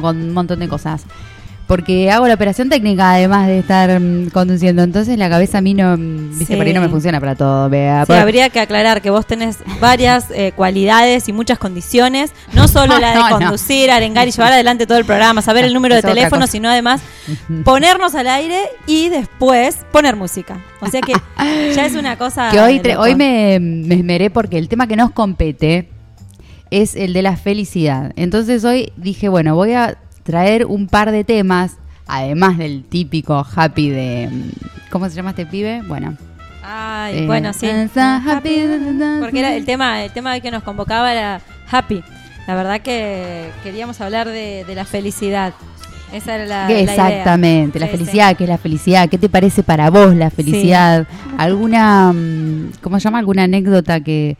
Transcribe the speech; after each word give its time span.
con 0.00 0.16
un 0.16 0.32
montón 0.32 0.60
de 0.60 0.68
cosas. 0.68 1.04
Porque 1.68 2.10
hago 2.10 2.26
la 2.28 2.34
operación 2.34 2.68
técnica 2.68 3.12
además 3.12 3.46
de 3.46 3.60
estar 3.60 3.98
mm, 3.98 4.28
conduciendo. 4.30 4.82
Entonces 4.82 5.16
la 5.16 5.30
cabeza 5.30 5.58
a 5.58 5.60
mí 5.60 5.72
no, 5.72 5.96
mm, 5.96 6.30
viste, 6.30 6.46
Sí. 6.52 6.56
por 6.56 6.66
ahí 6.66 6.72
no 6.74 6.80
me 6.82 6.88
funciona 6.88 7.18
para 7.20 7.34
todo. 7.34 7.70
Vea. 7.70 8.04
Sí, 8.04 8.12
habría 8.12 8.50
que 8.50 8.60
aclarar 8.60 9.00
que 9.00 9.08
vos 9.10 9.24
tenés 9.26 9.58
varias 9.80 10.26
eh, 10.34 10.52
cualidades 10.54 11.28
y 11.28 11.32
muchas 11.32 11.58
condiciones, 11.58 12.32
no 12.52 12.68
solo 12.68 12.98
la 13.00 13.10
de 13.10 13.14
No, 13.14 13.30
no. 13.30 13.38
conducir, 13.38 13.90
arengar 13.90 14.28
y 14.28 14.32
llevar 14.32 14.52
adelante 14.52 14.86
todo 14.86 14.98
el 14.98 15.04
programa, 15.06 15.40
saber 15.40 15.64
el 15.64 15.72
número 15.72 15.94
de 15.94 16.00
Es 16.00 16.04
otra 16.04 16.14
teléfono, 16.14 16.42
cosa. 16.42 16.52
sino 16.52 16.68
además 16.68 17.00
ponernos 17.64 18.14
al 18.16 18.26
aire 18.26 18.60
y 18.86 19.08
después 19.08 19.78
poner 19.92 20.16
música. 20.16 20.58
O 20.80 20.88
sea 20.88 21.00
que 21.00 21.12
ya 21.74 21.86
es 21.86 21.94
una 21.94 22.18
cosa... 22.18 22.50
Que 22.50 22.60
hoy, 22.60 22.80
de 22.80 22.82
tre- 22.90 22.92
loco. 22.94 23.02
hoy 23.04 23.14
me, 23.14 23.58
me 23.60 23.94
esmeré 23.94 24.28
porque 24.30 24.58
el 24.58 24.68
tema 24.68 24.86
que 24.88 24.96
nos 24.96 25.12
compete 25.12 25.88
es 26.72 26.96
el 26.96 27.12
de 27.12 27.22
la 27.22 27.36
felicidad. 27.36 28.12
Entonces 28.16 28.64
hoy 28.64 28.92
dije, 28.96 29.28
bueno, 29.28 29.54
voy 29.54 29.72
a 29.74 29.98
traer 30.24 30.66
un 30.66 30.86
par 30.88 31.12
de 31.12 31.22
temas, 31.22 31.76
además 32.06 32.56
del 32.58 32.82
típico 32.84 33.46
happy 33.54 33.90
de... 33.90 34.28
¿Cómo 34.90 35.08
se 35.08 35.14
llama 35.14 35.30
este 35.30 35.46
pibe? 35.46 35.82
Bueno. 35.86 36.16
Ay, 36.64 37.18
Eh, 37.20 37.26
bueno, 37.26 37.52
sí. 37.52 37.66
Happy. 37.96 38.62
Porque 39.20 39.38
era 39.38 39.54
el 39.54 39.64
tema, 39.64 40.02
el 40.04 40.12
tema 40.12 40.38
que 40.40 40.50
nos 40.50 40.62
convocaba 40.62 41.12
era 41.12 41.40
happy. 41.70 42.02
La 42.46 42.54
verdad 42.54 42.80
que 42.80 43.50
queríamos 43.62 44.00
hablar 44.00 44.28
de, 44.28 44.64
de 44.66 44.74
la 44.74 44.84
felicidad. 44.84 45.54
Esa 46.12 46.34
era 46.34 46.46
la, 46.46 46.64
la 46.68 46.72
idea. 46.72 46.82
Exactamente, 46.82 47.78
la 47.80 47.86
Sí, 47.86 47.92
sí. 47.92 47.98
felicidad, 47.98 48.36
¿qué 48.36 48.44
es 48.44 48.50
la 48.50 48.58
felicidad? 48.58 49.08
¿Qué 49.08 49.16
te 49.18 49.28
parece 49.30 49.62
para 49.62 49.88
vos 49.90 50.14
la 50.14 50.30
felicidad? 50.30 51.06
¿Alguna, 51.38 52.12
mm, 52.12 52.72
cómo 52.82 52.98
se 53.00 53.04
llama? 53.04 53.18
¿Alguna 53.18 53.44
anécdota 53.44 54.00
que, 54.00 54.36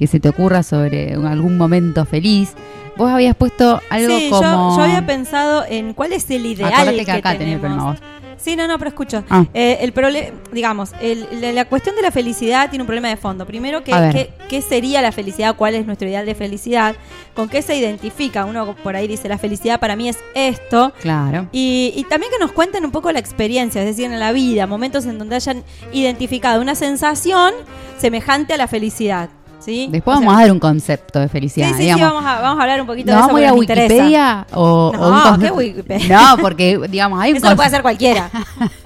que 0.00 0.06
se 0.06 0.18
te 0.18 0.28
ocurra 0.30 0.62
sobre 0.64 1.12
algún 1.14 1.56
momento 1.58 2.04
feliz? 2.06 2.54
Vos 2.96 3.10
habías 3.10 3.36
puesto 3.36 3.80
algo 3.90 4.16
Sí, 4.16 4.30
yo- 4.30 4.36
como... 4.36 4.76
yo, 4.76 4.82
había 4.82 5.06
pensado 5.06 5.64
en 5.68 5.92
cuál 5.94 6.12
es 6.14 6.28
el 6.30 6.44
ideal 6.46 6.72
Acordate 6.72 6.96
que 6.98 7.04
que 7.04 7.12
acá 7.12 7.32
tenés 7.38 7.54
el 7.54 7.60
tenemos. 7.60 7.60
problema 7.60 7.84
vos. 7.92 8.00
Sí, 8.42 8.56
no, 8.56 8.66
no, 8.66 8.78
pero 8.78 8.88
escucho. 8.88 9.22
Ah. 9.28 9.44
Eh, 9.52 9.78
el 9.82 9.92
problema, 9.92 10.28
digamos, 10.50 10.92
el- 11.02 11.26
la, 11.42 11.52
la 11.52 11.64
cuestión 11.66 11.94
de 11.96 12.00
la 12.00 12.10
felicidad 12.10 12.70
tiene 12.70 12.82
un 12.82 12.86
problema 12.86 13.08
de 13.08 13.18
fondo. 13.18 13.44
Primero, 13.46 13.84
que, 13.84 13.92
que- 14.12 14.30
¿qué 14.48 14.62
sería 14.62 15.02
la 15.02 15.12
felicidad? 15.12 15.56
¿Cuál 15.56 15.74
es 15.74 15.84
nuestro 15.84 16.08
ideal 16.08 16.24
de 16.24 16.34
felicidad? 16.34 16.94
¿Con 17.34 17.50
qué 17.50 17.60
se 17.60 17.76
identifica? 17.76 18.46
Uno 18.46 18.74
por 18.82 18.96
ahí 18.96 19.06
dice, 19.06 19.28
la 19.28 19.36
felicidad 19.36 19.78
para 19.78 19.94
mí 19.94 20.08
es 20.08 20.18
esto. 20.34 20.92
Claro. 21.02 21.48
Y, 21.52 21.92
y 21.94 22.04
también 22.04 22.32
que 22.32 22.38
nos 22.38 22.52
cuenten 22.52 22.82
un 22.86 22.90
poco 22.92 23.12
la 23.12 23.18
experiencia, 23.18 23.82
es 23.82 23.86
decir, 23.88 24.06
en 24.10 24.18
la 24.18 24.32
vida, 24.32 24.66
momentos 24.66 25.04
en 25.04 25.18
donde 25.18 25.36
hayan 25.36 25.62
identificado 25.92 26.62
una 26.62 26.74
sensación 26.74 27.52
semejante 27.98 28.54
a 28.54 28.56
la 28.56 28.68
felicidad. 28.68 29.28
¿Sí? 29.60 29.88
Después 29.90 30.16
O 30.16 30.20
sea, 30.20 30.26
vamos 30.26 30.38
a 30.38 30.42
dar 30.44 30.52
un 30.52 30.58
concepto 30.60 31.20
de 31.20 31.28
felicidad. 31.28 31.68
sí, 31.68 31.74
sí, 31.74 31.82
digamos. 31.82 32.12
vamos 32.12 32.24
a, 32.24 32.40
vamos 32.40 32.58
a 32.58 32.62
hablar 32.62 32.80
un 32.80 32.86
poquito 32.86 33.12
¿Nos 33.12 33.14
de 33.14 33.20
eso. 33.20 33.26
vamos 33.28 33.42
a 33.42 33.44
ir. 33.44 33.52
Wikipedia 33.60 34.46
o, 34.52 34.92
No, 34.94 35.00
o 35.30 35.34
un 35.34 35.40
¿qué? 35.40 35.50
Wikipedia? 35.50 36.20
No, 36.20 36.36
porque, 36.38 36.80
digamos, 36.88 37.20
hay 37.20 37.30
un 37.32 37.36
Eso 37.36 37.50
lo 37.50 37.56
puede 37.56 37.68
hacer 37.68 37.82
cualquiera. 37.82 38.30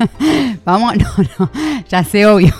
Vamos, 0.65 0.95
no, 0.97 1.07
no, 1.39 1.51
ya 1.89 2.05
sé, 2.05 2.27
obvio. 2.27 2.55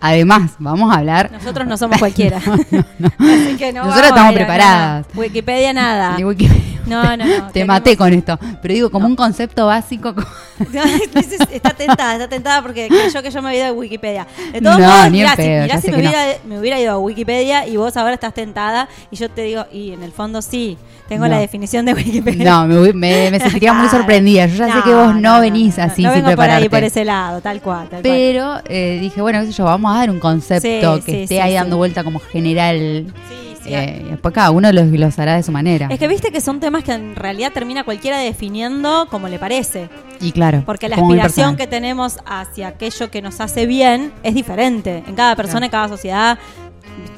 Además, 0.00 0.52
vamos 0.58 0.94
a 0.94 0.98
hablar... 0.98 1.30
Nosotros 1.32 1.66
no 1.66 1.76
somos 1.76 1.98
cualquiera. 1.98 2.40
No. 2.98 3.08
Así 3.18 3.56
que 3.56 3.72
no 3.72 3.84
Nosotros 3.84 4.08
estamos 4.08 4.34
preparadas. 4.34 5.06
Wikipedia 5.14 5.72
nada. 5.72 6.16
Ni 6.16 6.24
Wikipedia. 6.24 6.69
No, 6.86 7.16
no, 7.16 7.24
no. 7.24 7.24
Te 7.48 7.52
tenemos- 7.60 7.66
maté 7.66 7.96
con 7.96 8.12
esto. 8.12 8.38
Pero 8.62 8.74
digo, 8.74 8.90
como 8.90 9.06
un 9.06 9.16
concepto 9.16 9.66
básico. 9.66 10.14
como- 10.14 10.26
está 11.52 11.70
tentada, 11.70 12.14
está 12.14 12.28
tentada 12.28 12.62
porque 12.62 12.88
creyó 12.88 13.22
que 13.22 13.30
yo 13.30 13.42
me 13.42 13.48
había 13.50 13.60
ido 13.66 13.68
a 13.68 13.72
Wikipedia. 13.72 14.26
De 14.52 14.60
todos 14.60 14.78
No, 14.78 14.86
modos, 14.88 15.10
mirá, 15.10 15.30
si, 15.30 15.36
pedo, 15.36 15.62
mirá 15.62 15.80
si 15.80 15.86
me 15.90 15.92
no. 15.92 15.98
hubiera, 15.98 16.24
me 16.46 16.58
hubiera 16.58 16.80
ido 16.80 16.92
a 16.92 16.98
Wikipedia 16.98 17.66
y 17.66 17.76
vos 17.76 17.96
ahora 17.96 18.14
estás 18.14 18.34
tentada 18.34 18.88
y 19.10 19.16
yo 19.16 19.28
te 19.30 19.42
digo, 19.42 19.64
y 19.72 19.92
en 19.92 20.02
el 20.02 20.12
fondo 20.12 20.42
sí, 20.42 20.76
tengo 21.08 21.26
la 21.26 21.38
definición 21.38 21.86
de 21.86 21.94
Wikipedia. 21.94 22.44
No, 22.44 22.66
me, 22.66 22.92
me- 22.92 23.30
me 23.30 23.40
sentiría 23.40 23.72
muy 23.72 23.84
Claro. 23.88 23.98
sorprendida. 24.04 24.46
Yo 24.46 24.66
ya 24.66 24.74
sé 24.74 24.82
que 24.84 24.94
vos 24.94 25.14
no, 25.16 25.40
venís 25.40 25.78
no, 25.78 25.84
así 25.84 26.02
no 26.02 26.12
sin 26.12 26.22
vengo 26.24 26.36
por 26.36 26.44
ahí, 26.44 26.68
prepararte. 26.68 26.70
por 26.70 26.84
ese 26.84 27.04
lado, 27.04 27.40
tal 27.40 27.60
cual. 27.60 27.88
Tal 27.88 28.02
cual. 28.02 28.02
Pero 28.02 28.60
eh, 28.68 28.98
dije, 29.00 29.20
bueno, 29.20 29.40
qué 29.40 29.46
sé 29.46 29.52
yo, 29.52 29.64
vamos 29.64 29.94
a 29.94 29.98
dar 29.98 30.10
un 30.10 30.20
concepto 30.20 30.96
Sí, 30.96 31.02
que 31.02 31.12
sí, 31.12 31.22
esté 31.22 31.34
sí, 31.36 31.40
ahí 31.40 31.54
dando 31.54 31.76
vuelta 31.78 32.04
como 32.04 32.20
general. 32.20 33.06
Sí, 33.28 33.49
sí. 33.62 33.74
eh, 33.74 34.02
y 34.06 34.10
después 34.10 34.34
cada 34.34 34.50
uno 34.50 34.70
los 34.72 34.90
glosará 34.90 35.36
de 35.36 35.42
su 35.42 35.52
manera. 35.52 35.88
Es 35.90 35.98
que 35.98 36.08
viste 36.08 36.30
que 36.30 36.40
son 36.40 36.60
temas 36.60 36.84
que 36.84 36.92
en 36.92 37.16
realidad 37.16 37.52
termina 37.52 37.84
cualquiera 37.84 38.18
definiendo 38.18 39.06
como 39.10 39.28
le 39.28 39.38
parece. 39.38 39.88
y 40.20 40.32
claro. 40.32 40.62
Porque 40.66 40.88
la 40.88 40.96
aspiración 40.96 41.56
que 41.56 41.66
tenemos 41.66 42.18
hacia 42.26 42.68
aquello 42.68 43.10
que 43.10 43.22
nos 43.22 43.40
hace 43.40 43.66
bien 43.66 44.12
es 44.22 44.34
diferente 44.34 45.02
en 45.06 45.14
cada 45.14 45.36
persona, 45.36 45.66
en 45.66 45.72
cada 45.72 45.88
sociedad. 45.88 46.38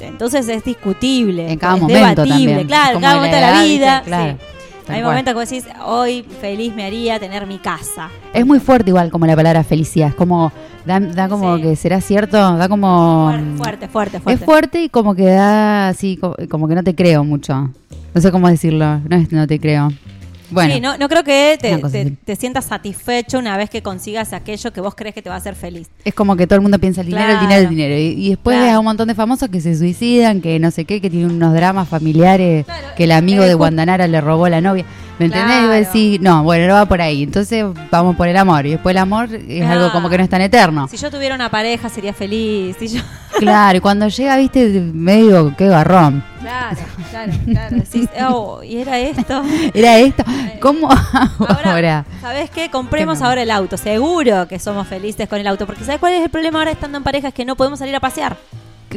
Entonces 0.00 0.48
es 0.48 0.64
discutible. 0.64 1.50
En 1.50 1.58
cada 1.58 1.76
es 1.76 1.82
momento 1.82 2.22
debatible, 2.22 2.46
también. 2.46 2.66
Claro, 2.66 2.96
en 2.96 3.02
cada 3.02 3.14
momento 3.16 3.36
de 3.36 3.42
la 3.42 3.62
vida. 3.62 4.02
Claro, 4.04 4.38
sí. 4.38 4.46
Hay 4.94 5.02
cual. 5.02 5.12
momentos 5.14 5.34
que 5.34 5.40
decís, 5.56 5.64
hoy 5.84 6.24
feliz 6.40 6.74
me 6.74 6.84
haría 6.84 7.18
tener 7.18 7.46
mi 7.46 7.58
casa. 7.58 8.08
Es 8.32 8.44
muy 8.46 8.60
fuerte 8.60 8.90
igual 8.90 9.10
como 9.10 9.26
la 9.26 9.34
palabra 9.36 9.62
felicidad. 9.64 10.08
Es 10.08 10.14
como, 10.14 10.52
da, 10.86 11.00
da 11.00 11.28
como 11.28 11.56
Sí. 11.56 11.62
que 11.62 11.76
será 11.76 12.00
cierto, 12.00 12.36
da 12.56 12.68
como... 12.68 13.32
Fuerte, 13.56 13.88
fuerte, 13.88 14.20
fuerte. 14.20 14.40
Es 14.40 14.44
fuerte 14.44 14.82
y 14.84 14.88
como 14.88 15.14
que 15.14 15.24
da 15.26 15.88
así, 15.88 16.16
co- 16.16 16.36
como 16.50 16.68
que 16.68 16.74
no 16.74 16.82
te 16.82 16.94
creo 16.94 17.24
mucho. 17.24 17.70
No 18.14 18.20
sé 18.20 18.30
cómo 18.30 18.48
decirlo, 18.48 19.00
no 19.08 19.16
es 19.16 19.32
no 19.32 19.46
te 19.46 19.58
creo. 19.58 19.90
Bueno, 20.52 20.74
Sí, 20.74 20.80
no, 20.80 20.96
no 20.98 21.08
creo 21.08 21.24
que 21.24 21.58
te, 22.24 22.36
sientas 22.36 22.66
satisfecho 22.66 23.38
una 23.38 23.56
vez 23.56 23.70
que 23.70 23.82
consigas 23.82 24.32
aquello 24.32 24.72
que 24.72 24.80
vos 24.80 24.94
crees 24.94 25.14
que 25.14 25.22
te 25.22 25.28
va 25.28 25.36
a 25.36 25.38
hacer 25.38 25.54
feliz. 25.54 25.88
es 26.04 26.14
como 26.14 26.36
que 26.36 26.46
todo 26.46 26.56
el 26.56 26.60
mundo 26.62 26.78
piensa 26.78 27.00
el 27.00 27.08
dinero, 27.08 27.32
el 27.32 27.40
dinero, 27.40 27.62
el 27.62 27.68
dinero. 27.68 27.94
Y, 27.96 28.26
y 28.26 28.28
después 28.30 28.54
Claro. 28.54 28.66
ves 28.66 28.74
a 28.74 28.78
un 28.78 28.84
montón 28.84 29.08
de 29.08 29.14
famosos 29.14 29.48
que 29.48 29.60
se 29.60 29.76
suicidan, 29.76 30.40
que 30.40 30.58
no 30.58 30.70
sé 30.70 30.84
qué, 30.84 31.00
que 31.00 31.08
tienen 31.10 31.30
unos 31.32 31.54
dramas 31.54 31.88
familiares, 31.88 32.64
Claro, 32.66 32.88
que 32.96 33.04
el 33.04 33.12
amigo 33.12 33.44
de 33.44 33.54
Guandanara 33.54 34.06
le 34.06 34.20
robó 34.20 34.48
la 34.48 34.60
novia. 34.60 34.84
¿Me 35.22 35.26
entendés? 35.26 35.58
Y 35.58 35.66
vos 35.66 35.86
decís, 35.92 36.20
no, 36.20 36.42
bueno, 36.42 36.66
no 36.68 36.74
va 36.74 36.86
por 36.86 37.00
ahí. 37.00 37.22
Entonces 37.22 37.64
vamos 37.90 38.16
por 38.16 38.28
el 38.28 38.36
amor. 38.36 38.66
Y 38.66 38.70
después 38.70 38.92
el 38.92 38.98
amor 38.98 39.28
es 39.32 39.64
algo 39.66 39.92
como 39.92 40.08
que 40.08 40.18
no 40.18 40.24
es 40.24 40.30
tan 40.30 40.40
eterno. 40.40 40.88
Si 40.88 40.96
yo 40.96 41.10
tuviera 41.10 41.34
una 41.34 41.50
pareja 41.50 41.88
sería 41.88 42.12
feliz. 42.12 42.76
Si 42.78 42.88
yo... 42.88 43.02
Claro, 43.38 43.78
y 43.78 43.80
cuando 43.80 44.08
llega, 44.08 44.36
viste, 44.36 44.68
medio, 44.92 45.54
qué 45.56 45.66
garrón. 45.66 46.22
Claro, 46.40 46.76
claro, 47.10 47.32
claro. 47.46 47.76
Decís, 47.76 48.08
oh, 48.28 48.62
¿y 48.62 48.76
era 48.76 48.98
esto? 48.98 49.42
Era 49.74 49.98
esto. 49.98 50.22
¿Cómo 50.60 50.88
Ahora, 50.90 51.72
ahora? 51.72 52.04
¿sabes 52.20 52.50
qué? 52.50 52.70
Compremos 52.70 53.22
ahora 53.22 53.42
el 53.42 53.50
auto. 53.50 53.76
Seguro 53.78 54.46
que 54.48 54.58
somos 54.58 54.86
felices 54.86 55.28
con 55.28 55.40
el 55.40 55.46
auto. 55.46 55.66
Porque 55.66 55.82
¿sabes 55.82 55.98
cuál 55.98 56.12
es 56.12 56.22
el 56.22 56.30
problema 56.30 56.58
ahora 56.58 56.72
estando 56.72 56.98
en 56.98 57.04
pareja? 57.04 57.28
Es 57.28 57.34
que 57.34 57.44
no 57.44 57.56
podemos 57.56 57.78
salir 57.78 57.96
a 57.96 58.00
pasear. 58.00 58.36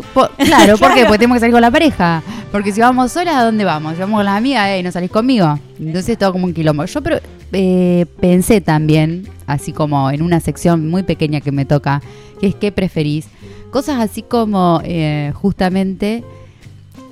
Claro, 0.37 0.77
¿por 0.77 0.93
qué? 0.93 1.01
Porque 1.05 1.19
tenemos 1.19 1.35
que 1.35 1.39
salir 1.41 1.53
con 1.53 1.61
la 1.61 1.71
pareja. 1.71 2.23
Porque 2.51 2.71
si 2.71 2.81
vamos 2.81 3.11
solas, 3.11 3.35
¿a 3.35 3.43
dónde 3.43 3.65
vamos? 3.65 3.93
Si 3.93 3.99
vamos 3.99 4.19
con 4.19 4.25
las 4.25 4.37
amigas, 4.37 4.69
eh, 4.69 4.83
no 4.83 4.91
salís 4.91 5.11
conmigo. 5.11 5.59
Entonces 5.79 6.17
todo 6.17 6.31
como 6.31 6.45
un 6.45 6.53
quilombo. 6.53 6.85
Yo 6.85 7.01
pero, 7.01 7.19
eh, 7.51 8.05
pensé 8.19 8.61
también, 8.61 9.27
así 9.47 9.71
como 9.71 10.09
en 10.11 10.21
una 10.21 10.39
sección 10.39 10.89
muy 10.89 11.03
pequeña 11.03 11.41
que 11.41 11.51
me 11.51 11.65
toca, 11.65 12.01
que 12.39 12.47
es 12.47 12.55
qué 12.55 12.71
preferís. 12.71 13.27
Cosas 13.71 13.99
así 13.99 14.21
como 14.21 14.81
eh, 14.83 15.31
justamente 15.35 16.23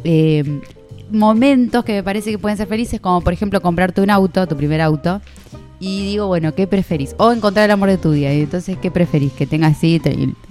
eh, 0.04 0.62
momentos 1.12 1.84
que 1.86 1.94
me 1.94 2.04
parece 2.04 2.32
que 2.32 2.40
pueden 2.40 2.58
ser 2.58 2.68
felices, 2.68 3.00
como 3.00 3.22
por 3.22 3.34
ejemplo 3.34 3.62
comprarte 3.62 4.02
un 4.02 4.10
auto, 4.10 4.48
tu 4.48 4.56
primer 4.56 4.82
auto. 4.82 5.22
Y 5.80 6.06
digo, 6.06 6.28
bueno, 6.28 6.56
¿qué 6.56 6.66
preferís? 6.66 7.14
O 7.18 7.32
encontrar 7.32 7.66
el 7.66 7.72
amor 7.72 7.90
de 7.90 7.98
tu 7.98 8.12
vida. 8.12 8.34
Y 8.34 8.42
entonces, 8.42 8.78
¿qué 8.82 8.90
preferís? 8.90 9.34
Que 9.34 9.46
tenga 9.46 9.68
así, 9.68 10.02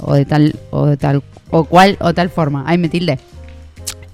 o 0.00 0.12
de 0.14 0.26
tal, 0.26 0.54
o 0.70 0.86
de 0.86 0.98
tal, 0.98 1.22
o 1.52 1.64
cual, 1.64 1.96
o 2.00 2.12
tal 2.12 2.28
forma. 2.30 2.64
Ay, 2.66 2.78
me 2.78 2.88
tilde. 2.88 3.20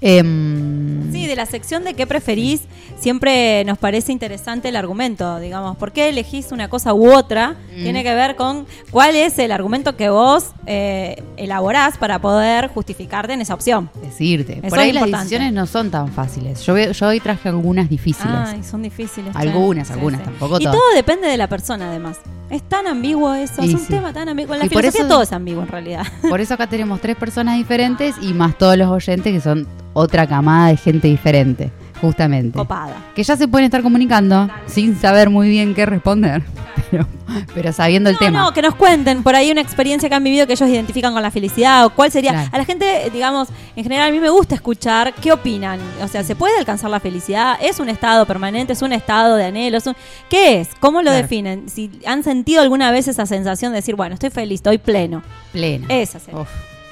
Em, 0.01 1.11
Sí, 1.11 1.27
de 1.27 1.35
la 1.35 1.45
sección 1.45 1.83
de 1.83 1.93
qué 1.93 2.07
preferís, 2.07 2.61
siempre 2.99 3.65
nos 3.65 3.77
parece 3.77 4.11
interesante 4.13 4.69
el 4.69 4.75
argumento, 4.77 5.39
digamos. 5.39 5.75
¿Por 5.75 5.91
qué 5.91 6.07
elegís 6.07 6.51
una 6.53 6.69
cosa 6.69 6.93
u 6.93 7.11
otra? 7.13 7.55
Mm. 7.75 7.83
Tiene 7.83 8.03
que 8.03 8.13
ver 8.15 8.35
con 8.37 8.65
cuál 8.91 9.15
es 9.17 9.37
el 9.39 9.51
argumento 9.51 9.97
que 9.97 10.09
vos 10.09 10.51
eh, 10.65 11.21
elaborás 11.35 11.97
para 11.97 12.19
poder 12.19 12.69
justificarte 12.69 13.33
en 13.33 13.41
esa 13.41 13.53
opción. 13.53 13.89
Decirte. 14.01 14.59
Eso 14.59 14.69
Por 14.69 14.79
ahí 14.79 14.93
las 14.93 15.11
decisiones 15.11 15.51
no 15.51 15.65
son 15.65 15.91
tan 15.91 16.07
fáciles. 16.09 16.61
Yo, 16.65 16.77
yo 16.77 17.07
hoy 17.07 17.19
traje 17.19 17.49
algunas 17.49 17.89
difíciles. 17.89 18.31
Ay, 18.33 18.63
son 18.63 18.81
difíciles. 18.81 19.33
che. 19.33 19.39
Algunas, 19.39 19.91
algunas, 19.91 20.23
tampoco 20.23 20.57
Y 20.59 20.63
todas. 20.63 20.77
todo 20.77 20.95
depende 20.95 21.27
de 21.27 21.35
la 21.37 21.47
persona, 21.47 21.89
además. 21.89 22.19
Es 22.49 22.63
tan 22.63 22.87
ambiguo 22.87 23.33
eso, 23.33 23.63
Y 23.63 23.67
es 23.69 23.73
un 23.75 23.79
sí. 23.81 23.87
tema 23.93 24.11
tan 24.11 24.27
ambiguo. 24.29 24.53
En 24.55 24.59
la 24.59 24.65
Y 24.65 24.69
por 24.69 24.79
filosofía 24.81 25.01
eso- 25.05 25.09
todo 25.13 25.21
es 25.23 25.31
ambiguo, 25.33 25.61
en 25.63 25.67
realidad. 25.69 26.03
Por 26.29 26.41
eso 26.41 26.53
acá 26.55 26.67
tenemos 26.67 26.99
tres 26.99 27.15
personas 27.15 27.57
diferentes 27.57 28.15
y 28.21 28.33
más 28.33 28.57
todos 28.57 28.75
los 28.77 28.89
oyentes 28.89 29.31
que 29.33 29.39
son 29.41 29.67
otra 29.93 30.25
camada 30.27 30.69
de 30.69 30.77
gente 30.77 31.07
diferente, 31.07 31.71
justamente. 32.01 32.57
Copada. 32.57 32.95
Que 33.15 33.23
ya 33.23 33.35
se 33.37 33.47
pueden 33.47 33.65
estar 33.65 33.81
comunicando 33.81 34.49
sin 34.67 34.99
saber 34.99 35.29
muy 35.29 35.49
bien 35.49 35.73
qué 35.75 35.85
responder, 35.85 36.43
pero, 36.91 37.05
pero 37.53 37.73
sabiendo 37.73 38.09
el 38.09 38.17
tema. 38.17 38.39
no, 38.39 38.53
que 38.53 38.61
nos 38.61 38.75
cuenten 38.75 39.23
por 39.23 39.35
ahí 39.35 39.51
una 39.51 39.61
experiencia 39.61 40.07
que 40.09 40.15
han 40.15 40.23
vivido 40.23 40.47
que 40.47 40.53
ellos 40.53 40.69
identifican 40.69 41.13
con 41.13 41.21
la 41.21 41.31
felicidad 41.31 41.85
o 41.85 41.89
cuál 41.91 42.11
sería. 42.11 42.31
Claro. 42.31 42.49
A 42.51 42.57
la 42.57 42.65
gente, 42.65 43.09
digamos, 43.11 43.49
en 43.75 43.83
general 43.83 44.09
a 44.09 44.11
mí 44.11 44.19
me 44.19 44.29
gusta 44.29 44.55
escuchar 44.55 45.13
qué 45.13 45.31
opinan. 45.31 45.79
O 46.01 46.07
sea, 46.07 46.23
¿se 46.23 46.35
puede 46.35 46.57
alcanzar 46.57 46.89
la 46.89 46.99
felicidad? 46.99 47.57
¿Es 47.61 47.79
un 47.79 47.89
estado 47.89 48.25
permanente? 48.25 48.73
¿Es 48.73 48.81
un 48.81 48.93
estado 48.93 49.35
de 49.35 49.45
anhelo? 49.45 49.77
¿Es 49.77 49.87
un- 49.87 49.95
¿Qué 50.29 50.61
es? 50.61 50.69
¿Cómo 50.79 50.99
lo 51.01 51.11
Claro. 51.11 51.21
definen? 51.21 51.69
Si 51.69 51.91
han 52.05 52.23
sentido 52.23 52.61
alguna 52.61 52.91
vez 52.91 53.07
esa 53.07 53.25
sensación 53.25 53.71
de 53.71 53.77
decir, 53.77 53.95
bueno, 53.95 54.13
estoy 54.13 54.29
feliz, 54.29 54.55
estoy 54.59 54.77
pleno. 54.77 55.21
Plena. 55.51 55.85
Esa 55.89 56.19
sería. 56.19 56.41
Uf, 56.41 56.49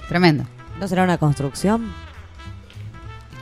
tremendo. 0.09 0.43
¿No 0.79 0.87
será 0.87 1.03
una 1.03 1.17
construcción? 1.17 1.91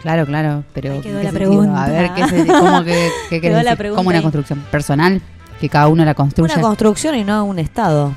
Claro, 0.06 0.26
claro, 0.28 0.64
pero 0.72 0.90
quedó 0.90 0.96
¿en 0.98 1.02
qué 1.02 1.10
la 1.14 1.32
sentido? 1.32 1.50
pregunta. 1.50 1.84
A 1.84 1.88
ver, 1.90 2.12
¿qué, 2.14 2.28
se, 2.28 2.46
cómo 2.46 2.84
que, 2.84 3.10
qué 3.32 3.42
querés 3.42 3.58
Quedó 3.58 3.64
la 3.64 3.76
pregunta 3.76 3.98
¿Cómo 3.98 4.10
una 4.10 4.18
ahí. 4.20 4.22
construcción 4.22 4.60
personal? 4.70 5.20
Que 5.60 5.68
cada 5.68 5.88
uno 5.88 6.06
la 6.06 6.14
construye 6.14 6.54
Una 6.54 6.62
construcción 6.62 7.16
y 7.16 7.24
no 7.24 7.44
un 7.44 7.58
estado. 7.58 8.14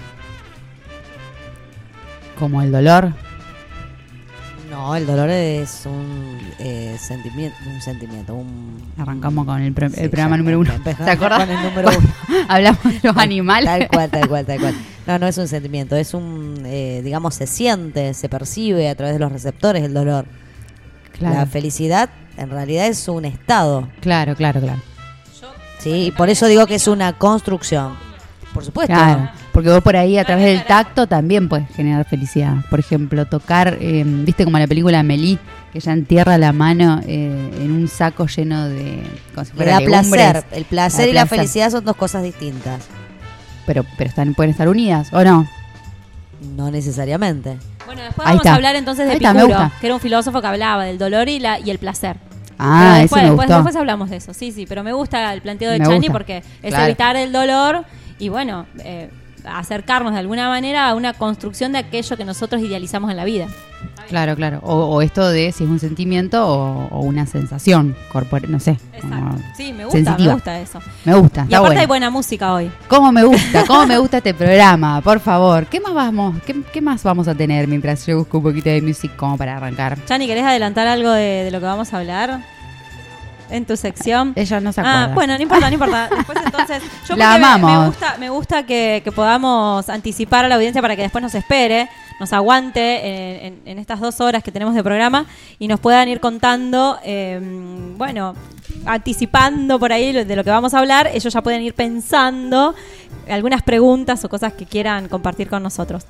como 2.38 2.60
el 2.62 2.70
dolor. 2.70 3.12
No, 4.70 4.94
el 4.94 5.06
dolor 5.06 5.30
es 5.30 5.84
un 5.86 6.38
eh, 6.58 6.94
sentimiento, 7.00 7.56
un 7.66 7.80
sentimiento, 7.80 8.34
un... 8.34 8.76
Arrancamos 8.98 9.46
con 9.46 9.60
el, 9.62 9.72
pro- 9.72 9.86
el 9.86 10.10
programa 10.10 10.36
número 10.36 10.60
uno. 10.60 10.72
¿Te 10.84 10.90
acordás? 11.10 11.40
Con 11.46 11.50
el 11.50 11.62
número 11.62 11.88
uno. 11.88 12.08
Hablamos 12.48 12.84
de 12.84 13.00
los 13.02 13.16
animales. 13.16 13.64
Tal 13.66 13.88
cual, 13.88 14.10
tal 14.10 14.28
cual, 14.28 14.44
tal 14.46 14.58
cual. 14.60 14.74
No, 15.08 15.18
no 15.18 15.26
es 15.26 15.38
un 15.38 15.48
sentimiento, 15.48 15.96
es 15.96 16.12
un, 16.12 16.62
eh, 16.66 17.00
digamos, 17.02 17.34
se 17.34 17.46
siente, 17.46 18.12
se 18.12 18.28
percibe 18.28 18.90
a 18.90 18.94
través 18.94 19.14
de 19.14 19.18
los 19.20 19.32
receptores 19.32 19.82
el 19.82 19.94
dolor. 19.94 20.26
La 21.20 21.46
felicidad 21.46 22.10
en 22.36 22.50
realidad 22.50 22.86
es 22.86 23.08
un 23.08 23.24
estado, 23.24 23.88
claro, 24.00 24.36
claro, 24.36 24.60
claro. 24.60 24.80
¿sí? 25.78 26.06
Y 26.06 26.10
por 26.12 26.28
eso 26.28 26.46
digo 26.46 26.66
que 26.66 26.76
es 26.76 26.86
una 26.86 27.12
construcción. 27.14 27.94
Por 28.54 28.64
supuesto. 28.64 28.94
Claro, 28.94 29.28
porque 29.52 29.68
vos 29.68 29.82
por 29.82 29.96
ahí 29.96 30.18
a 30.18 30.24
través 30.24 30.46
del 30.46 30.64
tacto 30.64 31.06
también 31.06 31.48
puedes 31.48 31.68
generar 31.70 32.04
felicidad. 32.06 32.54
Por 32.70 32.80
ejemplo, 32.80 33.26
tocar, 33.26 33.76
eh, 33.80 34.02
viste 34.06 34.44
como 34.44 34.58
la 34.58 34.66
película 34.66 35.02
Melí, 35.02 35.38
que 35.72 35.78
ella 35.78 35.92
entierra 35.92 36.38
la 36.38 36.52
mano 36.52 37.00
eh, 37.06 37.50
en 37.60 37.72
un 37.72 37.88
saco 37.88 38.26
lleno 38.26 38.68
de... 38.68 39.02
Como 39.34 39.44
si 39.44 39.50
Le 39.52 39.56
fuera 39.56 39.72
da 39.74 39.80
legumbres. 39.80 40.30
placer. 40.30 40.44
El 40.52 40.64
placer 40.64 41.04
Da 41.06 41.10
y 41.10 41.12
la 41.12 41.26
felicidad 41.26 41.70
son 41.70 41.84
dos 41.84 41.96
cosas 41.96 42.22
distintas. 42.22 42.86
Pero, 43.66 43.84
pero 43.98 44.08
están, 44.08 44.34
pueden 44.34 44.50
estar 44.50 44.68
unidas, 44.68 45.12
¿o 45.12 45.22
no? 45.22 45.46
No 46.56 46.70
necesariamente. 46.70 47.58
Bueno, 47.88 48.02
después 48.02 48.26
Ahí 48.26 48.32
vamos 48.32 48.40
está. 48.42 48.52
a 48.52 48.54
hablar 48.56 48.76
entonces 48.76 49.04
de 49.06 49.10
Ahí 49.12 49.16
está, 49.16 49.32
me 49.34 49.40
Epicuro, 49.40 49.60
gusta. 49.62 49.80
que 49.80 49.86
era 49.86 49.94
un 49.94 50.00
filósofo 50.00 50.40
que 50.40 50.46
hablaba 50.46 50.84
del 50.84 50.98
dolor 50.98 51.28
y, 51.28 51.40
la, 51.40 51.58
y 51.58 51.70
el 51.70 51.78
placer. 51.78 52.16
Ah, 52.58 52.80
Pero 52.80 52.90
eso 52.90 53.00
después, 53.02 53.22
me 53.22 53.28
después, 53.30 53.46
gustó. 53.46 53.54
después 53.56 53.76
hablamos 53.76 54.10
de 54.10 54.16
eso, 54.16 54.34
sí, 54.34 54.52
sí, 54.52 54.66
pero 54.66 54.82
me 54.84 54.92
gusta 54.92 55.32
el 55.32 55.40
planteo 55.42 55.70
de 55.70 55.78
Me 55.78 55.84
Chani 55.84 55.98
gusta. 55.98 56.12
porque 56.12 56.36
es 56.62 56.70
Claro. 56.70 56.84
evitar 56.84 57.16
el 57.16 57.32
dolor 57.32 57.84
y 58.18 58.28
bueno, 58.28 58.66
eh, 58.84 59.10
acercarnos 59.44 60.12
de 60.12 60.18
alguna 60.18 60.48
manera 60.48 60.88
a 60.88 60.94
una 60.94 61.12
construcción 61.14 61.72
de 61.72 61.78
aquello 61.78 62.16
que 62.16 62.24
nosotros 62.24 62.60
idealizamos 62.60 63.10
en 63.10 63.16
la 63.16 63.24
vida. 63.24 63.46
Claro, 64.08 64.34
claro. 64.36 64.60
O, 64.62 64.74
o 64.74 65.02
esto 65.02 65.28
de 65.28 65.52
si 65.52 65.64
es 65.64 65.70
un 65.70 65.78
sentimiento 65.78 66.46
o, 66.46 66.86
o 66.88 67.00
una 67.00 67.26
sensación 67.26 67.94
corporal, 68.10 68.50
no 68.50 68.58
sé. 68.58 68.78
como- 69.00 69.36
Sí, 69.56 69.72
me 69.72 69.84
gusta, 69.84 69.98
sensitiva. 69.98 70.28
me 70.28 70.34
gusta 70.34 70.58
eso. 70.60 70.80
Me 71.04 71.14
gusta, 71.14 71.46
Y 71.48 71.54
aparte 71.54 71.78
hay 71.80 71.86
buena 71.86 72.08
música 72.10 72.52
hoy. 72.54 72.70
¿Cómo 72.88 73.12
me 73.12 73.22
gusta? 73.24 73.64
¿Cómo 73.66 73.86
me 73.86 73.98
gusta 73.98 74.16
este 74.18 74.32
programa? 74.34 75.00
Por 75.02 75.20
favor, 75.20 75.66
¿qué 75.66 75.78
más 75.80 75.92
vamos, 75.94 76.36
qué, 76.46 76.56
qué 76.72 76.80
más 76.80 77.02
vamos 77.02 77.28
a 77.28 77.34
tener 77.34 77.68
mientras 77.68 78.06
yo 78.06 78.18
busco 78.18 78.38
un 78.38 78.44
poquito 78.44 78.70
de 78.70 78.80
music 78.80 79.14
como 79.16 79.36
para 79.36 79.56
arrancar? 79.58 79.98
Chani, 80.06 80.26
¿querés 80.26 80.44
adelantar 80.44 80.86
algo 80.86 81.10
de, 81.10 81.44
de 81.44 81.50
lo 81.50 81.60
que 81.60 81.66
vamos 81.66 81.92
a 81.92 81.98
hablar 81.98 82.40
en 83.50 83.64
tu 83.66 83.76
sección? 83.76 84.32
Ella 84.36 84.60
no 84.60 84.72
se 84.72 84.80
acuerda. 84.80 85.04
Ah, 85.04 85.14
bueno, 85.14 85.36
no 85.36 85.42
importa, 85.42 85.68
no 85.68 85.74
importa. 85.74 86.08
Después 86.16 86.38
entonces, 86.44 86.82
yo 87.08 87.16
La 87.16 87.26
porque 87.26 87.34
me- 87.34 87.38
Me, 87.40 87.46
amamos. 87.46 87.86
gusta, 87.88 88.16
me 88.18 88.30
gusta 88.30 88.62
que, 88.64 89.02
que 89.04 89.12
podamos 89.12 89.88
anticipar 89.88 90.44
a 90.44 90.48
la 90.48 90.54
audiencia 90.54 90.80
para 90.82 90.96
que 90.96 91.02
después 91.02 91.20
nos 91.22 91.34
espere, 91.34 91.88
nos 92.20 92.32
aguante 92.32 93.06
en, 93.06 93.44
en- 93.46 93.62
en 93.64 93.78
estas 93.78 94.00
dos 94.00 94.20
horas 94.20 94.42
que 94.42 94.50
tenemos 94.52 94.74
de 94.74 94.82
programa 94.82 95.26
y 95.58 95.68
nos 95.68 95.80
puedan 95.80 96.08
ir 96.08 96.20
contando, 96.20 96.98
eh, 97.04 97.40
bueno, 97.96 98.34
anticipando 98.86 99.78
por 99.78 99.92
ahí 99.92 100.12
de 100.12 100.36
lo 100.36 100.44
que 100.44 100.50
vamos 100.50 100.74
a 100.74 100.78
hablar. 100.78 101.08
Ellos 101.12 101.32
ya 101.32 101.42
pueden 101.42 101.62
ir 101.62 101.74
pensando 101.74 102.74
algunas 103.28 103.62
preguntas 103.62 104.24
o 104.24 104.28
cosas 104.28 104.52
que 104.54 104.64
quieran 104.66 105.08
compartir 105.08 105.48
con 105.48 105.62
nosotros. 105.62 106.04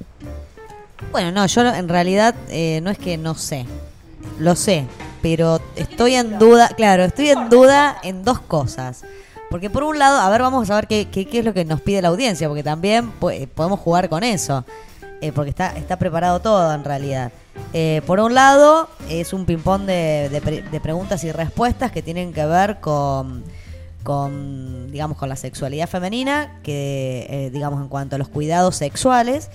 Bueno, 1.13 1.31
no, 1.33 1.47
yo 1.47 1.63
en 1.67 1.89
realidad 1.89 2.35
eh, 2.49 2.81
no 2.83 2.91
es 2.91 2.99
que 2.99 3.17
no 3.17 3.35
sé. 3.35 3.67
Lo 4.39 4.55
sé, 4.55 4.87
pero 5.23 5.61
estoy 5.77 6.15
en 6.15 6.39
duda, 6.39 6.69
claro, 6.77 7.05
estoy 7.05 7.31
en 7.31 7.49
duda 7.49 7.99
en 8.03 8.23
dos 8.25 8.39
cosas. 8.41 9.05
Porque 9.51 9.71
por 9.71 9.83
un 9.83 9.99
lado, 9.99 10.21
a 10.21 10.29
ver, 10.31 10.43
vamos 10.43 10.69
a 10.71 10.75
ver 10.77 10.87
qué, 10.87 11.09
qué, 11.11 11.25
qué 11.27 11.39
es 11.41 11.45
lo 11.45 11.55
que 11.55 11.65
nos 11.65 11.81
pide 11.81 12.03
la 12.03 12.09
audiencia, 12.09 12.47
porque 12.49 12.63
también 12.63 13.11
pues, 13.13 13.49
podemos 13.49 13.81
jugar 13.81 14.09
con 14.09 14.23
eso, 14.23 14.65
eh, 15.21 15.33
porque 15.33 15.51
está, 15.51 15.77
está 15.77 15.97
preparado 15.97 16.41
todo 16.41 16.73
en 16.73 16.85
realidad. 16.85 17.33
Eh, 17.73 18.03
por 18.07 18.21
un 18.21 18.35
lado, 18.35 18.89
es 19.09 19.33
un 19.33 19.45
ping-pong 19.45 19.83
de, 19.83 20.29
de 20.31 20.41
pre- 20.41 20.63
de 20.63 20.81
preguntas 20.81 21.25
y 21.25 21.33
respuestas 21.33 21.91
que 21.93 22.03
tienen 22.03 22.33
que 22.33 22.45
ver 22.47 22.79
con, 22.81 23.43
con 24.03 24.91
digamos, 24.91 25.19
con 25.19 25.29
la 25.29 25.37
sexualidad 25.37 25.89
femenina, 25.89 26.59
que, 26.63 27.27
eh, 27.29 27.51
digamos, 27.53 27.81
en 27.83 27.89
cuanto 27.89 28.17
a 28.17 28.19
los 28.19 28.29
cuidados 28.29 28.77
sexuales. 28.77 29.51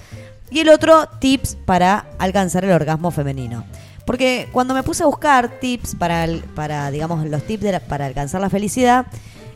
Y 0.51 0.59
el 0.59 0.69
otro, 0.69 1.07
tips 1.19 1.55
para 1.65 2.05
alcanzar 2.19 2.63
el 2.65 2.71
orgasmo 2.71 3.09
femenino. 3.09 3.63
Porque 4.05 4.49
cuando 4.51 4.73
me 4.73 4.83
puse 4.83 5.01
a 5.03 5.05
buscar 5.05 5.59
tips 5.61 5.95
para, 5.95 6.27
para 6.55 6.91
digamos, 6.91 7.25
los 7.25 7.41
tips 7.43 7.63
de 7.63 7.71
la- 7.71 7.79
para 7.79 8.05
alcanzar 8.05 8.41
la 8.41 8.49
felicidad, 8.49 9.05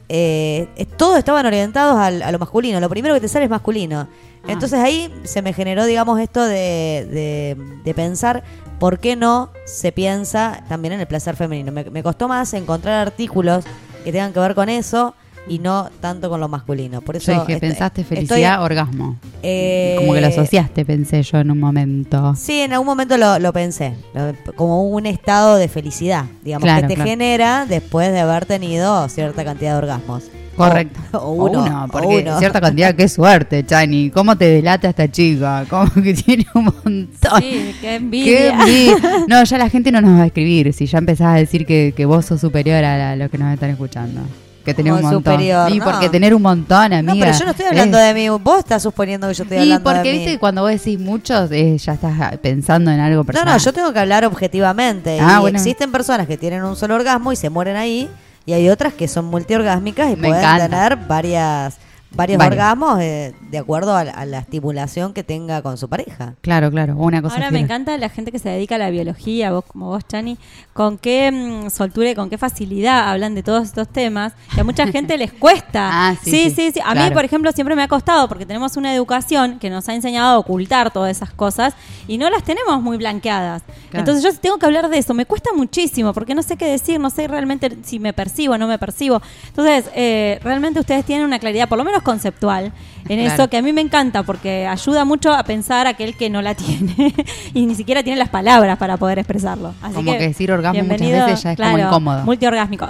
eh, 0.10 0.68
todos 0.98 1.18
estaban 1.18 1.46
orientados 1.46 1.98
al- 1.98 2.22
a 2.24 2.32
lo 2.32 2.40
masculino. 2.40 2.80
Lo 2.80 2.90
primero 2.90 3.14
que 3.14 3.22
te 3.22 3.28
sale 3.28 3.46
es 3.46 3.52
masculino. 3.52 4.08
Ah. 4.44 4.46
Entonces 4.48 4.80
ahí 4.80 5.14
se 5.24 5.42
me 5.42 5.54
generó, 5.54 5.86
digamos, 5.86 6.20
esto 6.20 6.44
de, 6.46 7.08
de- 7.12 7.58
de 7.84 7.94
pensar 7.94 8.44
por 8.80 9.00
qué 9.00 9.16
no 9.16 9.52
se 9.66 9.92
piensa 9.92 10.64
también 10.70 10.94
en 10.94 11.00
el 11.02 11.08
placer 11.08 11.36
femenino. 11.36 11.72
Me, 11.72 11.84
me 11.86 12.04
costó 12.04 12.28
más 12.28 12.54
encontrar 12.54 13.08
artículos 13.08 13.66
que 14.04 14.12
tengan 14.12 14.32
que 14.34 14.40
ver 14.40 14.56
con 14.56 14.70
eso 14.70 15.16
y 15.50 15.60
no 15.60 15.90
tanto 16.02 16.30
con 16.30 16.40
lo 16.40 16.48
masculino. 16.48 17.02
Por 17.02 17.16
eso 17.16 17.32
Yo 17.34 17.46
dije, 17.46 17.60
pensaste 17.60 18.02
estoy- 18.02 18.18
felicidad, 18.18 18.62
orgasmo. 18.64 19.18
eh, 19.44 19.96
Como 20.00 20.14
que 20.14 20.22
lo 20.22 20.28
asociaste, 20.28 20.86
pensé 20.86 21.24
yo 21.24 21.38
en 21.40 21.52
un 21.52 21.60
momento. 21.60 22.36
Sí, 22.36 22.62
en 22.62 22.74
algún 22.74 22.88
momento 22.88 23.18
lo, 23.18 23.40
lo 23.40 23.54
pensé, 23.54 23.94
lo- 24.14 24.34
como 24.56 24.88
un 24.90 25.06
estado 25.06 25.56
de 25.58 25.68
felicidad, 25.68 26.26
digamos, 26.44 26.64
Claro, 26.64 26.82
que 26.82 26.88
te 26.90 26.96
claro. 26.96 27.10
genera 27.10 27.66
después 27.68 28.12
de 28.12 28.20
haber 28.20 28.46
tenido 28.46 29.08
cierta 29.10 29.44
cantidad 29.46 29.72
de 29.74 29.78
orgasmos. 29.78 30.24
Correcto. 30.58 31.00
O, 31.14 31.20
o 31.20 31.32
uno, 31.52 31.86
o 31.86 31.88
porque 31.88 32.24
uno. 32.26 32.40
cierta 32.40 32.60
cantidad, 32.60 32.96
qué 32.96 33.08
suerte, 33.08 33.64
Chani. 33.64 34.10
¿Cómo 34.10 34.36
te 34.36 34.46
delata 34.46 34.90
esta 34.90 35.08
chica? 35.12 35.66
¿Cómo 35.70 35.92
que 36.02 36.14
tiene 36.26 36.48
un 36.56 36.64
montón? 36.66 37.42
Sí, 37.42 37.76
qué 37.76 37.76
Qué 37.82 37.96
envidia. 37.96 38.60
envidia. 38.60 38.96
No, 39.28 39.44
ya 39.44 39.58
la 39.60 39.70
gente 39.70 39.92
no 39.92 40.02
nos 40.02 40.18
va 40.20 40.24
a 40.24 40.26
escribir 40.26 40.74
si 40.74 40.88
ya 40.88 40.98
empezás 40.98 41.28
a 41.28 41.34
decir 41.36 41.68
que, 41.68 41.94
que 41.96 42.06
vos 42.06 42.26
sos 42.26 42.42
superior 42.42 42.84
a, 42.84 42.98
la- 42.98 43.16
los 43.16 43.30
que 43.30 43.38
nos 43.38 43.54
están 43.54 43.70
escuchando. 43.70 44.22
Que 44.68 44.74
tenés 44.74 44.92
un 44.94 45.02
montón. 45.02 45.24
superior, 45.24 45.72
y 45.72 45.80
no. 45.80 45.86
porque 45.86 46.10
tener 46.10 46.36
un 46.36 46.42
montón, 46.42 46.92
amiga. 46.92 47.02
No, 47.02 47.20
pero 47.20 47.32
yo 47.40 47.46
no 47.46 47.52
estoy 47.52 47.66
hablando 47.68 47.98
es- 47.98 48.04
de 48.06 48.14
mí, 48.14 48.28
vos 48.30 48.60
estás 48.60 48.84
suponiendo 48.84 49.28
que 49.30 49.34
yo 49.34 49.44
estoy 49.44 49.58
Y 49.60 49.62
hablando 49.62 49.84
porque 49.84 50.00
de 50.00 50.04
mí. 50.12 50.18
viste 50.18 50.32
que 50.34 50.40
cuando 50.40 50.62
vos 50.64 50.72
decís 50.72 51.00
muchos, 51.00 51.50
eh, 51.54 51.78
ya 51.78 51.94
estás 51.94 52.38
pensando 52.40 52.92
en 52.92 53.00
algo 53.00 53.20
No, 53.22 53.26
personal. 53.26 53.54
no, 53.58 53.64
yo 53.64 53.72
tengo 53.72 53.94
que 53.94 54.00
hablar 54.00 54.26
objetivamente. 54.26 55.20
Ah, 55.22 55.36
y 55.38 55.42
bueno. 55.42 55.58
existen 55.58 55.90
personas 55.92 56.28
que 56.28 56.38
tienen 56.38 56.64
un 56.66 56.76
solo 56.76 56.96
orgasmo 56.96 57.32
y 57.32 57.38
se 57.38 57.50
mueren 57.50 57.78
ahí, 57.78 58.10
y 58.46 58.54
hay 58.54 58.70
otras 58.70 58.94
que 58.94 59.08
son 59.08 59.26
multiorgásmicas 59.26 60.08
y 60.12 60.16
Me 60.18 60.28
pueden 60.28 60.44
encanta. 60.44 60.70
tener 60.70 60.96
varias 61.08 61.78
varios 62.18 62.38
Varios. 62.38 62.54
orgasmos 62.54 63.00
eh, 63.00 63.34
de 63.50 63.58
acuerdo 63.58 63.96
a, 63.96 64.04
la- 64.04 64.12
a 64.12 64.26
la 64.26 64.40
estimulación 64.40 65.14
que 65.14 65.24
tenga 65.24 65.62
con 65.62 65.78
su 65.78 65.88
pareja. 65.88 66.34
Claro, 66.42 66.70
claro. 66.72 66.96
Una 66.98 67.22
cosa 67.22 67.36
Ahora 67.36 67.52
me 67.52 67.60
encanta 67.60 67.98
la 67.98 68.10
gente 68.10 68.32
que 68.32 68.40
se 68.40 68.50
dedica 68.50 68.76
a 68.76 68.78
la 68.80 68.90
biología, 68.90 69.52
vos 69.52 69.64
como 69.66 69.88
vos, 69.88 70.04
Chani, 70.08 70.38
con 70.74 70.98
qué 70.98 71.32
mm, 71.32 71.70
soltura 71.70 72.10
y 72.12 72.16
con 72.16 72.30
qué 72.30 72.38
facilidad 72.38 73.10
hablan 73.10 73.36
de 73.36 73.44
todos 73.44 73.64
estos 73.66 73.88
temas, 73.88 74.34
que 74.54 74.62
a 74.62 74.64
mucha 74.64 74.88
gente 74.92 75.18
les 75.18 75.32
cuesta. 75.32 75.90
Ah, 76.10 76.16
sí, 76.22 76.50
sí, 76.50 76.74
A 76.84 76.90
mí, 76.90 77.00
claro. 77.00 77.14
por 77.16 77.24
ejemplo, 77.26 77.52
siempre 77.54 77.76
me 77.76 77.84
ha 77.84 77.88
costado 77.88 78.28
porque 78.28 78.46
tenemos 78.46 78.76
una 78.78 78.94
educación 78.94 79.60
que 79.60 79.70
nos 79.70 79.88
ha 79.88 79.94
enseñado 79.96 80.36
a 80.36 80.38
ocultar 80.40 80.92
todas 80.92 81.16
esas 81.16 81.32
cosas 81.32 81.76
y 82.08 82.18
no 82.18 82.30
las 82.30 82.44
tenemos 82.44 82.82
muy 82.82 82.98
blanqueadas. 82.98 83.62
Claro. 83.90 84.00
Entonces 84.00 84.24
yo 84.24 84.38
tengo 84.40 84.58
que 84.58 84.66
hablar 84.66 84.90
de 84.90 84.98
eso, 84.98 85.14
me 85.14 85.26
cuesta 85.26 85.52
muchísimo 85.56 86.14
porque 86.14 86.34
no 86.36 86.42
sé 86.44 86.58
qué 86.58 86.66
decir, 86.66 87.00
no 87.00 87.10
sé 87.10 87.28
realmente 87.28 87.78
si 87.84 88.00
me 88.00 88.12
percibo 88.14 88.56
o 88.56 88.58
no 88.58 88.68
me 88.68 88.80
percibo. 88.80 89.22
Entonces, 89.48 89.86
eh, 89.96 90.40
realmente 90.44 90.80
ustedes 90.80 91.06
tienen 91.06 91.26
una 91.26 91.40
claridad, 91.40 91.68
por 91.70 91.78
lo 91.78 91.84
menos 91.84 92.02
conceptual, 92.08 92.72
en 93.10 93.20
Claro. 93.20 93.34
eso 93.34 93.50
que 93.50 93.58
a 93.58 93.62
mí 93.62 93.74
me 93.74 93.82
encanta 93.82 94.24
porque 94.24 94.66
ayuda 94.66 95.04
mucho 95.04 95.34
a 95.34 95.44
pensar 95.44 95.88
aquel 95.88 96.16
que 96.16 96.30
no 96.30 96.42
la 96.42 96.56
tiene 96.64 97.14
y 97.54 97.66
ni 97.66 97.76
siquiera 97.76 98.02
tiene 98.02 98.18
las 98.18 98.30
palabras 98.30 98.78
para 98.78 98.96
poder 98.98 99.20
expresarlo. 99.20 99.74
Así 99.82 99.94
Como 99.96 100.14
que 100.14 100.20
decir 100.20 100.52
orgasmo 100.52 100.82
muchas 100.84 101.00
veces 101.00 101.44
ya 101.44 101.52
es 101.52 101.58
como 101.60 101.78
incómodo. 101.78 102.24
Multiorgásmico. 102.24 102.88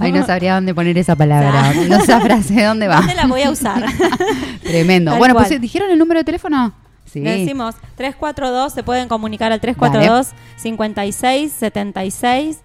Ay, 0.00 0.12
no 0.12 0.24
sabría 0.26 0.54
dónde 0.54 0.74
poner 0.74 0.96
esa 0.98 1.16
palabra. 1.16 1.72
No 1.88 1.96
esa 1.96 2.20
frase, 2.20 2.62
¿dónde 2.64 2.88
va? 2.88 2.96
¿Dónde 2.96 3.14
la 3.14 3.26
voy 3.26 3.42
a 3.42 3.50
usar? 3.50 3.84
Tremendo. 4.62 5.10
Tal 5.12 5.18
bueno, 5.18 5.34
cual. 5.34 5.46
pues 5.48 5.60
¿dijeron 5.60 5.90
el 5.90 5.98
número 5.98 6.20
de 6.20 6.24
teléfono? 6.24 6.72
Sí. 7.06 7.20
Le 7.20 7.38
decimos 7.38 7.74
342, 7.96 8.72
se 8.72 8.82
pueden 8.82 9.08
comunicar 9.08 9.52
al 9.52 9.60
342 9.60 10.28
56 10.56 11.52
76 11.52 12.58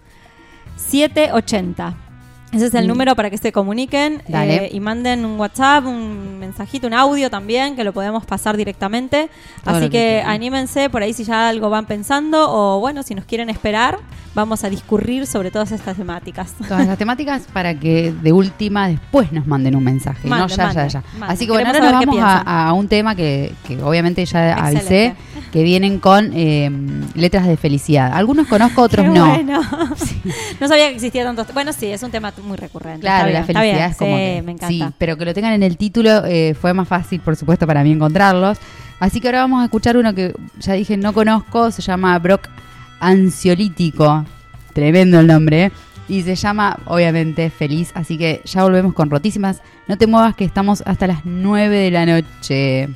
780. 0.76 2.09
Ese 2.52 2.66
es 2.66 2.74
el 2.74 2.84
Mm. 2.84 2.88
número 2.88 3.14
para 3.16 3.30
que 3.30 3.38
se 3.38 3.52
comuniquen 3.52 4.22
Dale. 4.26 4.66
eh, 4.66 4.70
y 4.72 4.80
manden 4.80 5.24
un 5.24 5.38
WhatsApp, 5.38 5.86
un 5.86 6.38
mensajito, 6.40 6.86
un 6.88 6.94
audio 6.94 7.30
también, 7.30 7.76
que 7.76 7.84
lo 7.84 7.92
podemos 7.92 8.24
pasar 8.26 8.56
directamente. 8.56 9.28
Todo 9.64 9.76
Así 9.76 9.84
que 9.84 9.90
que, 9.90 10.22
anímense 10.26 10.90
por 10.90 11.02
ahí 11.02 11.12
si 11.12 11.22
ya 11.24 11.48
algo 11.48 11.70
van 11.70 11.86
pensando 11.86 12.46
o 12.50 12.80
bueno, 12.80 13.02
si 13.04 13.14
nos 13.14 13.24
quieren 13.24 13.50
esperar, 13.50 13.98
vamos 14.34 14.64
a 14.64 14.70
discurrir 14.70 15.26
sobre 15.26 15.50
todas 15.50 15.70
estas 15.72 15.96
temáticas. 15.96 16.52
Todas 16.68 16.86
las 16.86 16.98
temáticas 16.98 17.42
para 17.52 17.74
que 17.74 18.12
de 18.12 18.32
última 18.32 18.88
después 18.88 19.30
nos 19.32 19.46
manden 19.46 19.76
un 19.76 19.84
mensaje, 19.84 20.28
no 20.28 20.46
ya, 20.48 20.72
ya, 20.72 20.86
ya. 20.88 21.02
Así 21.22 21.46
que 21.46 21.52
bueno, 21.52 21.68
ahora 21.68 21.80
nos 21.80 21.92
vamos 21.92 22.16
a, 22.20 22.68
a 22.68 22.72
un 22.72 22.88
tema 22.88 23.14
que, 23.14 23.52
que 23.66 23.80
obviamente 23.82 24.24
ya 24.26 24.54
avisé, 24.54 25.06
Excelente. 25.06 25.16
que 25.52 25.62
vienen 25.62 25.98
con 26.00 26.30
eh, 26.34 26.70
letras 27.14 27.46
de 27.46 27.56
felicidad. 27.56 28.12
Algunos 28.12 28.46
conozco, 28.48 28.82
otros 28.82 29.04
Qué 29.06 29.10
no. 29.12 29.26
bueno. 29.28 29.60
No 30.60 30.68
sabía 30.68 30.88
que 30.88 30.94
existía 30.94 31.24
tanto. 31.24 31.44
Bueno, 31.54 31.72
sí, 31.72 31.86
es 31.86 32.02
un 32.02 32.10
tema 32.10 32.32
muy 32.42 32.56
recurrente. 32.56 33.00
Claro, 33.00 33.30
la 33.30 33.44
felicidad 33.44 33.62
bien. 33.76 33.90
es 33.90 33.96
como 33.96 34.16
Sí, 34.16 34.22
que- 34.22 34.42
me 34.44 34.52
encanta. 34.52 34.68
Sí, 34.88 34.94
pero 34.98 35.16
que 35.16 35.24
lo 35.24 35.34
tengan 35.34 35.52
en 35.52 35.62
el 35.62 35.76
título 35.76 36.24
eh, 36.26 36.54
fue 36.60 36.72
más 36.74 36.88
fácil, 36.88 37.20
por 37.20 37.36
supuesto, 37.36 37.66
para 37.66 37.82
mí 37.82 37.92
encontrarlos. 37.92 38.58
Así 38.98 39.20
que 39.20 39.28
ahora 39.28 39.40
vamos 39.40 39.62
a 39.62 39.64
escuchar 39.64 39.96
uno 39.96 40.14
que 40.14 40.34
ya 40.58 40.74
dije 40.74 40.96
no 40.96 41.12
conozco, 41.12 41.70
se 41.70 41.80
llama 41.82 42.18
Brock 42.18 42.48
Ansiolítico. 43.00 44.24
Tremendo 44.72 45.20
el 45.20 45.26
nombre, 45.26 45.64
¿eh? 45.66 45.72
Y 46.08 46.22
se 46.22 46.34
llama, 46.34 46.78
obviamente, 46.86 47.50
Feliz. 47.50 47.92
Así 47.94 48.18
que 48.18 48.40
ya 48.44 48.62
volvemos 48.62 48.94
con 48.94 49.10
Rotísimas. 49.10 49.62
No 49.88 49.96
te 49.96 50.06
muevas 50.06 50.34
que 50.34 50.44
estamos 50.44 50.82
hasta 50.86 51.06
las 51.06 51.24
9 51.24 51.76
de 51.76 51.90
la 51.90 52.06
noche. 52.06 52.88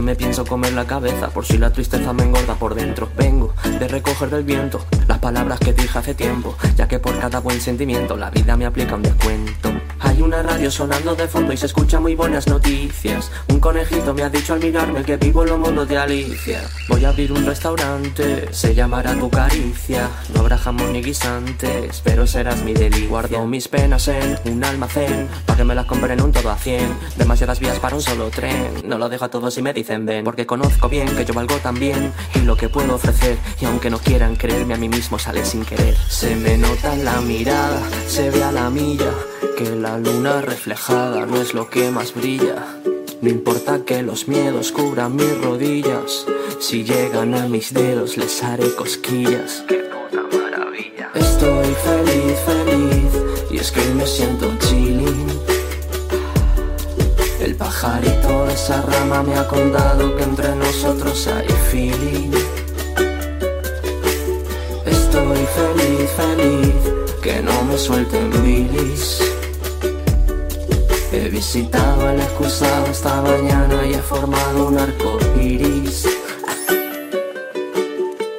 No 0.00 0.06
me 0.06 0.16
pienso 0.16 0.46
comer 0.46 0.72
la 0.72 0.86
cabeza 0.86 1.28
por 1.28 1.44
si 1.44 1.58
la 1.58 1.74
tristeza 1.74 2.14
me 2.14 2.22
engorda 2.22 2.54
por 2.54 2.74
dentro. 2.74 3.10
Vengo 3.18 3.52
de 3.78 3.86
recoger 3.86 4.30
del 4.30 4.44
viento 4.44 4.82
las 5.06 5.18
palabras 5.18 5.60
que 5.60 5.74
dije 5.74 5.98
hace 5.98 6.14
tiempo, 6.14 6.56
ya 6.74 6.88
que 6.88 6.98
por 6.98 7.18
cada 7.18 7.40
buen 7.40 7.60
sentimiento 7.60 8.16
la 8.16 8.30
vida 8.30 8.56
me 8.56 8.64
aplica 8.64 8.94
un 8.94 9.02
descuento. 9.02 9.70
Una 10.20 10.42
radio 10.42 10.70
sonando 10.70 11.16
de 11.16 11.26
fondo 11.26 11.52
y 11.52 11.56
se 11.56 11.66
escucha 11.66 11.98
muy 11.98 12.14
buenas 12.14 12.46
noticias. 12.46 13.32
Un 13.48 13.58
conejito 13.58 14.14
me 14.14 14.22
ha 14.22 14.28
dicho 14.28 14.52
al 14.52 14.60
mirarme 14.60 15.02
que 15.02 15.16
vivo 15.16 15.42
en 15.42 15.48
los 15.48 15.58
mundos 15.58 15.88
de 15.88 15.98
Alicia. 15.98 16.60
Voy 16.88 17.04
a 17.04 17.08
abrir 17.08 17.32
un 17.32 17.44
restaurante, 17.44 18.48
se 18.52 18.74
llamará 18.74 19.14
Tu 19.14 19.28
Caricia. 19.30 20.08
No 20.34 20.40
habrá 20.40 20.58
jamón 20.58 20.92
ni 20.92 21.02
guisantes, 21.02 22.00
pero 22.04 22.26
serás 22.26 22.62
mi 22.62 22.74
delicia. 22.74 23.08
Guardo 23.08 23.46
mis 23.46 23.66
penas 23.66 24.06
en 24.08 24.38
un 24.44 24.62
almacén, 24.62 25.26
para 25.46 25.56
que 25.56 25.64
me 25.64 25.74
las 25.74 25.86
compren 25.86 26.22
un 26.22 26.30
todo 26.30 26.50
a 26.50 26.56
cien. 26.56 26.94
Demasiadas 27.16 27.58
vías 27.58 27.78
para 27.78 27.96
un 27.96 28.02
solo 28.02 28.30
tren, 28.30 28.82
no 28.84 28.98
lo 28.98 29.08
dejo 29.08 29.24
a 29.24 29.30
todos 29.30 29.56
y 29.58 29.62
me 29.62 29.72
dicen 29.72 30.06
ven. 30.06 30.22
Porque 30.22 30.46
conozco 30.46 30.88
bien 30.88 31.08
que 31.16 31.24
yo 31.24 31.34
valgo 31.34 31.56
tan 31.56 31.74
bien 31.74 32.12
y 32.34 32.40
lo 32.40 32.56
que 32.56 32.68
puedo 32.68 32.94
ofrecer. 32.94 33.38
Y 33.60 33.64
aunque 33.64 33.90
no 33.90 33.98
quieran 33.98 34.36
creerme 34.36 34.74
a 34.74 34.76
mí 34.76 34.88
mismo, 34.88 35.18
sale 35.18 35.44
sin 35.44 35.64
querer. 35.64 35.96
Se 36.08 36.36
me 36.36 36.56
nota 36.56 36.94
en 36.94 37.04
la 37.04 37.20
mirada, 37.20 37.80
se 38.06 38.30
ve 38.30 38.44
a 38.44 38.52
la 38.52 38.70
milla, 38.70 39.10
que 39.56 39.74
la 39.74 39.98
luna 40.12 40.40
reflejada 40.40 41.24
no 41.26 41.40
es 41.40 41.54
lo 41.54 41.68
que 41.70 41.90
más 41.90 42.14
brilla. 42.14 42.66
No 43.22 43.28
importa 43.28 43.84
que 43.84 44.02
los 44.02 44.28
miedos 44.28 44.72
cubran 44.72 45.14
mis 45.14 45.40
rodillas, 45.40 46.26
si 46.58 46.84
llegan 46.84 47.34
a 47.34 47.46
mis 47.46 47.72
dedos 47.72 48.16
les 48.16 48.42
haré 48.42 48.74
cosquillas. 48.74 49.64
¡Qué 49.68 49.76
puta 49.76 50.22
maravilla! 50.36 51.10
Estoy 51.14 51.74
feliz, 51.86 52.38
feliz, 52.46 53.12
y 53.50 53.58
es 53.58 53.70
que 53.70 53.84
me 53.94 54.06
siento 54.06 54.50
chilling. 54.58 55.26
El 57.40 57.54
pajarito 57.56 58.46
de 58.46 58.54
esa 58.54 58.82
rama 58.82 59.22
me 59.22 59.36
ha 59.36 59.46
contado 59.46 60.16
que 60.16 60.22
entre 60.24 60.54
nosotros 60.56 61.26
hay 61.28 61.48
feeling. 61.70 62.32
Estoy 64.86 65.46
feliz, 65.58 66.10
feliz, 66.16 66.74
que 67.22 67.42
no 67.42 67.64
me 67.64 67.78
suelten 67.78 68.30
bilis. 68.42 69.39
He 71.20 71.28
visitado 71.28 72.08
el 72.08 72.18
excusado 72.18 72.86
esta 72.86 73.20
mañana 73.20 73.86
y 73.86 73.92
he 73.92 73.98
formado 73.98 74.68
un 74.68 74.78
arco 74.78 75.18
iris. 75.38 76.08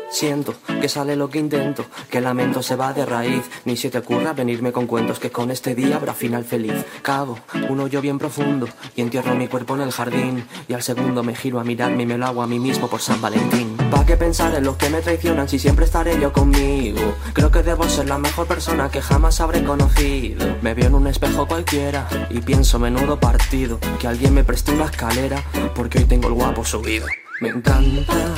Siento 0.10 0.56
que 0.82 0.90
sale 0.90 1.16
lo 1.16 1.30
que 1.30 1.38
intento, 1.38 1.86
que 2.10 2.18
el 2.18 2.24
lamento 2.24 2.64
se 2.64 2.76
va 2.76 2.92
de 2.92 3.06
raíz. 3.06 3.44
Ni 3.66 3.78
se 3.78 3.92
te 3.92 4.00
ocurra 4.00 4.34
venirme 4.34 4.72
con 4.72 4.88
cuentos 4.88 5.20
que 5.20 5.30
con 5.30 5.52
este 5.52 5.76
día 5.76 5.98
habrá 5.98 6.16
final 6.16 6.44
feliz. 6.44 6.84
Cavo 7.04 7.38
un 7.70 7.80
hoyo 7.82 8.02
bien 8.02 8.18
profundo 8.18 8.68
y 8.96 9.02
entierro 9.02 9.36
mi 9.36 9.48
cuerpo 9.48 9.76
en 9.76 9.82
el 9.82 9.92
jardín. 9.92 10.44
Y 10.68 10.74
al 10.74 10.82
segundo 10.82 11.22
me 11.22 11.36
giro 11.36 11.60
a 11.60 11.64
mirarme 11.64 12.02
y 12.02 12.08
me 12.08 12.18
lo 12.18 12.26
hago 12.26 12.42
a 12.42 12.48
mí 12.48 12.58
mismo 12.58 12.88
por 12.88 13.00
San 13.00 13.22
Valentín. 13.22 13.81
¿Pa' 14.02 14.08
qué 14.08 14.18
pensar 14.18 14.56
en 14.56 14.64
los 14.64 14.78
que 14.78 14.90
me 14.90 15.00
traicionan 15.00 15.48
si 15.48 15.60
siempre 15.60 15.86
estaré 15.86 16.20
yo 16.20 16.34
conmigo? 16.34 17.14
Creo 17.34 17.52
que 17.52 17.62
debo 17.62 17.88
ser 17.88 18.10
la 18.10 18.18
mejor 18.18 18.48
persona 18.48 18.90
que 18.90 19.00
jamás 19.00 19.40
habré 19.42 19.64
conocido. 19.64 20.58
Me 20.64 20.74
veo 20.74 20.88
en 20.88 20.96
un 20.96 21.06
espejo 21.06 21.48
cualquiera 21.48 22.08
y 22.32 22.42
pienso 22.42 22.80
menudo 22.80 23.20
partido. 23.20 23.80
Que 24.00 24.08
alguien 24.08 24.34
me 24.34 24.44
preste 24.44 24.72
una 24.72 24.86
escalera 24.86 25.44
porque 25.76 26.00
hoy 26.00 26.06
tengo 26.06 26.30
el 26.30 26.34
guapo 26.34 26.66
subido. 26.66 27.06
Me 27.42 27.50
encanta 27.50 28.34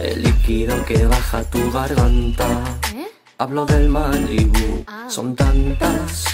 el 0.00 0.22
líquido 0.22 0.82
que 0.86 1.04
baja 1.04 1.44
tu 1.44 1.70
garganta. 1.70 2.46
Hablo 3.36 3.66
del 3.66 3.90
Malibu, 3.90 4.86
son 5.10 5.36
tantas 5.36 6.24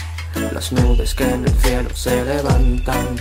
las 0.53 0.71
nubes 0.71 1.13
que 1.17 1.29
en 1.29 1.45
el 1.45 1.55
cielo 1.55 1.91
se 1.93 2.25
levantan. 2.25 3.17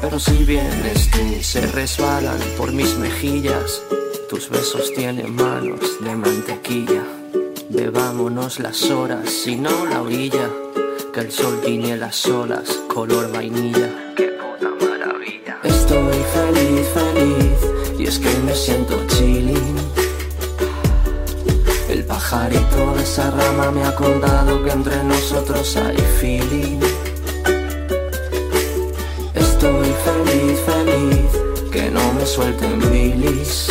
Pero 0.00 0.18
si 0.18 0.44
vienes 0.44 1.10
tú, 1.10 1.42
se 1.42 1.66
resbalan 1.66 2.38
por 2.56 2.72
mis 2.72 2.96
mejillas. 2.96 3.82
Tus 4.28 4.48
besos 4.48 4.92
tienen 4.94 5.34
manos 5.34 5.80
de 6.00 6.14
mantequilla. 6.16 7.02
Bebámonos 7.68 8.58
las 8.58 8.90
horas 8.90 9.46
y 9.46 9.56
no 9.56 9.86
la 9.86 10.02
orilla. 10.02 10.48
Que 11.12 11.20
el 11.20 11.32
sol 11.32 11.60
tiñe 11.64 11.96
las 11.96 12.26
olas, 12.26 12.68
color 12.88 13.32
vainilla. 13.32 14.14
¡Qué 14.16 14.28
puta 14.28 14.70
maravilla! 14.84 15.58
Estoy 15.64 16.18
feliz, 16.32 16.86
feliz, 16.94 17.98
y 17.98 18.06
es 18.06 18.18
que 18.18 18.32
me 18.44 18.54
siento 18.54 18.96
chilling. 19.08 19.76
El 21.88 22.04
pajarito 22.04 22.94
de 22.94 23.02
esa 23.02 23.30
rama 23.32 23.72
me 23.72 23.82
ha 23.84 23.94
contado 23.96 24.62
que 24.62 24.70
entre 24.70 25.02
nosotros 25.02 25.76
hay 25.76 25.96
feeling. 26.20 26.89
Estoy 29.62 29.92
feliz, 30.06 30.58
feliz, 30.60 31.70
que 31.70 31.90
no 31.90 32.14
me 32.14 32.24
suelten 32.24 32.80
bilis. 32.90 33.68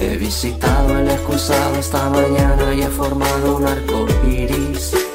He 0.00 0.16
visitado 0.16 0.98
el 0.98 1.10
excusado 1.10 1.74
esta 1.76 2.08
mañana 2.08 2.72
y 2.72 2.80
he 2.80 2.88
formado 2.88 3.56
un 3.58 3.66
arco 3.66 4.06
iris. 4.26 5.09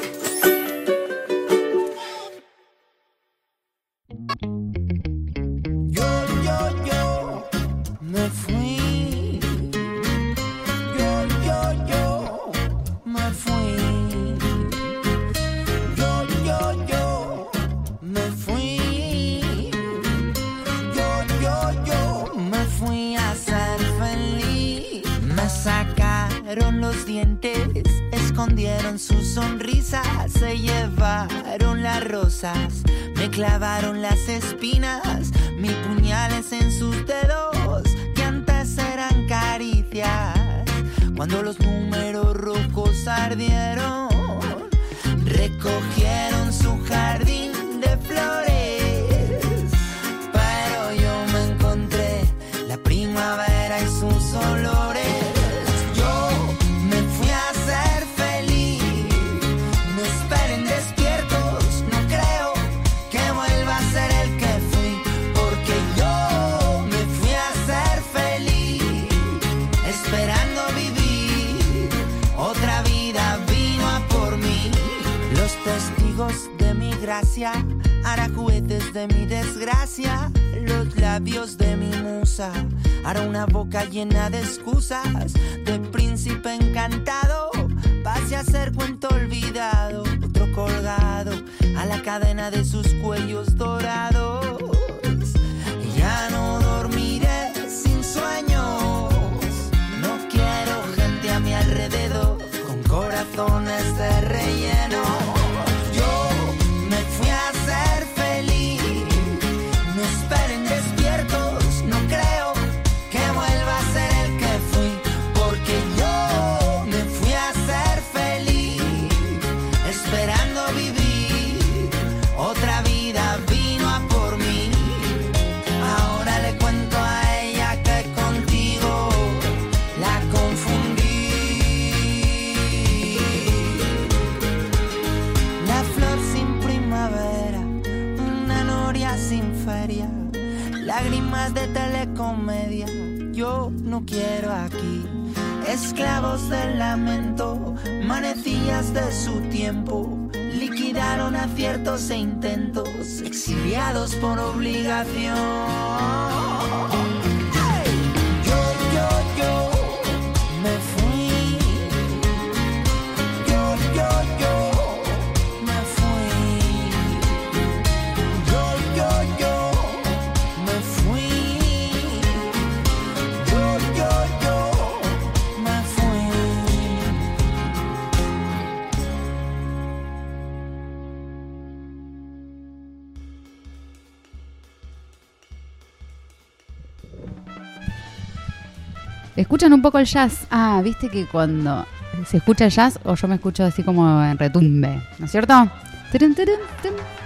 ¿Escuchan 189.36 189.72
un 189.72 189.82
poco 189.82 189.98
el 189.98 190.06
jazz? 190.06 190.46
Ah, 190.50 190.80
viste 190.82 191.10
que 191.10 191.26
cuando 191.26 191.84
se 192.26 192.38
escucha 192.38 192.64
el 192.64 192.70
jazz 192.70 192.98
o 193.04 193.14
yo 193.14 193.28
me 193.28 193.34
escucho 193.34 193.64
así 193.64 193.82
como 193.82 194.24
en 194.24 194.38
retumbe, 194.38 195.00
¿no 195.18 195.26
es 195.26 195.30
cierto? 195.30 195.68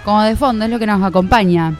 Como 0.03 0.21
de 0.23 0.35
fondo, 0.35 0.65
es 0.65 0.71
lo 0.71 0.77
que 0.77 0.85
nos 0.85 1.01
acompaña. 1.01 1.73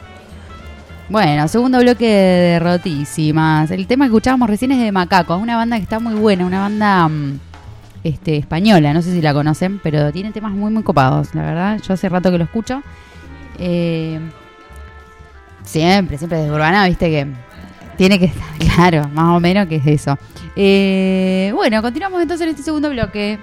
Bueno, 1.10 1.46
segundo 1.50 1.80
bloque 1.80 2.08
de 2.08 2.60
Rotísimas. 2.60 3.70
El 3.72 3.86
tema 3.86 4.06
que 4.06 4.12
escuchábamos 4.12 4.50
recién 4.50 4.72
es 4.72 4.80
de 4.80 4.94
Macaco, 4.94 5.36
una 5.36 5.58
banda 5.58 5.76
que 5.76 5.84
está 5.84 6.00
muy 6.00 6.14
buena, 6.14 6.46
una 6.46 6.62
banda 6.62 7.10
mm, 7.10 7.40
este, 8.06 8.38
española, 8.38 8.94
no 8.94 9.02
sé 9.02 9.12
si 9.12 9.22
la 9.22 9.34
conocen, 9.34 9.80
pero 9.84 10.14
tiene 10.14 10.32
temas 10.32 10.54
muy, 10.54 10.72
muy 10.72 10.84
copados, 10.84 11.36
la 11.36 11.42
verdad. 11.42 11.82
Yo 11.86 11.94
hace 11.94 12.08
rato 12.08 12.32
que 12.32 12.38
lo 12.38 12.46
escucho. 12.46 12.82
Eh, 13.60 14.22
siempre, 15.64 16.18
siempre 16.18 16.40
desde 16.40 16.54
Urbana, 16.54 16.86
viste 16.88 17.10
que 17.10 17.28
tiene 18.02 18.18
que 18.18 18.26
estar 18.26 18.58
claro, 18.58 19.08
más 19.10 19.38
o 19.38 19.40
menos 19.40 19.68
que 19.68 19.76
es 19.76 19.86
eso. 19.86 20.18
Eh, 20.56 21.52
bueno, 21.54 21.84
continuamos 21.84 22.20
entonces 22.20 22.46
en 22.46 22.50
este 22.50 22.64
segundo 22.64 22.90
bloque. 22.90 23.38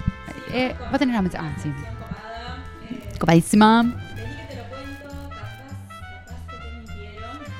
Eh, 0.51 0.75
va 0.83 0.97
a 0.97 0.99
tener 0.99 1.13
una 1.13 1.21
mensaje. 1.21 1.47
Ah, 1.47 1.55
sí. 1.63 1.71
Copadísima. 3.17 3.85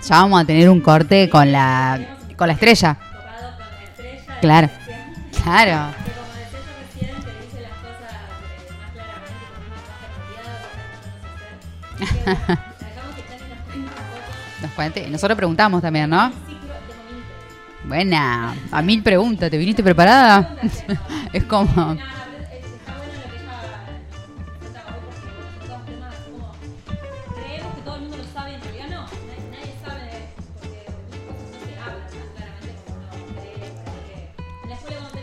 Ya 0.05 0.15
vamos 0.17 0.41
a 0.41 0.45
tener 0.45 0.69
un 0.69 0.81
corte 0.81 1.29
con 1.29 1.49
la 1.49 2.17
con 2.35 2.47
la 2.47 2.53
estrella. 2.53 2.97
Claro. 4.41 4.69
Claro. 5.41 5.93
Nos 14.61 14.71
cuente- 14.71 15.07
Nosotros 15.09 15.37
preguntamos 15.37 15.81
también, 15.81 16.09
¿no? 16.09 16.31
Buena, 17.85 18.55
a 18.71 18.81
mil 18.81 19.01
preguntas, 19.01 19.49
¿te 19.49 19.57
viniste 19.57 19.83
preparada? 19.83 20.55
es 21.33 21.43
como... 21.45 21.97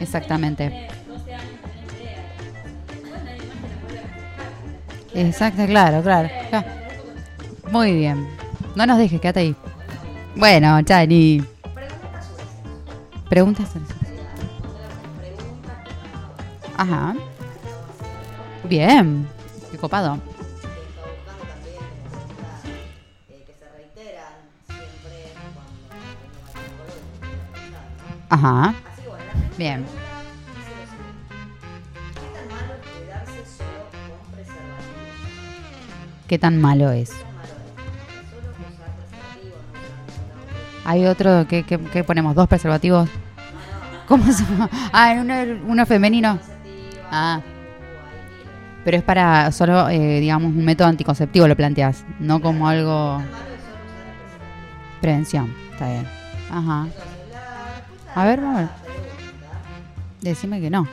Exactamente. 0.01 0.88
12 1.09 1.35
años 1.35 1.45
tenés 1.62 2.01
idea. 2.01 2.25
Después 2.88 3.25
nadie 3.25 3.38
más 3.38 3.57
te 3.59 3.69
la 3.69 3.77
vuelve 3.83 3.99
a 3.99 4.03
explicar. 4.95 5.27
Exacto, 5.27 5.66
claro. 5.66 6.03
claro. 6.03 6.29
Muy 7.71 7.92
bien. 7.92 8.29
No 8.75 8.87
nos 8.87 8.99
dejes, 8.99 9.21
quédate 9.21 9.40
ahí. 9.40 9.57
Bueno, 10.37 10.81
Chani. 10.83 11.56
Preguntas. 13.29 13.71
Ajá. 16.77 17.15
Bien. 18.65 19.29
Qué 19.71 19.79
copado. 19.79 20.19
Ajá. 28.29 28.75
Bien. 29.57 29.85
¿Qué 36.29 36.39
tan 36.39 36.61
malo 36.61 36.91
es 36.91 37.26
Hay 40.87 41.05
otro 41.05 41.49
que, 41.49 41.64
que, 41.64 41.79
que 41.79 42.05
ponemos 42.05 42.35
dos 42.35 42.46
preservativos. 42.46 43.09
¿Cómo 44.07 44.33
se? 44.33 44.44
Ah, 44.92 45.16
uno 45.66 45.85
femenino. 45.85 46.38
Ah. 47.11 47.40
Pero 48.85 48.99
es 48.99 49.03
para 49.03 49.51
solo, 49.51 49.88
eh, 49.88 50.20
digamos, 50.20 50.55
un 50.55 50.64
método 50.64 50.87
anticonceptivo 50.87 51.49
lo 51.49 51.57
planteas, 51.57 52.05
no 52.20 52.40
como 52.40 52.68
algo... 52.68 53.20
Prevención, 55.01 55.53
está 55.72 55.88
bien. 55.88 56.07
Ajá. 56.53 56.87
A 58.14 58.25
ver, 58.25 58.40
vamos 58.40 58.57
a 58.57 58.61
ver. 58.61 58.70
Decime 60.20 60.61
que 60.61 60.70
no. 60.70 60.87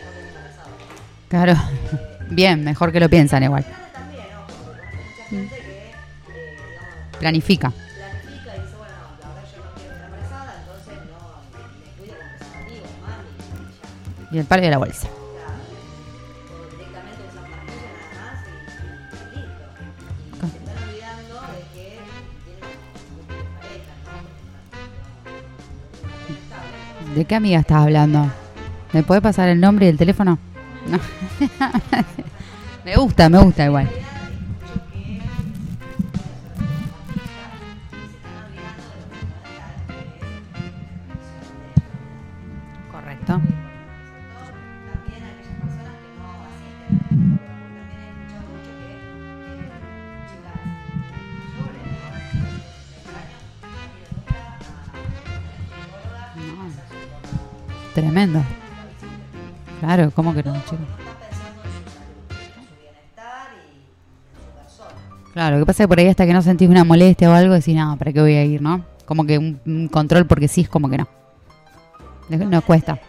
Queden 0.00 0.28
embarazados. 0.28 0.74
Claro. 1.28 1.54
Bien, 2.30 2.64
mejor 2.64 2.92
que 2.92 3.00
lo 3.00 3.08
piensan 3.08 3.42
igual. 3.44 3.64
Grandes 3.64 3.92
también, 3.92 4.26
ojo, 4.36 4.64
porque 4.64 4.82
conozco 4.82 5.40
mucha 5.40 5.56
gente 15.00 15.15
¿De 27.16 27.24
qué 27.24 27.34
amiga 27.34 27.60
estás 27.60 27.78
hablando? 27.78 28.30
¿Me 28.92 29.02
puede 29.02 29.22
pasar 29.22 29.48
el 29.48 29.58
nombre 29.58 29.86
y 29.86 29.88
el 29.88 29.96
teléfono? 29.96 30.38
No. 30.86 30.98
me 32.84 32.94
gusta, 32.94 33.30
me 33.30 33.38
gusta 33.38 33.64
igual. 33.64 33.88
Correcto. 42.92 43.40
Tremendo. 57.96 58.42
Claro, 59.80 60.10
¿cómo 60.14 60.34
que 60.34 60.42
no, 60.42 60.52
chico? 60.64 60.76
Claro, 65.32 65.56
lo 65.56 65.62
que 65.62 65.66
pasa 65.66 65.82
es 65.82 65.84
que 65.86 65.88
por 65.88 65.98
ahí 65.98 66.08
hasta 66.08 66.26
que 66.26 66.34
no 66.34 66.42
sentís 66.42 66.68
una 66.68 66.84
molestia 66.84 67.30
o 67.30 67.32
algo, 67.32 67.54
decís, 67.54 67.74
no, 67.74 67.96
¿para 67.96 68.12
qué 68.12 68.20
voy 68.20 68.34
a 68.34 68.44
ir, 68.44 68.60
no? 68.60 68.84
Como 69.06 69.24
que 69.24 69.38
un, 69.38 69.58
un 69.64 69.88
control 69.88 70.26
porque 70.26 70.46
sí 70.46 70.60
es 70.60 70.68
como 70.68 70.90
que 70.90 70.98
no. 70.98 71.08
No, 72.28 72.36
no 72.44 72.60
cuesta. 72.60 73.00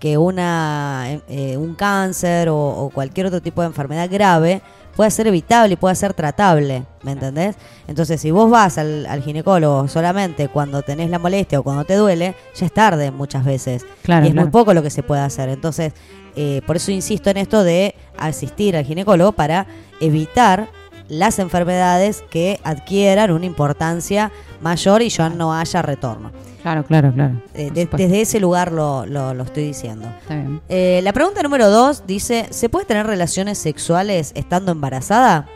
Que 0.00 0.18
una, 0.18 1.20
eh, 1.28 1.56
un 1.56 1.74
cáncer 1.76 2.48
o, 2.48 2.56
o 2.56 2.90
cualquier 2.90 3.26
otro 3.26 3.40
tipo 3.40 3.60
de 3.60 3.68
enfermedad 3.68 4.08
grave 4.10 4.62
pueda 4.96 5.10
ser 5.10 5.28
evitable 5.28 5.74
y 5.74 5.76
pueda 5.76 5.94
ser 5.94 6.14
tratable, 6.14 6.84
¿me 7.02 7.12
entendés? 7.12 7.56
Entonces, 7.86 8.20
si 8.20 8.30
vos 8.30 8.50
vas 8.50 8.76
al, 8.78 9.06
al 9.06 9.22
ginecólogo 9.22 9.88
solamente 9.88 10.48
cuando 10.48 10.82
tenés 10.82 11.10
la 11.10 11.18
molestia 11.18 11.60
o 11.60 11.62
cuando 11.62 11.84
te 11.84 11.94
duele, 11.94 12.34
ya 12.54 12.66
es 12.66 12.72
tarde 12.72 13.10
muchas 13.10 13.44
veces. 13.44 13.86
Claro, 14.02 14.24
y 14.24 14.28
es 14.28 14.32
claro. 14.34 14.46
muy 14.46 14.52
poco 14.52 14.74
lo 14.74 14.82
que 14.82 14.90
se 14.90 15.02
puede 15.02 15.20
hacer. 15.20 15.48
Entonces, 15.48 15.92
eh, 16.34 16.62
por 16.66 16.76
eso 16.76 16.90
insisto 16.90 17.30
en 17.30 17.36
esto 17.36 17.62
de 17.62 17.94
asistir 18.18 18.76
al 18.76 18.84
ginecólogo 18.84 19.32
para 19.32 19.66
evitar 20.00 20.68
las 21.08 21.38
enfermedades 21.38 22.24
que 22.30 22.60
adquieran 22.62 23.32
una 23.32 23.46
importancia 23.46 24.30
mayor 24.60 25.02
y 25.02 25.08
ya 25.08 25.28
no 25.28 25.54
haya 25.54 25.82
retorno. 25.82 26.30
Claro, 26.62 26.84
claro, 26.84 27.12
claro. 27.12 27.40
Eh, 27.54 27.70
de- 27.72 27.86
desde 27.86 28.20
ese 28.20 28.38
lugar 28.40 28.70
lo, 28.72 29.06
lo- 29.06 29.32
lo 29.34 29.44
estoy 29.44 29.64
diciendo. 29.64 30.06
Está 30.20 30.34
bien. 30.36 30.60
Eh, 30.68 31.00
la 31.02 31.12
pregunta 31.12 31.42
número 31.42 31.70
dos 31.70 32.04
dice, 32.06 32.46
¿se 32.50 32.68
puede 32.68 32.84
tener 32.84 33.06
relaciones 33.06 33.58
sexuales 33.58 34.32
estando 34.34 34.72
embarazada? 34.72 35.46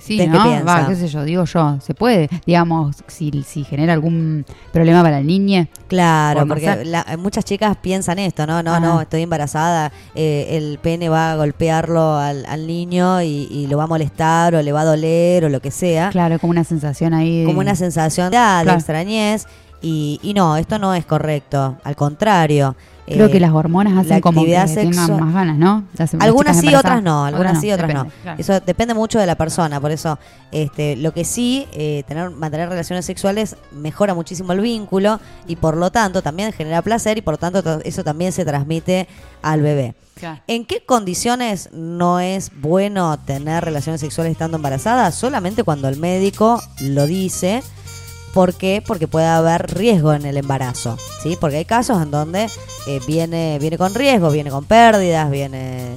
Sí, 0.00 0.16
¿De 0.16 0.24
qué 0.24 0.30
¿no? 0.30 0.42
piensa? 0.42 0.64
Va, 0.64 0.88
qué 0.88 0.96
sé 0.96 1.08
yo, 1.08 1.22
digo 1.24 1.44
yo, 1.44 1.78
se 1.80 1.94
puede, 1.94 2.28
digamos, 2.46 2.96
si, 3.06 3.30
si 3.46 3.64
genera 3.64 3.92
algún 3.92 4.44
problema 4.72 5.02
para 5.02 5.18
el 5.18 5.26
niño. 5.26 5.66
Claro, 5.88 6.40
Por 6.40 6.48
porque 6.48 6.84
la- 6.84 7.04
muchas 7.18 7.44
chicas 7.44 7.76
piensan 7.76 8.18
esto, 8.18 8.46
no, 8.46 8.62
no, 8.62 8.70
Ajá. 8.72 8.80
no, 8.80 9.00
estoy 9.00 9.22
embarazada, 9.22 9.92
eh, 10.14 10.48
el 10.52 10.78
pene 10.80 11.08
va 11.08 11.32
a 11.32 11.36
golpearlo 11.36 12.16
al, 12.16 12.46
al 12.46 12.66
niño 12.66 13.20
y, 13.22 13.46
y 13.50 13.66
lo 13.66 13.76
va 13.78 13.84
a 13.84 13.88
molestar 13.88 14.54
o 14.54 14.62
le 14.62 14.72
va 14.72 14.80
a 14.80 14.84
doler 14.86 15.44
o 15.44 15.48
lo 15.48 15.60
que 15.60 15.70
sea. 15.70 16.10
Claro, 16.10 16.38
como 16.38 16.50
una 16.52 16.64
sensación 16.64 17.12
ahí. 17.14 17.40
de- 17.40 17.44
como 17.46 17.60
una 17.60 17.74
sensación 17.74 18.30
de, 18.30 18.38
extrañez 18.72 19.46
y, 19.82 20.18
y 20.22 20.34
no, 20.34 20.56
esto 20.56 20.78
no 20.78 20.94
es 20.94 21.04
correcto, 21.06 21.76
al 21.84 21.96
contrario. 21.96 22.74
Creo 23.10 23.26
eh, 23.26 23.30
que 23.30 23.40
las 23.40 23.52
hormonas 23.52 23.96
hacen 23.98 24.16
la 24.16 24.20
como 24.20 24.44
que 24.44 24.50
tengan 24.74 25.20
más 25.20 25.34
ganas, 25.34 25.58
¿no? 25.58 25.84
Algunas 26.20 26.58
sí, 26.60 26.74
otras 26.74 27.02
no, 27.02 27.24
algunas 27.24 27.60
sí, 27.60 27.70
otras 27.72 27.88
depende, 27.88 28.08
no. 28.16 28.22
claro. 28.22 28.40
Eso 28.40 28.60
depende 28.60 28.94
mucho 28.94 29.18
de 29.18 29.26
la 29.26 29.34
persona, 29.34 29.80
por 29.80 29.90
eso 29.90 30.18
este, 30.52 30.96
lo 30.96 31.12
que 31.12 31.24
sí, 31.24 31.66
eh, 31.72 32.02
tener, 32.08 32.30
mantener 32.30 32.68
relaciones 32.68 33.04
sexuales 33.04 33.56
mejora 33.72 34.14
muchísimo 34.14 34.52
el 34.52 34.60
vínculo 34.60 35.20
y 35.46 35.56
por 35.56 35.76
lo 35.76 35.90
tanto 35.90 36.22
también 36.22 36.52
genera 36.52 36.82
placer 36.82 37.18
y 37.18 37.22
por 37.22 37.34
lo 37.34 37.38
tanto 37.38 37.62
to- 37.62 37.80
eso 37.84 38.02
también 38.04 38.32
se 38.32 38.44
transmite 38.44 39.08
al 39.42 39.60
bebé. 39.62 39.94
Claro. 40.14 40.40
¿En 40.48 40.66
qué 40.66 40.84
condiciones 40.84 41.70
no 41.72 42.20
es 42.20 42.50
bueno 42.60 43.18
tener 43.18 43.64
relaciones 43.64 44.00
sexuales 44.02 44.32
estando 44.32 44.58
embarazada? 44.58 45.10
Solamente 45.12 45.64
cuando 45.64 45.88
el 45.88 45.96
médico 45.96 46.60
lo 46.80 47.06
dice. 47.06 47.62
¿Por 48.34 48.54
qué? 48.54 48.82
Porque 48.86 49.08
puede 49.08 49.26
haber 49.26 49.74
riesgo 49.74 50.12
en 50.12 50.24
el 50.24 50.36
embarazo, 50.36 50.96
¿sí? 51.22 51.36
Porque 51.40 51.56
hay 51.56 51.64
casos 51.64 52.00
en 52.00 52.10
donde 52.10 52.48
eh, 52.86 53.00
viene, 53.06 53.58
viene 53.60 53.76
con 53.76 53.94
riesgo, 53.94 54.30
viene 54.30 54.50
con 54.50 54.64
pérdidas, 54.64 55.30
viene 55.30 55.94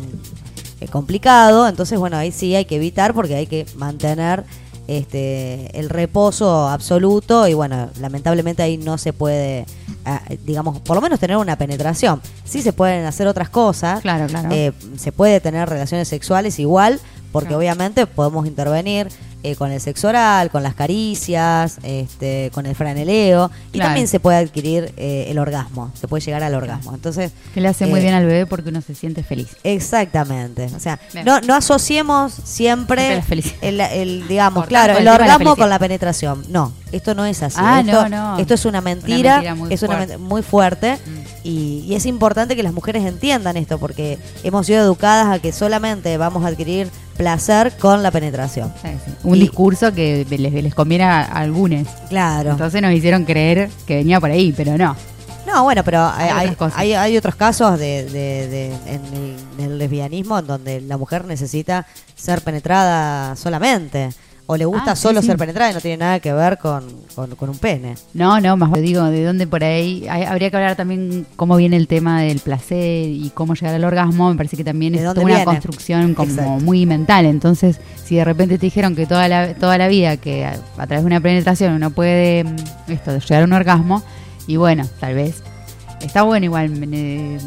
eh, 0.82 0.88
complicado. 0.88 1.67
Entonces, 1.67 2.00
bueno, 2.00 2.17
ahí 2.17 2.32
sí 2.32 2.56
hay 2.56 2.65
que 2.65 2.78
evitar 2.78 3.13
porque 3.13 3.36
hay 3.36 3.48
que 3.48 3.65
mantener 3.76 4.43
este 4.88 5.80
el 5.80 5.89
reposo 5.89 6.67
absoluto 6.67 7.48
y 7.48 7.54
bueno, 7.54 7.89
lamentablemente 8.02 8.63
ahí 8.63 8.78
no 8.78 8.98
se 8.98 9.13
puede, 9.13 9.65
ah, 10.04 10.22
digamos, 10.43 10.82
por 10.82 10.96
lo 10.96 11.02
menos 11.02 11.19
tener 11.19 11.38
una 11.38 11.56
penetración. 11.58 12.22
Sí 12.43 12.62
se 12.62 12.74
pueden 12.74 13.06
hacer 13.06 13.28
otras 13.28 13.50
cosas. 13.50 14.02
Claro, 14.02 14.28
claro. 14.28 14.50
Eh, 14.52 14.74
se 14.98 15.12
puede 15.12 15.39
tener 15.39 15.69
relaciones 15.69 16.08
sexuales 16.08 16.60
igual, 16.60 17.00
porque 17.34 17.48
Claro. 17.50 17.58
obviamente 17.60 18.08
podemos 18.08 18.48
intervenir 18.48 19.10
eh, 19.46 19.58
con 19.58 19.74
el 19.74 19.82
sexo 19.82 20.08
oral, 20.08 20.50
con 20.52 20.63
las 20.63 20.74
caricias, 20.74 21.78
este, 21.84 22.50
con 22.54 22.65
el 22.65 22.76
franeleo, 22.76 23.52
y 23.67 23.74
Claro. 23.74 23.89
también 23.89 24.08
se 24.08 24.22
puede 24.22 24.38
adquirir 24.38 24.93
eh, 24.96 25.26
el 25.28 25.38
orgasmo, 25.38 25.91
se 26.00 26.08
puede 26.08 26.24
llegar 26.24 26.43
al 26.43 26.56
orgasmo. 26.56 26.93
Entonces, 26.96 27.34
que 27.54 27.60
le 27.60 27.67
hace 27.67 27.86
muy 27.86 28.00
eh, 28.00 28.04
bien 28.04 28.13
al 28.15 28.26
bebé 28.26 28.46
porque 28.46 28.69
uno 28.69 28.80
se 28.82 28.96
siente 28.96 29.22
feliz. 29.22 29.50
Exactamente. 29.65 30.69
O 30.74 30.80
sea, 30.80 30.98
Bien. 31.12 31.26
no, 31.26 31.41
no 31.41 31.56
asociemos 31.56 32.32
Siempre 32.43 33.22
el, 33.62 33.82
el, 33.82 34.28
digamos, 34.30 34.65
claro, 34.67 34.98
el 34.98 35.04
la 35.06 35.15
orgasmo 35.15 35.58
con 35.58 35.69
la 35.69 35.78
penetración. 35.80 36.46
No, 36.50 36.72
esto 36.93 37.13
no 37.13 37.26
es 37.26 37.43
así. 37.43 37.58
Ah, 37.60 37.82
esto, 37.86 38.08
no, 38.08 38.36
no. 38.36 38.38
esto 38.39 38.54
es 38.54 38.63
una 38.65 38.74
Una 38.80 38.82
mentira, 38.82 39.56
muy 39.56 39.74
es 39.74 39.84
una 39.84 39.98
fuerte. 39.98 40.17
muy 40.17 40.41
fuerte 40.41 40.98
Mm. 41.06 41.19
y, 41.43 41.86
y 41.88 41.96
es 41.96 42.06
importante 42.06 42.56
que 42.56 42.63
las 42.63 42.74
mujeres 42.74 43.04
entiendan 43.06 43.58
esto 43.58 43.78
porque 43.78 44.17
hemos 44.43 44.65
sido 44.65 44.82
educadas 44.84 45.28
a 45.28 45.39
que 45.39 45.52
solamente 45.52 46.15
vamos 46.17 46.43
a 46.46 46.48
adquirir 46.48 46.89
placer 47.17 47.73
con 47.80 48.02
la 48.04 48.12
penetración. 48.12 48.73
Sí, 48.82 48.89
sí. 49.06 49.12
Un 49.23 49.38
Y- 49.38 49.41
discurso 49.41 49.93
que 49.93 50.26
les, 50.30 50.54
les 50.54 50.73
conviene 50.76 51.04
a, 51.06 51.21
algunos. 51.23 51.88
Claro. 52.10 52.52
Entonces 52.52 52.82
nos 52.82 52.91
hicieron 52.93 53.26
creer 53.26 53.69
que 53.86 53.97
venía 53.97 54.19
por 54.19 54.32
ahí, 54.32 54.54
pero 54.56 54.78
no. 54.78 54.95
No, 55.45 55.63
bueno, 55.65 55.84
pero 55.84 56.10
hay, 56.15 56.54
hay- 56.76 56.93
hay 56.93 57.17
otros 57.17 57.36
casos 57.36 57.78
de, 57.78 58.06
de- 58.06 58.47
de- 58.47 58.73
en, 58.88 59.02
el, 59.13 59.36
en 59.60 59.65
el 59.71 59.78
lesbianismo 59.78 60.39
en 60.39 60.47
donde 60.47 60.82
la 60.82 60.97
mujer 60.97 61.26
necesita 61.26 61.86
ser 62.15 62.41
penetrada 62.41 63.36
solamente. 63.36 64.10
O 64.45 64.58
le 64.58 64.65
gusta 64.65 64.91
Ah, 64.91 64.95
solo 64.97 65.21
sí. 65.21 65.27
ser 65.27 65.38
penetrada 65.38 65.71
y 65.71 65.73
no 65.73 65.79
tiene 65.79 65.97
nada 65.97 66.19
que 66.19 66.34
ver 66.34 66.58
con, 66.58 66.84
con- 67.15 67.34
con 67.36 67.49
un 67.49 67.58
pene. 67.58 67.95
No, 68.13 68.41
no, 68.41 68.58
más 68.58 68.71
bien 68.73 68.86
digo, 68.86 69.03
de 69.06 69.23
dónde 69.23 69.47
por 69.47 69.63
ahí. 69.63 70.06
Hay- 70.10 70.23
habría 70.23 70.49
que 70.49 70.58
hablar 70.58 70.75
también 70.75 71.25
cómo 71.38 71.56
viene 71.56 71.77
el 71.77 71.88
tema 71.88 72.21
del 72.23 72.39
placer 72.39 73.08
y 73.08 73.32
cómo 73.34 73.53
llegar 73.56 73.73
al 73.75 73.84
orgasmo. 73.86 74.29
Me 74.29 74.36
parece 74.36 74.58
que 74.58 74.65
también 74.65 74.91
¿De 74.93 74.99
es 75.03 75.15
una 75.15 75.45
construcción 75.45 76.13
como 76.13 76.29
Exacto. 76.32 76.60
muy 76.65 76.86
mental. 76.86 77.25
Entonces, 77.25 77.79
si 78.03 78.15
de 78.17 78.25
repente 78.25 78.58
te 78.58 78.65
dijeron 78.65 78.97
que 78.97 79.06
toda 79.06 79.29
la, 79.29 79.53
toda 79.53 79.77
la 79.77 79.88
vida, 79.88 80.17
que 80.17 80.43
a, 80.45 80.60
a 80.77 80.88
través 80.88 81.03
de 81.03 81.08
una 81.08 81.21
penetración 81.21 81.71
uno 81.73 81.91
puede 81.91 82.43
mm, 82.43 82.91
esto, 82.91 83.17
llegar 83.19 83.43
a 83.43 83.45
un 83.45 83.53
orgasmo, 83.53 84.03
y 84.45 84.58
bueno, 84.58 84.86
tal 84.99 85.13
vez. 85.15 85.41
Está 86.01 86.23
bueno 86.23 86.43
igual. 86.45 86.69
eh, 86.91 87.38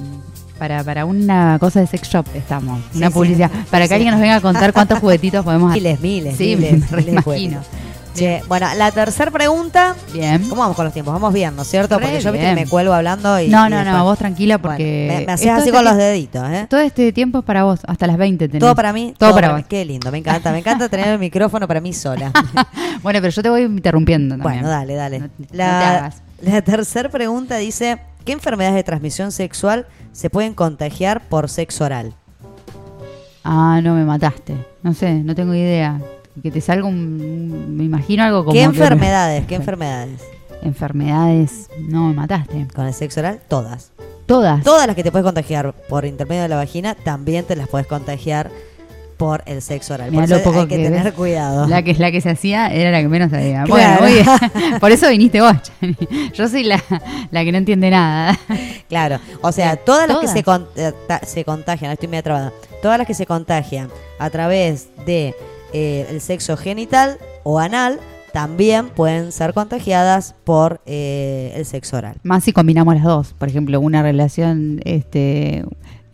para, 0.59 0.83
para 0.85 1.05
una 1.05 1.59
cosa 1.61 1.81
de 1.81 1.87
sex 1.87 2.09
shop 2.09 2.27
estamos, 2.35 2.81
una 2.95 3.09
sí. 3.09 3.12
publicidad. 3.12 3.51
Para 3.71 3.85
que 3.85 3.88
Sí. 3.88 3.95
alguien 3.95 4.12
nos 4.12 4.21
venga 4.21 4.37
a 4.37 4.40
contar 4.40 4.73
cuántos 4.73 4.99
juguetitos 4.99 5.45
podemos 5.45 5.71
hacer. 5.71 5.83
Miles, 5.83 6.01
miles, 6.01 6.37
Sí, 6.37 6.57
miles, 6.57 6.73
me 6.90 6.97
miles 6.99 7.05
de 7.07 7.12
imagino. 7.12 7.23
juguetes. 7.62 7.87
Che, 8.16 8.42
bueno, 8.49 8.66
la 8.79 8.90
tercera 8.92 9.31
pregunta. 9.31 9.95
Bien. 10.14 10.42
¿Cómo 10.49 10.62
vamos 10.62 10.75
con 10.75 10.87
los 10.87 10.95
tiempos? 10.95 11.12
Vamos 11.12 11.35
bien, 11.35 11.55
¿no 11.55 11.61
es 11.61 11.69
cierto? 11.69 11.99
Re 11.99 12.07
Porque 12.07 12.21
yo 12.23 12.33
viste 12.33 12.55
me 12.55 12.66
cuelgo 12.66 12.95
hablando 12.95 13.38
y. 13.38 13.49
No, 13.49 13.66
y 13.66 13.71
no, 13.71 13.77
después- 13.77 13.95
no, 13.95 14.05
vos 14.05 14.16
tranquila 14.19 14.57
Bueno, 14.57 14.71
porque... 14.71 15.05
me, 15.07 15.14
me 15.16 15.21
esto 15.21 15.33
así 15.53 15.69
es 15.69 15.75
con 15.75 15.85
los 15.85 15.97
deditos, 15.99 16.49
¿eh? 16.51 16.66
Todo 16.71 16.81
este 16.81 17.12
tiempo 17.12 17.40
es 17.40 17.45
para 17.45 17.64
vos, 17.64 17.81
hasta 17.87 18.07
las 18.07 18.16
20 18.16 18.49
tenés. 18.49 18.61
Todo 18.61 18.75
para 18.75 18.95
mí. 18.95 19.12
Todo, 19.19 19.35
para 19.35 19.49
vos. 19.51 19.59
mí. 19.59 19.64
Qué 19.69 19.85
lindo, 19.85 20.11
me 20.11 20.16
encanta. 20.16 20.51
Me 20.51 20.61
encanta 20.61 20.88
tener 20.88 21.09
el 21.09 21.19
micrófono 21.19 21.69
para 21.69 21.83
mí 21.83 21.92
sola. 21.92 22.33
Bueno, 23.03 23.21
pero 23.21 23.29
yo 23.31 23.42
te 23.42 23.51
voy 23.51 23.62
interrumpiendo 23.64 24.35
también. 24.38 24.62
Bueno, 24.62 24.69
dale, 24.71 24.95
dale. 24.95 25.19
No, 25.19 25.27
no 25.38 25.47
te 25.47 25.57
la 25.59 25.90
hagas. 25.99 26.23
la 26.40 26.62
tercera 26.62 27.11
pregunta 27.11 27.57
dice: 27.59 27.99
¿Qué 28.26 28.32
enfermedades 28.32 28.74
de 28.76 28.82
transmisión 28.84 29.32
sexual 29.32 29.86
se 30.12 30.28
pueden 30.28 30.52
contagiar 30.52 31.28
por 31.28 31.48
sexo 31.48 31.84
oral? 31.84 32.12
Ah, 33.44 33.80
no, 33.82 33.94
me 33.94 34.04
mataste. 34.04 34.56
No 34.82 34.92
sé, 34.94 35.14
no 35.14 35.34
tengo 35.34 35.54
idea. 35.54 36.00
Que 36.42 36.50
te 36.50 36.60
salga 36.60 36.86
un... 36.86 37.76
Me 37.76 37.84
imagino 37.84 38.24
algo 38.24 38.40
como... 38.40 38.52
¿Qué 38.52 38.58
que- 38.58 38.64
enfermedades? 38.64 39.46
¿Qué 39.46 39.54
enfermedades? 39.62 40.20
Enfermedades... 40.62 41.70
No, 41.78 42.08
me 42.08 42.14
mataste. 42.14 42.66
Con 42.74 42.86
el 42.86 42.92
sexo 42.94 43.20
oral, 43.20 43.40
todas. 43.48 43.92
Todas. 44.26 44.64
Todas 44.64 44.88
las 44.88 44.96
que 44.96 45.04
te 45.04 45.12
puedes 45.12 45.24
contagiar 45.24 45.72
por 45.88 46.04
intermedio 46.04 46.42
de 46.42 46.48
la 46.48 46.56
vagina, 46.56 46.96
también 46.96 47.44
te 47.44 47.54
las 47.54 47.68
puedes 47.68 47.86
contagiar 47.86 48.50
por 49.16 49.42
el 49.46 49.62
sexo 49.62 49.94
oral. 49.94 50.11
Por 50.12 50.29
lo 50.29 50.37
eso 50.37 50.44
poco 50.44 50.61
hay 50.61 50.66
que, 50.66 50.76
que 50.76 50.85
tener 50.85 51.05
ves. 51.05 51.12
cuidado. 51.14 51.66
La 51.66 51.83
que, 51.83 51.94
la 51.94 52.11
que 52.12 52.20
se 52.20 52.31
hacía 52.31 52.68
era 52.68 52.90
la 52.90 53.00
que 53.00 53.09
menos 53.09 53.31
sabía. 53.31 53.64
Claro. 53.64 54.00
Bueno, 54.00 54.24
bien. 54.50 54.79
Por 54.81 54.92
eso 54.92 55.09
viniste 55.09 55.40
vos, 55.40 55.55
Chani. 55.62 55.96
Yo 56.35 56.48
soy 56.48 56.64
la, 56.64 56.83
la 57.31 57.44
que 57.44 57.52
no 57.52 57.59
entiende 57.59 57.90
nada. 57.90 58.38
Claro, 58.88 59.18
o 59.42 59.52
sea, 59.52 59.76
todas 59.76 60.09
las 60.09 60.18
que 60.18 60.29
se, 60.29 60.42
con- 60.42 60.66
eh, 60.76 60.92
se 61.26 61.44
contagian, 61.44 61.90
estoy 61.92 62.09
medio 62.09 62.22
trabada, 62.22 62.52
todas 62.83 62.98
las 62.98 63.07
que 63.07 63.14
se 63.14 63.26
contagian 63.26 63.88
a 64.18 64.31
través 64.31 64.88
de 65.07 65.35
eh, 65.72 66.07
el 66.11 66.20
sexo 66.20 66.57
genital 66.57 67.18
o 67.42 67.59
anal 67.59 67.98
también 68.33 68.90
pueden 68.90 69.33
ser 69.33 69.55
contagiadas 69.55 70.35
por 70.44 70.81
eh, 70.85 71.52
el 71.57 71.64
sexo 71.64 71.96
oral. 71.96 72.16
Más 72.22 72.44
si 72.44 72.52
combinamos 72.52 72.94
las 72.94 73.05
dos. 73.05 73.35
Por 73.38 73.48
ejemplo, 73.48 73.81
una 73.81 74.02
relación, 74.02 74.81
este, 74.85 75.64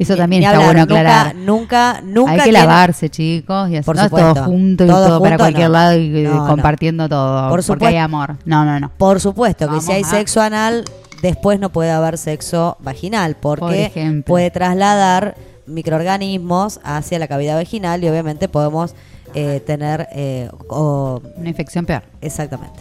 eso 0.03 0.17
también 0.17 0.43
está 0.43 0.55
hablar, 0.57 0.67
bueno 0.67 0.81
nunca- 0.81 1.01
aclarar. 1.01 1.35
Nunca, 1.35 2.01
nunca. 2.05 2.31
Hay 2.33 2.41
que 2.41 2.53
lavarse, 2.53 3.09
chicos, 3.11 3.71
y 3.71 3.81
Por 3.83 3.97
hacer 3.99 4.11
supuesto. 4.11 4.35
todo 4.35 4.45
junto 4.45 4.85
y 4.85 4.88
Todo 4.88 5.07
todo, 5.09 5.23
para 5.23 5.38
cualquier 5.38 5.67
no. 5.69 5.73
lado 5.73 5.97
y 5.99 6.17
eh, 6.19 6.23
No, 6.25 6.35
no. 6.35 6.47
compartiendo 6.47 7.09
todo. 7.09 7.43
Por 7.43 7.51
porque 7.51 7.62
supuesto. 7.65 7.87
hay 7.87 7.97
amor. 7.97 8.37
No, 8.45 8.65
no, 8.65 8.79
no. 8.81 8.91
Por 8.97 9.21
supuesto 9.21 9.65
que 9.67 9.71
Vamos 9.71 9.85
si 9.85 9.93
hay 9.93 10.03
a- 10.03 10.07
sexo 10.07 10.41
anal, 10.43 10.85
después 11.23 11.59
no 11.61 11.71
puede 11.71 11.91
haber 11.91 12.19
sexo 12.19 12.77
vaginal, 12.81 13.37
Por 13.37 13.59
porque 13.61 14.23
puede 14.27 14.51
trasladar 14.51 15.35
microorganismos 15.67 16.81
hacia 16.83 17.19
la 17.19 17.29
cavidad 17.29 17.57
vaginal 17.57 18.03
y 18.05 18.09
obviamente 18.09 18.49
podemos 18.49 18.95
eh, 19.35 19.62
tener 19.67 20.09
eh, 20.12 20.51
o- 20.69 21.21
Una 21.37 21.49
infección 21.49 21.87
peor. 21.87 22.03
Exactamente. 22.21 22.79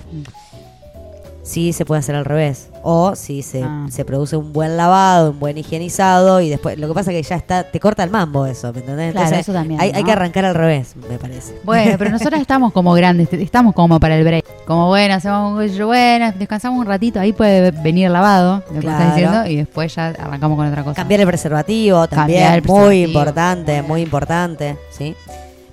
Sí, 1.44 1.74
se 1.74 1.86
puede 1.86 2.00
hacer 2.00 2.16
al 2.16 2.24
revés. 2.24 2.70
O 2.84 3.16
si 3.16 3.42
se, 3.42 3.64
Ah. 3.64 3.88
se 3.90 4.06
produce 4.06 4.36
un 4.38 4.54
buen 4.54 4.78
lavado, 4.78 5.32
un 5.32 5.40
buen 5.40 5.58
higienizado 5.58 6.40
y 6.40 6.50
después. 6.50 6.78
Lo 6.78 6.88
que 6.88 6.94
pasa 6.94 7.12
es 7.12 7.18
que 7.18 7.24
ya 7.30 7.36
está. 7.36 7.64
Te 7.64 7.80
corta 7.80 8.04
el 8.04 8.12
mambo 8.12 8.46
eso, 8.46 8.72
¿me 8.74 8.80
entendés? 8.80 9.12
Claro, 9.14 9.36
eso 9.36 9.52
también, 9.52 9.82
Hay, 9.82 9.92
hay 9.94 10.04
que 10.04 10.12
arrancar 10.12 10.46
al 10.46 10.54
revés, 10.56 10.96
me 11.10 11.18
parece. 11.18 11.60
Bueno, 11.64 11.96
pero 11.98 12.12
nosotras 12.12 12.40
estamos 12.42 12.72
como 12.74 12.94
grandes, 12.94 13.32
estamos 13.34 13.74
como 13.74 14.00
para 14.00 14.16
el 14.18 14.24
break. 14.24 14.46
Como 14.66 14.88
bueno, 14.88 15.16
hacemos 15.16 15.60
un 15.60 15.68
yo, 15.68 15.88
bueno, 15.88 16.32
descansamos 16.38 16.80
un 16.80 16.86
ratito, 16.86 17.20
ahí 17.20 17.34
puede 17.34 17.72
venir 17.72 18.10
lavado, 18.12 18.64
lo 18.70 18.74
que 18.76 18.80
Claro. 18.82 19.00
estás 19.00 19.16
diciendo, 19.16 19.46
y 19.48 19.56
después 19.58 19.94
ya 19.96 20.08
arrancamos 20.10 20.58
con 20.58 20.68
otra 20.68 20.84
cosa. 20.84 20.96
Cambiar 20.96 21.22
el 21.22 21.28
preservativo 21.28 22.08
también. 22.08 22.44
El 22.54 22.62
muy 22.62 22.62
preservativo. 22.62 23.08
importante, 23.08 23.82
muy 23.82 24.02
importante. 24.02 24.78
¿sí? 24.92 25.16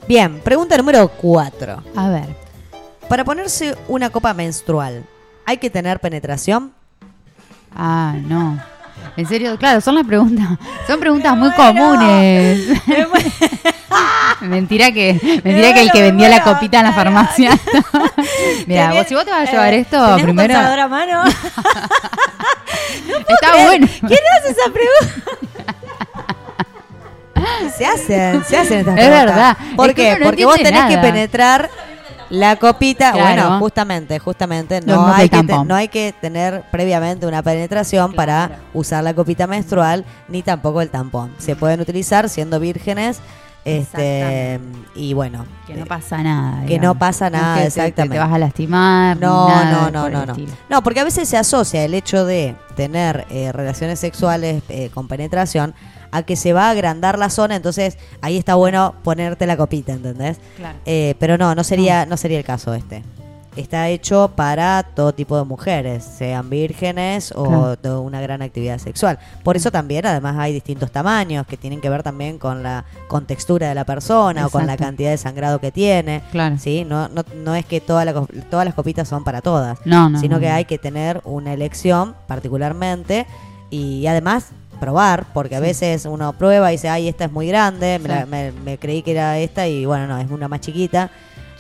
Bien, 0.09 0.41
pregunta 0.41 0.77
número 0.79 1.09
4. 1.09 1.83
A 1.95 2.09
ver, 2.09 2.25
Para 3.09 3.25
ponerse 3.25 3.75
una 3.89 4.11
copa 4.11 4.33
menstrual, 4.35 5.05
¿hay 5.49 5.57
que 5.57 5.71
tener 5.71 5.99
penetración? 5.99 6.73
ah, 7.75 8.15
no. 8.27 8.61
En 9.17 9.27
serio, 9.27 9.57
claro, 9.57 9.81
son 9.81 9.95
las 9.95 10.05
preguntas, 10.05 10.47
son 10.87 11.01
preguntas 11.01 11.35
muy 11.37 11.51
comunes. 11.53 12.61
mentira 14.43 14.93
que, 14.93 15.15
mentira 15.43 15.73
que 15.73 15.81
el 15.81 15.91
que 15.91 16.01
muero, 16.13 16.17
me 16.17 16.29
la 16.29 16.43
copita 16.43 16.79
en 16.81 16.85
la 16.85 16.93
farmacia. 16.93 17.51
Mira, 18.67 18.93
vos, 18.93 19.07
si 19.09 19.15
vos 19.15 19.25
te 19.25 19.31
vas 19.31 19.49
a 19.49 19.51
llevar 19.51 19.73
Eh, 19.75 19.79
esto, 19.81 19.97
¿tenés 19.99 20.17
un 20.17 20.23
primero 20.23 20.55
consolador 20.55 20.81
a 20.81 20.89
mano? 20.89 21.25
está 23.29 23.65
bueno. 23.65 23.87
¿Quién 24.07 24.21
hace 24.39 24.51
esa 24.51 24.71
pregunta? 24.73 25.33
se 27.77 27.87
hacen, 27.87 28.45
se 28.45 28.57
hacen 28.57 28.79
estas 28.81 28.99
Es 28.99 29.07
preguntas. 29.07 29.27
verdad. 29.27 29.57
¿Por 29.77 29.91
Es 29.91 29.97
qué? 29.97 30.19
no 30.19 30.27
Porque 30.27 30.45
vos 30.45 30.57
tenés 30.57 30.85
que 30.87 30.99
penetrar 30.99 31.71
la 32.31 32.57
copita. 32.57 33.13
Claro. 33.13 33.43
Bueno, 33.43 33.59
justamente, 33.61 34.19
justamente. 34.19 34.81
No 34.81 35.07
hay 35.07 35.29
que, 35.29 35.43
te- 35.43 35.65
no 35.65 35.75
hay 35.75 35.89
que 35.89 36.15
tener 36.21 36.63
previamente 36.71 37.27
una 37.27 37.43
penetración 37.43 38.13
para 38.13 38.61
usar 38.75 39.03
la 39.05 39.15
copita 39.15 39.47
menstrual, 39.47 40.05
ni 40.29 40.43
tampoco 40.43 40.81
el 40.83 40.91
tampón. 40.91 41.33
Se 41.39 41.57
pueden 41.57 41.81
utilizar 41.81 42.29
siendo 42.29 42.61
vírgenes. 42.61 43.21
Este, 43.65 44.59
y 44.95 45.13
bueno, 45.13 45.45
Que 45.67 45.75
no 45.75 45.85
pasa 45.85 46.23
nada. 46.23 46.65
Que 46.65 46.79
no 46.79 46.95
pasa 46.95 47.29
nada, 47.29 47.63
es 47.63 47.65
que 47.65 47.69
te- 47.69 47.75
te- 47.75 47.81
exactamente. 47.89 48.15
Te, 48.15 48.19
vas 48.19 48.33
a 48.33 48.39
lastimar. 48.39 49.17
No, 49.19 49.49
nada 49.49 49.91
no, 49.91 49.91
no, 49.91 50.09
no, 50.09 50.27
no. 50.27 50.35
No, 50.71 50.83
porque 50.83 51.01
a 51.01 51.05
veces 51.05 51.29
se 51.29 51.37
asocia 51.37 51.85
el 51.85 51.93
hecho 51.93 52.25
de 52.25 52.57
tener 52.77 53.27
eh, 53.31 53.53
relaciones 53.53 53.99
sexuales 54.01 54.63
eh, 54.71 54.91
con 54.95 55.07
penetración 55.09 55.75
a 56.11 56.23
que 56.23 56.37
se 56.37 56.53
va 56.53 56.67
a 56.69 56.71
agrandar 56.71 57.19
la 57.19 57.31
zona, 57.31 57.57
entonces 57.57 57.99
ahí 58.21 58.37
está 58.37 58.55
bueno 58.55 58.95
ponerte 59.03 59.47
la 59.47 59.57
copita, 59.57 59.93
¿entendés? 59.93 60.39
Claro. 60.57 60.79
Eh, 60.87 61.15
pero 61.19 61.37
no, 61.39 61.55
no 61.55 61.65
sería, 61.65 62.07
no 62.07 62.17
sería 62.17 62.39
el 62.39 62.45
caso 62.45 62.75
este. 62.75 63.03
Está 63.57 63.89
hecho 63.89 64.31
para 64.37 64.85
todo 64.95 65.13
tipo 65.13 65.37
de 65.37 65.43
mujeres, 65.43 66.05
sean 66.05 66.49
vírgenes 66.49 67.33
o 67.35 67.45
Claro. 67.45 67.77
de 67.77 67.91
una 67.91 68.21
gran 68.21 68.41
actividad 68.41 68.79
sexual. 68.79 69.19
Por 69.43 69.57
eso 69.57 69.73
también, 69.73 70.07
además, 70.07 70.37
hay 70.39 70.53
distintos 70.53 70.93
tamaños 70.93 71.45
que 71.45 71.57
tienen 71.57 71.81
que 71.81 71.91
ver 71.91 72.05
también 72.05 72.39
con 72.39 72.63
la 72.63 72.85
contextura 73.09 73.69
de 73.69 73.75
la 73.75 73.85
persona 73.85 74.47
o 74.47 74.51
con 74.51 74.65
la 74.69 74.77
cantidad 74.77 75.11
de 75.11 75.17
sangrado 75.19 75.59
que 75.59 75.73
tiene. 75.73 76.23
Claro. 76.31 76.57
¿sí? 76.57 76.85
No, 76.85 77.09
no, 77.09 77.25
no 77.35 77.57
es 77.57 77.67
que 77.67 77.81
toda 77.81 78.05
la 78.05 78.13
co- 78.15 78.29
todas 78.49 78.65
las 78.65 78.75
copitas 78.77 79.09
son 79.09 79.25
para 79.25 79.41
todas, 79.41 79.81
No, 79.85 80.09
no. 80.09 80.21
sino 80.21 80.37
no, 80.37 80.41
que 80.41 80.51
hay 80.51 80.65
que 80.65 80.79
tener 80.79 81.21
una 81.25 81.53
elección 81.53 82.15
particularmente 82.29 83.27
y 83.71 84.07
además 84.07 84.51
probar, 84.79 85.27
porque 85.35 85.57
a 85.57 85.61
veces 85.61 86.07
uno 86.07 86.33
prueba 86.33 86.71
y 86.73 86.77
dice, 86.77 86.89
ay, 86.89 87.09
esta 87.09 87.25
es 87.27 87.33
muy 87.33 87.47
grande, 87.49 87.99
me, 87.99 88.09
la- 88.09 88.27
me- 88.27 88.53
me 88.65 88.79
creí 88.79 89.03
que 89.03 89.11
era 89.13 89.39
esta 89.39 89.67
y 89.69 89.85
bueno, 89.87 90.07
no, 90.07 90.19
es 90.19 90.31
una 90.31 90.49
más 90.49 90.61
chiquita, 90.61 91.11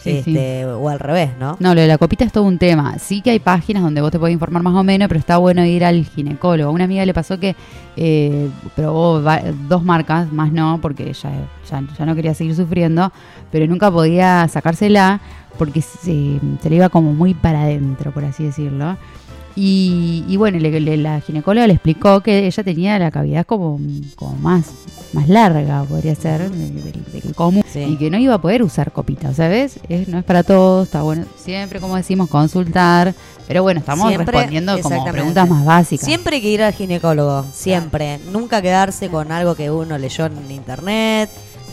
Sí, 0.00 0.11
este, 0.18 0.64
o 0.64 0.88
al 0.88 1.00
revés, 1.00 1.31
¿no? 1.40 1.57
No, 1.59 1.74
lo 1.74 1.81
de 1.81 1.88
la 1.88 1.98
copita 1.98 2.24
es 2.24 2.31
todo 2.31 2.44
un 2.44 2.57
tema. 2.57 2.96
Sí 3.00 3.20
que 3.20 3.31
hay 3.31 3.40
páginas 3.40 3.83
donde 3.83 4.00
vos 4.00 4.12
te 4.12 4.18
podés 4.20 4.33
informar 4.33 4.62
más 4.62 4.74
o 4.74 4.85
menos, 4.85 5.09
pero 5.09 5.18
está 5.18 5.38
bueno 5.38 5.64
ir 5.64 5.85
al 5.85 6.04
ginecólogo. 6.04 6.70
A 6.70 6.72
una 6.72 6.85
amiga 6.85 7.04
le 7.04 7.12
pasó 7.12 7.40
que 7.40 7.57
eh, 7.96 8.48
probó 8.76 9.20
va- 9.20 9.42
dos 9.68 9.83
marcas, 9.83 10.33
más 10.33 10.52
no, 10.52 10.78
porque 10.81 11.12
ya, 11.12 11.33
ya, 11.68 11.83
ya 11.98 12.07
no 12.07 12.14
quería 12.14 12.33
seguir 12.33 12.54
sufriendo, 12.54 13.11
pero 13.50 13.66
nunca 13.66 13.90
podía 13.90 14.46
sacársela 14.46 15.20
porque 15.59 15.83
se, 15.83 16.38
se 16.62 16.70
le 16.70 16.76
iba 16.76 16.88
como 16.90 17.12
muy 17.12 17.35
para 17.35 17.62
adentro, 17.62 18.12
por 18.12 18.24
así 18.24 18.44
decirlo. 18.44 18.96
Y, 19.61 20.25
y 20.29 20.37
bueno, 20.37 20.57
le- 20.61 20.79
le- 20.81 20.97
la 20.97 21.21
ginecóloga 21.21 21.66
le 21.66 21.73
explicó 21.73 22.21
que 22.21 22.47
ella 22.47 22.62
tenía 22.62 22.97
la 23.01 23.11
cavidad 23.11 23.44
como, 23.44 23.81
como 24.14 24.37
más, 24.37 24.66
más 25.12 25.29
larga, 25.29 25.83
podría 25.83 26.14
ser, 26.14 26.49
del, 26.49 26.81
del- 27.12 27.35
común, 27.35 27.64
Sí. 27.73 27.81
y 27.81 27.97
que 27.97 28.09
no 28.09 28.18
iba 28.18 28.35
a 28.35 28.40
poder 28.40 28.62
usar 28.62 28.92
copita, 28.92 29.35
¿sabes? 29.35 29.81
Es, 29.88 30.07
no 30.07 30.18
es 30.18 30.25
para 30.25 30.44
todos, 30.44 30.87
está 30.87 31.03
bueno, 31.03 31.25
siempre, 31.37 31.81
como 31.81 31.97
decimos, 31.97 32.29
consultar, 32.29 33.12
pero 33.49 33.64
bueno, 33.64 33.81
estamos 33.81 34.07
Siempre, 34.09 34.31
respondiendo 34.33 34.79
como 34.81 35.05
preguntas 35.07 35.49
más 35.49 35.64
básicas. 35.64 36.07
Siempre 36.07 36.37
hay 36.37 36.42
que 36.42 36.51
ir 36.51 36.62
al 36.62 36.73
ginecólogo, 36.73 37.44
siempre. 37.53 38.21
Nunca 38.31 38.62
quedarse 38.62 39.09
con 39.09 39.33
algo 39.33 39.57
que 39.57 39.73
uno 39.73 39.99
leyó 39.99 40.27
en 40.27 40.51
internet, 40.53 41.31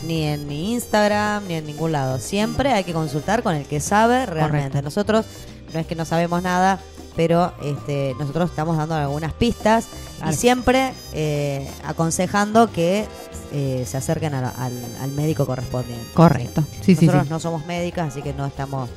ni 0.08 0.22
en 0.24 0.50
Instagram, 0.50 1.44
ni 1.46 1.54
en 1.54 1.66
ningún 1.66 1.92
lado. 1.92 2.18
Siempre 2.18 2.72
hay 2.72 2.82
que 2.82 2.92
consultar 2.92 3.44
con 3.44 3.54
el 3.54 3.64
que 3.64 3.78
sabe 3.78 4.26
realmente. 4.26 4.70
Correcto. 4.70 4.82
Nosotros 4.82 5.24
no 5.72 5.78
es 5.80 5.86
que 5.86 5.94
no 5.94 6.04
sabemos 6.04 6.42
nada, 6.42 6.80
pero 7.16 7.52
este, 7.62 8.14
nosotros 8.18 8.50
estamos 8.50 8.76
dando 8.76 8.94
algunas 8.94 9.32
pistas 9.32 9.86
Claro. 10.18 10.32
y 10.32 10.34
siempre 10.34 10.92
eh, 11.12 11.68
aconsejando 11.84 12.70
que 12.72 13.04
eh, 13.52 13.84
se 13.86 13.96
acerquen 13.96 14.34
a 14.34 14.40
la- 14.40 14.48
al, 14.50 14.72
al 15.02 15.10
médico 15.12 15.44
correspondiente. 15.46 16.06
Correcto, 16.14 16.62
sí, 16.82 16.94
Nosotros 16.94 17.24
sí. 17.24 17.30
no 17.30 17.40
somos 17.40 17.66
médicas, 17.66 18.08
así 18.08 18.22
que 18.22 18.32
no 18.32 18.46
estamos... 18.46 18.88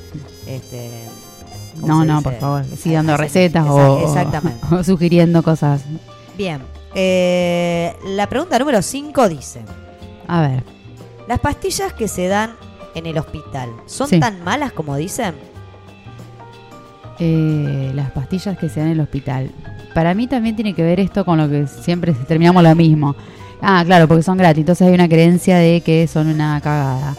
Este, 0.47 0.89
¿cómo 1.81 1.87
No, 1.87 2.05
no, 2.05 2.21
por 2.21 2.35
favor, 2.39 2.65
sí, 2.77 2.93
dando 2.93 3.15
recetas 3.17 3.65
o, 3.67 3.99
Exactamente. 4.07 4.65
o 4.75 4.83
sugiriendo 4.83 5.43
cosas. 5.43 5.81
Bien. 6.37 6.61
Eh, 6.95 7.93
la 8.05 8.27
pregunta 8.27 8.57
número 8.57 8.81
5 8.81 9.29
dice: 9.29 9.61
A 10.27 10.41
ver, 10.41 10.63
¿Las 11.27 11.39
pastillas 11.39 11.93
que 11.93 12.07
se 12.07 12.27
dan 12.27 12.55
en 12.95 13.05
el 13.05 13.17
hospital 13.19 13.69
son 13.85 14.07
Sí. 14.07 14.19
tan 14.19 14.43
malas 14.43 14.71
como 14.71 14.95
dicen? 14.95 15.35
Eh, 17.19 17.91
las 17.95 18.11
pastillas 18.11 18.57
que 18.57 18.69
se 18.69 18.79
dan 18.79 18.89
en 18.89 18.93
el 18.95 19.01
hospital. 19.01 19.51
Para 19.93 20.13
mí 20.13 20.27
también 20.27 20.55
tiene 20.55 20.73
que 20.73 20.83
ver 20.83 20.99
esto 20.99 21.25
con 21.25 21.37
lo 21.37 21.49
que 21.49 21.67
siempre 21.67 22.13
terminamos 22.27 22.63
lo 22.63 22.75
mismo. 22.75 23.15
Ah, 23.61 23.83
claro, 23.85 24.07
porque 24.07 24.23
son 24.23 24.37
gratis, 24.37 24.61
entonces 24.61 24.87
hay 24.87 24.93
una 24.93 25.09
creencia 25.09 25.57
de 25.57 25.81
que 25.81 26.07
son 26.07 26.27
una 26.27 26.61
cagada. 26.61 27.15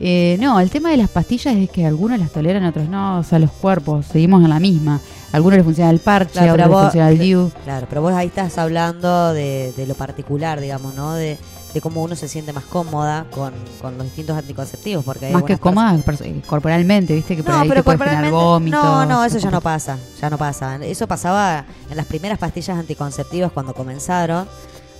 Eh, 0.00 0.36
no, 0.40 0.58
el 0.60 0.70
tema 0.70 0.90
de 0.90 0.96
las 0.96 1.08
pastillas 1.08 1.54
es 1.56 1.70
que 1.70 1.86
algunos 1.86 2.18
las 2.18 2.30
toleran, 2.30 2.64
otros 2.64 2.88
no. 2.88 3.18
O 3.18 3.22
sea, 3.22 3.38
los 3.38 3.50
cuerpos, 3.50 4.06
seguimos 4.06 4.42
en 4.42 4.50
la 4.50 4.60
misma. 4.60 5.00
A 5.32 5.36
algunos 5.36 5.56
les 5.56 5.64
funciona 5.64 5.90
el 5.90 5.98
parche, 5.98 6.32
Claro, 6.32 6.50
a 6.50 6.54
otros 6.54 6.68
les 6.68 6.78
funciona 6.78 7.08
el 7.10 7.18
DIU. 7.18 7.50
Claro, 7.64 7.86
pero 7.88 8.02
vos 8.02 8.12
ahí 8.12 8.26
estás 8.28 8.56
hablando 8.58 9.32
de, 9.32 9.72
de 9.76 9.86
lo 9.86 9.94
particular, 9.94 10.60
digamos, 10.60 10.94
¿no? 10.94 11.14
De, 11.14 11.38
de 11.74 11.80
cómo 11.80 12.02
uno 12.04 12.14
se 12.16 12.28
siente 12.28 12.52
más 12.52 12.64
cómoda 12.64 13.26
con, 13.34 13.52
con 13.82 13.98
los 13.98 14.04
distintos 14.06 14.38
anticonceptivos. 14.38 15.04
Porque 15.04 15.26
hay 15.26 15.32
Más 15.32 15.42
que 15.42 15.58
cómoda 15.58 15.94
eh, 15.96 16.40
corporalmente, 16.46 17.14
viste 17.14 17.34
que 17.36 17.42
por 17.42 17.52
No, 17.52 17.60
ahí 17.60 17.68
pero 17.68 17.82
te 17.82 17.84
corporalmente. 17.84 18.30
vómitos. 18.30 18.82
No, 18.82 19.04
no, 19.04 19.24
eso 19.24 19.38
ya 19.38 19.50
no 19.50 19.60
pasa. 19.60 19.98
Ya 20.22 20.30
no 20.30 20.38
pasa. 20.38 20.76
Eso 20.76 21.06
pasaba 21.08 21.64
en 21.90 21.96
las 21.96 22.06
primeras 22.06 22.38
pastillas 22.38 22.78
anticonceptivas 22.78 23.50
cuando 23.50 23.74
comenzaron, 23.74 24.46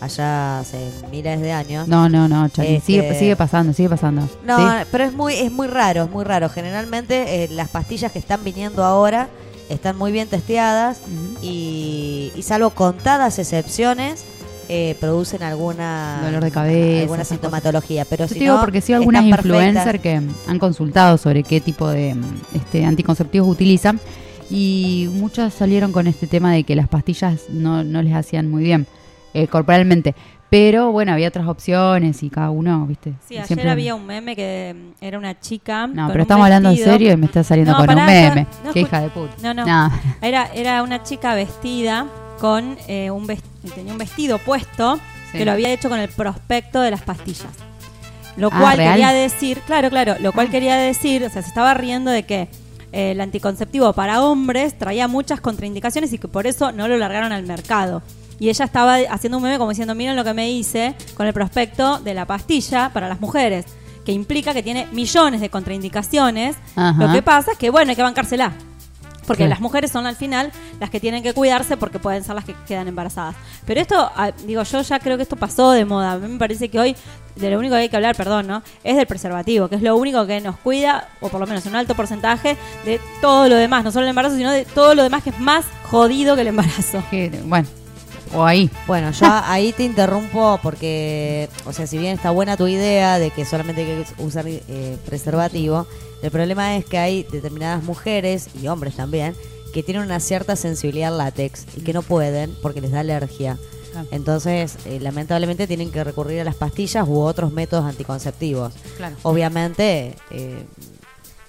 allá 0.01 0.59
hace 0.59 0.91
miles 1.13 1.41
de 1.41 1.53
años. 1.53 1.87
No, 1.87 2.09
no, 2.09 2.27
no, 2.29 2.49
Chani, 2.49 2.75
Este- 2.75 2.87
sigue, 2.87 3.19
sigue 3.19 3.37
pasando, 3.37 3.73
sigue 3.73 3.89
pasando. 3.89 4.29
No, 4.45 4.59
¿sí? 4.59 4.87
pero 4.91 5.05
es 5.05 5.13
muy, 5.13 5.35
es 5.35 5.53
muy 5.53 5.69
raro, 5.69 6.03
es 6.03 6.11
muy 6.11 6.25
raro. 6.25 6.49
Generalmente 6.49 7.45
eh, 7.45 7.49
las 7.51 7.69
pastillas 7.69 8.11
que 8.11 8.19
están 8.19 8.43
viniendo 8.43 8.85
ahora 8.85 9.29
están 9.71 9.97
muy 9.97 10.11
bien 10.13 10.29
testeadas 10.29 10.99
y 11.41 12.33
salvo 12.43 12.71
contadas 12.71 13.39
excepciones, 13.39 14.25
eh, 14.69 14.97
producen 15.01 15.43
alguna 15.43 16.21
Dolor 16.25 16.45
de 16.45 16.51
cabeza, 16.51 17.03
alguna 17.03 17.25
sintomatología. 17.25 18.05
Pero 18.05 18.25
Yo 18.25 18.29
si 18.29 18.35
te 18.35 18.41
digo 18.41 18.55
no, 18.57 18.61
porque 18.61 18.81
sí 18.81 18.93
algunas 18.93 19.25
influencers 19.25 20.01
que 20.01 20.21
han 20.47 20.59
consultado 20.59 21.19
sobre 21.19 21.43
qué 21.43 21.61
tipo 21.61 21.89
de 21.89 22.15
este, 22.55 22.85
anticonceptivos 22.85 23.49
utilizan 23.49 24.01
y 24.51 25.09
muchas 25.15 25.55
salieron 25.55 25.93
con 25.93 26.07
este 26.07 26.27
tema 26.27 26.53
de 26.53 26.65
que 26.65 26.77
las 26.77 26.89
pastillas 26.89 27.49
no, 27.49 27.83
no 27.85 28.03
les 28.03 28.15
hacían 28.15 28.51
muy 28.51 28.63
bien 28.63 28.87
eh, 29.33 29.47
corporalmente. 29.49 30.15
Pero 30.51 30.93
bueno, 30.93 31.13
había 31.13 31.27
otras 31.29 31.49
opciones 31.49 32.23
y 32.23 32.31
cada 32.31 32.51
uno, 32.51 32.87
¿viste? 32.87 33.15
Sí, 33.27 33.35
ayer 33.35 33.47
Siempre- 33.47 33.71
había 33.71 33.95
un 33.97 34.07
meme 34.07 34.37
que 34.37 34.77
era 35.01 35.19
una 35.19 35.41
chica. 35.41 35.87
No, 35.89 35.95
con 36.05 36.07
pero 36.09 36.15
un 36.15 36.21
estamos 36.21 36.45
hablando 36.45 36.71
en 36.71 36.77
serio 36.77 37.13
y 37.13 37.17
me 37.17 37.27
está 37.27 37.43
saliendo 37.43 37.73
No, 37.73 37.79
con 37.79 37.87
pará, 37.87 38.01
un 38.03 38.07
meme. 38.07 38.47
no 38.65 38.73
Qué 38.73 38.81
hija 38.83 39.01
de 39.01 39.09
puta. 39.09 39.33
No, 39.43 39.53
no. 39.53 39.67
No. 39.67 39.91
Era, 40.23 40.49
era 40.55 40.83
una 40.85 41.03
chica 41.03 41.35
vestida 41.35 42.07
con 42.45 42.77
eh, 42.89 43.11
un 43.11 43.27
tenía 43.75 43.91
un 43.93 43.99
vestido 43.99 44.37
puesto 44.37 45.01
Sí. 45.33 45.39
que 45.39 45.47
lo 45.47 45.53
había 45.53 45.71
hecho 45.71 45.89
con 45.89 45.99
el 45.99 46.11
prospecto 46.11 46.83
de 46.83 46.91
las 46.91 47.01
pastillas. 47.01 47.49
Lo 48.37 48.49
Ah, 48.53 48.61
cual 48.61 48.77
¿real? 48.77 48.93
quería 48.93 49.13
decir, 49.13 49.61
claro, 49.67 49.89
claro, 49.89 50.17
lo 50.21 50.31
cual 50.33 50.51
quería 50.51 50.77
decir, 50.77 51.25
o 51.25 51.31
sea, 51.31 51.41
se 51.41 51.49
estaba 51.49 51.73
riendo 51.73 52.11
de 52.11 52.25
que 52.25 52.49
eh, 52.93 53.13
el 53.13 53.21
anticonceptivo 53.23 53.95
para 53.95 54.23
hombres 54.23 54.77
traía 54.79 55.09
muchas 55.09 55.41
contraindicaciones 55.41 56.13
y 56.13 56.19
que 56.19 56.29
por 56.29 56.47
eso 56.47 56.71
no 56.71 56.87
lo 56.87 56.99
largaron 56.99 57.33
al 57.33 57.45
mercado. 57.45 58.03
Y 58.39 58.51
ella 58.51 58.67
estaba 58.67 58.97
haciendo 59.09 59.39
un 59.39 59.45
meme 59.45 59.57
como 59.57 59.71
diciendo, 59.71 59.95
miren 59.95 60.15
lo 60.15 60.23
que 60.23 60.35
me 60.35 60.51
hice 60.51 60.95
con 61.15 61.27
el 61.27 61.33
prospecto 61.33 61.99
de 62.01 62.13
la 62.13 62.27
pastilla 62.27 62.91
para 62.93 63.09
las 63.09 63.21
mujeres, 63.23 63.65
que 64.05 64.13
implica 64.13 64.53
que 64.53 64.63
tiene 64.63 64.87
millones 64.93 65.41
de 65.41 65.49
contraindicaciones. 65.49 66.57
Ajá. 66.77 67.07
Lo 67.07 67.11
que 67.11 67.23
pasa 67.23 67.53
es 67.53 67.59
que, 67.59 67.71
bueno, 67.71 67.89
hay 67.91 67.97
que 67.97 68.03
bancársela. 68.03 68.53
Porque 69.27 69.49
las 69.49 69.61
mujeres 69.61 69.91
son 69.91 70.07
al 70.07 70.17
final 70.17 70.53
las 70.81 70.91
que 70.91 71.01
tienen 71.01 71.23
que 71.23 71.33
cuidarse 71.33 71.77
porque 71.77 71.99
pueden 71.99 72.25
ser 72.25 72.35
las 72.35 72.45
que 72.45 72.55
quedan 72.67 72.89
embarazadas. 72.89 73.35
Pero 73.67 73.81
esto, 73.81 74.11
ah, 74.17 74.33
digo, 74.47 74.63
yo 74.63 74.83
ya 74.83 74.99
creo 74.99 75.17
que 75.17 75.23
esto 75.23 75.37
pasó 75.37 75.73
de 75.73 75.85
moda. 75.85 76.13
A 76.13 76.19
mí 76.19 76.29
me 76.29 76.39
parece 76.39 76.69
que 76.69 76.79
hoy 76.79 76.97
de 77.37 77.51
lo 77.51 77.59
único 77.59 77.75
que 77.75 77.83
hay 77.83 77.89
que 77.89 77.97
hablar, 77.97 78.17
perdón, 78.17 78.47
¿no? 78.47 78.63
Es 78.85 78.97
del 78.97 79.07
preservativo, 79.07 79.69
que 79.69 79.77
es 79.77 79.83
lo 79.83 79.97
único 79.97 80.27
que 80.27 80.41
nos 80.41 80.57
cuida, 80.57 81.09
o 81.21 81.29
por 81.29 81.41
lo 81.41 81.47
menos 81.47 81.67
un 81.67 81.75
alto 81.75 81.95
porcentaje, 81.95 82.57
de 82.85 83.01
todo 83.21 83.49
lo 83.49 83.57
demás. 83.57 83.85
No 83.85 83.91
solo 83.91 84.05
el 84.05 84.11
embarazo, 84.11 84.37
sino 84.37 84.51
de 84.51 84.65
todo 84.65 84.95
lo 84.95 85.03
demás 85.03 85.23
que 85.23 85.31
es 85.31 85.41
más 85.41 85.65
jodido 85.85 86.35
que 86.37 86.43
el 86.43 86.49
embarazo. 86.49 87.03
Que, 87.11 87.31
bueno, 87.45 87.67
o 88.35 88.45
ahí. 88.45 88.71
Bueno, 88.87 89.11
yo 89.11 89.27
ahí 89.45 89.73
te 89.73 89.85
interrumpo 89.85 90.59
porque, 90.63 91.49
o 91.65 91.73
sea, 91.73 91.87
si 91.87 91.99
bien 91.99 92.15
está 92.15 92.31
buena 92.31 92.57
tu 92.57 92.67
idea 92.67 93.19
de 93.19 93.31
que 93.31 93.45
solamente 93.45 93.83
hay 93.83 94.05
que 94.05 94.23
usar 94.23 94.45
eh, 94.47 94.99
preservativo, 95.07 95.87
el 96.25 96.31
problema 96.31 96.77
es 96.77 96.87
que 96.87 96.97
hay 96.97 97.23
determinadas 97.25 97.83
mujeres 97.83 98.49
y 98.61 98.69
hombres 98.69 98.97
también 98.97 99.35
que 99.75 99.83
tienen 99.83 100.03
una 100.03 100.21
cierta 100.21 100.57
sensibilidad 100.57 101.13
al 101.13 101.19
látex 101.19 101.67
y 101.77 101.83
que 101.83 101.93
no 101.93 102.01
pueden 102.01 102.55
porque 102.63 102.81
les 102.81 102.93
da 102.93 103.01
alergia. 103.01 103.59
Claro. 103.93 104.09
Entonces, 104.11 104.79
eh, 104.87 105.01
lamentablemente 105.01 105.67
tienen 105.67 105.91
que 105.91 106.03
recurrir 106.03 106.41
a 106.41 106.45
las 106.45 106.55
pastillas 106.55 107.07
u 107.07 107.21
otros 107.21 107.53
métodos 107.53 107.85
anticonceptivos. 107.85 108.73
Claro. 108.97 109.17
Obviamente, 109.23 110.17
eh, 110.31 110.65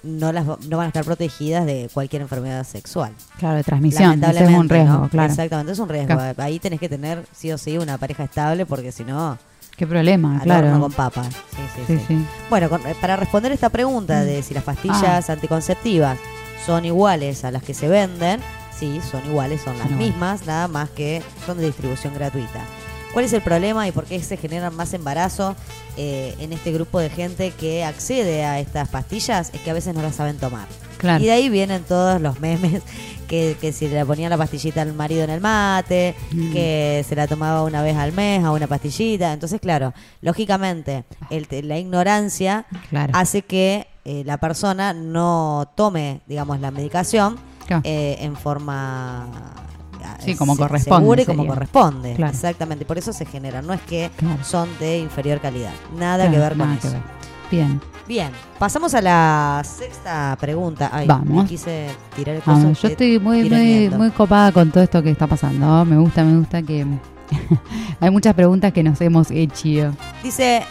no, 0.02 0.30
las, 0.30 0.44
no 0.44 0.76
van 0.76 0.84
a 0.84 0.88
estar 0.88 1.04
protegidas 1.04 1.64
de 1.64 1.88
cualquier 1.94 2.20
enfermedad 2.20 2.64
sexual. 2.64 3.14
Claro, 3.38 3.56
de 3.56 3.64
transmisión. 3.64 4.22
Ese 4.22 4.44
es 4.44 4.50
un 4.50 4.68
riesgo, 4.68 4.92
¿no? 4.92 5.08
claro. 5.08 5.30
Exactamente, 5.30 5.72
es 5.72 5.78
un 5.78 5.88
riesgo. 5.88 6.14
Claro. 6.14 6.42
Ahí 6.42 6.58
tenés 6.58 6.80
que 6.80 6.90
tener 6.90 7.24
sí 7.32 7.50
o 7.50 7.56
sí 7.56 7.78
una 7.78 7.96
pareja 7.96 8.24
estable 8.24 8.66
porque 8.66 8.92
si 8.92 9.04
no, 9.04 9.38
Qué 9.76 9.86
problema, 9.86 10.36
al 10.36 10.42
claro. 10.42 10.66
horno 10.68 10.80
con 10.80 10.92
papas. 10.92 11.28
Sí, 11.76 11.84
sí, 11.86 11.98
Sí. 12.08 12.24
Bueno, 12.48 12.68
con- 12.70 12.86
eh, 12.86 12.94
para 13.00 13.16
responder 13.16 13.52
esta 13.52 13.68
pregunta 13.68 14.22
de 14.24 14.42
si 14.42 14.54
las 14.54 14.64
pastillas 14.64 15.28
anticonceptivas 15.28 16.18
son 16.64 16.84
iguales 16.84 17.44
a 17.44 17.50
las 17.50 17.62
que 17.62 17.74
se 17.74 17.86
venden, 17.88 18.40
sí, 18.78 19.00
son 19.10 19.24
iguales, 19.26 19.60
son 19.60 19.76
las 19.78 19.88
Son 19.88 19.98
mismas, 19.98 20.46
nada 20.46 20.66
más 20.68 20.88
que 20.90 21.22
son 21.44 21.58
de 21.58 21.66
distribución 21.66 22.14
gratuita. 22.14 22.60
¿Cuál 23.16 23.24
es 23.24 23.32
el 23.32 23.40
problema 23.40 23.88
y 23.88 23.92
por 23.92 24.04
qué 24.04 24.22
se 24.22 24.36
generan 24.36 24.76
más 24.76 24.92
embarazos 24.92 25.56
eh, 25.96 26.34
en 26.38 26.52
este 26.52 26.70
grupo 26.70 26.98
de 26.98 27.08
gente 27.08 27.50
que 27.52 27.82
accede 27.82 28.44
a 28.44 28.60
estas 28.60 28.90
pastillas? 28.90 29.48
Es 29.54 29.62
que 29.62 29.70
a 29.70 29.72
veces 29.72 29.94
no 29.94 30.02
las 30.02 30.16
saben 30.16 30.36
tomar. 30.36 30.66
Claro. 30.98 31.24
Y 31.24 31.26
de 31.26 31.32
ahí 31.32 31.48
vienen 31.48 31.82
todos 31.84 32.20
los 32.20 32.40
memes 32.40 32.82
que, 33.26 33.56
que 33.58 33.72
si 33.72 33.88
le 33.88 34.04
ponían 34.04 34.28
la 34.28 34.36
pastillita 34.36 34.82
al 34.82 34.92
marido 34.92 35.24
en 35.24 35.30
el 35.30 35.40
mate, 35.40 36.14
Mm. 36.30 36.52
que 36.52 37.06
se 37.08 37.16
la 37.16 37.26
tomaba 37.26 37.62
una 37.62 37.80
vez 37.80 37.96
al 37.96 38.12
mes 38.12 38.44
a 38.44 38.50
una 38.52 38.66
pastillita. 38.66 39.32
Entonces, 39.32 39.62
claro, 39.62 39.94
lógicamente, 40.20 41.04
el 41.30 41.46
la 41.66 41.78
ignorancia 41.78 42.66
Claro. 42.90 43.12
hace 43.16 43.40
que 43.40 43.86
eh, 44.04 44.24
la 44.26 44.36
persona 44.36 44.92
no 44.92 45.72
tome, 45.74 46.20
digamos, 46.26 46.60
la 46.60 46.70
medicación 46.70 47.38
Claro. 47.66 47.80
eh, 47.86 48.18
en 48.20 48.36
forma 48.36 49.30
Sí, 50.18 50.34
como 50.36 50.56
corresponde 50.56 51.00
segura 51.02 51.22
y 51.22 51.24
como 51.26 51.42
sería. 51.42 51.54
corresponde. 51.54 52.14
Claro. 52.14 52.32
Exactamente, 52.32 52.84
por 52.84 52.98
eso 52.98 53.12
se 53.12 53.24
generan. 53.26 53.66
No 53.66 53.72
es 53.72 53.80
que 53.82 54.10
Claro. 54.16 54.42
son 54.44 54.68
de 54.78 54.98
inferior 54.98 55.40
calidad. 55.40 55.72
Nada 55.98 56.24
Claro, 56.24 56.30
que 56.32 56.38
ver 56.38 56.48
con 56.50 56.58
nada 56.58 56.74
eso. 56.74 56.88
que 56.88 56.94
ver. 56.94 57.02
Bien. 57.50 57.80
Bien, 58.08 58.30
pasamos 58.58 58.94
a 58.94 59.00
la 59.02 59.62
sexta 59.64 60.36
pregunta. 60.40 60.90
Ay, 60.92 61.06
Vamos. 61.08 61.42
me 61.44 61.48
quise 61.48 61.88
tirar 62.14 62.36
el 62.36 62.42
Vamos, 62.46 62.64
coso, 62.68 62.82
yo 62.82 62.88
estoy 62.88 63.18
muy, 63.18 63.48
muy, 63.50 63.88
muy 63.90 64.10
copada 64.10 64.52
con 64.52 64.70
todo 64.70 64.82
esto 64.84 65.02
que 65.02 65.10
está 65.10 65.26
pasando. 65.26 65.84
Me 65.84 65.96
gusta, 65.98 66.22
me 66.22 66.38
gusta 66.38 66.62
que 66.62 66.86
hay 68.00 68.10
muchas 68.10 68.34
preguntas 68.34 68.72
que 68.72 68.82
nos 68.84 69.00
hemos 69.00 69.30
hecho. 69.32 69.92
Dice, 70.22 70.62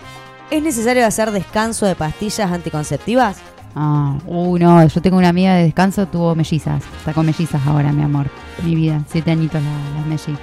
¿es 0.50 0.64
necesario 0.64 1.06
hacer 1.06 1.32
descanso 1.32 1.86
de 1.86 1.96
pastillas 1.96 2.50
anticonceptivas? 2.52 3.38
Ah, 3.76 4.16
uh, 4.26 4.58
no, 4.58 4.88
yo 4.88 5.02
tengo 5.02 5.18
una 5.18 5.30
amiga 5.30 5.54
de 5.56 5.64
descanso, 5.66 6.08
tuvo 6.08 6.34
mellizas. 6.36 6.82
Está 6.98 7.14
con 7.14 7.26
mellizas 7.26 7.62
ahora, 7.68 7.92
mi 7.92 8.04
amor. 8.04 8.28
Mi 8.64 8.74
vida, 8.76 9.02
siete 9.10 9.32
añitos 9.32 9.62
la- 9.62 9.98
las 9.98 10.06
mellizas. 10.06 10.40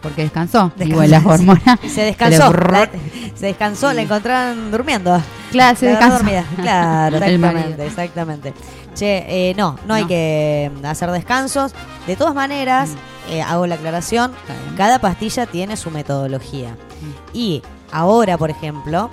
Porque 0.00 0.22
descansó. 0.22 0.68
Descansó, 0.76 0.90
Igual 0.92 1.10
las 1.10 1.26
hormonas. 1.26 1.80
Se 1.88 2.02
descansó. 2.02 2.52
La- 2.52 2.88
se 3.34 3.46
descansó, 3.46 3.92
la 3.92 4.02
encontraron 4.02 4.70
durmiendo. 4.70 5.20
Claro, 5.50 5.76
se 5.78 5.86
La 5.86 5.90
descansó. 5.92 6.16
dormida. 6.18 6.44
Claro, 6.56 7.16
exactamente, 7.16 7.86
exactamente. 7.86 8.54
Che, 8.94 9.50
eh, 9.50 9.54
no, 9.56 9.76
no, 9.86 9.94
hay 9.94 10.04
que 10.04 10.70
mm, 10.80 10.84
hacer 10.86 11.10
descansos. 11.10 11.72
De 12.06 12.16
todas 12.16 12.34
maneras, 12.34 12.90
eh, 13.30 13.42
hago 13.42 13.66
la 13.66 13.74
aclaración, 13.76 14.32
cada 14.76 14.98
pastilla 15.00 15.46
tiene 15.46 15.76
su 15.76 15.90
metodología. 15.90 16.70
Mm. 16.70 17.36
Y 17.36 17.62
ahora, 17.92 18.36
por 18.38 18.50
ejemplo, 18.50 19.10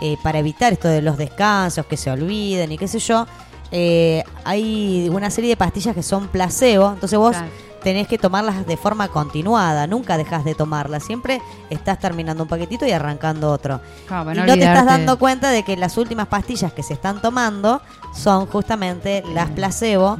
eh, 0.00 0.16
para 0.22 0.38
evitar 0.38 0.72
esto 0.72 0.88
de 0.88 1.02
los 1.02 1.16
descansos, 1.16 1.86
que 1.86 1.96
se 1.96 2.10
olviden 2.10 2.72
y 2.72 2.78
qué 2.78 2.88
sé 2.88 2.98
yo, 2.98 3.26
eh, 3.70 4.22
hay 4.44 5.08
una 5.12 5.30
serie 5.30 5.50
de 5.50 5.56
pastillas 5.56 5.94
que 5.94 6.02
son 6.02 6.28
placebo. 6.28 6.92
Entonces 6.92 7.18
vos 7.18 7.32
Claro. 7.36 7.50
tenés 7.82 8.06
que 8.08 8.18
tomarlas 8.18 8.66
de 8.66 8.76
forma 8.76 9.08
continuada, 9.08 9.86
nunca 9.86 10.16
dejas 10.16 10.44
de 10.44 10.54
tomarlas. 10.54 11.04
Siempre 11.04 11.40
estás 11.70 11.98
terminando 11.98 12.42
un 12.44 12.48
paquetito 12.48 12.86
y 12.86 12.92
arrancando 12.92 13.50
otro. 13.50 13.80
Claro, 14.06 14.32
y 14.32 14.36
no 14.36 14.46
no 14.46 14.54
te 14.54 14.60
estás 14.64 14.86
dando 14.86 15.18
cuenta 15.18 15.50
de 15.50 15.62
que 15.64 15.76
las 15.76 15.96
últimas 15.98 16.28
pastillas 16.28 16.72
que 16.72 16.82
se 16.82 16.94
están 16.94 17.20
tomando 17.20 17.80
son 18.14 18.46
justamente 18.46 19.22
las 19.34 19.50
placebo. 19.50 20.18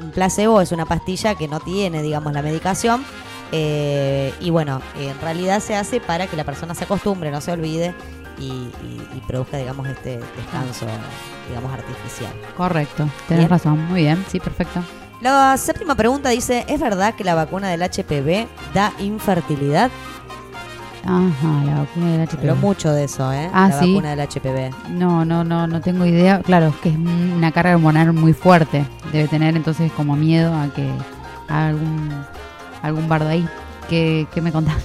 Un 0.00 0.10
placebo 0.12 0.60
es 0.60 0.72
una 0.72 0.86
pastilla 0.86 1.34
que 1.34 1.48
no 1.48 1.60
tiene, 1.60 2.02
digamos, 2.02 2.32
la 2.32 2.42
medicación. 2.42 3.04
eh, 3.54 4.32
y 4.40 4.48
bueno, 4.50 4.80
en 4.98 5.20
realidad 5.20 5.60
se 5.60 5.76
hace 5.76 6.00
para 6.00 6.26
que 6.26 6.36
la 6.36 6.44
persona 6.44 6.74
se 6.74 6.84
acostumbre, 6.84 7.30
no 7.30 7.42
se 7.42 7.52
olvide 7.52 7.94
y, 8.38 8.44
y- 8.46 9.08
y 9.16 9.20
produzca, 9.26 9.56
digamos, 9.58 9.86
este 9.88 10.18
descanso, 10.36 10.86
digamos, 11.48 11.72
artificial. 11.72 12.32
Correcto, 12.56 13.08
tenés 13.28 13.42
Bien. 13.44 13.48
razón. 13.50 13.84
Muy 13.88 14.02
bien, 14.02 14.24
sí, 14.30 14.40
perfecto. 14.40 14.82
La 15.20 15.56
séptima 15.56 15.94
pregunta 15.94 16.30
dice, 16.30 16.64
¿es 16.68 16.80
verdad 16.80 17.14
que 17.14 17.22
la 17.24 17.34
vacuna 17.34 17.68
del 17.68 17.82
HPV 17.82 18.46
da 18.74 18.92
infertilidad? 18.98 19.90
Ajá, 21.04 21.64
la 21.64 21.80
vacuna 21.80 22.12
del 22.12 22.28
HPV. 22.28 22.38
Habló 22.40 22.56
mucho 22.56 22.92
de 22.92 23.04
eso, 23.04 23.32
¿eh? 23.32 23.50
Ah, 23.52 23.68
la 23.70 23.80
¿sí? 23.80 23.92
vacuna 23.94 24.14
del 24.14 24.20
HPV. 24.28 24.90
No, 24.90 25.24
no, 25.24 25.42
no, 25.42 25.66
no 25.66 25.80
tengo 25.80 26.06
idea. 26.06 26.40
Claro, 26.42 26.68
es 26.68 26.76
que 26.76 26.90
es 26.90 26.96
una 26.96 27.50
carga 27.50 27.74
hormonal 27.74 28.12
muy 28.12 28.32
fuerte. 28.32 28.84
Debe 29.12 29.26
tener 29.28 29.56
entonces 29.56 29.90
como 29.92 30.14
miedo 30.16 30.54
a 30.54 30.68
que 30.72 30.88
a 31.48 31.66
algún 31.68 32.24
algún 32.82 33.08
bardo 33.08 33.28
ahí. 33.28 33.46
¿Qué, 33.88 34.26
qué 34.32 34.40
me 34.40 34.52
contás? 34.52 34.76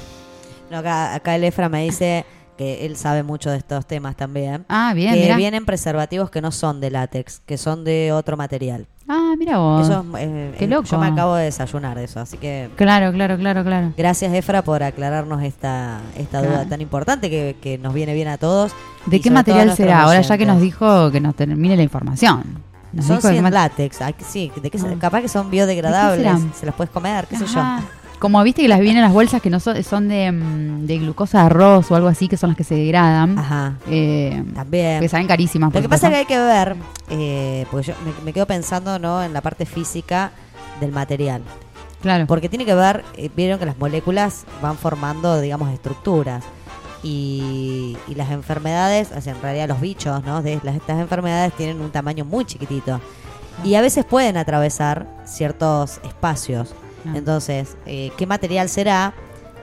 No, 0.72 0.80
acá, 0.80 1.14
acá 1.16 1.36
el 1.36 1.44
Efra 1.44 1.70
me 1.70 1.84
dice 1.84 2.26
que 2.58 2.86
él 2.86 2.98
sabe 2.98 3.24
mucho 3.24 3.50
de 3.52 3.58
estos 3.58 3.86
temas 3.86 4.16
también. 4.16 4.66
Ah, 4.70 4.94
bien, 4.96 5.14
que 5.14 5.36
vienen 5.36 5.66
preservativos 5.66 6.30
que 6.30 6.42
no 6.42 6.52
son 6.52 6.82
de 6.82 6.92
látex, 6.92 7.42
que 7.46 7.58
son 7.58 7.84
de 7.84 8.12
otro 8.12 8.36
material. 8.38 8.88
Ah, 9.10 9.36
mira 9.38 9.58
vos. 9.58 9.88
Eso 9.88 10.04
eh, 10.18 10.54
qué 10.60 10.66
eh, 10.66 10.68
loco. 10.68 10.84
Yo 10.90 10.98
me 10.98 11.08
acabo 11.08 11.36
de 11.36 11.46
desayunar 11.46 11.96
de 11.98 12.04
eso, 12.04 12.20
así 12.20 12.38
que 12.38 12.70
Claro, 12.76 13.14
claro, 13.14 13.38
claro, 13.38 13.64
claro. 13.64 13.94
gracias 13.96 14.34
Efra 14.34 14.62
por 14.64 14.84
aclararnos 14.84 15.42
esta, 15.44 16.02
esta 16.18 16.40
Claro. 16.40 16.56
duda 16.56 16.66
tan 16.68 16.82
importante 16.82 17.30
que, 17.30 17.56
que 17.62 17.78
nos 17.78 17.94
viene 17.94 18.14
bien 18.14 18.28
a 18.28 18.38
todos. 18.38 18.74
¿De 19.06 19.22
qué 19.22 19.32
material 19.32 19.74
será? 19.76 20.02
Ahora 20.04 20.20
ya 20.20 20.38
que 20.38 20.46
nos 20.46 20.60
dijo 20.60 21.10
que 21.12 21.22
nos 21.22 21.36
termine 21.36 21.78
la 21.78 21.84
información. 21.84 22.66
Nos 22.92 23.06
Son 23.06 23.18
dijo 23.18 23.28
de 23.28 23.34
qué 23.34 23.38
sin 23.38 23.44
mat- 23.44 23.54
látex, 23.54 24.02
ay, 24.02 24.14
que 24.14 24.24
sí, 24.26 24.52
de 24.62 24.70
qué 24.72 24.78
se- 24.80 24.88
Ah. 24.88 24.96
capaz 25.00 25.22
que 25.22 25.28
son 25.30 25.50
biodegradables, 25.52 26.42
se 26.58 26.66
las 26.66 26.74
puedes 26.76 26.90
comer, 26.92 27.28
qué 27.28 27.38
sé 27.38 27.44
Ajá. 27.46 27.82
Como 28.20 28.42
viste 28.44 28.64
que 28.64 28.68
las 28.68 28.80
vienen 28.80 29.04
las 29.04 29.14
bolsas 29.14 29.42
que 29.42 29.50
no 29.52 29.60
son, 29.60 29.84
son 29.84 30.08
de, 30.08 30.32
mm, 30.32 30.86
de 30.88 30.98
glucosa 30.98 31.40
de 31.42 31.46
arroz 31.46 31.92
o 31.92 31.96
algo 31.96 32.08
así, 32.08 32.28
que 32.28 32.36
son 32.38 32.50
las 32.50 32.58
que 32.58 32.64
se 32.64 32.76
degradan. 32.76 33.38
Ajá, 33.38 33.74
Eh, 33.88 34.44
también. 34.56 35.00
que 35.02 35.08
salen 35.10 35.28
carísimas. 35.28 35.74
Lo 35.74 35.82
que 35.82 35.88
pasa 35.90 36.08
es 36.08 36.14
que 36.14 36.20
hay 36.20 36.26
que 36.26 36.40
ver, 36.40 36.76
eh, 37.10 37.66
porque 37.70 37.88
yo 37.88 37.94
me, 38.04 38.26
me 38.26 38.34
quedo 38.34 38.48
pensando 38.48 38.98
¿no? 38.98 39.22
en 39.24 39.34
la 39.34 39.42
parte 39.42 39.66
física 39.68 40.32
del 40.80 40.92
material. 40.92 41.42
Claro. 42.02 42.26
Porque 42.28 42.50
tiene 42.50 42.66
que 42.66 42.74
ver, 42.76 43.04
eh, 43.16 43.30
vieron 43.36 43.60
que 43.60 43.66
las 43.66 43.78
moléculas 43.78 44.46
van 44.62 44.78
formando, 44.78 45.40
digamos, 45.40 45.72
estructuras. 45.72 46.44
Y, 47.04 47.96
y 48.08 48.16
las 48.16 48.32
enfermedades, 48.32 49.10
o 49.16 49.22
sea, 49.22 49.34
en 49.34 49.42
realidad 49.42 49.68
los 49.68 49.80
bichos, 49.80 50.24
¿no? 50.24 50.42
De 50.42 50.60
las, 50.64 50.76
estas 50.76 51.00
enfermedades 51.00 51.54
tienen 51.54 51.80
un 51.82 51.92
tamaño 51.92 52.26
muy 52.26 52.46
chiquitito. 52.46 53.00
Y 53.64 53.76
a 53.76 53.82
veces 53.82 54.06
pueden 54.06 54.38
atravesar 54.38 55.08
ciertos 55.26 56.00
espacios. 56.04 56.74
Entonces, 57.16 57.76
eh, 57.86 58.12
¿qué 58.18 58.26
material 58.28 58.70
será 58.70 59.14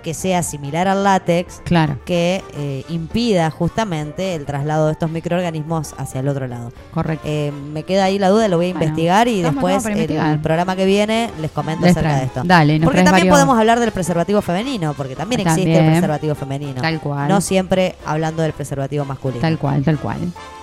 que 0.02 0.12
sea 0.12 0.42
similar 0.42 0.86
al 0.86 1.02
látex 1.02 1.62
Claro, 1.64 1.96
que 2.04 2.44
eh, 2.58 2.84
impida 2.90 3.50
justamente 3.50 4.34
el 4.34 4.44
traslado 4.44 4.84
de 4.86 4.92
estos 4.92 5.10
microorganismos 5.10 5.94
hacia 5.96 6.20
el 6.20 6.28
otro 6.28 6.46
lado? 6.46 6.72
correcto. 6.92 7.26
Eh, 7.26 7.52
me 7.72 7.84
queda 7.84 8.04
ahí 8.04 8.18
la 8.18 8.28
duda, 8.28 8.46
lo 8.48 8.58
voy 8.58 8.66
a 8.68 8.72
Bueno, 8.74 8.84
investigar 8.84 9.28
y 9.28 9.40
después 9.40 9.82
para 9.82 9.94
el 10.32 10.40
programa 10.40 10.76
que 10.76 10.84
viene 10.84 11.30
les 11.40 11.50
comento 11.50 11.86
Les 11.86 11.96
acerca 11.96 12.16
de 12.18 12.24
esto. 12.24 12.42
Dale, 12.44 12.80
Porque 12.80 12.98
también 12.98 13.12
varios- 13.12 13.34
podemos 13.34 13.58
hablar 13.58 13.80
del 13.80 13.92
preservativo 13.92 14.42
femenino, 14.42 14.92
porque 14.94 15.16
también, 15.16 15.40
existe 15.40 15.74
el 15.78 15.86
preservativo 15.86 16.34
femenino. 16.34 16.82
Tal 16.82 17.00
cual. 17.00 17.26
No 17.28 17.40
siempre 17.40 17.94
hablando 18.04 18.42
del 18.42 18.52
preservativo 18.52 19.06
masculino. 19.06 19.40
Tal 19.40 19.58
cual, 19.58 19.82
tal 19.84 19.98
cual. 19.98 20.18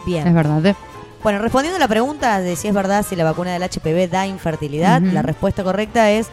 Bien. 0.05 0.27
Es 0.27 0.33
verdad. 0.35 0.75
Bueno, 1.23 1.39
respondiendo 1.39 1.77
a 1.77 1.79
la 1.79 1.87
pregunta 1.87 2.39
de 2.41 2.55
si 2.55 2.67
es 2.67 2.73
verdad 2.75 3.03
si 3.07 3.15
la 3.15 3.23
vacuna 3.23 3.53
del 3.53 3.63
HPV 3.63 4.07
da 4.07 4.25
infertilidad, 4.27 5.01
la 5.01 5.21
respuesta 5.23 5.63
correcta 5.63 6.09
es 6.11 6.27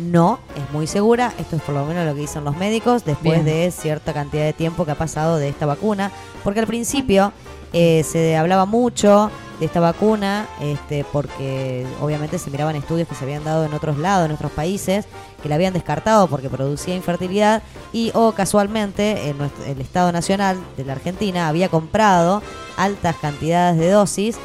no, 0.00 0.38
es 0.56 0.72
muy 0.72 0.86
segura. 0.86 1.32
Esto 1.38 1.56
es 1.56 1.62
por 1.62 1.74
lo 1.74 1.84
menos 1.84 2.06
lo 2.06 2.14
que 2.14 2.20
dicen 2.22 2.44
los 2.44 2.56
médicos 2.56 3.04
después 3.04 3.44
Bien. 3.44 3.44
de 3.44 3.70
cierta 3.70 4.12
cantidad 4.12 4.44
de 4.44 4.52
tiempo 4.52 4.84
que 4.84 4.92
ha 4.92 4.98
pasado 4.98 5.36
de 5.36 5.48
esta 5.48 5.66
vacuna. 5.66 6.10
Porque 6.42 6.60
al 6.60 6.66
principio 6.66 7.32
eh, 7.72 8.02
se 8.04 8.36
hablaba 8.36 8.64
mucho 8.66 9.30
de 9.60 9.66
esta 9.66 9.78
vacuna, 9.80 10.48
este, 10.60 11.04
porque 11.12 11.86
obviamente 12.00 12.38
se 12.38 12.50
miraban 12.50 12.76
estudios 12.76 13.06
que 13.06 13.14
se 13.14 13.24
habían 13.24 13.44
dado 13.44 13.64
en 13.66 13.74
otros 13.74 13.98
lados, 13.98 14.24
en 14.26 14.32
otros 14.34 14.50
países, 14.52 15.04
que 15.42 15.48
la 15.50 15.56
habían 15.56 15.74
descartado 15.74 16.28
porque 16.28 16.48
producía 16.48 16.94
infertilidad 16.96 17.62
y 17.92 18.10
o 18.14 18.32
casualmente 18.32 19.28
en 19.28 19.36
nuestro- 19.36 19.64
el 19.66 19.80
Estado 19.82 20.12
Nacional 20.12 20.58
de 20.78 20.84
la 20.86 20.94
Argentina 20.94 21.46
había 21.48 21.68
comprado 21.68 22.42
altas 22.78 23.16
cantidades 23.20 23.78
de 23.78 23.90
dosis 23.90 24.36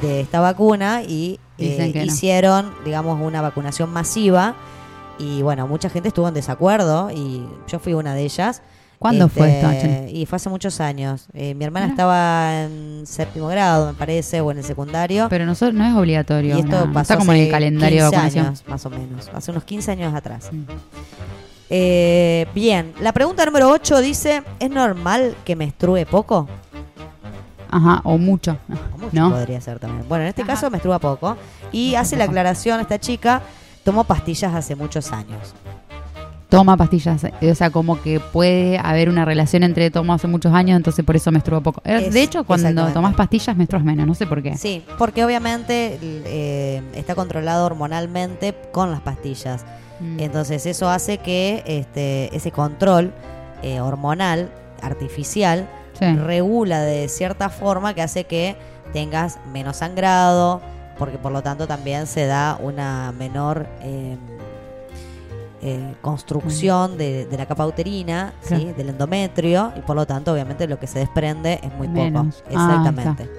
de 0.00 0.20
esta 0.20 0.38
vacuna 0.40 1.02
y 1.02 1.40
eh, 1.58 1.90
no. 1.92 2.02
hicieron, 2.04 2.72
digamos, 2.84 3.20
una 3.20 3.42
vacunación 3.42 3.92
masiva 3.92 4.54
y 5.20 5.42
bueno, 5.42 5.66
mucha 5.68 5.88
gente 5.90 6.08
estuvo 6.08 6.26
en 6.28 6.34
desacuerdo 6.34 7.10
y 7.10 7.46
yo 7.68 7.78
fui 7.78 7.92
una 7.94 8.14
de 8.14 8.22
ellas. 8.22 8.62
¿Cuándo 8.98 9.28
fue 9.30 9.60
esto? 9.60 10.08
Y 10.12 10.26
fue 10.26 10.36
hace 10.36 10.50
muchos 10.50 10.78
años. 10.78 11.28
Eh, 11.32 11.54
mi 11.54 11.64
hermana 11.64 11.86
estaba 11.86 12.64
en 12.64 13.02
séptimo 13.06 13.46
grado, 13.48 13.86
me 13.86 13.94
parece, 13.94 14.42
o 14.42 14.50
en 14.50 14.58
el 14.58 14.64
secundario. 14.64 15.26
Pero 15.30 15.46
no, 15.46 15.54
so- 15.54 15.72
no 15.72 15.86
es 15.86 15.94
obligatorio. 15.94 16.56
y 16.56 16.60
esto 16.60 16.70
nada. 16.72 16.84
pasó 16.92 17.14
Está 17.14 17.16
como 17.16 17.32
en 17.32 17.38
hace 17.38 17.46
el 17.46 17.50
calendario 17.50 18.04
de 18.04 18.10
15 18.10 18.16
vacunación. 18.16 18.46
años, 18.46 18.64
más 18.66 18.84
o 18.86 18.90
menos. 18.90 19.30
Hace 19.32 19.50
unos 19.52 19.64
15 19.64 19.90
años 19.92 20.14
atrás. 20.14 20.50
Mm. 20.52 20.64
Eh, 21.70 22.46
bien, 22.54 22.92
la 23.00 23.12
pregunta 23.12 23.44
número 23.46 23.70
8 23.70 24.00
dice, 24.00 24.42
¿es 24.58 24.70
normal 24.70 25.34
que 25.44 25.56
menstrue 25.56 26.04
poco? 26.04 26.48
Ajá, 27.70 28.00
o 28.04 28.18
mucho. 28.18 28.58
O 28.94 28.98
mucho 28.98 29.10
¿No? 29.12 29.30
podría 29.30 29.60
ser 29.60 29.78
también. 29.78 30.06
Bueno, 30.08 30.24
en 30.24 30.28
este 30.28 30.42
Ajá. 30.42 30.54
caso 30.54 30.70
menstrua 30.70 30.98
poco. 30.98 31.36
Y 31.72 31.94
hace 31.94 32.16
la 32.16 32.24
aclaración 32.24 32.80
esta 32.80 32.98
chica, 32.98 33.42
tomó 33.84 34.04
pastillas 34.04 34.54
hace 34.54 34.74
muchos 34.76 35.12
años. 35.12 35.54
Toma 36.48 36.76
pastillas. 36.76 37.22
eh, 37.22 37.50
O 37.52 37.54
sea, 37.54 37.70
como 37.70 38.00
que 38.02 38.18
puede 38.18 38.76
haber 38.78 39.08
una 39.08 39.24
relación 39.24 39.62
entre 39.62 39.88
tomo 39.92 40.12
hace 40.14 40.26
muchos 40.26 40.52
años, 40.52 40.76
entonces 40.76 41.04
por 41.04 41.14
eso 41.14 41.30
menstruo 41.30 41.60
poco. 41.62 41.80
Eh, 41.84 42.06
Es- 42.08 42.12
de 42.14 42.22
hecho, 42.22 42.42
cuando 42.44 42.88
tomas 42.88 43.14
pastillas, 43.14 43.56
menstruas 43.56 43.84
menos. 43.84 44.04
No 44.06 44.14
sé 44.14 44.26
por 44.26 44.42
qué. 44.42 44.56
Sí, 44.56 44.84
porque 44.98 45.24
obviamente 45.24 45.96
eh, 46.02 46.82
está 46.94 47.14
controlado 47.14 47.66
hormonalmente 47.66 48.52
con 48.72 48.90
las 48.90 49.00
pastillas. 49.00 49.64
Mm. 50.00 50.18
Entonces 50.18 50.66
eso 50.66 50.90
hace 50.90 51.18
que 51.18 51.62
este, 51.66 52.34
ese 52.36 52.50
control 52.50 53.12
eh, 53.62 53.80
hormonal 53.80 54.50
artificial 54.82 55.68
Sí. 55.98 56.06
regula 56.16 56.80
de 56.80 57.08
cierta 57.08 57.50
forma 57.50 57.92
que 57.92 58.00
hace 58.00 58.24
que 58.24 58.56
tengas 58.94 59.38
menos 59.52 59.76
sangrado, 59.78 60.62
porque 61.00 61.16
por 61.16 61.32
lo 61.32 61.42
tanto 61.42 61.66
también 61.66 62.06
se 62.06 62.26
da 62.26 62.58
una 62.62 63.10
menor 63.12 63.66
eh, 63.80 64.18
eh, 65.62 65.94
construcción 66.02 66.98
de, 66.98 67.24
de 67.24 67.38
la 67.38 67.46
capa 67.46 67.66
uterina, 67.66 68.34
¿sí? 68.42 68.72
Del 68.76 68.90
endometrio, 68.90 69.72
y 69.76 69.80
por 69.80 69.96
lo 69.96 70.06
tanto 70.06 70.30
obviamente 70.30 70.68
lo 70.68 70.78
que 70.78 70.86
se 70.86 70.98
desprende 70.98 71.58
es 71.62 71.72
muy 71.72 71.88
Menos. 71.88 72.36
poco. 72.36 72.48
Ah, 72.54 72.82
Exactamente. 72.84 73.30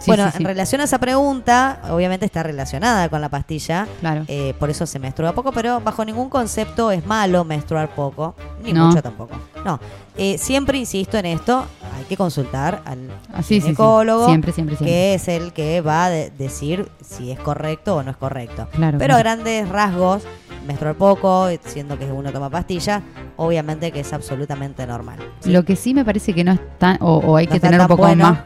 Sí, 0.00 0.06
bueno, 0.10 0.30
sí, 0.30 0.38
en 0.38 0.44
relación 0.44 0.80
a 0.80 0.84
esa 0.84 0.98
pregunta, 0.98 1.80
obviamente 1.90 2.24
está 2.26 2.42
relacionada 2.42 3.08
con 3.10 3.20
la 3.20 3.28
pastilla, 3.28 3.86
Claro. 4.00 4.24
eh, 4.28 4.54
por 4.58 4.70
eso 4.70 4.86
se 4.86 4.98
menstrua 4.98 5.32
poco, 5.34 5.52
pero 5.52 5.80
bajo 5.80 6.04
ningún 6.04 6.28
concepto 6.30 6.90
es 6.90 7.04
malo 7.06 7.44
menstruar 7.44 7.94
poco, 7.94 8.34
ni 8.64 8.72
No. 8.72 8.86
mucho 8.88 9.02
tampoco. 9.02 9.34
No, 9.64 9.78
Eh, 10.16 10.36
siempre 10.38 10.76
insisto 10.76 11.16
en 11.16 11.24
esto, 11.26 11.64
hay 11.96 12.04
que 12.04 12.16
consultar 12.16 12.82
al 12.84 13.08
Ah, 13.32 13.42
ginecólogo, 13.42 14.26
Siempre, 14.26 14.52
siempre, 14.52 14.76
siempre. 14.76 14.92
que 14.92 15.14
es 15.14 15.28
el 15.28 15.52
que 15.54 15.80
va 15.80 16.06
a 16.06 16.10
de- 16.10 16.30
decir 16.30 16.90
si 17.02 17.30
es 17.30 17.38
correcto 17.38 17.96
o 17.96 18.02
no 18.02 18.10
es 18.10 18.16
correcto. 18.18 18.68
Claro, 18.72 18.98
Pero 18.98 19.14
a 19.14 19.18
grandes 19.18 19.66
rasgos, 19.68 20.24
menstruar 20.66 20.94
poco, 20.94 21.48
siendo 21.64 21.98
que 21.98 22.06
uno 22.06 22.32
toma 22.32 22.50
pastillas, 22.50 23.02
obviamente 23.36 23.90
que 23.92 24.00
es 24.00 24.12
absolutamente 24.12 24.86
normal. 24.86 25.18
¿sí? 25.40 25.50
Lo 25.50 25.64
que 25.64 25.76
sí 25.76 25.94
me 25.94 26.04
parece 26.04 26.32
que 26.32 26.44
no 26.44 26.52
es 26.52 26.60
tan, 26.78 26.98
o, 27.00 27.16
o 27.18 27.36
hay 27.36 27.46
No 27.46 27.52
que 27.52 27.60
tener 27.60 27.80
un 27.80 27.86
poco 27.86 28.02
bueno. 28.02 28.24
más 28.24 28.38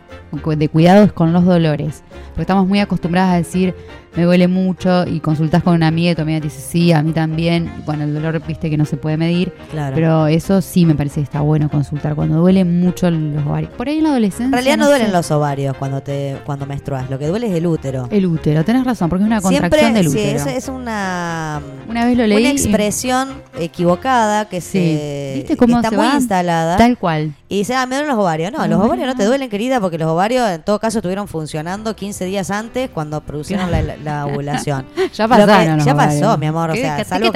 de 0.56 0.68
cuidados 0.68 1.12
con 1.12 1.32
los 1.32 1.44
dolores. 1.44 2.02
Porque 2.28 2.42
estamos 2.42 2.66
muy 2.66 2.80
acostumbradas 2.80 3.34
a 3.34 3.36
decir, 3.36 3.74
me 4.16 4.22
duele 4.24 4.48
mucho, 4.48 5.04
y 5.06 5.20
consultás 5.20 5.62
con 5.62 5.74
una 5.74 5.88
amiga 5.88 6.12
y 6.12 6.14
tu 6.14 6.22
amiga 6.22 6.38
te 6.40 6.44
dice, 6.48 6.60
sí, 6.60 6.92
a 6.92 7.02
mí 7.02 7.12
también. 7.12 7.70
Bueno, 7.84 8.04
el 8.04 8.14
dolor, 8.14 8.40
viste 8.46 8.70
que 8.70 8.76
no 8.76 8.84
se 8.84 8.96
puede 8.96 9.16
medir. 9.16 9.52
Claro. 9.70 9.94
Pero 9.94 10.26
eso 10.26 10.60
sí 10.62 10.86
me 10.86 10.94
parece 10.94 11.16
que 11.16 11.24
está 11.24 11.40
bueno 11.40 11.68
consultar 11.68 12.14
cuando 12.14 12.36
duele 12.38 12.64
mucho 12.64 13.10
los 13.10 13.44
ovarios. 13.46 13.72
Por 13.72 13.88
ahí 13.88 13.98
en 13.98 14.04
la 14.04 14.10
adolescencia. 14.10 14.46
en 14.46 14.52
realidad 14.52 14.76
no 14.76 14.86
duelen 14.86 15.12
los 15.12 15.30
ovarios 15.30 15.76
cuando 15.76 16.02
te 16.02 16.36
cuando 16.44 16.66
menstruas, 16.66 17.10
lo 17.10 17.18
que 17.18 17.26
duele 17.26 17.48
es 17.48 17.54
el 17.54 17.66
útero. 17.66 18.08
El 18.10 18.26
útero, 18.26 18.64
tenés 18.64 18.84
razón, 18.84 19.08
porque 19.08 19.22
es 19.24 19.26
una 19.26 19.40
contracción 19.40 19.94
del 19.94 20.08
sí, 20.10 20.18
útero. 20.18 20.36
es, 20.38 20.46
es 20.46 20.68
una 20.68 21.60
Una 21.88 22.04
vez 22.04 22.16
lo 22.16 22.26
leí. 22.26 22.38
una 22.38 22.48
y- 22.48 22.52
expresión 22.52 23.28
equivocada 23.58 24.48
que 24.48 24.60
Sí. 24.60 24.78
se 24.78 25.32
¿Viste 25.36 25.56
cómo 25.56 25.76
está 25.76 25.90
se 25.90 25.96
muy 25.96 26.06
va? 26.06 26.14
instalada 26.14 26.76
Tal 26.76 26.96
cual. 26.98 27.34
y 27.48 27.58
dice, 27.58 27.74
ah, 27.74 27.86
me 27.86 27.96
duelen 27.96 28.10
los 28.14 28.22
ovarios. 28.22 28.52
No, 28.52 28.58
No, 28.58 28.66
los 28.68 28.80
ovarios 28.86 29.06
no 29.06 29.14
te 29.16 29.24
duelen, 29.24 29.50
querida, 29.50 29.80
porque 29.80 29.98
los 29.98 30.08
ovarios 30.08 30.48
en 30.48 30.62
todo 30.62 30.78
caso 30.78 30.98
estuvieron 30.98 31.26
funcionando 31.28 31.94
15 31.96 32.24
días 32.24 32.50
antes 32.50 32.88
cuando 32.90 33.20
producieron 33.20 33.70
la, 33.70 33.82
la- 33.82 33.96
la 34.04 34.26
ovulación. 34.26 34.86
Ya 35.14 35.26
Lo 35.26 35.46
los 35.76 35.84
ya 35.84 35.94
pasó, 35.94 36.38
mi 36.38 36.46
amor. 36.46 36.70
O 36.70 36.72
¿Qué- 36.74 36.80
sea, 36.82 37.04
salvo 37.04 37.32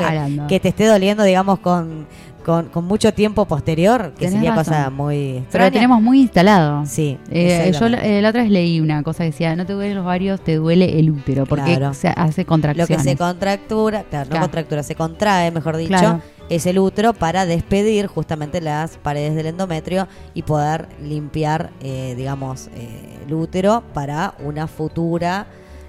que, 0.48 0.60
te 0.60 0.68
esté 0.68 0.86
doliendo, 0.86 1.22
digamos, 1.22 1.58
con, 1.60 2.06
con, 2.44 2.66
con 2.70 2.84
mucho 2.86 3.12
tiempo 3.12 3.44
posterior, 3.44 4.12
que 4.12 4.26
Tenés 4.26 4.34
sería 4.34 4.50
razón. 4.54 4.64
cosa 4.74 4.90
muy 4.90 5.44
Pero 5.52 5.64
lo 5.64 5.72
tenemos 5.72 6.00
muy 6.02 6.20
instalado. 6.22 6.84
Sí, 6.86 7.18
Eh, 7.30 7.72
yo 7.78 7.86
eh, 7.86 8.20
la 8.22 8.30
otra 8.30 8.42
vez 8.42 8.50
leí 8.50 8.80
una 8.80 9.02
cosa 9.02 9.18
que 9.18 9.30
decía, 9.30 9.54
no 9.56 9.66
te 9.66 9.72
duelen 9.74 9.96
los 9.96 10.04
ovarios, 10.04 10.40
te 10.42 10.56
duele 10.56 10.98
el 10.98 11.10
útero, 11.10 11.46
porque 11.46 11.76
Claro. 11.76 11.94
se 11.94 12.08
hace 12.08 12.42
Lo 12.42 12.48
contracciones. 12.48 12.96
que 13.04 13.10
se 13.10 13.16
contractura, 13.16 14.04
claro, 14.04 14.24
no 14.26 14.30
Claro. 14.30 14.44
contractura, 14.46 14.82
se 14.82 14.94
contrae, 14.94 15.50
mejor 15.50 15.76
dicho, 15.76 15.88
Claro. 15.90 16.20
es 16.48 16.64
el 16.66 16.78
útero 16.78 17.12
para 17.12 17.44
despedir 17.46 18.06
justamente 18.06 18.60
las 18.60 18.96
paredes 18.96 19.34
del 19.34 19.46
endometrio 19.46 20.08
y 20.34 20.42
poder 20.42 20.88
limpiar, 21.02 21.70
eh, 21.80 22.14
digamos, 22.16 22.68
eh, 22.74 23.18
el 23.26 23.34
útero 23.34 23.82
para 23.92 24.34
una 24.42 24.66
futura 24.66 25.46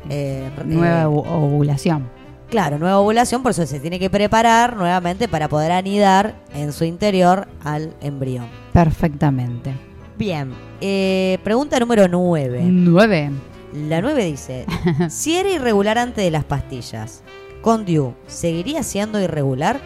eh, 0.10 0.50
Nueva 0.66 1.02
eh, 1.02 1.06
ovu- 1.06 1.26
ovulación. 1.28 2.10
claro, 2.50 2.78
nueva 2.80 3.00
ovulación, 3.00 3.44
por 3.44 3.52
eso 3.52 3.66
se 3.66 3.80
tiene 3.80 4.00
que 4.00 4.10
preparar 4.10 4.76
nuevamente 4.78 5.28
para 5.28 5.48
poder 5.50 5.72
anidar 5.72 6.36
en 6.54 6.72
su 6.74 6.84
interior 6.86 7.48
al 7.64 7.94
embrión. 8.02 8.48
Perfectamente. 8.74 9.74
Bien, 10.18 10.52
eh, 10.82 11.38
pregunta 11.44 11.80
número 11.80 12.08
9. 12.08 12.62
Nueve. 12.70 13.32
La 13.74 14.02
9 14.02 14.26
dice, 14.26 14.66
si 15.10 15.36
era 15.36 15.50
irregular 15.50 15.98
antes 15.98 16.24
de 16.24 16.32
las 16.32 16.44
pastillas, 16.44 17.24
con 17.62 17.86
DIU, 17.86 18.14
¿seguiría 18.28 18.84
siendo 18.84 19.20
irregular? 19.22 19.80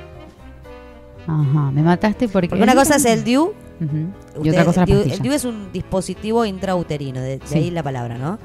Ajá, 1.27 1.71
me 1.71 1.81
mataste 1.83 2.27
porque... 2.27 2.49
Porque 2.49 2.63
una 2.63 2.75
cosa 2.75 2.95
es 2.97 3.05
el 3.05 3.23
DIU. 3.23 3.53
Y 4.43 4.49
otra 4.49 4.63
cosa 4.65 4.81
la 4.81 4.85
pastilla. 4.87 5.13
el 5.15 5.19
DIU 5.21 5.33
es 5.33 5.43
un 5.45 5.71
dispositivo 5.73 6.45
intrauterino, 6.45 7.19
de, 7.19 7.39
de 7.39 7.47
Sí. 7.47 7.55
ahí 7.57 7.71
la 7.71 7.83
palabra, 7.83 8.17
¿no? 8.17 8.39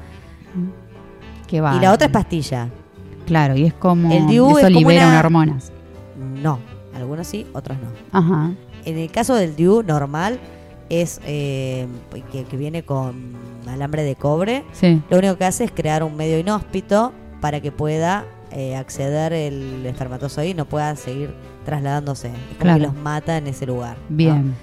Que 1.49 1.61
va. 1.61 1.75
Y 1.75 1.79
la 1.79 1.91
otra 1.93 2.07
es 2.07 2.13
pastilla. 2.13 2.69
Claro, 3.25 3.55
y 3.55 3.65
es 3.65 3.73
como... 3.73 4.11
El 4.13 4.27
DIU 4.27 4.49
eso 4.49 4.57
es 4.59 4.63
como 4.73 4.79
libera 4.79 5.07
una- 5.07 5.19
hormonas. 5.19 5.71
No, 6.41 6.59
algunos 6.95 7.27
sí, 7.27 7.45
otros 7.53 7.77
no. 7.79 7.89
Ajá. 8.17 8.51
En 8.85 8.97
el 8.97 9.11
caso 9.11 9.35
del 9.35 9.55
DIU 9.55 9.83
normal, 9.83 10.39
es 10.89 11.21
eh, 11.25 11.87
que, 12.31 12.43
que 12.45 12.57
viene 12.57 12.83
con 12.83 13.33
alambre 13.67 14.03
de 14.03 14.15
cobre, 14.15 14.63
Sí. 14.71 15.01
lo 15.09 15.17
único 15.19 15.37
que 15.37 15.45
hace 15.45 15.63
es 15.65 15.71
crear 15.71 16.03
un 16.03 16.15
medio 16.17 16.39
inhóspito 16.39 17.11
para 17.41 17.59
que 17.61 17.71
pueda 17.71 18.25
eh, 18.51 18.75
acceder 18.75 19.31
el 19.33 19.85
espermatozoide 19.85 20.49
y 20.49 20.53
no 20.55 20.65
pueda 20.65 20.95
seguir 20.95 21.33
trasladándose. 21.65 22.29
Es 22.29 22.33
como 22.33 22.59
Claro. 22.61 22.79
que 22.79 22.85
los 22.87 22.95
mata 22.95 23.37
en 23.37 23.45
ese 23.47 23.67
lugar. 23.67 23.97
¿no? 24.09 24.15
Bien. 24.17 24.55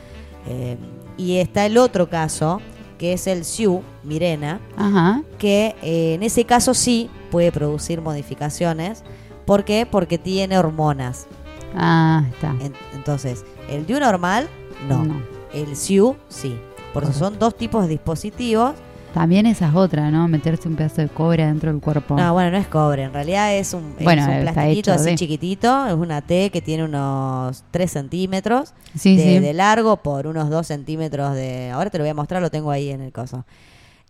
Eh, 0.49 0.76
y 1.16 1.37
está 1.37 1.66
el 1.66 1.78
otro 1.78 2.09
caso, 2.11 2.61
que 2.99 3.12
es 3.12 3.26
el 3.26 3.44
SIU, 3.44 3.82
Mirena, 4.05 4.61
Ajá. 4.76 5.22
que 5.38 5.74
eh, 5.82 6.14
en 6.14 6.22
ese 6.22 6.44
caso 6.44 6.74
sí 6.74 7.11
puede 7.30 7.53
producir 7.53 8.01
modificaciones 8.01 9.03
¿Por 9.44 9.64
qué? 9.64 9.86
Porque 9.88 10.18
tiene 10.18 10.59
hormonas. 10.59 11.28
Ah, 11.76 12.24
está. 12.32 12.49
En- 12.61 12.74
entonces, 12.94 13.44
el 13.70 13.86
DIU 13.86 14.01
normal, 14.01 14.49
no. 14.88 15.05
No. 15.05 15.22
El 15.55 15.76
SIU, 15.76 16.16
sí. 16.28 16.59
Por 16.92 17.05
eso 17.05 17.12
son 17.12 17.38
dos 17.38 17.57
tipos 17.57 17.82
de 17.84 17.88
dispositivos. 17.90 18.72
También 19.17 19.47
esa 19.47 19.69
es 19.71 19.75
otra, 19.75 20.11
¿no? 20.11 20.29
Meterse 20.29 20.69
un 20.69 20.77
pedazo 20.77 21.01
de 21.01 21.09
cobre 21.09 21.47
dentro 21.47 21.73
del 21.73 21.81
cuerpo. 21.81 22.17
No, 22.17 22.35
bueno, 22.35 22.51
no 22.51 22.59
es 22.59 22.67
cobre. 22.67 23.05
En 23.05 23.14
realidad 23.14 23.55
es 23.57 23.73
un, 23.73 23.95
es 23.99 24.05
Bueno, 24.05 24.23
un 24.27 24.31
está 24.31 24.53
plastiquito 24.53 24.93
así 24.93 25.05
de- 25.07 25.14
chiquitito. 25.14 25.87
Es 25.87 25.95
una 25.95 26.21
T 26.21 26.51
que 26.51 26.61
tiene 26.61 26.85
unos 26.85 27.64
3 27.71 27.91
centímetros 27.91 28.75
sí, 28.95 29.17
de, 29.17 29.23
sí. 29.23 29.39
de 29.39 29.55
largo 29.55 29.97
por 29.97 30.27
unos 30.27 30.51
2 30.51 30.67
centímetros 30.67 31.35
de... 31.35 31.71
Ahora 31.71 31.89
te 31.89 31.97
lo 31.97 32.05
voy 32.05 32.11
a 32.11 32.14
mostrar, 32.14 32.43
lo 32.43 32.51
tengo 32.51 32.71
ahí 32.71 32.91
en 32.91 33.01
el 33.01 33.11
coso. 33.12 33.47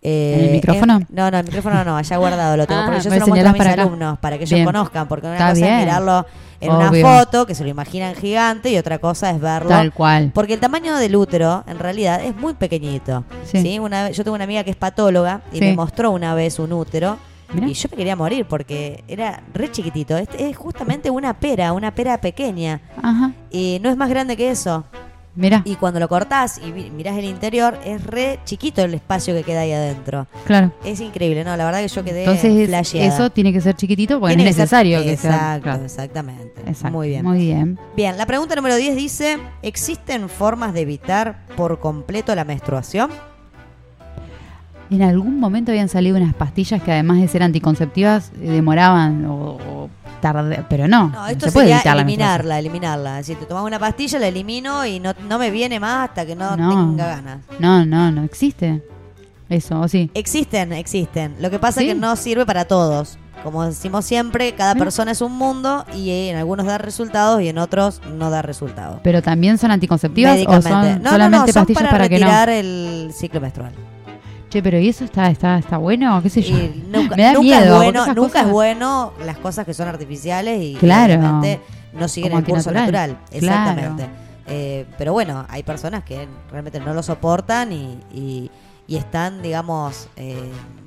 Eh, 0.02 0.36
¿En 0.38 0.44
el 0.46 0.50
micrófono? 0.52 1.00
no, 1.08 1.30
no, 1.30 1.38
el 1.38 1.44
micrófono 1.44 1.82
no, 1.84 1.96
allá 1.96 2.16
guardado 2.16 2.56
lo 2.56 2.66
tengo. 2.66 2.80
Ah, 2.82 2.84
porque 2.86 3.00
yo 3.02 3.10
se 3.10 3.18
lo 3.18 3.26
muestro 3.26 3.48
a 3.48 3.52
mis 3.52 3.58
para 3.58 3.72
acá. 3.72 3.82
alumnos 3.82 4.18
para 4.18 4.36
que 4.38 4.44
ellos 4.44 4.54
Bien. 4.56 4.64
conozcan. 4.66 5.08
Porque 5.08 5.26
una 5.26 5.34
Está 5.36 5.48
cosa 5.50 5.60
bien. 5.66 5.72
es 5.74 5.80
mirarlo 5.86 6.26
en 6.60 6.70
Obvio. 6.70 6.88
una 7.00 7.18
foto, 7.24 7.46
que 7.46 7.54
se 7.54 7.64
lo 7.64 7.70
imaginan 7.70 8.14
gigante, 8.14 8.70
y 8.70 8.78
otra 8.78 8.98
cosa 8.98 9.30
es 9.30 9.40
verlo 9.40 9.68
Tal 9.70 9.92
cual. 9.92 10.30
porque 10.34 10.54
el 10.54 10.60
tamaño 10.60 10.96
del 10.96 11.16
útero, 11.16 11.64
en 11.66 11.78
realidad, 11.78 12.22
es 12.24 12.36
muy 12.36 12.54
pequeñito. 12.54 13.24
Sí. 13.44 13.60
¿sí? 13.62 13.78
Una 13.78 14.10
yo 14.10 14.22
tengo 14.22 14.34
una 14.34 14.44
amiga 14.44 14.62
que 14.64 14.70
es 14.70 14.76
patóloga 14.76 15.40
y 15.52 15.58
Sí. 15.58 15.64
me 15.64 15.74
mostró 15.74 16.12
una 16.12 16.34
vez 16.34 16.58
un 16.58 16.72
útero. 16.72 17.18
Mirá. 17.52 17.68
Y 17.68 17.74
yo 17.74 17.88
me 17.90 17.96
quería 17.96 18.16
morir 18.16 18.44
porque 18.48 19.04
era 19.06 19.42
re 19.54 19.70
chiquitito. 19.70 20.16
Es, 20.16 20.28
es 20.38 20.56
justamente 20.56 21.10
una 21.10 21.34
pera, 21.38 21.72
una 21.72 21.94
pera 21.94 22.20
pequeña. 22.20 22.80
Ajá. 23.00 23.32
Y 23.50 23.78
no 23.82 23.88
es 23.90 23.96
más 23.96 24.08
grande 24.08 24.36
que 24.36 24.50
eso. 24.50 24.84
Mira, 25.36 25.60
Y 25.66 25.76
cuando 25.76 26.00
lo 26.00 26.08
cortás 26.08 26.58
y 26.58 26.72
mirás 26.90 27.16
el 27.18 27.26
interior, 27.26 27.78
es 27.84 28.02
re 28.02 28.40
chiquito 28.46 28.82
el 28.82 28.94
espacio 28.94 29.34
que 29.34 29.42
queda 29.42 29.60
ahí 29.60 29.72
adentro. 29.72 30.26
claro. 30.46 30.72
Es 30.84 31.00
increíble, 31.00 31.44
¿no? 31.44 31.56
La 31.56 31.64
verdad 31.66 31.80
que 31.82 31.88
yo 31.88 32.02
quedé 32.02 32.20
Entonces, 32.24 32.66
flasheada. 32.68 33.06
eso 33.14 33.30
tiene 33.30 33.52
que 33.52 33.60
ser 33.60 33.76
chiquitito 33.76 34.18
porque 34.18 34.34
Tiene 34.34 34.48
es 34.50 34.56
que 34.56 34.66
ser- 34.66 34.86
necesario 34.86 35.02
que 35.02 35.16
sea. 35.16 35.30
Exacto, 35.32 35.62
claro. 35.62 35.84
exactamente. 35.84 36.60
Exacto. 36.66 36.96
Muy 36.96 37.08
bien. 37.10 37.24
Muy 37.24 37.38
bien. 37.38 37.78
Bien, 37.94 38.16
la 38.16 38.24
pregunta 38.26 38.56
número 38.56 38.76
10 38.76 38.96
dice, 38.96 39.38
¿existen 39.62 40.28
formas 40.28 40.72
de 40.72 40.80
evitar 40.80 41.44
por 41.56 41.78
completo 41.80 42.34
la 42.34 42.44
menstruación? 42.44 43.10
En 44.90 45.02
algún 45.02 45.40
momento 45.40 45.72
habían 45.72 45.88
salido 45.88 46.16
unas 46.16 46.34
pastillas 46.34 46.80
que 46.82 46.92
además 46.92 47.20
de 47.20 47.26
ser 47.28 47.42
anticonceptivas 47.42 48.30
eh, 48.40 48.50
demoraban 48.50 49.24
o, 49.26 49.56
o 49.56 49.90
tarde, 50.32 50.64
pero 50.68 50.88
no. 50.88 51.08
No, 51.08 51.26
esto 51.26 51.46
se 51.46 51.52
puede 51.52 51.66
sería 51.66 51.76
evitar 51.76 51.96
la 51.96 52.02
eliminarla, 52.02 52.58
eliminarla. 52.58 53.22
Si 53.22 53.34
te 53.34 53.46
tomas 53.46 53.64
una 53.64 53.78
pastilla, 53.78 54.18
la 54.18 54.28
elimino 54.28 54.84
y 54.86 55.00
no, 55.00 55.12
no 55.28 55.38
me 55.38 55.50
viene 55.50 55.80
más 55.80 56.08
hasta 56.08 56.26
que 56.26 56.34
no, 56.34 56.56
No. 56.56 56.70
tenga 56.90 57.06
ganas. 57.06 57.38
No, 57.58 57.84
no, 57.84 58.10
no 58.10 58.22
existe. 58.24 58.82
Eso, 59.48 59.80
o 59.80 59.88
sí. 59.88 60.10
Existen, 60.14 60.72
existen. 60.72 61.36
Lo 61.40 61.50
que 61.50 61.58
pasa 61.58 61.80
¿Sí? 61.80 61.88
es 61.88 61.94
que 61.94 62.00
no 62.00 62.16
sirve 62.16 62.44
para 62.44 62.64
todos. 62.64 63.18
Como 63.44 63.64
decimos 63.64 64.04
siempre, 64.04 64.54
cada 64.54 64.74
persona 64.74 65.12
es 65.12 65.20
un 65.20 65.32
mundo 65.32 65.84
y 65.94 66.10
en 66.30 66.36
algunos 66.36 66.66
da 66.66 66.78
resultados 66.78 67.40
y 67.42 67.48
en 67.48 67.58
otros 67.58 68.00
no 68.16 68.30
da 68.30 68.42
resultados. 68.42 68.98
Pero 69.04 69.22
también 69.22 69.56
son 69.58 69.70
anticonceptivas 69.70 70.38
o 70.46 70.62
son 70.62 71.02
no, 71.02 71.10
solamente 71.10 71.10
no, 71.12 71.28
no, 71.28 71.46
son 71.46 71.54
pastillas 71.54 71.82
para, 71.82 71.90
para, 71.90 72.08
que 72.08 72.18
no. 72.18 72.26
retirar 72.26 72.48
el 72.48 73.10
ciclo 73.14 73.40
menstrual. 73.40 73.72
Che, 74.48 74.62
pero 74.62 74.78
¿y 74.78 74.88
eso 74.88 75.04
está, 75.04 75.28
está, 75.30 75.58
está 75.58 75.76
bueno? 75.76 76.22
¿Qué 76.22 76.30
sé 76.30 76.42
yo? 76.42 76.56
Y 76.56 76.84
nunca, 76.88 77.16
Me 77.16 77.22
da 77.24 77.32
nunca 77.32 77.42
miedo, 77.42 77.74
es 77.82 77.92
bueno, 77.92 78.06
nunca 78.14 78.20
cosas- 78.22 78.46
es 78.46 78.50
bueno 78.52 79.12
las 79.24 79.38
cosas 79.38 79.66
que 79.66 79.74
son 79.74 79.88
artificiales 79.88 80.62
y 80.62 80.74
Claro. 80.76 81.42
no 81.92 82.08
siguen 82.08 82.32
el 82.32 82.44
curso 82.44 82.70
natural. 82.70 83.18
Claro. 83.20 83.26
Exactamente. 83.32 84.06
Eh, 84.48 84.86
pero 84.96 85.12
bueno, 85.12 85.44
hay 85.48 85.64
personas 85.64 86.04
que 86.04 86.28
realmente 86.52 86.78
no 86.78 86.94
lo 86.94 87.02
soportan 87.02 87.72
y, 87.72 87.98
y- 88.14 88.50
y 88.86 88.96
están, 88.96 89.42
digamos, 89.42 90.06
eh, 90.16 90.38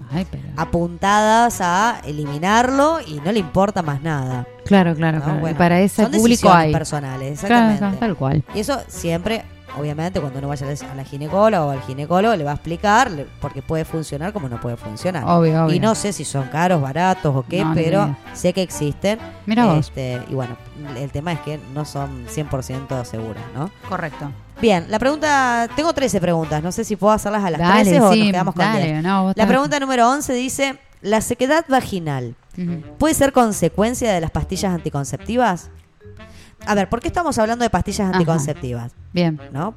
Ay, 0.09 0.25
pero... 0.31 0.43
apuntadas 0.55 1.59
a 1.59 1.99
eliminarlo 2.05 2.99
y 3.05 3.19
no 3.19 3.31
le 3.33 3.39
importa 3.39 3.81
más 3.81 4.01
nada. 4.01 4.47
Claro, 4.65 4.95
claro, 4.95 5.17
¿no? 5.19 5.23
claro. 5.25 5.39
Bueno, 5.41 5.55
Y 5.55 5.57
para 5.57 5.81
ese 5.81 6.03
son 6.03 6.11
público 6.13 6.49
hay. 6.49 6.71
personales, 6.71 7.33
exactamente. 7.33 7.79
claro, 7.79 7.97
tal 7.97 8.15
cual. 8.15 8.43
Y 8.55 8.59
eso 8.61 8.79
siempre, 8.87 9.43
obviamente, 9.77 10.19
cuando 10.19 10.39
uno 10.39 10.47
vaya 10.47 10.67
a 10.67 10.95
la 10.95 11.03
ginecóloga 11.03 11.65
o 11.65 11.69
al 11.71 11.81
ginecólogo 11.81 12.35
le 12.35 12.43
va 12.43 12.51
a 12.51 12.55
explicar, 12.55 13.09
porque 13.39 13.61
puede 13.61 13.85
funcionar 13.85 14.33
como 14.33 14.49
no 14.49 14.59
puede 14.59 14.77
funcionar. 14.77 15.23
Obvio, 15.25 15.65
obvio. 15.65 15.75
Y 15.75 15.79
no 15.79 15.95
sé 15.95 16.13
si 16.13 16.25
son 16.25 16.47
caros, 16.47 16.81
baratos 16.81 17.35
o 17.35 17.43
qué, 17.47 17.63
No, 17.63 17.73
pero 17.73 18.15
sé 18.33 18.53
que 18.53 18.61
existen. 18.61 19.19
Mira 19.45 19.65
vos. 19.65 19.87
Este, 19.87 20.21
y 20.29 20.33
bueno, 20.33 20.57
el 20.97 21.11
tema 21.11 21.33
es 21.33 21.39
que 21.41 21.59
no 21.73 21.85
son 21.85 22.25
100% 22.27 23.03
seguras, 23.05 23.43
¿no? 23.53 23.69
Correcto. 23.87 24.31
Bien, 24.61 24.85
la 24.89 24.99
pregunta, 24.99 25.69
tengo 25.75 25.93
13 25.93 26.19
preguntas, 26.19 26.61
no 26.61 26.71
sé 26.71 26.83
si 26.83 26.95
puedo 26.97 27.13
hacerlas 27.13 27.43
a 27.45 27.49
las 27.49 27.61
Dale, 27.61 27.83
13 27.91 28.01
o 28.01 28.03
nos 28.03 28.15
quedamos 28.15 28.55
con 28.55 28.65
dale, 28.65 28.85
10. 28.85 29.03
no, 29.03 29.33
La 29.35 29.47
pregunta 29.47 29.79
número 29.79 30.09
11 30.09 30.33
dice, 30.33 30.79
¿la 31.01 31.21
sequedad 31.21 31.65
vaginal 31.69 32.35
puede 32.97 33.13
ser 33.13 33.31
consecuencia 33.31 34.11
de 34.11 34.19
las 34.19 34.31
pastillas 34.31 34.73
anticonceptivas? 34.73 35.69
A 36.65 36.75
ver, 36.75 36.89
¿por 36.89 36.99
qué 37.01 37.07
estamos 37.07 37.37
hablando 37.37 37.63
de 37.63 37.69
pastillas 37.69 38.01
Ajá. 38.09 38.17
anticonceptivas? 38.17 38.91
Bien. 39.13 39.39
¿no? 39.51 39.73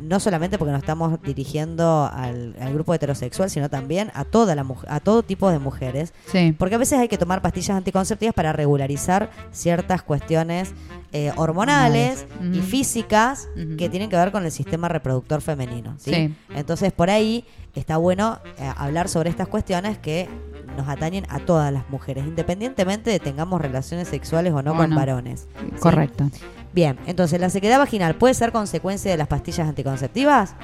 No 0.00 0.18
solamente 0.18 0.58
porque 0.58 0.72
nos 0.72 0.80
estamos 0.80 1.22
dirigiendo 1.22 2.10
al, 2.12 2.56
al 2.60 2.74
grupo 2.74 2.92
heterosexual, 2.92 3.50
sino 3.50 3.68
también 3.70 4.10
a 4.14 4.24
toda 4.24 4.56
la 4.56 4.66
a 4.88 4.98
todo 4.98 5.22
tipo 5.22 5.48
de 5.50 5.60
mujeres, 5.60 6.12
Sí. 6.26 6.56
porque 6.58 6.74
a 6.74 6.78
veces 6.78 6.98
hay 6.98 7.06
que 7.06 7.18
tomar 7.18 7.40
pastillas 7.40 7.76
anticonceptivas 7.76 8.34
para 8.34 8.52
regularizar 8.52 9.30
ciertas 9.52 10.02
cuestiones 10.02 10.72
eh, 11.12 11.30
hormonales 11.36 12.26
y 12.52 12.60
físicas 12.62 13.48
que 13.78 13.88
tienen 13.90 14.08
que 14.10 14.16
ver 14.16 14.32
con 14.32 14.44
el 14.44 14.50
sistema 14.50 14.88
reproductor 14.88 15.40
femenino. 15.40 15.94
¿sí? 15.98 16.12
Sí. 16.12 16.34
Entonces, 16.56 16.90
por 16.92 17.08
ahí 17.10 17.44
está 17.74 17.96
bueno 17.98 18.40
eh, 18.58 18.72
hablar 18.76 19.08
sobre 19.08 19.30
estas 19.30 19.46
cuestiones 19.46 19.98
que 19.98 20.28
nos 20.76 20.88
atañen 20.88 21.24
a 21.28 21.38
todas 21.40 21.72
las 21.72 21.88
mujeres, 21.90 22.24
independientemente 22.26 23.10
de 23.10 23.18
tengamos 23.18 23.60
relaciones 23.60 24.08
sexuales 24.08 24.52
o 24.52 24.62
no 24.62 24.76
con 24.76 24.94
varones. 24.94 25.48
¿sí? 25.60 25.80
Correcto. 25.80 26.30
Bien, 26.72 26.98
entonces, 27.06 27.40
¿la 27.40 27.50
sequedad 27.50 27.78
vaginal 27.78 28.14
puede 28.14 28.34
ser 28.34 28.52
consecuencia 28.52 29.10
de 29.10 29.16
las 29.16 29.28
pastillas 29.28 29.68
anticonceptivas? 29.68 30.54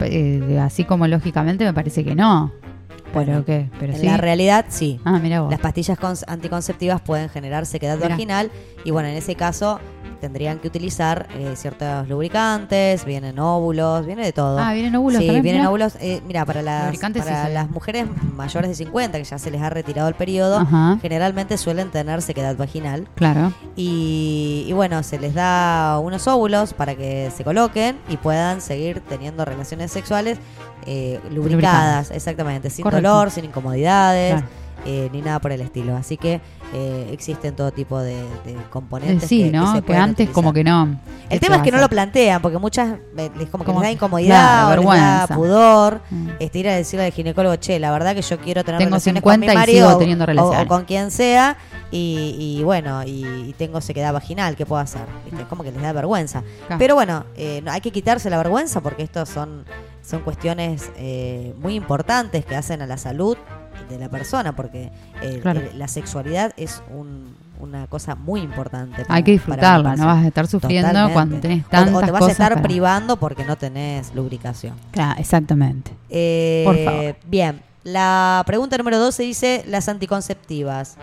Eh, 0.00 0.58
así 0.60 0.84
como 0.84 1.06
lógicamente 1.06 1.64
me 1.64 1.72
parece 1.72 2.04
que 2.04 2.14
no. 2.14 2.52
Bueno, 3.14 3.32
¿Pero 3.32 3.44
qué? 3.44 3.70
Pero 3.78 3.92
en 3.94 4.00
sí. 4.00 4.06
la 4.06 4.16
realidad, 4.16 4.66
sí. 4.68 5.00
Ah, 5.04 5.18
mira 5.22 5.40
vos. 5.40 5.50
Las 5.50 5.60
pastillas 5.60 5.98
anticonceptivas 6.26 7.00
pueden 7.00 7.28
generar 7.28 7.66
sequedad 7.66 7.96
Mirá. 7.96 8.08
vaginal 8.10 8.50
y 8.84 8.90
bueno, 8.90 9.08
en 9.08 9.16
ese 9.16 9.34
caso 9.34 9.80
tendrían 10.20 10.58
que 10.58 10.68
utilizar 10.68 11.28
eh, 11.36 11.52
ciertos 11.56 12.08
lubricantes, 12.08 13.04
vienen 13.04 13.38
óvulos, 13.38 14.06
viene 14.06 14.24
de 14.24 14.32
todo. 14.32 14.58
Ah, 14.58 14.72
vienen 14.72 14.94
óvulos 14.96 15.18
Sí, 15.20 15.26
también, 15.26 15.42
vienen 15.42 15.60
mirá. 15.60 15.68
óvulos. 15.68 15.96
eh, 16.00 16.22
mira, 16.26 16.44
para 16.46 16.62
las, 16.62 16.96
sí 16.96 17.00
para 17.18 17.48
las 17.50 17.70
mujeres 17.70 18.06
mayores 18.34 18.70
de 18.70 18.74
50 18.76 19.18
que 19.18 19.24
ya 19.24 19.38
se 19.38 19.50
les 19.50 19.60
ha 19.60 19.68
retirado 19.68 20.08
el 20.08 20.14
periodo, 20.14 20.58
Ajá. 20.58 20.98
generalmente 21.02 21.58
suelen 21.58 21.90
tener 21.90 22.22
sequedad 22.22 22.56
vaginal. 22.56 23.06
Claro. 23.14 23.52
Y, 23.76 24.64
y 24.66 24.72
bueno, 24.72 25.02
se 25.02 25.18
les 25.18 25.34
da 25.34 25.98
unos 25.98 26.26
óvulos 26.26 26.72
para 26.72 26.94
que 26.94 27.30
se 27.36 27.44
coloquen 27.44 27.98
y 28.08 28.16
puedan 28.16 28.62
seguir 28.62 29.00
teniendo 29.00 29.44
relaciones 29.44 29.92
sexuales 29.92 30.38
eh, 30.86 31.20
lubricadas, 31.30 32.10
exactamente, 32.10 32.70
sin 32.70 32.82
Correcto. 32.82 33.08
dolor, 33.08 33.30
sin 33.30 33.44
incomodidades, 33.44 34.32
Claro. 34.34 34.46
eh, 34.86 35.08
ni 35.12 35.20
nada 35.22 35.40
por 35.40 35.52
el 35.52 35.60
estilo. 35.60 35.96
Así 35.96 36.16
que 36.16 36.40
eh, 36.74 37.08
existen 37.12 37.54
todo 37.54 37.70
tipo 37.72 37.98
de, 38.00 38.16
de 38.44 38.56
componentes. 38.70 39.24
Eh, 39.24 39.28
sí, 39.28 39.44
que, 39.44 39.50
¿no? 39.52 39.72
se 39.74 39.82
Que 39.82 39.94
antes 39.96 40.12
utilizar. 40.14 40.34
como 40.34 40.52
que 40.52 40.64
no. 40.64 40.98
El 41.30 41.40
tema 41.40 41.56
es 41.56 41.62
que 41.62 41.72
no 41.72 41.78
lo 41.78 41.88
plantean, 41.88 42.40
porque 42.42 42.58
muchas 42.58 42.98
eh, 43.16 43.30
les 43.36 43.48
como 43.48 43.64
que 43.64 43.70
Como- 43.70 43.80
les 43.80 43.88
da 43.88 43.92
incomodidad, 43.92 44.36
les 44.36 44.62
da 44.62 44.68
vergüenza. 44.68 45.34
pudor. 45.34 46.00
Mm. 46.10 46.28
Este, 46.38 46.58
ir 46.60 46.68
a 46.68 46.74
decirle 46.76 47.06
al 47.06 47.12
ginecólogo, 47.12 47.56
che, 47.56 47.78
la 47.80 47.90
verdad 47.90 48.14
que 48.14 48.22
yo 48.22 48.38
quiero 48.38 48.62
tener 48.64 48.78
Tengo 48.78 48.90
relaciones 48.90 49.20
50 49.22 49.32
con 49.34 49.40
mi 49.40 49.52
y 49.52 49.56
marido 49.56 49.86
sigo 49.88 49.96
o- 49.96 49.98
teniendo 49.98 50.22
o- 50.24 50.26
relaciones. 50.26 50.64
O, 50.64 50.68
con 50.68 50.84
quien 50.84 51.10
sea 51.10 51.56
y, 51.90 52.36
y 52.58 52.62
bueno, 52.62 53.02
y, 53.04 53.24
y 53.48 53.54
tengo 53.58 53.80
sequedad 53.80 54.12
vaginal, 54.12 54.54
¿qué 54.56 54.66
puedo 54.66 54.80
hacer? 54.82 55.02
¿Viste? 55.24 55.42
Es 55.42 55.48
como 55.48 55.62
que 55.64 55.72
les 55.72 55.82
da 55.82 55.92
vergüenza. 55.92 56.42
Claro. 56.66 56.78
Pero 56.78 56.94
bueno, 56.94 57.24
eh, 57.36 57.60
no- 57.64 57.72
hay 57.72 57.80
que 57.80 57.90
quitarse 57.90 58.28
la 58.30 58.36
vergüenza 58.38 58.80
porque 58.80 59.02
estos 59.02 59.28
son, 59.28 59.64
son 60.06 60.20
cuestiones 60.20 60.90
eh, 60.96 61.54
muy 61.60 61.74
importantes 61.74 62.44
que 62.44 62.54
hacen 62.56 62.80
a 62.82 62.86
la 62.86 62.96
salud 62.96 63.36
de 63.90 63.98
la 63.98 64.08
persona, 64.08 64.54
porque 64.54 64.90
eh, 65.22 65.40
Claro. 65.42 65.60
la 65.74 65.88
sexualidad 65.88 66.52
es 66.56 66.82
un- 66.94 67.34
una 67.58 67.86
cosa 67.86 68.14
muy 68.14 68.40
importante. 68.40 69.02
para- 69.04 69.14
Hay 69.14 69.22
que 69.22 69.32
disfrutarla, 69.32 69.96
no 69.96 70.06
vas 70.06 70.24
a 70.24 70.28
estar 70.28 70.46
sufriendo 70.46 70.88
Totalmente. 70.88 71.12
cuando 71.14 71.36
tenés 71.40 71.64
tantas 71.68 71.94
o, 71.94 72.00
te 72.00 72.10
vas 72.12 72.18
a 72.18 72.18
cosas 72.20 72.32
estar 72.32 72.52
para- 72.52 72.62
privando 72.62 73.16
porque 73.16 73.44
no 73.44 73.56
tenés 73.56 74.14
lubricación. 74.14 74.74
Claro, 74.90 75.18
exactamente. 75.18 75.90
Eh, 76.10 76.62
Por 76.66 76.76
favor. 76.84 77.16
Bien, 77.26 77.60
la 77.84 78.42
pregunta 78.46 78.76
número 78.76 78.98
12 78.98 79.22
dice, 79.22 79.64
¿las 79.66 79.88
anticonceptivas 79.88 80.96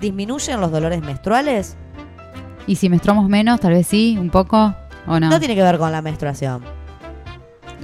disminuyen 0.00 0.60
los 0.60 0.70
dolores 0.70 1.00
menstruales? 1.02 1.76
Y 2.66 2.76
si 2.76 2.88
menstruamos 2.88 3.28
menos, 3.28 3.60
tal 3.60 3.72
vez 3.72 3.86
sí, 3.86 4.16
un 4.18 4.30
poco, 4.30 4.74
o 5.06 5.20
no. 5.20 5.28
No 5.30 5.38
tiene 5.38 5.54
que 5.54 5.62
ver 5.62 5.78
con 5.78 5.90
la 5.92 6.02
menstruación. 6.02 6.62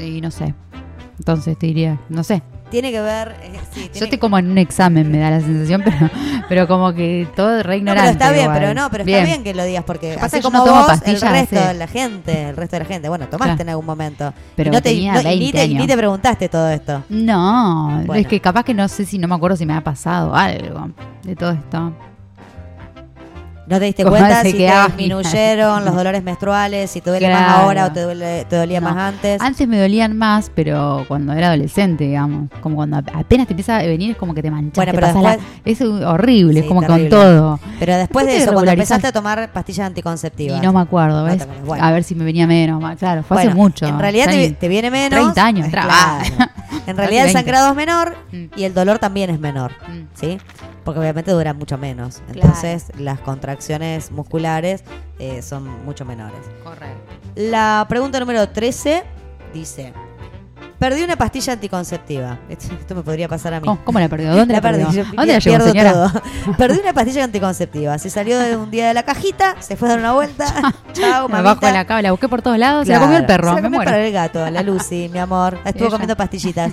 Y 0.00 0.20
no 0.20 0.30
sé. 0.30 0.54
Entonces 1.18 1.58
te 1.58 1.66
diría, 1.66 1.98
no 2.08 2.22
sé. 2.24 2.42
Tiene 2.70 2.92
que 2.92 3.00
ver... 3.00 3.34
eh, 3.42 3.58
sí, 3.72 3.90
Yo 3.92 4.04
estoy 4.04 4.18
como 4.18 4.38
en 4.38 4.48
un 4.48 4.56
examen, 4.56 5.10
me 5.10 5.18
da 5.18 5.28
la 5.30 5.40
sensación, 5.40 5.82
pero, 5.84 6.08
pero 6.48 6.68
como 6.68 6.92
que 6.94 7.26
todo 7.34 7.62
re 7.64 7.72
No, 7.72 7.78
ignorante. 7.78 8.02
pero 8.02 8.12
está 8.12 8.30
bien, 8.30 8.44
igual. 8.44 8.58
pero 8.60 8.74
no, 8.74 8.90
pero 8.92 9.04
está 9.04 9.24
bien 9.24 9.42
que 9.42 9.52
lo 9.54 9.64
digas 9.64 9.82
porque 9.84 10.14
pasa 10.14 10.26
así 10.26 10.36
es 10.36 10.40
que 10.40 10.44
yo 10.44 10.50
como 10.52 10.58
no 10.58 10.64
tomo 10.64 10.78
vos, 10.82 10.86
pastillas 10.86 11.22
el 11.24 11.28
resto 11.30 11.56
hace- 11.58 11.68
de 11.68 11.74
la 11.74 11.86
gente, 11.88 12.48
el 12.50 12.56
resto 12.56 12.76
de 12.76 12.80
la 12.80 12.86
gente, 12.88 13.08
bueno, 13.08 13.26
tomaste 13.26 13.48
Claro. 13.56 13.62
en 13.62 13.68
algún 13.70 13.86
momento. 13.86 14.32
Pero 14.54 14.70
Y 14.70 14.72
no 14.72 14.80
te, 14.80 14.90
tenía 14.90 15.14
no- 15.14 15.20
y 15.20 15.24
ni 15.24 15.38
20 15.52 15.58
te, 15.58 15.64
y 15.66 15.74
ni 15.74 15.86
te 15.88 15.96
preguntaste 15.96 16.48
todo 16.48 16.70
esto. 16.70 17.02
No, 17.08 18.02
Bueno. 18.06 18.14
es 18.14 18.26
que 18.28 18.40
capaz 18.40 18.62
que 18.62 18.72
no 18.72 18.86
sé 18.86 19.04
si 19.04 19.18
no 19.18 19.26
me 19.26 19.34
acuerdo 19.34 19.56
si 19.56 19.66
me 19.66 19.74
ha 19.74 19.82
pasado 19.82 20.32
algo 20.34 20.90
de 21.24 21.34
todo 21.34 21.50
esto. 21.50 21.92
No 23.70 23.78
te 23.78 23.84
diste 23.86 24.04
cuenta 24.10 24.42
si 24.42 24.52
te 24.52 24.70
disminuyeron 24.86 25.84
los 25.84 25.94
dolores 25.94 26.22
menstruales, 26.22 26.90
si 26.90 27.00
te 27.00 27.08
duele 27.10 27.32
más 27.32 27.48
ahora 27.58 27.86
o 27.86 27.92
te, 27.92 28.04
duele- 28.04 28.44
te 28.46 28.56
dolía 28.56 28.80
No. 28.80 28.90
más 28.90 28.96
antes. 29.14 29.40
Antes 29.40 29.66
me 29.68 29.80
dolían 29.80 30.16
más, 30.18 30.50
pero 30.54 31.04
cuando 31.08 31.32
era 31.32 31.46
adolescente, 31.48 32.04
digamos. 32.04 32.50
Como 32.60 32.76
cuando 32.76 32.98
ap- 32.98 33.08
apenas 33.14 33.46
te 33.46 33.52
empieza 33.54 33.76
a 33.78 33.82
venir, 33.82 34.10
es 34.10 34.16
como 34.16 34.34
que 34.34 34.42
te 34.42 34.50
manchas. 34.50 34.74
Bueno, 34.74 34.92
pero 34.94 35.20
la- 35.22 35.38
Es 35.64 35.80
horrible, 35.80 36.54
Sí, 36.54 36.58
es 36.60 36.66
como 36.66 36.80
terrible. 36.82 37.08
con 37.10 37.18
todo. 37.18 37.60
Pero 37.78 37.96
después 37.96 38.26
de 38.26 38.36
eso, 38.38 38.52
cuando 38.52 38.70
empezaste 38.72 39.06
a 39.06 39.12
tomar 39.12 39.52
pastillas 39.52 39.86
anticonceptivas. 39.86 40.58
Y 40.58 40.60
no 40.66 40.72
me 40.72 40.80
acuerdo, 40.80 41.24
¿ves? 41.24 41.46
bueno. 41.64 41.84
A 41.84 41.90
ver 41.92 42.02
si 42.04 42.14
me 42.14 42.24
venía 42.24 42.46
menos. 42.46 42.82
Claro, 42.98 43.22
fue 43.22 43.36
Bueno, 43.36 43.50
hace 43.50 43.56
mucho. 43.56 43.86
En 43.86 43.98
realidad 43.98 44.26
te, 44.58 44.68
viene 44.68 44.90
menos. 44.90 45.18
30 45.20 45.44
años 45.44 45.68
claro. 45.68 45.90
En 46.86 46.96
realidad 46.96 47.26
el 47.26 47.32
20. 47.34 47.38
sangrado 47.38 47.70
es 47.70 47.76
menor 47.76 48.16
Mm. 48.32 48.44
y 48.56 48.64
el 48.64 48.74
dolor 48.74 48.98
también 48.98 49.30
es 49.30 49.38
menor. 49.40 49.72
Mm. 49.88 50.02
¿Sí? 50.14 50.38
Porque 50.84 51.00
obviamente 51.00 51.30
dura 51.30 51.52
mucho 51.54 51.78
menos. 51.78 52.22
Claro. 52.32 52.40
Entonces 52.40 52.86
las 52.98 53.20
contracciones 53.20 54.10
musculares 54.10 54.82
eh, 55.18 55.42
son 55.42 55.84
mucho 55.84 56.04
menores. 56.04 56.40
Correcto. 56.64 57.12
La 57.36 57.86
pregunta 57.88 58.18
número 58.20 58.48
13 58.48 59.04
dice: 59.52 59.92
Perdí 60.80 61.02
una 61.02 61.14
pastilla 61.16 61.52
anticonceptiva. 61.52 62.38
Esto, 62.48 62.74
esto 62.74 62.94
me 62.94 63.02
podría 63.02 63.28
pasar 63.28 63.52
a 63.52 63.60
mí. 63.60 63.66
¿Cómo, 63.66 63.84
cómo 63.84 64.00
la 64.00 64.08
perdió? 64.08 64.34
¿Dónde 64.34 64.54
la, 64.54 64.62
perdí, 64.62 64.82
perdió? 64.84 65.04
yo 65.04 65.10
¿Dónde 65.14 65.32
la 65.34 65.38
llevó, 65.38 65.64
señora? 65.66 65.92
todo. 65.92 66.12
Perdí 66.56 66.78
una 66.80 66.94
pastilla 66.94 67.24
anticonceptiva. 67.24 67.98
Se 67.98 68.08
salió 68.08 68.38
de 68.38 68.56
un 68.56 68.70
día 68.70 68.88
de 68.88 68.94
la 68.94 69.02
cajita, 69.02 69.56
se 69.60 69.76
fue 69.76 69.88
a 69.88 69.90
dar 69.90 69.98
una 70.00 70.12
vuelta. 70.14 70.46
Chao, 70.94 71.28
mamita. 71.28 71.54
bajo 71.54 71.66
de 71.66 71.72
la 71.72 71.84
cama, 71.84 72.00
la 72.00 72.10
busqué 72.12 72.28
por 72.30 72.40
todos 72.40 72.56
lados, 72.58 72.86
se 72.86 72.92
la 72.94 73.00
comió 73.00 73.18
el 73.18 73.26
perro, 73.26 73.50
Se 73.50 73.56
la 73.56 73.60
me 73.60 73.68
muero. 73.76 73.84
para 73.90 74.06
el 74.06 74.10
gato, 74.12 74.50
la 74.50 74.62
Lucy, 74.62 75.10
mi 75.12 75.18
amor. 75.18 75.58
Estuvo 75.66 75.84
Ella. 75.84 75.90
comiendo 75.90 76.16
pastillitas. 76.16 76.72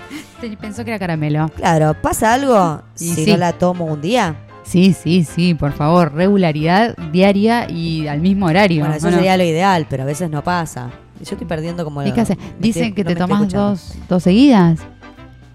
Pensó 0.62 0.86
que 0.86 0.92
era 0.92 1.00
caramelo. 1.00 1.50
Claro, 1.58 1.94
¿pasa 2.02 2.34
algo 2.34 2.82
Y 2.98 3.10
si 3.14 3.26
sí. 3.26 3.32
no 3.32 3.38
la 3.38 3.52
tomo 3.54 3.84
un 3.86 4.00
día? 4.00 4.36
Sí, 4.64 4.94
sí, 4.94 5.26
sí, 5.26 5.54
por 5.54 5.74
favor, 5.74 6.14
regularidad 6.14 6.96
diaria 7.12 7.70
y 7.70 8.08
al 8.08 8.20
mismo 8.22 8.46
horario. 8.48 8.82
Bueno, 8.82 8.96
eso 8.96 9.12
sería 9.12 9.36
lo 9.36 9.44
ideal, 9.44 9.86
pero 9.90 10.04
a 10.04 10.06
veces 10.06 10.30
no 10.30 10.44
pasa. 10.44 10.92
Yo 11.20 11.32
estoy 11.36 11.48
perdiendo 11.48 11.84
como... 11.84 12.02
¿Y 12.04 12.12
qué 12.12 12.22
Dicen 12.60 12.84
estoy- 12.86 12.94
que 12.94 13.04
no 13.04 13.08
te 13.10 13.16
tomas 13.16 13.50
dos, 13.52 13.94
dos 14.08 14.24
seguidas. 14.24 14.80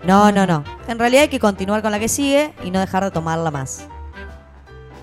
No, 0.05 0.33
no, 0.33 0.47
no. 0.47 0.65
En 0.89 0.99
realidad 0.99 1.23
hay 1.23 1.29
que 1.29 1.39
continuar 1.39 1.81
con 1.83 1.93
la 1.93 1.99
que 2.01 2.09
sigue 2.09 2.53
y 2.65 2.71
no 2.71 2.81
dejar 2.81 3.05
de 3.05 3.11
tomarla 3.13 3.51
más. 3.51 3.87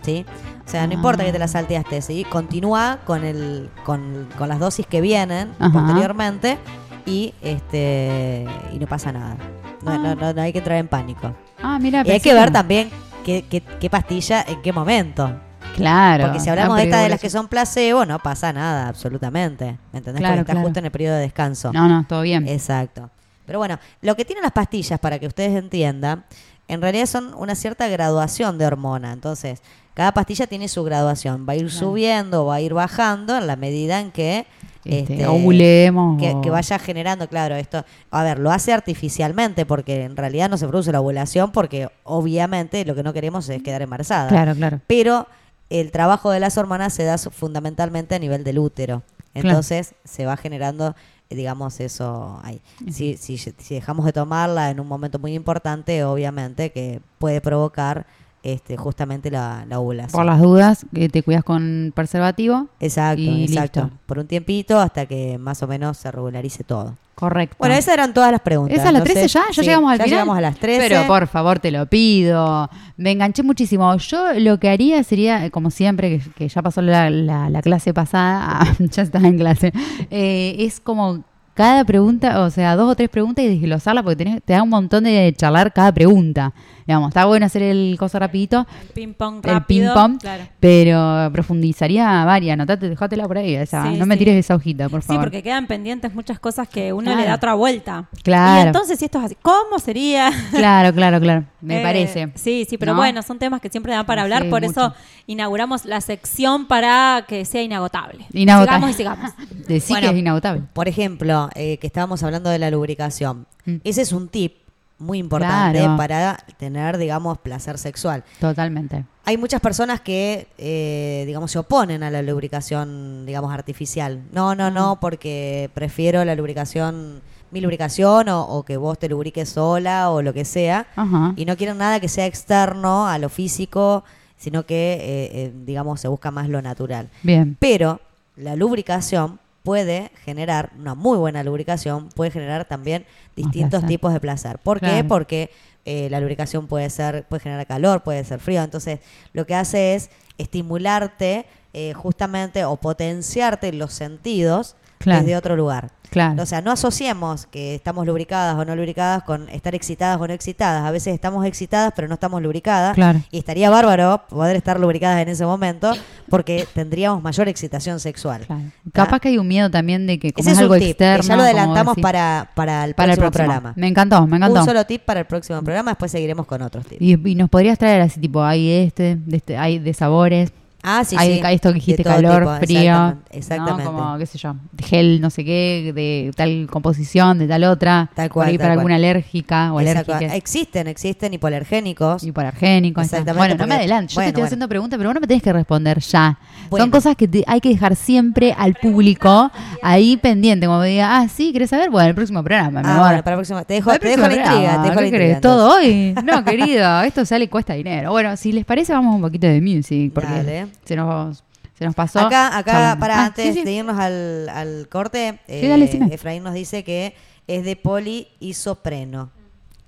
¿Sí? 0.01 0.25
O 0.65 0.69
sea, 0.69 0.85
no 0.87 0.91
Ah. 0.91 0.95
importa 0.95 1.23
que 1.25 1.31
te 1.31 1.39
la 1.39 1.47
salteaste, 1.47 2.01
¿sí? 2.01 2.25
Continúa 2.29 2.99
con, 3.05 3.23
el, 3.23 3.69
con, 3.85 4.27
con 4.37 4.49
las 4.49 4.59
dosis 4.59 4.85
que 4.85 5.01
vienen 5.01 5.51
Ajá. 5.59 5.71
posteriormente 5.71 6.57
y 7.05 7.33
este 7.41 8.45
y 8.73 8.77
no 8.79 8.85
pasa 8.87 9.11
nada. 9.11 9.37
No, 9.83 9.91
Ah. 9.91 9.97
no, 9.97 10.15
no, 10.15 10.33
no 10.33 10.41
hay 10.41 10.51
que 10.51 10.59
entrar 10.59 10.77
en 10.77 10.87
pánico. 10.87 11.33
Ah, 11.61 11.79
mira, 11.81 12.03
Y 12.05 12.11
hay 12.11 12.19
que 12.19 12.33
ver 12.33 12.51
también 12.51 12.89
qué, 13.25 13.45
qué, 13.49 13.61
qué 13.61 13.89
pastilla 13.89 14.43
en 14.47 14.61
qué 14.61 14.71
momento. 14.73 15.31
Claro. 15.75 16.25
Porque 16.25 16.39
si 16.39 16.49
hablamos 16.49 16.75
Ah, 16.75 16.77
de 16.77 16.83
pero 16.83 16.89
estas 16.95 17.03
de 17.03 17.09
las 17.09 17.19
que 17.19 17.29
son 17.29 17.47
placebo, 17.47 18.05
no 18.05 18.19
pasa 18.19 18.51
nada, 18.53 18.87
absolutamente. 18.87 19.77
¿Me 19.91 19.99
entendés? 19.99 20.19
Claro, 20.21 20.33
Porque 20.35 20.41
está 20.41 20.53
claro. 20.53 20.65
justo 20.67 20.79
en 20.79 20.85
el 20.85 20.91
periodo 20.91 21.15
de 21.15 21.21
descanso. 21.21 21.71
No, 21.73 21.87
no, 21.87 22.05
todo 22.07 22.21
bien. 22.21 22.47
Exacto. 22.47 23.09
Pero 23.45 23.59
bueno, 23.59 23.79
lo 24.01 24.15
que 24.15 24.25
tienen 24.25 24.43
las 24.43 24.51
pastillas, 24.51 24.99
para 24.99 25.17
que 25.19 25.27
ustedes 25.27 25.57
entiendan, 25.57 26.23
en 26.67 26.81
realidad 26.81 27.05
son 27.07 27.33
una 27.35 27.55
cierta 27.55 27.87
graduación 27.87 28.57
de 28.57 28.65
hormona. 28.67 29.11
Entonces, 29.13 29.61
cada 29.95 30.11
pastilla 30.13 30.45
tiene 30.47 30.67
su 30.67 30.83
graduación. 30.83 31.45
Va 31.49 31.53
a 31.53 31.55
ir 31.55 31.65
Claro. 31.67 31.79
subiendo, 31.79 32.45
va 32.45 32.55
a 32.55 32.61
ir 32.61 32.73
bajando 32.73 33.37
en 33.37 33.47
la 33.47 33.55
medida 33.55 33.99
en 33.99 34.11
que... 34.11 34.45
Este, 34.85 35.13
este, 35.15 35.27
ovulemos 35.27 36.19
que 36.41 36.49
vaya 36.49 36.79
generando, 36.79 37.27
claro, 37.27 37.55
esto. 37.55 37.83
A 38.11 38.23
ver, 38.23 38.39
lo 38.39 38.49
hace 38.49 38.71
artificialmente 38.73 39.65
porque 39.65 40.03
en 40.05 40.15
realidad 40.15 40.49
no 40.49 40.57
se 40.57 40.67
produce 40.67 40.91
la 40.91 41.01
ovulación 41.01 41.51
porque 41.51 41.89
obviamente 42.03 42.83
lo 42.85 42.95
que 42.95 43.03
no 43.03 43.11
queremos 43.13 43.47
es 43.49 43.61
quedar 43.61 43.81
embarazada. 43.81 44.29
Claro, 44.29 44.55
claro. 44.55 44.79
Pero 44.87 45.27
el 45.69 45.91
trabajo 45.91 46.31
de 46.31 46.39
las 46.39 46.57
hormonas 46.57 46.93
se 46.93 47.03
da 47.03 47.17
fundamentalmente 47.17 48.15
a 48.15 48.19
nivel 48.19 48.43
del 48.43 48.59
útero. 48.59 49.03
Claro. 49.33 49.49
Entonces 49.49 49.93
se 50.03 50.25
va 50.25 50.35
generando, 50.37 50.95
eh, 51.29 51.35
digamos, 51.35 51.79
eso 51.79 52.39
ahí. 52.43 52.61
Si, 52.91 53.17
si, 53.17 53.37
si 53.37 53.75
dejamos 53.75 54.05
de 54.05 54.13
tomarla 54.13 54.71
en 54.71 54.79
un 54.79 54.87
momento 54.87 55.19
muy 55.19 55.33
importante, 55.33 56.03
obviamente 56.03 56.71
que 56.71 57.01
puede 57.19 57.39
provocar 57.39 58.07
este, 58.43 58.77
justamente 58.77 59.29
la, 59.31 59.65
la 59.67 59.79
ovulación. 59.79 60.11
Por 60.17 60.25
las 60.25 60.41
dudas, 60.41 60.85
que 60.93 61.09
te 61.09 61.23
cuidas 61.23 61.43
con 61.43 61.91
preservativo. 61.95 62.67
Exacto, 62.79 63.21
y 63.21 63.43
exacto. 63.43 63.81
listo. 63.83 63.97
Por 64.05 64.19
un 64.19 64.27
tiempito 64.27 64.79
hasta 64.79 65.05
que 65.05 65.37
más 65.37 65.61
o 65.63 65.67
menos 65.67 65.97
se 65.97 66.11
regularice 66.11 66.63
todo. 66.63 66.95
Correcto. 67.15 67.57
Bueno, 67.59 67.75
esas 67.75 67.93
eran 67.95 68.13
todas 68.13 68.31
las 68.31 68.39
preguntas. 68.39 68.77
¿Esa 68.77 68.87
es 68.87 68.93
la 68.93 68.99
No 68.99 69.03
13 69.05 69.21
sé- 69.23 69.27
ya? 69.27 69.43
¿Ya 69.51 69.53
sí, 69.53 69.61
llegamos 69.67 69.91
al 69.91 69.97
ya 69.97 70.03
final? 70.05 70.17
llegamos 70.19 70.37
a 70.37 70.41
las 70.41 70.55
13. 70.57 70.87
Pero 70.87 71.05
por 71.05 71.27
favor, 71.27 71.59
te 71.59 71.69
lo 71.69 71.85
pido. 71.85 72.69
Me 72.95 73.11
enganché 73.11 73.43
muchísimo. 73.43 73.93
Yo 73.97 74.33
lo 74.39 74.57
que 74.57 74.69
haría 74.69 75.03
sería, 75.03 75.49
como 75.49 75.69
siempre, 75.69 76.19
que, 76.19 76.31
que 76.31 76.47
ya 76.47 76.61
pasó 76.61 76.81
la, 76.81 77.09
la- 77.09 77.49
la 77.49 77.61
clase 77.61 77.93
pasada, 77.93 78.39
ah, 78.61 78.73
ya 78.79 79.03
estaba 79.03 79.27
en 79.27 79.37
clase, 79.37 79.73
eh, 80.09 80.55
es 80.59 80.79
como 80.79 81.23
cada 81.55 81.83
pregunta, 81.83 82.39
o 82.41 82.49
sea, 82.49 82.77
dos 82.77 82.89
o 82.89 82.95
tres 82.95 83.09
preguntas 83.09 83.43
y 83.43 83.49
desglosarla 83.49 84.01
porque 84.01 84.23
tenés- 84.23 84.41
te 84.45 84.53
da 84.53 84.63
un 84.63 84.69
montón 84.69 85.03
de 85.03 85.33
charlar 85.37 85.73
cada 85.73 85.91
pregunta. 85.91 86.53
Digamos, 86.89 87.09
está 87.09 87.25
bueno 87.25 87.45
hacer 87.45 87.61
el 87.61 87.95
coso 87.99 88.17
rapidito, 88.17 88.65
El 88.81 88.87
ping 88.95 89.13
pong 89.13 89.41
el 89.45 89.51
rápido. 89.53 89.93
ping 89.93 90.01
pong, 90.01 90.17
Claro. 90.19 90.43
pero 90.59 91.29
profundizaría 91.31 92.25
varias. 92.25 92.55
Anotate, 92.55 92.89
dejátela 92.89 93.27
por 93.27 93.37
ahí. 93.37 93.53
esa, 93.53 93.83
Sí, 93.91 93.97
no 93.99 94.07
me 94.07 94.15
sí. 94.15 94.19
tires 94.19 94.35
esa 94.43 94.55
hojita, 94.55 94.89
por 94.89 95.03
Sí, 95.03 95.09
favor. 95.09 95.25
porque 95.25 95.43
quedan 95.43 95.67
pendientes 95.67 96.15
muchas 96.15 96.39
cosas 96.39 96.67
que 96.67 96.91
uno 96.91 97.03
Claro. 97.03 97.19
le 97.19 97.27
da 97.27 97.35
otra 97.35 97.53
vuelta. 97.53 98.09
Claro. 98.23 98.63
Y 98.63 98.67
entonces, 98.67 98.97
si 98.97 99.05
esto 99.05 99.19
es 99.19 99.25
así, 99.25 99.37
¿cómo 99.39 99.77
sería? 99.77 100.31
Claro, 100.49 100.91
claro, 100.95 101.19
claro. 101.19 101.43
Me 101.61 101.79
Eh, 101.79 101.83
parece. 101.83 102.29
Sí, 102.33 102.65
sí, 102.67 102.79
pero 102.79 102.93
¿No? 102.93 102.97
bueno, 103.01 103.21
son 103.21 103.37
temas 103.37 103.61
que 103.61 103.69
siempre 103.69 103.93
dan 103.93 104.07
para 104.07 104.23
hablar, 104.23 104.41
Sí, 104.43 104.49
por 104.49 104.63
mucho. 104.63 104.71
eso 104.71 104.93
inauguramos 105.27 105.85
la 105.85 106.01
sección 106.01 106.65
para 106.67 107.23
que 107.27 107.45
sea 107.45 107.61
inagotable. 107.61 108.25
Inagotable. 108.33 108.87
Sigamos 108.87 108.89
y 108.89 108.93
sigamos. 108.93 109.31
Decí 109.67 109.93
Bueno. 109.93 110.07
que 110.07 110.13
es 110.15 110.19
inagotable. 110.19 110.61
Por 110.73 110.87
ejemplo, 110.87 111.49
eh, 111.53 111.77
que 111.77 111.85
estábamos 111.85 112.23
hablando 112.23 112.49
de 112.49 112.57
la 112.57 112.71
lubricación. 112.71 113.45
Mm. 113.65 113.75
Ese 113.83 114.01
es 114.01 114.11
un 114.11 114.27
tip 114.29 114.53
muy 114.99 115.17
importante 115.17 115.79
Claro. 115.79 115.97
para 115.97 116.37
tener, 116.57 116.97
digamos, 116.97 117.37
placer 117.37 117.77
sexual. 117.77 118.23
Totalmente. 118.39 119.05
Hay 119.25 119.37
muchas 119.37 119.61
personas 119.61 120.01
que, 120.01 120.47
eh, 120.57 121.23
digamos, 121.25 121.51
se 121.51 121.59
oponen 121.59 122.03
a 122.03 122.09
la 122.11 122.21
lubricación, 122.21 123.25
digamos, 123.25 123.53
artificial. 123.53 124.21
No, 124.31 124.55
no, 124.55 124.69
Mm. 124.69 124.73
no, 124.73 124.99
porque 124.99 125.69
prefiero 125.73 126.25
la 126.25 126.35
lubricación, 126.35 127.21
mi 127.51 127.61
lubricación 127.61 128.27
o, 128.29 128.41
o 128.43 128.63
que 128.63 128.77
vos 128.77 128.99
te 128.99 129.07
lubriques 129.09 129.49
sola 129.49 130.09
o 130.11 130.21
lo 130.21 130.33
que 130.33 130.45
sea. 130.45 130.87
Ajá. 130.95 131.33
Y 131.35 131.45
no 131.45 131.55
quieren 131.57 131.77
nada 131.77 131.99
que 131.99 132.07
sea 132.09 132.25
externo 132.25 133.07
a 133.07 133.17
lo 133.17 133.29
físico, 133.29 134.03
sino 134.37 134.65
que, 134.65 134.93
eh, 134.93 134.99
eh, 135.33 135.53
digamos, 135.65 136.01
se 136.01 136.07
busca 136.07 136.31
más 136.31 136.49
lo 136.49 136.61
natural. 136.61 137.09
Bien. 137.23 137.55
Pero 137.59 137.99
la 138.35 138.55
lubricación 138.55 139.39
puede 139.63 140.11
generar, 140.23 140.71
una 140.77 140.95
muy 140.95 141.17
buena 141.17 141.43
lubricación, 141.43 142.09
puede 142.09 142.31
generar 142.31 142.65
también 142.65 143.05
distintos 143.35 143.81
placer. 143.81 143.87
tipos 143.87 144.13
de 144.13 144.19
placer. 144.19 144.59
¿Por 144.59 144.79
qué? 144.79 145.03
Porque 145.03 145.51
eh, 145.85 146.09
la 146.09 146.19
lubricación 146.19 146.67
puede 146.67 146.89
ser, 146.89 147.25
puede 147.27 147.41
generar 147.41 147.65
calor, 147.67 148.03
puede 148.03 148.23
ser 148.23 148.39
frío. 148.39 148.63
Entonces, 148.63 148.99
lo 149.33 149.45
que 149.45 149.55
hace 149.55 149.95
es 149.95 150.09
estimularte 150.37 151.45
eh, 151.73 151.93
justamente 151.93 152.65
o 152.65 152.77
potenciarte 152.77 153.71
los 153.73 153.93
sentidos 153.93 154.75
Claro. 154.99 155.21
desde 155.21 155.35
otro 155.37 155.55
lugar. 155.55 155.91
Claro. 156.09 156.41
O 156.41 156.45
sea, 156.47 156.61
no 156.61 156.71
asociemos 156.71 157.45
que 157.45 157.75
estamos 157.75 158.03
lubricadas 158.07 158.55
o 158.57 158.65
no 158.65 158.75
lubricadas 158.75 159.21
con 159.23 159.47
estar 159.49 159.75
excitadas 159.75 160.19
o 160.19 160.27
no 160.27 160.33
excitadas. 160.33 160.83
A 160.83 160.89
veces 160.91 161.13
estamos 161.13 161.45
excitadas 161.45 161.93
pero 161.95 162.07
no 162.07 162.15
estamos 162.15 162.41
lubricadas. 162.41 162.95
Claro. 162.95 163.21
Y 163.29 163.37
estaría 163.37 163.69
bárbaro 163.69 164.23
poder 164.27 164.55
estar 164.55 164.79
lubricadas 164.79 165.21
en 165.21 165.29
ese 165.29 165.45
momento 165.45 165.93
porque 166.27 166.67
tendríamos 166.73 167.21
mayor 167.21 167.47
excitación 167.47 167.99
sexual. 167.99 168.45
Capaz 168.91 169.19
que 169.19 169.27
hay 169.29 169.37
un 169.37 169.47
miedo 169.47 169.69
también 169.69 170.07
de 170.07 170.17
que 170.17 170.33
como 170.33 170.41
Ese 170.41 170.53
es 170.53 170.57
algo 170.59 170.73
un 170.73 170.79
tip. 170.79 170.97
que 170.97 171.19
ya 171.21 171.35
lo 171.35 171.43
adelantamos 171.43 171.95
para, 172.01 172.49
para 172.55 172.85
el 172.85 172.95
para 172.95 173.13
el 173.13 173.17
próximo 173.19 173.31
próximo. 173.31 173.53
programa. 173.53 173.73
Me 173.77 173.87
encantó, 173.87 174.25
me 174.25 174.37
encantó. 174.37 174.59
Un 174.61 174.65
solo 174.65 174.85
tip 174.85 175.03
para 175.03 175.19
el 175.19 175.25
próximo 175.27 175.61
programa, 175.61 175.91
después 175.91 176.11
seguiremos 176.11 176.47
con 176.47 176.61
otros 176.63 176.87
tips. 176.87 177.01
Y, 177.01 177.29
y 177.29 177.35
nos 177.35 177.49
podrías 177.51 177.77
traer 177.77 178.01
así 178.01 178.19
tipo, 178.19 178.43
hay 178.43 178.67
este, 178.71 179.15
de 179.15 179.37
este, 179.37 179.57
hay 179.57 179.77
de 179.77 179.93
sabores, 179.93 180.51
Ah, 180.81 181.03
sí, 181.03 181.15
hay 181.19 181.39
sí. 181.41 181.41
esto 181.49 181.69
que 181.69 181.75
dijiste, 181.75 182.03
calor, 182.03 182.43
tipo, 182.43 182.55
frío, 182.65 183.17
Exactamente. 183.31 183.83
¿no? 183.83 183.91
como 183.93 184.17
qué 184.17 184.25
sé 184.25 184.37
yo, 184.37 184.55
gel, 184.81 185.19
no 185.19 185.29
sé 185.29 185.43
qué, 185.43 185.91
de 185.93 186.31
tal 186.35 186.67
composición, 186.71 187.37
de 187.39 187.47
tal 187.47 187.65
otra, 187.65 188.09
Tal 188.15 188.29
por 188.29 188.35
cual, 188.35 188.47
ahí 188.49 188.53
tal 188.57 188.59
para 188.63 188.73
cual. 188.75 188.79
alguna 188.79 188.95
alérgica 188.95 189.73
o 189.73 189.79
alérgica. 189.79 190.19
Existen, 190.35 190.87
existen 190.87 191.33
hipoalergénicos. 191.33 192.23
Hipoalergénico. 192.23 193.01
está. 193.01 193.17
Exactamente, 193.17 193.37
Bueno, 193.37 193.55
no 193.55 193.67
me 193.67 193.75
porque-. 193.75 193.89
Yo 193.89 193.95
bueno, 193.95 194.07
te 194.07 194.15
estoy 194.15 194.31
bueno. 194.33 194.45
haciendo 194.45 194.67
preguntas, 194.69 194.97
pero 194.97 195.09
vos 195.09 195.15
no 195.15 195.19
me 195.21 195.27
tenés 195.27 195.43
que 195.43 195.53
responder 195.53 195.99
ya. 195.99 196.39
Bueno. 196.69 196.83
Son 196.85 196.91
cosas 196.91 197.15
que 197.17 197.27
te- 197.27 197.43
hay 197.45 197.59
que 197.59 197.69
dejar 197.69 197.95
siempre 197.97 198.55
al 198.57 198.75
público 198.75 199.51
ahí 199.81 200.15
pendiente. 200.17 200.65
Como 200.65 200.79
me 200.79 200.87
diga, 200.87 201.17
ah, 201.19 201.27
sí, 201.27 201.51
¿querés 201.51 201.71
saber? 201.71 201.89
Bueno, 201.89 202.09
el 202.09 202.15
próximo 202.15 202.41
programa, 202.43 202.81
mi 202.81 202.87
Ah, 202.87 202.93
amor. 202.93 203.07
bueno, 203.07 203.23
para 203.23 203.33
el 203.35 203.39
próximo. 203.39 203.63
Te 203.65 203.73
dejo, 203.73 203.91
te 203.99 204.07
dejo 204.07 204.21
la 204.21 204.27
intriga. 204.35 204.81
Te 204.81 204.89
dejo 204.89 204.95
la 204.95 204.95
¿qué 205.01 205.05
intriga, 205.07 205.11
querés? 205.11 205.35
entonces. 205.35 205.41
¿Todo 205.41 205.75
hoy? 205.77 206.15
No, 206.23 206.43
querido, 206.45 207.01
esto 207.01 207.25
sale 207.25 207.45
y 207.45 207.47
cuesta 207.49 207.73
dinero. 207.73 208.11
Bueno, 208.11 208.37
si 208.37 208.51
les 208.53 208.63
parece, 208.65 208.93
vamos 208.93 209.15
un 209.15 209.21
poquito 209.21 209.47
de 209.47 209.59
music, 209.61 210.13
porque 210.13 210.29
Dale. 210.29 210.67
Se 210.85 210.95
nos, 210.95 211.43
se 211.77 211.85
nos 211.85 211.95
pasó. 211.95 212.19
Acá, 212.19 212.57
acá 212.57 212.97
para 212.99 213.21
Ah, 213.21 213.25
antes 213.27 213.45
sí, 213.53 213.53
sí. 213.59 213.63
de 213.63 213.71
irnos 213.73 213.97
al, 213.99 214.49
al 214.49 214.87
corte, 214.89 215.39
Sí, 215.47 215.67
dale. 215.67 215.85
Efraín 216.13 216.43
nos 216.43 216.53
dice 216.53 216.83
que 216.83 217.15
es 217.47 217.63
de 217.65 217.75
poliisopreno 217.75 219.31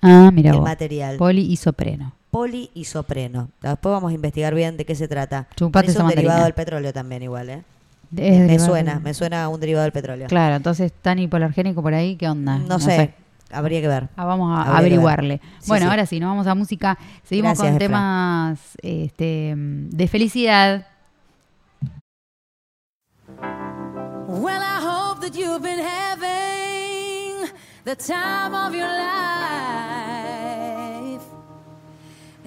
Ah, 0.02 0.32
mira 0.34 0.50
el 0.52 0.58
vos. 0.58 0.66
material. 0.66 1.18
Poliisopreno. 1.18 2.14
poliisopreno. 2.32 3.50
Después 3.62 3.92
vamos 3.94 4.12
a 4.12 4.16
investigar 4.16 4.56
bien 4.56 4.78
de 4.78 4.86
qué 4.86 4.96
se 4.96 5.08
trata. 5.08 5.48
Chupate 5.56 5.92
es 5.92 5.96
un 5.98 6.08
derivado 6.08 6.44
del 6.44 6.54
petróleo 6.54 6.92
también 6.94 7.24
igual, 7.24 7.50
¿eh? 7.50 7.64
Es 8.18 8.40
me 8.48 8.60
suena, 8.60 9.00
me 9.00 9.14
suena 9.14 9.44
a 9.44 9.48
un 9.50 9.60
derivado 9.60 9.84
del 9.84 9.92
petróleo. 9.94 10.28
Claro, 10.28 10.56
entonces 10.56 10.92
tan 11.02 11.20
hipoalergénico 11.20 11.82
por 11.82 11.94
ahí, 11.94 12.16
¿qué 12.18 12.28
onda? 12.28 12.58
no, 12.58 12.80
sé, 12.80 13.14
habría 13.54 13.82
que 13.82 13.88
ver. 13.88 14.10
Ah, 14.16 14.26
vamos 14.26 14.52
a 14.58 14.62
Habría 14.62 14.78
averiguarle. 14.78 15.38
ver. 15.38 15.50
Sí, 15.60 15.68
bueno, 15.68 15.86
sí. 15.86 15.90
ahora 15.90 16.06
sí, 16.06 16.20
nos 16.20 16.30
vamos 16.30 16.48
a 16.48 16.56
música. 16.56 16.98
Seguimos 17.24 17.50
Gracias, 17.58 17.68
con 17.68 17.76
Efra. 17.76 17.88
temas 17.88 18.60
este, 18.82 19.54
de 19.58 20.08
felicidad. 20.08 20.88
Well, 24.28 24.62
I 24.62 24.80
hope 24.82 25.22
that 25.22 25.36
you've 25.36 25.62
been 25.62 25.80
having 25.80 27.50
the 27.84 27.96
time 27.96 28.54
of 28.56 28.74
your 28.74 28.88
life. 28.88 29.12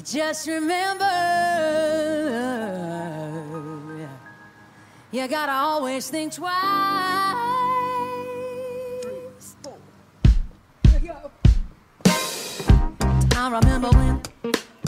Just 0.05 0.47
remember, 0.49 1.07
you 5.13 5.27
gotta 5.29 5.53
always 5.53 6.09
think 6.11 6.33
twice. 6.33 7.34
I 13.45 13.51
remember 13.51 13.91
when, 13.91 14.23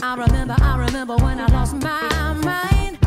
I 0.01 0.15
remember, 0.15 0.55
I 0.59 0.77
remember 0.79 1.15
when 1.17 1.39
I 1.39 1.45
lost 1.45 1.75
my 1.75 2.33
mind. 2.33 2.97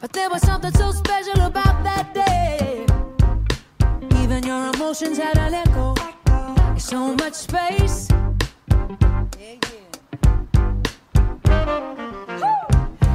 But 0.00 0.12
there 0.12 0.30
was 0.30 0.40
something 0.42 0.70
so 0.74 0.92
special 0.92 1.40
about 1.40 1.82
that 1.82 2.14
day. 2.14 2.86
Even 4.22 4.44
your 4.44 4.72
emotions 4.72 5.18
had 5.18 5.36
an 5.36 5.54
echo. 5.54 5.96
So 6.78 7.16
much 7.16 7.34
space. 7.34 8.08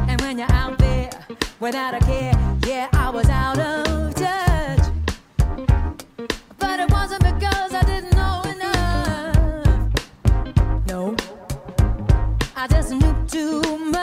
And 0.09 0.19
when 0.19 0.37
you're 0.37 0.51
out 0.51 0.77
there 0.79 1.11
without 1.61 1.93
a 1.93 1.99
care, 1.99 2.33
yeah, 2.67 2.89
I 2.91 3.09
was 3.09 3.29
out 3.29 3.57
of 3.57 4.13
touch. 4.15 4.91
But 6.59 6.81
it 6.81 6.91
wasn't 6.91 7.23
because 7.23 7.73
I 12.69 12.69
just 12.69 12.91
knew 12.91 13.15
too 13.27 13.61
much. 13.77 13.96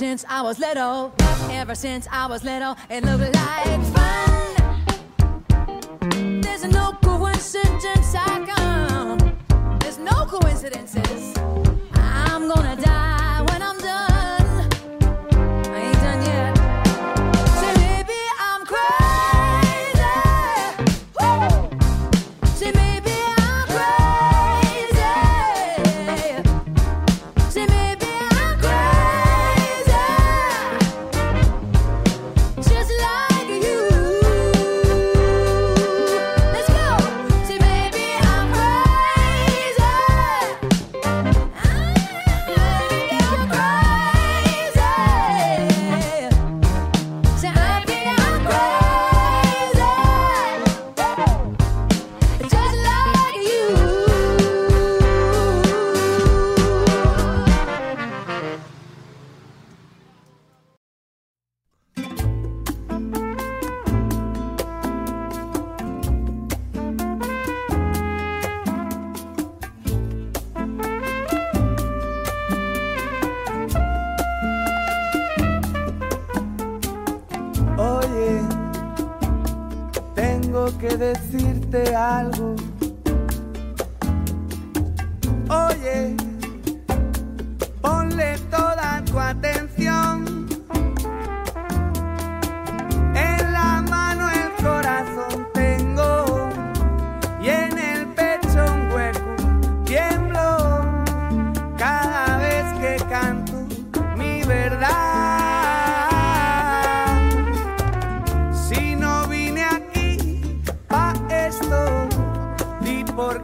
Since 0.00 0.24
I 0.30 0.40
was 0.40 0.58
little, 0.58 1.12
ever 1.50 1.74
since 1.74 2.08
I 2.10 2.26
was 2.26 2.42
little, 2.42 2.74
it 2.88 3.04
looked 3.04 3.34
like 3.34 3.82
fun. 3.92 5.20
There's 6.40 6.64
no 6.64 6.96
coincidence 7.02 8.14
I 8.14 8.46
come. 8.46 9.18
There's 9.80 9.98
no 9.98 10.24
coincidences. 10.24 11.69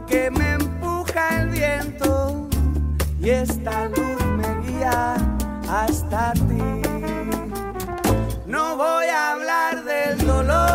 Porque 0.07 0.31
me 0.31 0.53
empuja 0.53 1.41
el 1.41 1.49
viento 1.49 2.47
y 3.19 3.29
esta 3.29 3.89
luz 3.89 4.25
me 4.37 4.61
guía 4.61 5.15
hasta 5.69 6.31
ti. 6.31 6.81
No 8.45 8.77
voy 8.77 9.07
a 9.07 9.31
hablar 9.31 9.83
del 9.83 10.25
dolor 10.25 10.66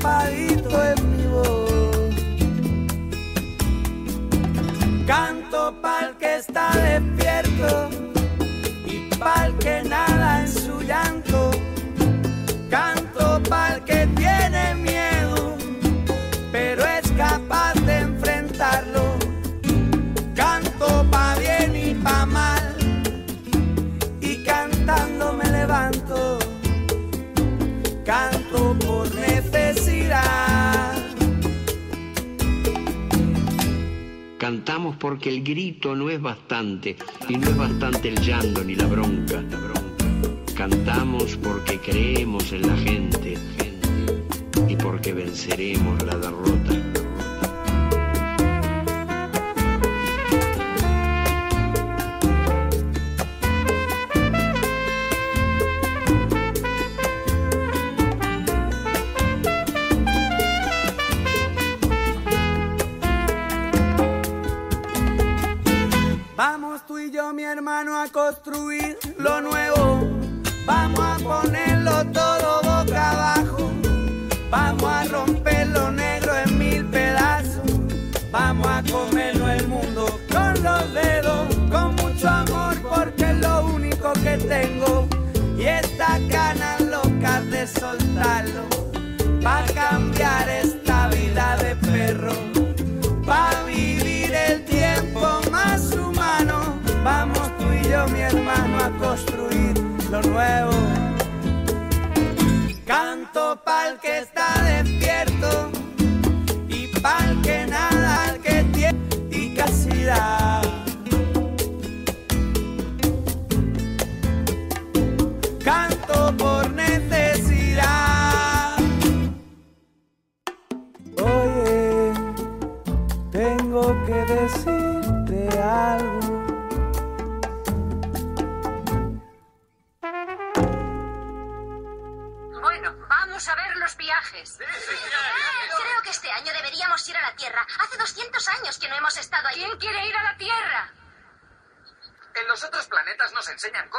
empapadito 0.00 0.82
en 0.82 1.16
mi 1.16 1.26
voz. 1.26 2.14
Canto 5.06 5.74
pa'l 5.82 6.16
que 6.18 6.36
está 6.36 6.70
despierto 6.70 7.09
Cantamos 34.50 34.96
porque 34.96 35.28
el 35.28 35.44
grito 35.44 35.94
no 35.94 36.10
es 36.10 36.20
bastante, 36.20 36.96
y 37.28 37.36
no 37.36 37.50
es 37.50 37.56
bastante 37.56 38.08
el 38.08 38.20
llanto 38.20 38.64
ni 38.64 38.74
la 38.74 38.88
bronca. 38.88 39.42
la 39.42 39.58
bronca. 39.58 40.54
Cantamos 40.56 41.36
porque 41.36 41.78
creemos 41.78 42.50
en 42.50 42.62
la 42.62 42.76
gente, 42.78 43.36
gente, 43.56 44.66
y 44.66 44.74
porque 44.74 45.12
venceremos 45.12 46.02
la 46.02 46.16
derrota. 46.16 46.49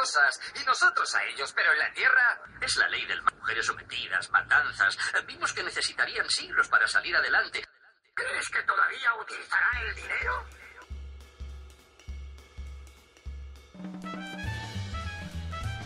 Cosas 0.02 0.40
y 0.60 0.66
nosotros 0.66 1.14
a 1.14 1.24
ellos, 1.32 1.52
pero 1.54 1.72
en 1.72 1.78
la 1.78 1.92
Tierra 1.94 2.40
es 2.60 2.76
la 2.76 2.88
ley 2.88 3.06
del 3.06 3.22
mal. 3.22 3.32
Mujeres 3.38 3.66
sometidas, 3.66 4.30
matanzas. 4.30 4.98
Vimos 5.26 5.52
que 5.52 5.62
necesitarían 5.62 6.28
siglos 6.28 6.68
para 6.68 6.88
salir 6.88 7.14
adelante. 7.14 7.64
¿Crees 8.14 8.48
que 8.48 8.62
todavía 8.62 9.14
utilizarán 9.20 9.86
el 9.86 9.94
dinero? 9.94 10.44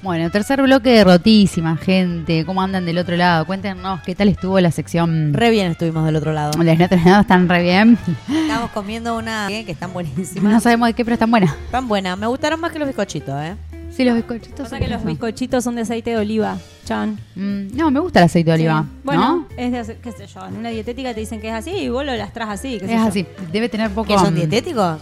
Bueno, 0.03 0.31
tercer 0.31 0.62
bloque 0.62 0.91
de 0.91 1.05
rotísima, 1.05 1.77
gente. 1.77 2.47
¿Cómo 2.47 2.62
andan 2.62 2.87
del 2.87 2.99
otro 2.99 3.17
lado? 3.17 3.45
Cuéntenos 3.45 4.01
qué 4.03 4.14
tal 4.14 4.29
estuvo 4.29 4.59
la 4.61 4.71
sección. 4.71 5.35
Re 5.35 5.51
bien 5.51 5.73
estuvimos 5.73 6.07
del 6.07 6.17
otro 6.17 6.33
lado. 6.33 6.62
Las 6.62 6.79
notas 6.79 7.01
están 7.05 7.49
re 7.49 7.62
bien. 7.62 7.99
Estamos 8.29 8.71
comiendo 8.71 9.17
una 9.17 9.49
que 9.49 9.73
están 9.73 9.93
buenísimas. 9.93 10.53
No 10.53 10.61
sabemos 10.61 10.89
de 10.89 10.95
qué, 10.95 11.05
pero 11.05 11.14
están 11.14 11.31
buenas. 11.31 11.55
Están 11.55 11.87
buenas. 11.89 12.17
Me 12.17 12.27
gustaron 12.27 12.61
más 12.61 12.73
que 12.73 12.79
los 12.79 12.89
bizcochitos, 12.89 13.35
¿eh? 13.43 13.57
Sí, 13.97 14.05
los 14.05 14.14
bizcochitos. 14.16 14.53
Pasa 14.61 14.70
son 14.70 14.78
que 14.80 14.88
los 14.88 14.99
eso. 15.01 15.09
bizcochitos 15.09 15.64
son 15.64 15.74
de 15.76 15.82
aceite 15.82 16.11
de 16.11 16.16
oliva, 16.18 16.59
Chan. 16.84 17.18
Mm, 17.34 17.76
no, 17.76 17.90
me 17.90 18.01
gusta 18.01 18.18
el 18.20 18.26
aceite 18.26 18.51
de 18.51 18.55
oliva. 18.57 18.82
Sí. 18.82 19.01
Bueno, 19.05 19.20
¿no? 19.36 19.47
es 19.57 19.72
de, 19.72 19.78
ace- 19.78 19.99
qué 20.03 20.12
sé 20.12 20.26
yo, 20.26 20.47
en 20.47 20.57
una 20.57 20.68
dietética 20.70 21.14
te 21.14 21.20
dicen 21.20 21.40
que 21.40 21.49
es 21.49 21.55
así 21.55 21.70
y 21.70 21.88
vos 21.88 22.05
lo 22.05 22.14
lastras 22.14 22.49
así. 22.51 22.78
qué 22.78 22.86
sé 22.86 22.94
Es 22.94 23.01
yo. 23.01 23.07
así. 23.07 23.26
Debe 23.53 23.68
tener 23.68 23.90
poco. 23.90 24.09
¿Qué 24.09 24.18
son 24.18 24.32
mm, 24.34 24.36
dietéticos? 24.36 24.99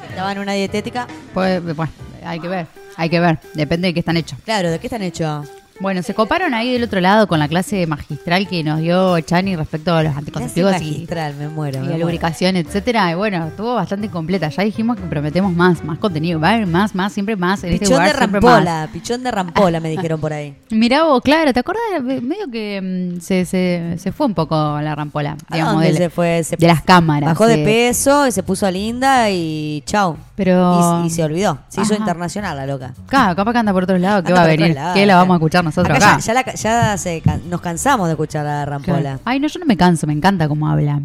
Si 0.00 0.06
estaban 0.10 0.36
en 0.36 0.42
una 0.42 0.52
dietética. 0.52 1.06
pues, 1.34 1.62
bueno, 1.76 1.90
hay 2.24 2.38
que 2.38 2.48
ver. 2.48 2.66
Hay 2.96 3.08
que 3.08 3.18
ver. 3.20 3.38
Depende 3.54 3.88
de 3.88 3.94
qué 3.94 4.00
están 4.00 4.16
hechos. 4.16 4.38
Claro, 4.44 4.70
¿de 4.70 4.78
qué 4.78 4.86
están 4.86 5.02
hechos? 5.02 5.48
Bueno, 5.82 6.00
se 6.04 6.14
coparon 6.14 6.54
ahí 6.54 6.72
del 6.72 6.84
otro 6.84 7.00
lado 7.00 7.26
con 7.26 7.40
la 7.40 7.48
clase 7.48 7.88
magistral 7.88 8.46
que 8.46 8.62
nos 8.62 8.78
dio 8.78 9.18
Chani 9.18 9.56
respecto 9.56 9.92
a 9.92 10.04
los 10.04 10.12
Clase 10.12 10.18
anticonceptivos 10.20 10.76
y, 10.80 10.84
magistral, 10.84 11.34
me 11.34 11.48
muero. 11.48 11.78
y 11.78 11.80
me 11.80 11.86
la 11.86 11.90
muero. 11.94 12.06
lubricación, 12.06 12.54
etcétera. 12.54 13.10
Y 13.10 13.16
bueno, 13.16 13.48
estuvo 13.48 13.74
bastante 13.74 14.08
completa. 14.08 14.48
Ya 14.48 14.62
dijimos 14.62 14.96
que 14.96 15.02
prometemos 15.02 15.52
más, 15.52 15.82
más 15.82 15.98
contenido. 15.98 16.38
Va 16.38 16.50
a 16.50 16.52
haber 16.52 16.68
más, 16.68 16.94
más, 16.94 17.12
siempre 17.12 17.34
más. 17.34 17.64
En 17.64 17.72
este 17.72 17.86
Pichón 17.86 17.98
lugar 17.98 18.14
de 18.14 18.26
rampola, 18.26 18.88
pichón 18.92 19.24
de 19.24 19.30
rampola, 19.32 19.80
me 19.80 19.88
dijeron 19.90 20.20
por 20.20 20.32
ahí. 20.32 20.54
Mirá 20.70 21.02
vos, 21.02 21.20
claro, 21.20 21.52
¿te 21.52 21.58
acordás? 21.58 21.82
Medio 22.00 22.48
que 22.48 23.16
mm, 23.16 23.20
se, 23.20 23.44
se, 23.44 23.96
se 23.98 24.12
fue 24.12 24.26
un 24.26 24.34
poco 24.34 24.80
la 24.80 24.94
rampola, 24.94 25.36
¿A 25.48 25.54
digamos, 25.54 25.74
dónde 25.74 25.90
de, 25.90 25.98
se 25.98 26.10
fue? 26.10 26.44
Se 26.44 26.54
de 26.54 26.66
las 26.68 26.82
cámaras. 26.82 27.30
Bajó 27.30 27.48
de 27.48 27.60
eh, 27.60 27.64
peso, 27.64 28.28
y 28.28 28.30
se 28.30 28.44
puso 28.44 28.70
linda 28.70 29.28
y 29.30 29.82
chau. 29.84 30.16
Pero. 30.36 31.02
Y, 31.02 31.06
y 31.08 31.10
se 31.10 31.24
olvidó. 31.24 31.58
Se 31.66 31.80
hizo 31.80 31.94
internacional 31.94 32.56
la 32.56 32.66
loca. 32.66 32.94
Claro, 33.08 33.34
capaz 33.34 33.50
que 33.52 33.58
anda 33.58 33.72
por 33.72 33.82
otros 33.82 34.00
lados. 34.00 34.22
¿Qué 34.22 34.28
Anda 34.28 34.42
va 34.42 34.46
a 34.46 34.48
venir? 34.48 34.76
¿Qué 34.94 35.06
la 35.06 35.16
vamos 35.16 35.34
a 35.34 35.36
escuchar 35.38 35.71
nosotros 35.72 35.96
Acá 35.96 36.12
acá? 36.14 36.20
ya, 36.20 36.34
ya 36.34 36.34
la- 36.34 36.54
ya 36.54 36.96
se 36.98 37.20
can- 37.20 37.42
nos 37.48 37.60
cansamos 37.60 38.06
de 38.08 38.12
escuchar 38.12 38.46
a 38.46 38.58
la 38.60 38.64
rampola. 38.66 39.00
Claro. 39.00 39.20
Ay, 39.24 39.40
no, 39.40 39.48
yo 39.48 39.58
no 39.60 39.66
me 39.66 39.76
canso, 39.76 40.06
me 40.06 40.12
encanta 40.12 40.48
cómo 40.48 40.68
habla. 40.68 41.00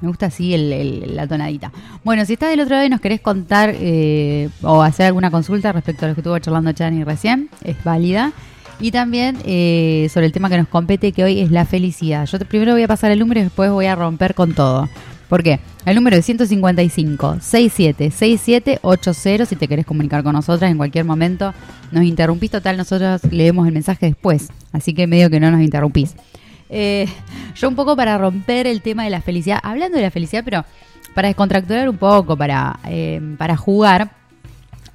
Me 0.00 0.06
gusta 0.08 0.26
así 0.26 0.54
el- 0.54 0.72
el- 0.72 1.16
la 1.16 1.26
tonadita. 1.26 1.72
Bueno, 2.04 2.24
si 2.24 2.34
estás 2.34 2.50
del 2.50 2.60
otro 2.60 2.74
lado 2.76 2.86
y 2.86 2.88
nos 2.90 3.00
querés 3.00 3.20
contar 3.20 3.72
eh, 3.74 4.48
o 4.62 4.82
hacer 4.82 5.06
alguna 5.06 5.30
consulta 5.30 5.72
respecto 5.72 6.04
a 6.04 6.08
lo 6.10 6.14
que 6.14 6.20
estuvo 6.20 6.38
charlando 6.38 6.70
Chani 6.72 7.02
recién, 7.02 7.48
es 7.64 7.82
válida. 7.82 8.32
Y 8.80 8.92
también 8.92 9.38
eh, 9.44 10.08
sobre 10.14 10.26
el 10.26 10.32
tema 10.32 10.48
que 10.48 10.56
nos 10.56 10.68
compete, 10.68 11.10
que 11.10 11.24
hoy 11.24 11.40
es 11.40 11.50
la 11.50 11.64
felicidad. 11.64 12.26
Yo 12.26 12.38
te- 12.38 12.44
primero 12.44 12.72
voy 12.74 12.84
a 12.84 12.86
pasar 12.88 13.10
el 13.10 13.18
número 13.18 13.40
y 13.40 13.42
después 13.44 13.70
voy 13.72 13.86
a 13.86 13.96
romper 13.96 14.34
con 14.36 14.54
todo. 14.54 14.88
¿Por 15.28 15.42
qué? 15.42 15.60
El 15.84 15.94
número 15.94 16.16
es 16.16 16.24
155 16.24 17.36
67 17.40 18.10
67 18.10 18.78
80 18.82 19.46
si 19.46 19.56
te 19.56 19.68
querés 19.68 19.84
comunicar 19.84 20.22
con 20.22 20.32
nosotras 20.32 20.70
en 20.70 20.78
cualquier 20.78 21.04
momento. 21.04 21.52
Nos 21.92 22.04
interrumpís, 22.04 22.50
total, 22.50 22.76
nosotros 22.76 23.22
leemos 23.30 23.66
el 23.66 23.74
mensaje 23.74 24.06
después. 24.06 24.48
Así 24.72 24.94
que 24.94 25.06
medio 25.06 25.28
que 25.28 25.38
no 25.38 25.50
nos 25.50 25.60
interrumpís. 25.60 26.14
Eh, 26.70 27.06
yo 27.54 27.68
un 27.68 27.74
poco 27.74 27.96
para 27.96 28.16
romper 28.18 28.66
el 28.66 28.82
tema 28.82 29.04
de 29.04 29.10
la 29.10 29.20
felicidad, 29.20 29.58
hablando 29.62 29.96
de 29.96 30.02
la 30.02 30.10
felicidad, 30.10 30.42
pero 30.44 30.64
para 31.14 31.28
descontracturar 31.28 31.88
un 31.88 31.96
poco, 31.96 32.36
para, 32.36 32.78
eh, 32.86 33.20
para 33.38 33.56
jugar, 33.56 34.10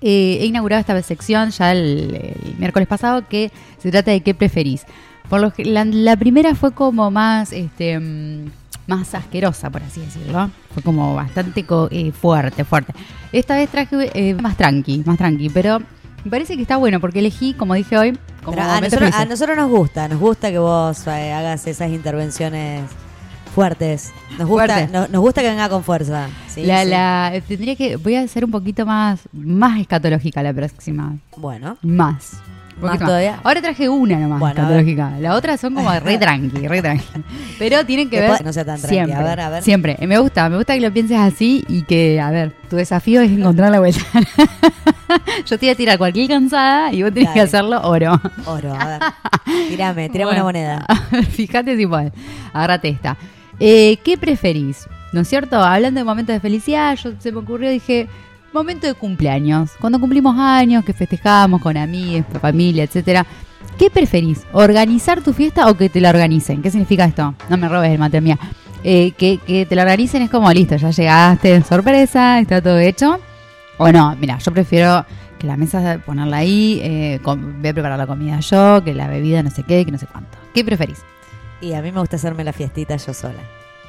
eh, 0.01 0.39
he 0.41 0.45
inaugurado 0.45 0.79
esta 0.81 0.99
sección 1.01 1.51
ya 1.51 1.71
el, 1.71 2.35
miércoles 2.57 2.87
pasado 2.87 3.27
que 3.27 3.51
se 3.77 3.91
trata 3.91 4.11
de 4.11 4.21
qué 4.21 4.33
preferís. 4.33 4.85
Por 5.29 5.41
lo 5.41 5.51
que 5.51 5.65
la, 5.65 5.85
la 5.85 6.17
primera 6.17 6.53
fue 6.55 6.73
como 6.73 7.09
más, 7.09 7.53
este, 7.53 7.99
mm, 7.99 8.51
más 8.87 9.13
asquerosa, 9.15 9.69
por 9.69 9.81
así 9.83 10.01
decirlo. 10.01 10.49
Fue 10.73 10.83
como 10.83 11.15
bastante 11.15 11.65
co- 11.65 11.87
eh, 11.91 12.11
fuerte, 12.11 12.63
fuerte. 12.65 12.93
Esta 13.31 13.55
vez 13.55 13.69
traje 13.69 14.11
eh, 14.13 14.33
más 14.35 14.57
tranqui, 14.57 15.03
más 15.05 15.17
tranqui, 15.17 15.49
pero 15.49 15.79
me 16.23 16.29
parece 16.31 16.55
que 16.55 16.61
está 16.61 16.77
bueno 16.77 16.99
porque 16.99 17.19
elegí, 17.19 17.53
como 17.53 17.73
dije 17.75 17.97
hoy, 17.97 18.17
como 18.43 18.61
a, 18.61 18.79
nosotros, 18.81 18.93
a 19.09 19.11
felices. 19.11 19.29
nosotros 19.29 19.57
nos 19.57 19.69
gusta, 19.69 20.07
nos 20.07 20.19
gusta 20.19 20.51
que 20.51 20.59
vos 20.59 21.07
eh, 21.07 21.31
hagas 21.33 21.65
esas 21.67 21.89
intervenciones 21.91 22.81
fuertes. 23.55 24.11
Nos 24.37 24.47
gusta, 24.47 24.73
Fuerte. 24.75 24.91
no- 24.91 25.07
nos 25.07 25.21
gusta 25.21 25.41
que 25.41 25.49
venga 25.49 25.69
con 25.69 25.83
fuerza. 25.83 26.27
Sí, 26.47 26.65
la, 26.65 26.83
sí. 26.83 26.89
la- 26.89 27.33
tendría 27.47 27.75
que 27.75 27.95
voy 27.97 28.15
a 28.15 28.27
ser 28.27 28.43
un 28.45 28.51
poquito 28.51 28.85
más 28.85 29.19
más 29.31 29.79
escatológica 29.79 30.41
la 30.43 30.53
próxima 30.53 31.15
Bueno, 31.37 31.77
más 31.83 32.31
Más 32.83 32.91
poquito 32.91 33.05
todavía. 33.07 33.39
ahora 33.43 33.61
traje 33.61 33.89
una 33.89 34.17
nomás 34.19 34.39
Bueno, 34.39 34.55
a 34.61 34.63
escatológica 34.63 35.11
la 35.19 35.33
otra 35.35 35.57
son 35.57 35.73
como 35.73 35.91
re 35.99 36.17
tranqui 36.19 36.67
re 36.67 36.81
tranqui 36.81 37.05
pero 37.57 37.85
tienen 37.85 38.09
que 38.09 38.17
Que 38.17 38.21
ver 38.21 38.45
no 38.45 38.53
sea 38.53 38.65
tan 38.65 38.79
tranqui. 38.79 38.95
siempre 38.95 39.15
A 39.15 39.23
ver, 39.23 39.39
a 39.39 39.49
ver. 39.49 39.63
siempre 39.63 39.97
me 40.07 40.17
gusta 40.19 40.49
me 40.49 40.57
gusta 40.57 40.73
que 40.75 40.81
lo 40.81 40.91
pienses 40.93 41.17
así 41.17 41.63
y 41.67 41.83
que 41.83 42.19
a 42.21 42.29
ver 42.31 42.51
tu 42.69 42.75
desafío 42.75 43.21
es 43.21 43.31
encontrar 43.31 43.71
la 43.71 43.79
vuelta 43.79 44.01
yo 45.45 45.57
te 45.57 45.65
voy 45.65 45.69
a 45.69 45.75
tirar 45.75 45.97
cualquier 45.97 46.27
cansada 46.27 46.91
y 46.93 47.03
vos 47.03 47.13
tenés 47.13 47.29
que 47.31 47.41
hacerlo 47.41 47.81
oro 47.83 48.19
oro, 48.45 48.73
a 48.73 48.85
ver. 48.87 48.99
Tirame, 49.69 50.09
tirame 50.09 50.31
Bueno, 50.31 50.31
una 50.31 50.43
moneda. 50.43 50.85
Fíjate 51.31 51.75
si 51.77 51.85
podés. 51.85 52.11
Agárrate 52.53 52.89
esta. 52.89 53.17
Eh, 53.59 53.97
¿Qué 54.03 54.17
preferís? 54.17 54.87
¿No 55.11 55.21
es 55.21 55.27
cierto? 55.27 55.57
Hablando 55.61 55.99
de 55.99 56.03
momentos 56.03 56.33
de 56.33 56.39
felicidad, 56.39 56.95
yo 56.95 57.11
se 57.19 57.31
me 57.31 57.39
ocurrió, 57.39 57.69
dije, 57.69 58.07
momento 58.53 58.87
de 58.87 58.93
cumpleaños. 58.93 59.71
Cuando 59.79 59.99
cumplimos 59.99 60.37
años, 60.37 60.83
que 60.85 60.93
festejamos 60.93 61.61
con 61.61 61.75
amigos, 61.77 62.25
familia, 62.41 62.83
etcétera. 62.83 63.25
¿Qué 63.77 63.89
preferís? 63.89 64.41
¿Organizar 64.51 65.21
tu 65.21 65.33
fiesta 65.33 65.67
o 65.69 65.75
que 65.75 65.89
te 65.89 65.99
la 65.99 66.09
organicen? 66.11 66.61
¿Qué 66.61 66.69
significa 66.69 67.05
esto? 67.05 67.33
No 67.49 67.57
me 67.57 67.67
robes 67.67 67.91
el 67.91 67.97
mate 67.99 68.21
mía. 68.21 68.37
eh, 68.83 69.11
que, 69.17 69.37
que 69.39 69.65
te 69.65 69.75
lo 69.75 69.81
organicen 69.81 70.21
es 70.23 70.29
como 70.29 70.51
listo, 70.51 70.75
ya 70.75 70.89
llegaste, 70.91 71.61
sorpresa, 71.63 72.39
está 72.39 72.61
todo 72.61 72.77
hecho. 72.79 73.19
O 73.77 73.91
no, 73.91 74.15
mira, 74.17 74.37
yo 74.37 74.51
prefiero 74.53 75.05
que 75.39 75.47
la 75.47 75.57
mesa 75.57 75.99
ponerla 76.05 76.37
ahí, 76.37 76.79
eh, 76.83 77.19
voy 77.23 77.67
a 77.69 77.73
preparar 77.73 77.97
la 77.97 78.05
comida 78.07 78.39
yo, 78.41 78.83
que 78.83 78.93
la 78.93 79.07
bebida 79.07 79.41
no 79.41 79.49
sé 79.49 79.63
qué, 79.63 79.83
que 79.85 79.91
no 79.91 79.97
sé 79.97 80.05
cuánto. 80.05 80.37
¿Qué 80.53 80.63
preferís? 80.63 80.99
Y 81.61 81.73
a 81.73 81.81
mí 81.81 81.91
me 81.91 81.99
gusta 82.01 82.17
hacerme 82.17 82.43
la 82.43 82.53
fiestita 82.53 82.95
yo 82.97 83.13
sola. 83.13 83.39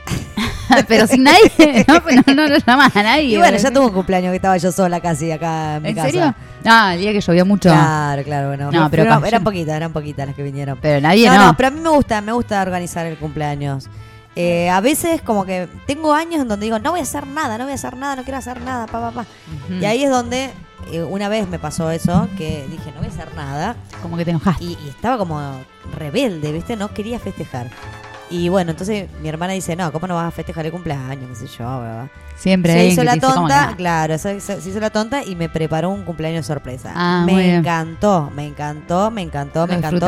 Pero 0.88 1.06
sin 1.06 1.24
nadie, 1.24 1.84
no, 1.88 1.94
no, 1.94 2.34
no, 2.34 2.48
no 2.48 2.56
llamás 2.56 2.96
a 2.96 3.02
nadie. 3.02 3.24
Y 3.24 3.36
bueno, 3.36 3.56
ya 3.56 3.70
tuve 3.70 3.86
un 3.86 3.92
cumpleaños 3.92 4.30
que 4.30 4.36
estaba 4.36 4.56
yo 4.56 4.72
sola 4.72 5.00
casi 5.00 5.30
acá 5.30 5.76
en 5.76 5.82
mi 5.82 5.88
¿En 5.90 5.94
casa. 5.94 6.10
serio? 6.10 6.34
Ah, 6.64 6.94
el 6.94 7.00
día 7.00 7.12
que 7.12 7.20
llovió 7.20 7.44
mucho. 7.44 7.68
Claro, 7.70 8.22
claro, 8.22 8.48
bueno. 8.48 8.70
No, 8.70 8.90
pero 8.90 9.02
eran 9.24 9.44
poquitas, 9.44 9.76
eran 9.76 9.92
poquitas 9.92 10.26
las 10.26 10.34
que 10.36 10.42
vinieron. 10.42 10.78
Pero 10.80 11.00
nadie 11.00 11.28
no, 11.28 11.36
no. 11.36 11.46
no, 11.46 11.56
pero 11.56 11.68
a 11.68 11.70
mí 11.70 11.80
me 11.80 11.90
gusta, 11.90 12.20
me 12.20 12.32
gusta 12.32 12.62
organizar 12.62 13.06
el 13.06 13.16
cumpleaños. 13.16 13.88
Eh, 14.36 14.68
a 14.68 14.80
veces 14.80 15.22
como 15.22 15.44
que 15.44 15.68
tengo 15.86 16.12
años 16.12 16.40
en 16.42 16.48
donde 16.48 16.64
digo, 16.66 16.78
no 16.80 16.90
voy 16.90 17.00
a 17.00 17.04
hacer 17.04 17.26
nada, 17.26 17.56
no 17.56 17.64
voy 17.64 17.72
a 17.72 17.76
hacer 17.76 17.96
nada, 17.96 18.16
no 18.16 18.24
quiero 18.24 18.38
hacer 18.38 18.60
nada, 18.62 18.86
pa, 18.86 19.00
pa, 19.00 19.10
pa. 19.12 19.26
Y 19.80 19.84
ahí 19.84 20.02
es 20.02 20.10
donde 20.10 20.50
eh, 20.90 21.02
una 21.02 21.28
vez 21.28 21.48
me 21.48 21.58
pasó 21.60 21.90
eso, 21.90 22.28
que 22.36 22.66
dije, 22.68 22.90
no 22.92 22.98
voy 22.98 23.06
a 23.06 23.10
hacer 23.10 23.34
nada. 23.36 23.76
Como 24.02 24.16
que 24.16 24.24
te 24.24 24.32
enojaste. 24.32 24.64
Y, 24.64 24.78
y 24.84 24.88
estaba 24.88 25.18
como 25.18 25.60
rebelde, 25.96 26.50
¿viste? 26.50 26.76
No 26.76 26.92
quería 26.92 27.20
festejar. 27.20 27.70
Y 28.30 28.48
bueno, 28.48 28.70
entonces 28.72 29.08
mi 29.22 29.28
hermana 29.28 29.52
dice, 29.52 29.76
no, 29.76 29.92
¿cómo 29.92 30.06
no 30.06 30.14
vas 30.14 30.26
a 30.28 30.30
festejar 30.30 30.64
el 30.66 30.72
cumpleaños? 30.72 31.28
¿Qué 31.28 31.46
sé 31.46 31.56
yo? 31.58 31.64
bla. 31.80 32.08
Siempre 32.36 32.72
se 32.72 32.84
hizo 32.86 33.04
la 33.04 33.12
te 33.12 33.18
dice, 33.18 33.26
¿cómo 33.32 33.46
que 33.46 33.54
tonta, 33.54 33.76
claro, 33.76 34.18
se, 34.18 34.40
se- 34.40 34.60
se 34.60 34.70
hizo 34.70 34.80
la 34.80 34.90
tonta 34.90 35.22
y 35.24 35.36
me 35.36 35.48
preparó 35.48 35.90
un 35.90 36.02
cumpleaños 36.04 36.46
sorpresa. 36.46 36.92
Ah, 36.94 37.22
me 37.26 37.32
encantó, 37.58 38.30
me 38.34 38.46
encantó, 38.46 39.10
me 39.10 39.22
encantó, 39.22 39.66
me 39.66 39.74
encantó. 39.76 40.06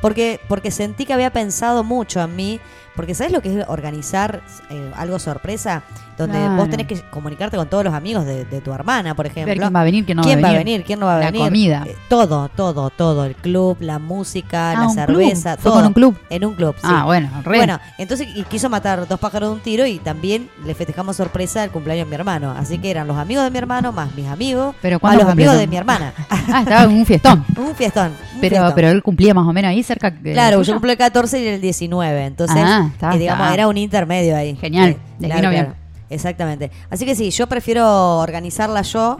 Porque, 0.00 0.40
porque 0.48 0.70
sentí 0.70 1.04
que 1.04 1.12
había 1.12 1.30
pensado 1.32 1.84
mucho 1.84 2.22
en 2.22 2.34
mí. 2.34 2.60
Porque 2.96 3.14
¿sabes 3.14 3.32
lo 3.32 3.40
que 3.42 3.60
es 3.60 3.68
organizar 3.68 4.40
eh, 4.70 4.90
algo 4.96 5.18
sorpresa? 5.18 5.82
Donde 6.16 6.38
Claro. 6.38 6.56
vos 6.56 6.70
tenés 6.70 6.86
que 6.86 6.98
comunicarte 7.10 7.58
con 7.58 7.68
todos 7.68 7.84
los 7.84 7.92
amigos 7.92 8.24
de, 8.24 8.46
de 8.46 8.62
tu 8.62 8.72
hermana, 8.72 9.14
por 9.14 9.26
ejemplo. 9.26 9.50
Ver 9.50 9.58
quién 9.58 9.74
va 9.76 9.80
a 9.82 9.84
venir, 9.84 10.06
quién 10.06 10.16
no 10.16 10.22
¿Quién 10.22 10.42
va 10.42 10.46
a 10.48 10.50
a 10.50 10.52
venir. 10.54 10.64
venir? 10.64 10.84
¿Quién 10.86 10.98
no 10.98 11.04
va 11.04 11.16
a 11.16 11.18
La 11.18 11.26
venir? 11.26 11.42
comida. 11.42 11.82
Eh, 11.86 11.94
todo, 12.08 12.48
todo, 12.48 12.88
todo. 12.88 13.26
El 13.26 13.34
club, 13.34 13.76
la 13.80 13.98
música, 13.98 14.70
Ah, 14.70 14.84
la 14.84 14.88
cerveza, 14.88 15.56
club. 15.56 15.62
¿Fue 15.62 15.70
todo. 15.70 15.74
con 15.74 15.86
un 15.88 15.92
club? 15.92 16.18
En 16.30 16.44
un 16.46 16.54
club, 16.54 16.74
sí. 16.76 16.86
Ah, 16.88 17.04
bueno, 17.04 17.28
re. 17.44 17.58
Bueno, 17.58 17.78
entonces 17.98 18.28
y 18.34 18.44
quiso 18.44 18.70
matar 18.70 19.06
dos 19.06 19.20
pájaros 19.20 19.50
de 19.50 19.54
un 19.56 19.60
tiro 19.60 19.84
y 19.84 19.98
también 19.98 20.48
le 20.64 20.74
festejamos 20.74 21.16
sorpresa 21.16 21.62
el 21.64 21.70
cumpleaños 21.70 22.06
de 22.06 22.10
mi 22.10 22.14
hermano. 22.14 22.52
Así 22.52 22.78
que 22.78 22.90
eran 22.90 23.06
los 23.06 23.18
amigos 23.18 23.44
de 23.44 23.50
mi 23.50 23.58
hermano 23.58 23.92
más 23.92 24.14
mis 24.14 24.26
amigos, 24.26 24.74
Pero 24.80 24.94
más 24.94 25.00
¿cuántos 25.00 25.24
los 25.24 25.32
amigos 25.32 25.58
de 25.58 25.66
mi 25.66 25.76
hermana. 25.76 26.14
Ah, 26.48 26.60
estaba 26.62 26.84
en 26.84 26.90
un 26.92 27.04
fiestón. 27.04 27.44
un 27.58 27.74
fiestón. 27.74 28.06
un 28.34 28.40
Pero, 28.40 28.54
fiestón. 28.56 28.72
pero 28.76 28.88
él 28.88 29.02
cumplía 29.02 29.34
más 29.34 29.46
o 29.46 29.52
menos 29.52 29.68
ahí 29.68 29.82
cerca 29.82 30.10
de 30.12 30.32
Claro, 30.32 30.62
yo 30.62 30.72
cumplí 30.74 30.92
el 30.92 30.96
14 30.96 31.42
y 31.42 31.46
el 31.48 31.60
19, 31.60 32.24
entonces, 32.24 32.56
Ah, 32.64 32.85
está, 32.92 33.14
eh, 33.14 33.18
digamos, 33.18 33.44
está. 33.44 33.54
era 33.54 33.68
un 33.68 33.76
intermedio 33.76 34.36
ahí. 34.36 34.56
Genial, 34.56 34.90
Eh, 34.90 34.98
les 35.20 35.34
vino 35.34 35.50
bien. 35.50 35.74
Exactamente. 36.08 36.70
Así 36.90 37.04
que 37.04 37.14
sí, 37.14 37.30
yo 37.30 37.46
prefiero 37.48 38.18
organizarla 38.18 38.82
yo, 38.82 39.18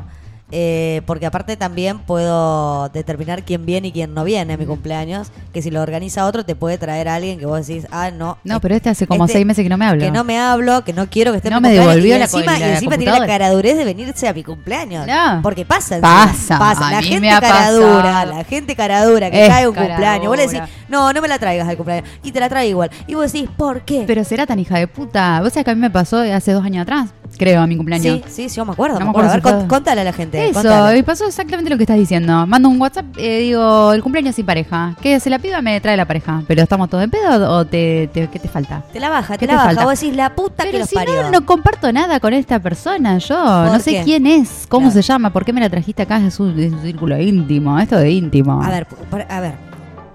eh, 0.53 1.03
porque 1.07 1.27
aparte 1.27 1.57
también 1.57 1.99
puedo 1.99 2.89
determinar 2.91 3.43
quién 3.43 3.67
viene 3.67 3.89
y 3.89 3.93
quién 3.93 4.15
no 4.15 4.23
viene 4.25 4.53
a 4.55 4.57
mi 4.57 4.65
cumpleaños, 4.67 5.29
que 5.53 5.61
si 5.63 5.71
lo 5.71 5.83
organiza 5.83 6.25
otro 6.25 6.45
te 6.45 6.55
puede 6.55 6.79
traer 6.79 7.09
a 7.09 7.17
alguien 7.17 7.39
que 7.39 7.47
vos 7.47 7.67
decís, 7.67 7.87
ah, 7.91 8.11
no. 8.13 8.39
No, 8.45 8.61
pero 8.61 8.75
este 8.77 8.89
hace 8.91 9.07
como 9.07 9.25
este- 9.25 9.35
seis 9.39 9.47
meses 9.47 9.63
que 9.65 9.69
no 9.69 9.77
me 9.77 9.87
habla. 9.87 10.05
Que 10.05 10.11
no 10.13 10.23
me 10.25 10.39
hablo, 10.39 10.85
que 10.85 10.93
no 10.93 11.09
quiero 11.09 11.33
que 11.33 11.39
esté 11.39 11.49
en 11.49 11.55
No 11.55 11.61
mi 11.61 11.69
me 11.69 11.75
cumpleaños, 11.75 11.95
devolvió 11.95 12.15
y 12.15 12.19
la 12.19 12.25
encima, 12.27 12.59
y 12.59 12.63
encima 12.63 12.97
tiene 12.99 13.19
la 13.19 13.27
caradurez 13.27 13.77
de 13.77 13.85
venirse 13.85 14.29
a 14.29 14.33
mi 14.33 14.45
cumpleaños. 14.45 15.07
No. 15.07 15.41
Porque 15.43 15.65
pasa. 15.65 15.99
Pasa, 16.01 16.57
a 16.59 16.91
La 16.93 17.03
gente 17.03 17.29
caradura, 17.29 18.25
la 18.25 18.45
gente 18.45 18.77
caradura 18.77 19.31
que 19.31 19.45
Es 19.45 19.49
cae 19.51 19.67
un 19.69 19.75
cumpleaños. 19.75 20.29
Vos 20.29 20.37
le 20.37 20.43
decís, 20.45 20.59
caradura. 20.61 20.85
no, 20.89 21.13
no 21.13 21.21
me 21.23 21.29
la 21.29 21.39
traigas 21.39 21.69
al 21.69 21.77
cumpleaños. 21.77 22.09
Y 22.23 22.33
te 22.33 22.41
la 22.41 22.49
trae 22.49 22.69
igual. 22.69 22.91
Y 23.07 23.15
vos 23.15 23.33
decís, 23.33 23.49
¿por 23.57 23.81
qué? 23.83 24.05
Pero 24.07 24.23
será 24.25 24.47
tan 24.47 24.59
hija 24.59 24.79
de 24.79 24.87
puta. 24.87 25.41
Vos 25.43 25.53
sabés 25.53 25.65
que 25.65 25.71
a 25.73 25.75
mí 25.75 25.81
me 25.81 25.91
pasó 25.91 26.19
hace 26.19 26.53
dos 26.53 26.65
años 26.65 26.83
atrás, 26.83 27.11
creo, 27.37 27.61
a 27.63 27.67
mi 27.67 27.77
cumpleaños. 27.77 28.21
Sí, 28.27 28.43
sí, 28.45 28.49
sí, 28.49 28.57
yo 28.57 28.65
me 28.65 28.73
acuerdo. 28.73 28.95
No 28.95 29.01
me 29.01 29.05
me 29.07 29.11
acuerdo. 29.11 29.31
A 29.31 29.57
ver, 29.59 29.67
contale 29.69 30.01
a 30.01 30.05
la 30.05 30.13
gente. 30.13 30.45
Eso, 30.45 30.55
contale. 30.55 30.99
y 30.99 31.03
pasó 31.03 31.27
exactamente 31.27 31.71
lo 31.71 31.77
que 31.77 31.83
estás 31.85 31.97
diciendo. 31.99 32.47
Mando 32.47 32.69
un 32.69 32.81
WhatsApp, 32.81 33.07
eh, 33.19 33.41
digo, 33.41 33.93
el 33.93 34.03
cumpleaños 34.03 34.35
sin 34.35 34.47
pareja. 34.47 34.95
¿Qué 35.01 35.19
se 35.21 35.31
la 35.31 35.39
pido? 35.39 35.61
Me 35.63 35.81
trae 35.81 35.97
la 35.97 36.05
pareja. 36.07 36.43
¿Pero 36.47 36.63
estamos 36.63 36.89
todos 36.91 37.05
en 37.05 37.11
pedo 37.11 37.51
o 37.53 37.65
te, 37.67 38.09
te- 38.13 38.29
qué 38.29 38.39
te 38.39 38.49
falta? 38.49 38.83
Te 38.93 39.01
la 39.01 39.09
baja, 39.11 39.37
¿Qué 39.39 39.47
te 39.47 39.47
la 39.47 39.53
te 39.53 39.57
baja. 39.57 39.67
falta? 39.69 39.85
Vos 39.85 40.01
decís, 40.01 40.17
la 40.17 40.35
puta 40.35 40.65
que 40.65 40.71
Pero 40.71 40.79
los 40.81 40.89
si 40.89 40.95
parió. 40.95 41.23
no, 41.23 41.31
no 41.31 41.47
comparto 41.47 41.93
nada 41.93 42.21
con 42.21 42.33
esta 42.33 42.59
persona, 42.61 43.19
yo. 43.19 43.37
No 43.65 43.71
¿Por 43.73 43.81
sé 43.81 43.91
qué? 43.93 44.03
quién 44.05 44.27
es, 44.27 44.67
cómo 44.69 44.87
Claro. 44.89 45.03
se 45.03 45.07
llama, 45.07 45.33
por 45.33 45.45
qué 45.45 45.53
me 45.53 45.61
la 45.61 45.71
trajiste 45.71 46.03
acá 46.03 46.19
de 46.21 46.31
su, 46.31 46.53
de 46.55 46.71
su 46.71 46.79
círculo 46.81 47.21
íntimo. 47.21 47.79
Esto 47.79 47.97
de 47.99 48.11
íntimo. 48.11 48.63
A 48.63 48.71
ver, 48.71 48.87
a 49.29 49.41
ver, 49.41 49.55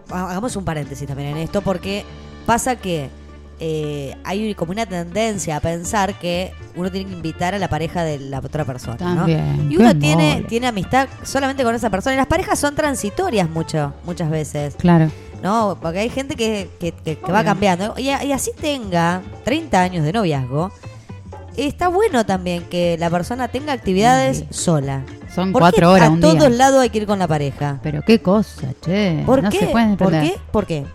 hagamos 0.10 0.56
un 0.56 0.66
paréntesis 0.66 1.08
también 1.08 1.30
en 1.30 1.38
esto 1.38 1.62
porque 1.62 2.04
pasa 2.46 2.76
que 2.76 3.10
eh, 3.64 4.18
hay 4.24 4.56
como 4.56 4.72
una 4.72 4.88
tendencia 4.88 5.56
a 5.58 5.60
pensar 5.60 6.18
que 6.18 6.52
uno 6.76 6.92
tiene 6.92 7.08
que 7.10 7.16
invitar 7.16 7.54
a 7.54 7.60
la 7.60 7.70
pareja 7.70 8.04
de 8.04 8.18
la 8.20 8.40
otra 8.40 8.66
persona, 8.66 8.98
¿no? 9.14 9.18
También, 9.18 9.68
Y 9.70 9.76
qué 9.78 9.82
uno 9.84 9.96
tiene, 10.00 10.34
mole. 10.34 10.46
tiene 10.48 10.68
amistad 10.68 11.08
solamente 11.24 11.64
con 11.64 11.76
esa 11.76 11.92
persona. 11.92 12.16
Y 12.16 12.18
las 12.18 12.26
parejas 12.26 12.58
son 12.58 12.74
transitorias 12.74 13.48
mucho, 13.48 13.94
muchas 14.04 14.32
veces, 14.32 14.74
Claro. 14.78 15.12
¿no? 15.44 15.78
Porque 15.80 16.00
hay 16.00 16.10
gente 16.10 16.36
que, 16.36 16.70
que- 16.80 16.92
que- 16.92 17.18
que 17.20 17.32
va 17.32 17.44
cambiando. 17.44 17.94
Y, 17.98 18.10
y 18.10 18.32
así 18.32 18.50
tenga 18.60 19.22
30 19.44 19.80
años 19.80 20.04
de 20.06 20.12
noviazgo, 20.14 20.72
está 21.56 21.88
bueno 21.88 22.26
también 22.26 22.64
que 22.64 22.98
la 23.00 23.10
persona 23.12 23.48
tenga 23.48 23.74
actividades 23.74 24.38
Sí. 24.40 24.48
sola. 24.50 25.04
Son 25.36 25.52
¿Por 25.54 25.62
cuatro 25.62 25.80
qué 25.80 25.86
horas 25.94 26.10
a 26.10 26.12
un 26.12 26.20
todos 26.20 26.40
día. 26.40 26.50
lados 26.50 26.82
hay 26.82 26.90
que 26.90 26.98
ir 26.98 27.06
con 27.06 27.20
la 27.20 27.28
pareja? 27.28 27.80
Pero 27.84 28.02
qué 28.02 28.22
cosa, 28.22 28.68
che. 28.84 29.24
¿Por 29.26 29.44
no 29.44 29.50
qué? 29.50 29.60
se 29.60 29.66
¿Por 29.98 30.12
qué? 30.12 30.36
¿Por 30.52 30.66
qué? 30.66 30.86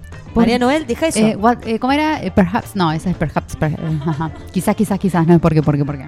María 0.40 0.58
Noel, 0.58 0.86
deja 0.86 1.06
eso. 1.08 1.18
Eh, 1.18 1.36
what- 1.36 1.66
eh, 1.66 1.78
¿Cómo 1.78 1.92
era? 1.92 2.22
Eh, 2.22 2.30
perhaps. 2.30 2.76
No, 2.76 2.92
esa 2.92 3.10
es 3.10 3.16
perhaps. 3.16 3.56
per- 3.56 3.72
eh, 3.72 3.98
ajá. 4.06 4.30
Quizás, 4.52 4.76
quizás, 4.76 4.98
quizás. 4.98 5.26
No 5.26 5.34
es 5.34 5.40
porque, 5.40 5.62
porque, 5.62 5.84
porque. 5.84 6.06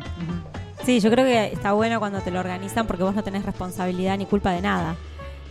Sí, 0.85 1.01
yo 1.01 1.11
creo 1.11 1.25
que 1.25 1.53
está 1.53 1.73
bueno 1.73 1.99
cuando 1.99 2.21
te 2.21 2.31
lo 2.31 2.41
organizan 2.41 2.87
porque 2.87 3.03
vos 3.03 3.15
no 3.15 3.23
tenés 3.23 3.45
responsabilidad 3.45 4.17
ni 4.17 4.25
culpa 4.27 4.53
de 4.53 4.63
nada. 4.63 4.97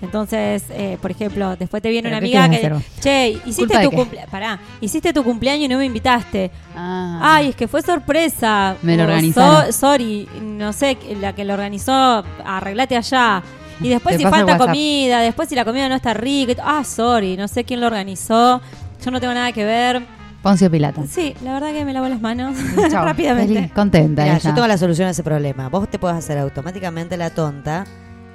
Entonces, 0.01 0.63
eh, 0.69 0.97
por 1.01 1.09
ejemplo, 1.09 1.55
después 1.55 1.81
te 1.81 1.89
viene 1.89 2.09
¿Pero 2.09 2.17
una 2.17 2.45
amiga 2.45 2.49
que, 2.49 2.83
che, 3.01 3.29
hiciste 3.45 3.61
¿Culpa 3.65 3.79
de 3.79 3.85
tu 3.85 3.89
qué? 3.89 3.95
cumpleaños, 3.97 4.29
pará, 4.31 4.59
hiciste 4.79 5.11
tu 5.11 5.23
cumpleaños 5.23 5.65
y 5.65 5.67
no 5.67 5.77
me 5.79 5.85
invitaste. 5.85 6.51
Ah. 6.75 7.19
Ay, 7.21 7.49
es 7.49 7.55
que 7.55 7.67
fue 7.67 7.81
sorpresa. 7.81 8.75
Me 8.83 8.95
lo 8.95 9.03
O, 9.03 9.05
organizaron. 9.07 9.65
so- 9.65 9.71
sorry, 9.71 10.27
no 10.39 10.71
sé, 10.71 10.97
la 11.19 11.33
que 11.33 11.43
lo 11.45 11.53
organizó, 11.55 12.23
arreglate 12.45 12.95
allá. 12.95 13.41
Y 13.81 13.89
después 13.89 14.17
si 14.17 14.23
falta 14.23 14.57
comida, 14.57 15.21
después 15.21 15.49
si 15.49 15.55
la 15.55 15.65
comida 15.65 15.89
no 15.89 15.95
está 15.95 16.13
rica. 16.13 16.61
Ah, 16.65 16.83
sorry, 16.83 17.37
no 17.37 17.47
sé 17.47 17.63
quién 17.63 17.79
lo 17.81 17.87
organizó. 17.87 18.61
Yo 19.03 19.11
no 19.11 19.19
tengo 19.19 19.33
nada 19.33 19.51
que 19.51 19.63
ver. 19.63 20.01
Poncio 20.41 20.69
Pilato. 20.71 21.03
Sí, 21.09 21.35
la 21.43 21.53
verdad 21.53 21.71
que 21.71 21.83
me 21.83 21.93
lavo 21.93 22.07
las 22.07 22.21
manos 22.21 22.55
rápidamente. 22.91 23.53
Feliz, 23.53 23.71
contenta. 23.73 24.23
Mirá, 24.23 24.37
yo 24.37 24.53
tengo 24.53 24.67
la 24.67 24.77
solución 24.77 25.07
a 25.07 25.11
ese 25.11 25.23
problema. 25.23 25.69
Vos 25.69 25.89
te 25.89 25.99
puedes 25.99 26.17
hacer 26.17 26.37
automáticamente 26.37 27.17
la 27.17 27.29
tonta 27.31 27.85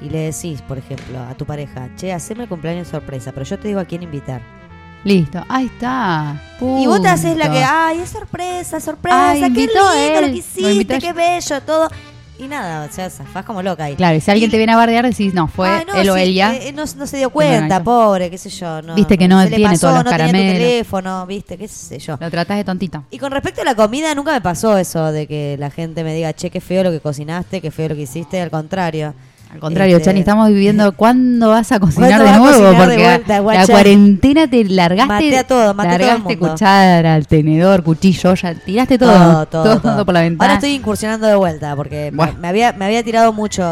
y 0.01 0.11
le 0.11 0.33
decís, 0.33 0.63
por 0.63 0.79
ejemplo, 0.79 1.21
a 1.21 1.35
tu 1.35 1.47
pareja, 1.47 1.89
che, 1.97 2.13
haceme 2.13 2.45
el 2.45 2.49
cumpleaños 2.49 2.89
sorpresa, 2.89 3.33
pero 3.33 3.47
yo 3.47 3.59
te 3.59 3.69
digo 3.69 3.81
a 3.81 3.85
quién 3.85 4.03
invitar. 4.03 4.43
Listo. 5.05 5.45
Ahí 5.49 5.67
está. 5.67 6.41
Y 6.61 6.87
vos 6.87 7.03
te 7.03 7.09
haces 7.09 7.37
la 7.37 7.51
que, 7.51 7.63
ay, 7.63 8.01
es 8.01 8.11
sorpresa, 8.11 8.79
sorpresa, 8.79 9.31
Ay, 9.33 9.41
qué 9.41 9.49
lindo 9.49 9.93
él. 9.93 10.27
lo 10.27 10.29
que 10.29 10.37
hiciste, 10.37 10.99
qué 10.99 11.13
bello, 11.13 11.61
todo. 11.63 11.89
Y 12.43 12.49
nada, 12.49 12.89
o 12.91 12.93
sea, 12.93 13.09
zafás 13.09 13.45
como 13.45 13.63
loca 13.63 13.85
ahí. 13.85 13.95
Claro, 13.95 14.17
y 14.17 14.21
si 14.21 14.29
alguien 14.31 14.51
te 14.51 14.57
viene 14.57 14.73
a 14.73 14.77
bardear, 14.77 15.07
decís, 15.09 15.33
no, 15.33 15.47
fue 15.47 15.69
Ay, 15.69 15.85
no, 15.87 15.95
él 15.95 16.11
o 16.11 16.17
sí, 16.17 16.23
ella. 16.23 16.55
eh, 16.57 16.73
no, 16.73 16.83
no 16.97 17.07
se 17.07 17.17
dio 17.19 17.31
cuenta, 17.31 17.83
pobre, 17.85 18.31
qué 18.31 18.39
sé 18.39 18.51
yo. 18.51 18.83
No, 18.83 18.97
Viste 18.97 19.17
que 19.17 19.29
no 19.29 19.47
tiene 19.47 19.65
pasó, 19.65 19.89
todos 19.89 19.95
los 19.97 20.05
no 20.05 20.11
tenía 20.11 20.27
tu 20.27 20.33
caramelos. 20.33 20.59
teléfono, 20.59 21.27
viste, 21.27 21.57
qué 21.57 21.69
sé 21.69 21.99
yo. 22.01 22.19
Lo 22.21 22.31
tratás 22.31 22.57
de 22.57 22.65
tontito. 22.65 23.05
Y 23.11 23.19
con 23.19 23.31
respecto 23.31 23.63
a 23.63 23.65
la 23.65 23.75
comida, 23.77 24.13
nunca 24.15 24.33
me 24.33 24.41
pasó 24.41 24.77
eso 24.77 25.13
de 25.13 25.29
que 25.29 25.57
la 25.59 25.71
gente 25.71 26.03
me 26.03 26.15
diga, 26.15 26.33
che, 26.33 26.51
qué 26.51 26.61
feo 26.61 26.83
lo 26.83 26.91
que 26.91 26.99
cocinaste, 27.01 27.61
qué 27.61 27.71
feo 27.71 27.91
lo 27.91 27.95
que 27.95 28.03
hiciste. 28.03 28.41
Al 28.41 28.51
contrario. 28.51 29.15
Al 29.53 29.61
contrario, 29.61 29.97
Este, 29.99 30.07
Chani, 30.09 30.21
estamos 30.21 30.49
viviendo 30.49 30.93
cuándo 30.97 31.51
vas 31.51 31.71
a 31.73 31.79
cocinar 31.79 32.09
¿Cuándo 32.09 32.25
de 32.25 32.39
nuevo, 32.39 32.47
cocinar 32.47 32.73
de 32.73 32.79
porque 33.27 33.41
vuelta, 33.43 33.61
la 33.61 33.67
cuarentena 33.67 34.47
te 34.49 34.65
largaste, 34.65 35.13
Maté 35.13 35.39
a 35.39 35.45
todo, 35.47 35.75
maté 35.75 35.89
todo 35.99 35.99
largaste 36.09 36.39
cuchara, 36.39 37.17
el 37.17 37.27
tenedor, 37.27 37.83
cuchillo, 37.83 38.35
ya 38.35 38.55
tiraste 38.55 38.99
todo, 38.99 39.13
Todo, 39.13 39.47
todo, 39.47 39.81
todo. 39.81 40.05
por 40.07 40.15
la 40.15 40.23
ventana. 40.23 40.45
Ahora 40.49 40.55
estoy 40.55 40.75
incursionando 40.75 41.27
de 41.27 41.37
vuelta 41.37 41.77
porque 41.77 42.11
me- 42.11 42.17
Bueno. 42.17 42.33
me, 42.41 42.49
había, 42.49 42.73
me 42.73 42.87
había 42.87 43.03
tirado 43.03 43.33
mucho 43.35 43.63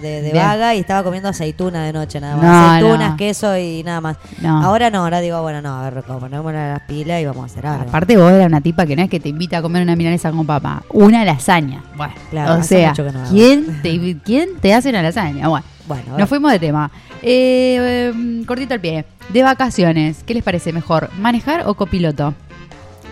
de, 0.00 0.32
vaga 0.34 0.74
y 0.74 0.80
estaba 0.80 1.04
comiendo 1.04 1.28
aceituna 1.28 1.84
de 1.84 1.92
noche 1.92 2.20
nada 2.20 2.36
más. 2.36 2.44
No, 2.44 2.70
Aceitunas, 2.70 3.10
no. 3.12 3.16
queso 3.16 3.56
y 3.56 3.82
nada 3.84 4.00
más. 4.00 4.16
No. 4.40 4.62
Ahora 4.64 4.90
no, 4.90 5.04
ahora 5.04 5.20
digo, 5.20 5.40
bueno, 5.42 5.62
no, 5.62 5.78
a 5.80 5.88
ver, 5.90 6.02
ponemos 6.02 6.52
las 6.52 6.80
pilas 6.80 7.20
y 7.22 7.26
vamos 7.26 7.42
a 7.44 7.46
hacer 7.46 7.64
algo. 7.66 7.88
Aparte 7.88 8.16
vos 8.16 8.32
eras 8.32 8.46
una 8.48 8.60
tipa 8.60 8.86
que 8.86 8.96
no 8.96 9.02
es 9.02 9.08
que 9.10 9.20
te 9.20 9.28
invita 9.28 9.58
a 9.58 9.62
comer 9.62 9.82
una 9.84 9.94
milanesa 9.94 10.32
con 10.32 10.44
papa, 10.46 10.82
una 10.90 11.24
lasaña. 11.24 11.82
Bueno, 11.96 12.14
Claro, 12.30 12.60
o 12.60 12.62
sea, 12.64 12.88
mucho 12.90 13.04
que 13.04 13.12
no 13.12 13.20
hago. 13.20 13.30
¿quién 13.30 13.82
te, 13.82 14.16
¿quién 14.24 14.48
te 14.60 14.74
hace 14.74 14.90
una 14.90 15.02
lasaña? 15.02 15.27
Bueno, 15.32 15.64
Bueno, 15.86 16.18
nos 16.18 16.28
fuimos 16.28 16.50
de 16.52 16.58
tema. 16.58 16.90
Eh, 17.22 18.12
eh, 18.14 18.44
cortito 18.46 18.74
al 18.74 18.80
pie. 18.80 19.04
De 19.30 19.42
vacaciones, 19.42 20.22
¿qué 20.24 20.34
les 20.34 20.42
parece 20.42 20.72
mejor? 20.72 21.10
¿Manejar 21.18 21.64
o 21.66 21.74
copiloto? 21.74 22.34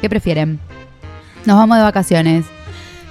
¿Qué 0.01 0.09
prefieren? 0.09 0.59
Nos 1.45 1.57
vamos 1.57 1.77
de 1.77 1.83
vacaciones. 1.85 2.45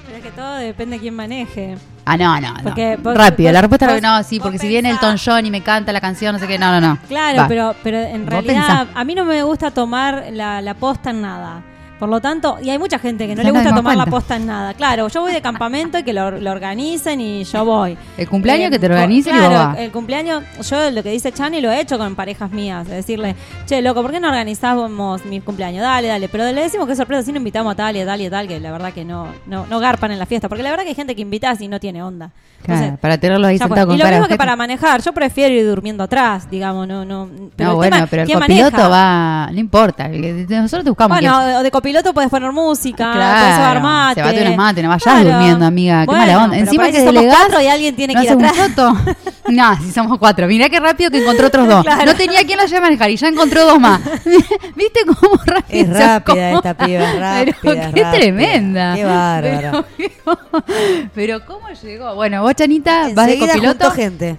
Pero 0.05 0.17
es 0.17 0.23
que 0.23 0.31
todo 0.31 0.55
depende 0.55 0.95
de 0.97 1.01
quién 1.01 1.15
maneje. 1.15 1.77
Ah, 2.05 2.17
no, 2.17 2.39
no, 2.39 2.53
no. 2.53 2.75
Vos- 3.01 3.15
Rápido, 3.17 3.47
vos- 3.49 3.53
la 3.53 3.61
respuesta 3.61 3.87
vos- 3.87 3.95
es 3.95 4.01
no, 4.03 4.21
sí, 4.23 4.39
porque 4.39 4.59
si 4.59 4.67
viene 4.67 4.89
el 4.89 4.95
Elton 4.95 5.17
John 5.23 5.45
y 5.45 5.49
me 5.51 5.61
canta 5.61 5.91
la 5.91 6.01
canción, 6.01 6.33
no 6.33 6.39
sé 6.39 6.47
qué, 6.47 6.59
no, 6.59 6.71
no, 6.79 6.79
no. 6.79 6.97
Claro, 7.07 7.39
Va. 7.39 7.47
pero, 7.47 7.75
pero 7.83 7.97
en 7.99 8.27
realidad 8.27 8.53
pensá. 8.67 8.87
a 8.93 9.03
mí 9.03 9.15
no 9.15 9.25
me 9.25 9.41
gusta 9.43 9.71
tomar 9.71 10.25
la, 10.31 10.61
la 10.61 10.73
posta 10.75 11.09
en 11.09 11.21
nada. 11.21 11.63
Por 11.99 12.09
lo 12.09 12.19
tanto, 12.19 12.57
y 12.61 12.69
hay 12.69 12.77
mucha 12.77 12.99
gente 12.99 13.25
que 13.25 13.35
no 13.35 13.41
Ya 13.41 13.49
le 13.49 13.51
gusta 13.57 13.73
tomar 13.73 13.95
la 13.95 14.05
posta 14.05 14.35
en 14.35 14.45
nada. 14.45 14.73
Claro, 14.73 15.07
yo 15.07 15.21
voy 15.21 15.31
de 15.31 15.41
campamento 15.41 15.97
y 15.97 16.03
que 16.03 16.11
lo, 16.11 16.31
lo 16.31 16.51
organicen 16.51 17.21
y 17.21 17.43
yo 17.45 17.63
voy. 17.63 17.97
El 18.17 18.27
cumpleaños 18.27 18.67
Eh, 18.67 18.71
que 18.71 18.79
te 18.79 18.87
lo 18.89 18.95
organicen 18.95 19.33
y 19.35 19.37
claro, 19.39 19.55
vos 19.55 19.65
vas. 19.67 19.77
el 19.79 19.91
cumpleaños, 19.91 20.43
yo 20.69 20.91
lo 20.91 21.03
que 21.03 21.09
dice 21.11 21.31
Chani 21.31 21.61
lo 21.61 21.71
he 21.71 21.79
hecho 21.79 21.97
con 21.97 22.15
parejas 22.15 22.51
mías. 22.51 22.87
De 22.87 22.95
decirle, 22.95 23.35
che, 23.65 23.81
loco, 23.81 24.01
¿por 24.01 24.11
qué 24.11 24.19
no 24.19 24.27
organizamos 24.27 25.25
mi 25.25 25.39
cumpleaños? 25.41 25.81
Dale, 25.83 26.07
dale. 26.09 26.27
Pero 26.27 26.43
le 26.51 26.61
decimos 26.61 26.87
que 26.87 26.95
sorpresa, 26.95 27.23
si 27.23 27.31
no 27.31 27.37
invitamos 27.37 27.71
a 27.71 27.75
tal 27.75 27.95
y 27.95 28.01
a 28.01 28.05
tal 28.05 28.19
y 28.21 28.25
a 28.25 28.29
tal, 28.29 28.47
que 28.47 28.59
la 28.59 28.71
verdad 28.71 28.91
que 28.91 29.05
no, 29.05 29.27
no, 29.45 29.65
no 29.67 29.79
garpan 29.79 30.11
en 30.11 30.19
la 30.19 30.25
fiesta. 30.25 30.49
Porque 30.49 30.63
la 30.63 30.71
verdad 30.71 30.83
que 30.83 30.89
hay 30.89 30.95
gente 30.95 31.15
que 31.15 31.21
invitás 31.21 31.61
y 31.61 31.67
no 31.69 31.79
tiene 31.79 32.03
onda. 32.03 32.31
Claro, 32.61 32.79
Entonces, 32.81 32.99
para 32.99 33.17
tenerlos 33.19 33.47
ahí 33.47 33.57
sentados 33.59 33.85
con 33.85 33.95
y 33.95 33.99
lo 33.99 34.07
mismo 34.09 34.27
que 34.27 34.37
para 34.37 34.55
manejar, 34.55 35.01
yo 35.01 35.13
prefiero 35.13 35.53
ir 35.53 35.67
durmiendo 35.67 36.03
atrás, 36.03 36.49
digamos, 36.49 36.87
no, 36.87 37.05
no. 37.05 37.29
Pero 37.55 37.69
no, 37.71 37.75
bueno, 37.75 37.95
tema, 37.97 38.07
pero 38.07 38.21
el 38.23 38.27
¿quién 38.27 38.39
copiloto 38.39 38.71
maneja? 38.71 38.87
va, 38.89 39.49
no 39.53 39.59
importa, 39.59 40.07
nosotros 40.07 40.83
te 40.83 40.89
buscamos 40.89 41.19
Bueno, 41.19 41.59
o 41.59 41.63
de 41.63 41.69
copiloto 41.85 42.13
puedes 42.15 42.31
poner 42.31 42.51
música, 42.51 43.11
Claro, 43.13 43.39
puedes 43.41 43.57
llevar 43.57 43.81
mate. 43.83 44.15
se 44.15 44.21
bate 44.25 44.41
unos 44.41 44.57
mates, 44.57 44.83
no 44.83 44.89
vayas 44.89 45.03
Claro. 45.03 45.29
durmiendo, 45.29 45.65
amiga, 45.67 45.99
qué 46.01 46.05
Bueno, 46.07 46.19
mala 46.25 46.43
onda. 46.45 46.57
Encima 46.57 46.85
que 46.87 46.93
si 46.93 46.97
somos 46.97 47.13
delegás, 47.13 47.37
cuatro 47.41 47.61
y 47.61 47.67
alguien 47.67 47.95
tiene 47.95 48.13
¿no 48.15 48.21
que 48.21 48.25
ir 48.27 48.35
un 48.35 48.43
atrás. 48.45 48.67
foto? 48.69 48.97
no, 49.49 49.77
si 49.83 49.91
somos 49.91 50.17
cuatro, 50.17 50.47
mirá 50.47 50.67
qué 50.67 50.79
rápido 50.79 51.11
que 51.11 51.19
encontró 51.19 51.45
otros 51.45 51.67
dos. 51.67 51.83
Claro. 51.85 52.05
No 52.05 52.15
tenía 52.15 52.43
quien 52.43 52.57
los 52.57 52.65
lleve 52.71 52.79
a 52.79 52.81
manejar 52.81 53.11
y 53.11 53.17
ya 53.17 53.27
encontró 53.27 53.65
dos 53.67 53.79
más. 53.79 54.01
¿Viste 54.75 55.01
cómo 55.05 55.35
rápido 55.45 55.79
Es 55.81 55.89
rápida 55.89 56.15
acomoda? 56.15 56.49
esta 56.55 56.73
piba, 56.73 57.03
es 57.11 57.19
rápida, 57.19 57.57
Pero 57.61 57.73
qué 57.75 57.81
rápida. 57.85 58.11
tremenda. 58.13 58.95
Qué 58.95 59.05
bárbara. 59.05 59.85
Pero, 59.95 60.39
pero 61.13 61.45
¿cómo 61.45 61.67
llegó? 61.69 62.15
Bueno, 62.15 62.41
vos, 62.41 62.55
Chanita, 62.55 63.09
vas 63.13 63.27
de 63.27 63.37
copiloto. 63.37 63.91
gente. 63.91 64.37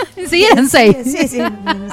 Enseguida 0.16 0.48
eran 0.52 0.68
seis. 0.68 0.96
Sí, 1.04 1.28
sí. 1.28 1.38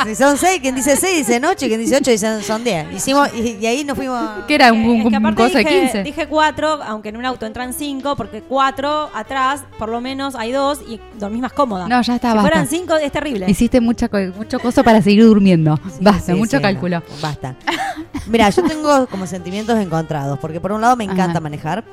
Si 0.05 0.16
son 0.16 0.38
seis, 0.38 0.60
quien 0.62 0.76
dice 0.76 0.95
seis 0.95 1.26
dice 1.28 1.41
ocho, 1.45 1.66
y 1.66 1.70
quien 1.70 1.80
dice 1.80 1.97
ocho 1.97 2.12
dice 2.12 2.41
son 2.43 2.64
diez. 2.64 2.86
Hicimos, 2.93 3.30
y, 3.34 3.58
y 3.62 3.66
ahí 3.66 3.84
nos 3.84 3.97
fuimos. 3.97 4.22
Que 4.47 4.55
era 4.55 4.72
un, 4.74 4.80
un, 4.84 4.95
Es 4.97 5.01
que 5.03 5.08
un 5.08 5.16
aparte 5.16 5.43
coso 5.43 5.58
de 5.58 5.64
dije, 5.64 5.80
15. 5.82 6.03
dije 6.03 6.28
cuatro, 6.28 6.80
aunque 6.84 7.10
en 7.10 7.18
un 7.18 7.26
auto 7.26 7.45
entran 7.45 7.74
cinco, 7.74 8.16
porque 8.16 8.41
cuatro 8.41 9.10
atrás, 9.14 9.64
por 9.78 9.89
lo 9.89 10.01
menos 10.01 10.36
hay 10.36 10.51
dos 10.51 10.80
y 10.88 10.99
dormís 11.20 11.41
más 11.41 11.53
cómoda. 11.53 11.88
No, 11.88 12.01
ya 12.01 12.16
está, 12.16 12.32
Si 12.32 12.36
basta. 12.38 12.41
fueran 12.49 12.68
cinco, 12.68 12.95
es 12.95 13.12
terrible. 13.12 13.45
Hiciste 13.49 13.80
mucha, 13.82 14.10
mucho 14.36 14.60
coso 14.60 14.84
para 14.84 15.01
seguir 15.01 15.24
durmiendo. 15.24 15.80
Basta, 16.01 16.34
Sí, 16.34 16.38
mucho 16.39 16.58
sí, 16.58 16.64
cálculo. 16.64 16.99
no, 16.99 17.03
basta. 17.22 17.55
Mira, 18.28 18.49
yo 18.49 18.64
tengo 18.64 19.08
como 19.08 19.26
sentimientos 19.26 19.78
encontrados, 19.80 20.38
porque 20.39 20.60
por 20.60 20.72
un 20.72 20.82
lado 20.82 20.95
me 20.95 21.03
encanta 21.05 21.26
Ajá. 21.32 21.39
manejar 21.39 21.84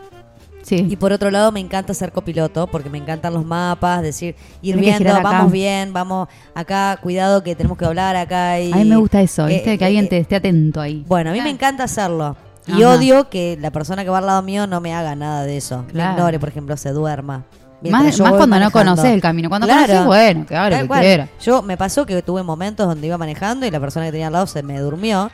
Sí. 0.64 0.86
y 0.88 0.96
por 0.96 1.12
otro 1.12 1.30
lado 1.30 1.52
me 1.52 1.60
encanta 1.60 1.92
ser 1.94 2.10
copiloto, 2.10 2.66
porque 2.66 2.88
me 2.88 2.98
encantan 2.98 3.34
los 3.34 3.44
mapas, 3.44 4.02
decir, 4.02 4.34
ir 4.62 4.74
Tenés 4.74 4.98
que 4.98 5.04
viendo, 5.04 5.22
vamos 5.22 5.52
bien, 5.52 5.92
vamos 5.92 6.28
acá, 6.54 6.98
cuidado 7.02 7.42
que 7.42 7.54
tenemos 7.54 7.76
que 7.76 7.84
hablar 7.84 8.16
acá. 8.16 8.58
Y, 8.60 8.72
a 8.72 8.76
mí 8.76 8.84
me 8.84 8.96
gusta 8.96 9.20
eso, 9.20 9.46
eh, 9.46 9.54
¿viste? 9.54 9.78
que 9.78 9.84
eh, 9.84 9.86
alguien 9.86 10.06
eh, 10.06 10.08
te 10.08 10.18
esté 10.18 10.36
atento 10.36 10.80
ahí. 10.80 11.04
Bueno, 11.06 11.30
a 11.30 11.32
mí 11.32 11.40
me 11.40 11.50
encanta 11.50 11.84
hacerlo. 11.84 12.36
Y 12.66 12.82
Ajá. 12.82 12.94
odio 12.94 13.28
que 13.28 13.58
la 13.60 13.70
persona 13.70 14.04
que 14.04 14.10
va 14.10 14.18
al 14.18 14.26
lado 14.26 14.42
mío 14.42 14.66
no 14.66 14.80
me 14.80 14.94
haga 14.94 15.14
nada 15.14 15.44
de 15.44 15.58
eso. 15.58 15.84
Claro. 15.92 16.12
Me 16.12 16.14
ignore, 16.14 16.40
por 16.40 16.48
ejemplo, 16.48 16.76
se 16.78 16.90
duerma. 16.90 17.44
Más, 17.90 18.18
cuando 18.18 18.58
no 18.58 18.70
conoces 18.70 19.06
el 19.06 19.20
camino. 19.20 19.48
Cuando 19.48 19.66
Claro. 19.66 19.86
conoces, 19.86 20.06
bueno, 20.06 20.46
que 20.46 20.54
que 20.54 21.00
quiera. 21.00 21.28
Yo 21.42 21.62
me 21.62 21.76
pasó 21.76 22.06
que 22.06 22.22
tuve 22.22 22.42
momentos 22.42 22.86
donde 22.86 23.06
iba 23.06 23.18
manejando 23.18 23.66
y 23.66 23.70
la 23.70 23.80
persona 23.80 24.06
que 24.06 24.12
tenía 24.12 24.28
al 24.28 24.32
lado 24.32 24.46
se 24.46 24.62
me 24.62 24.78
durmió. 24.78 25.30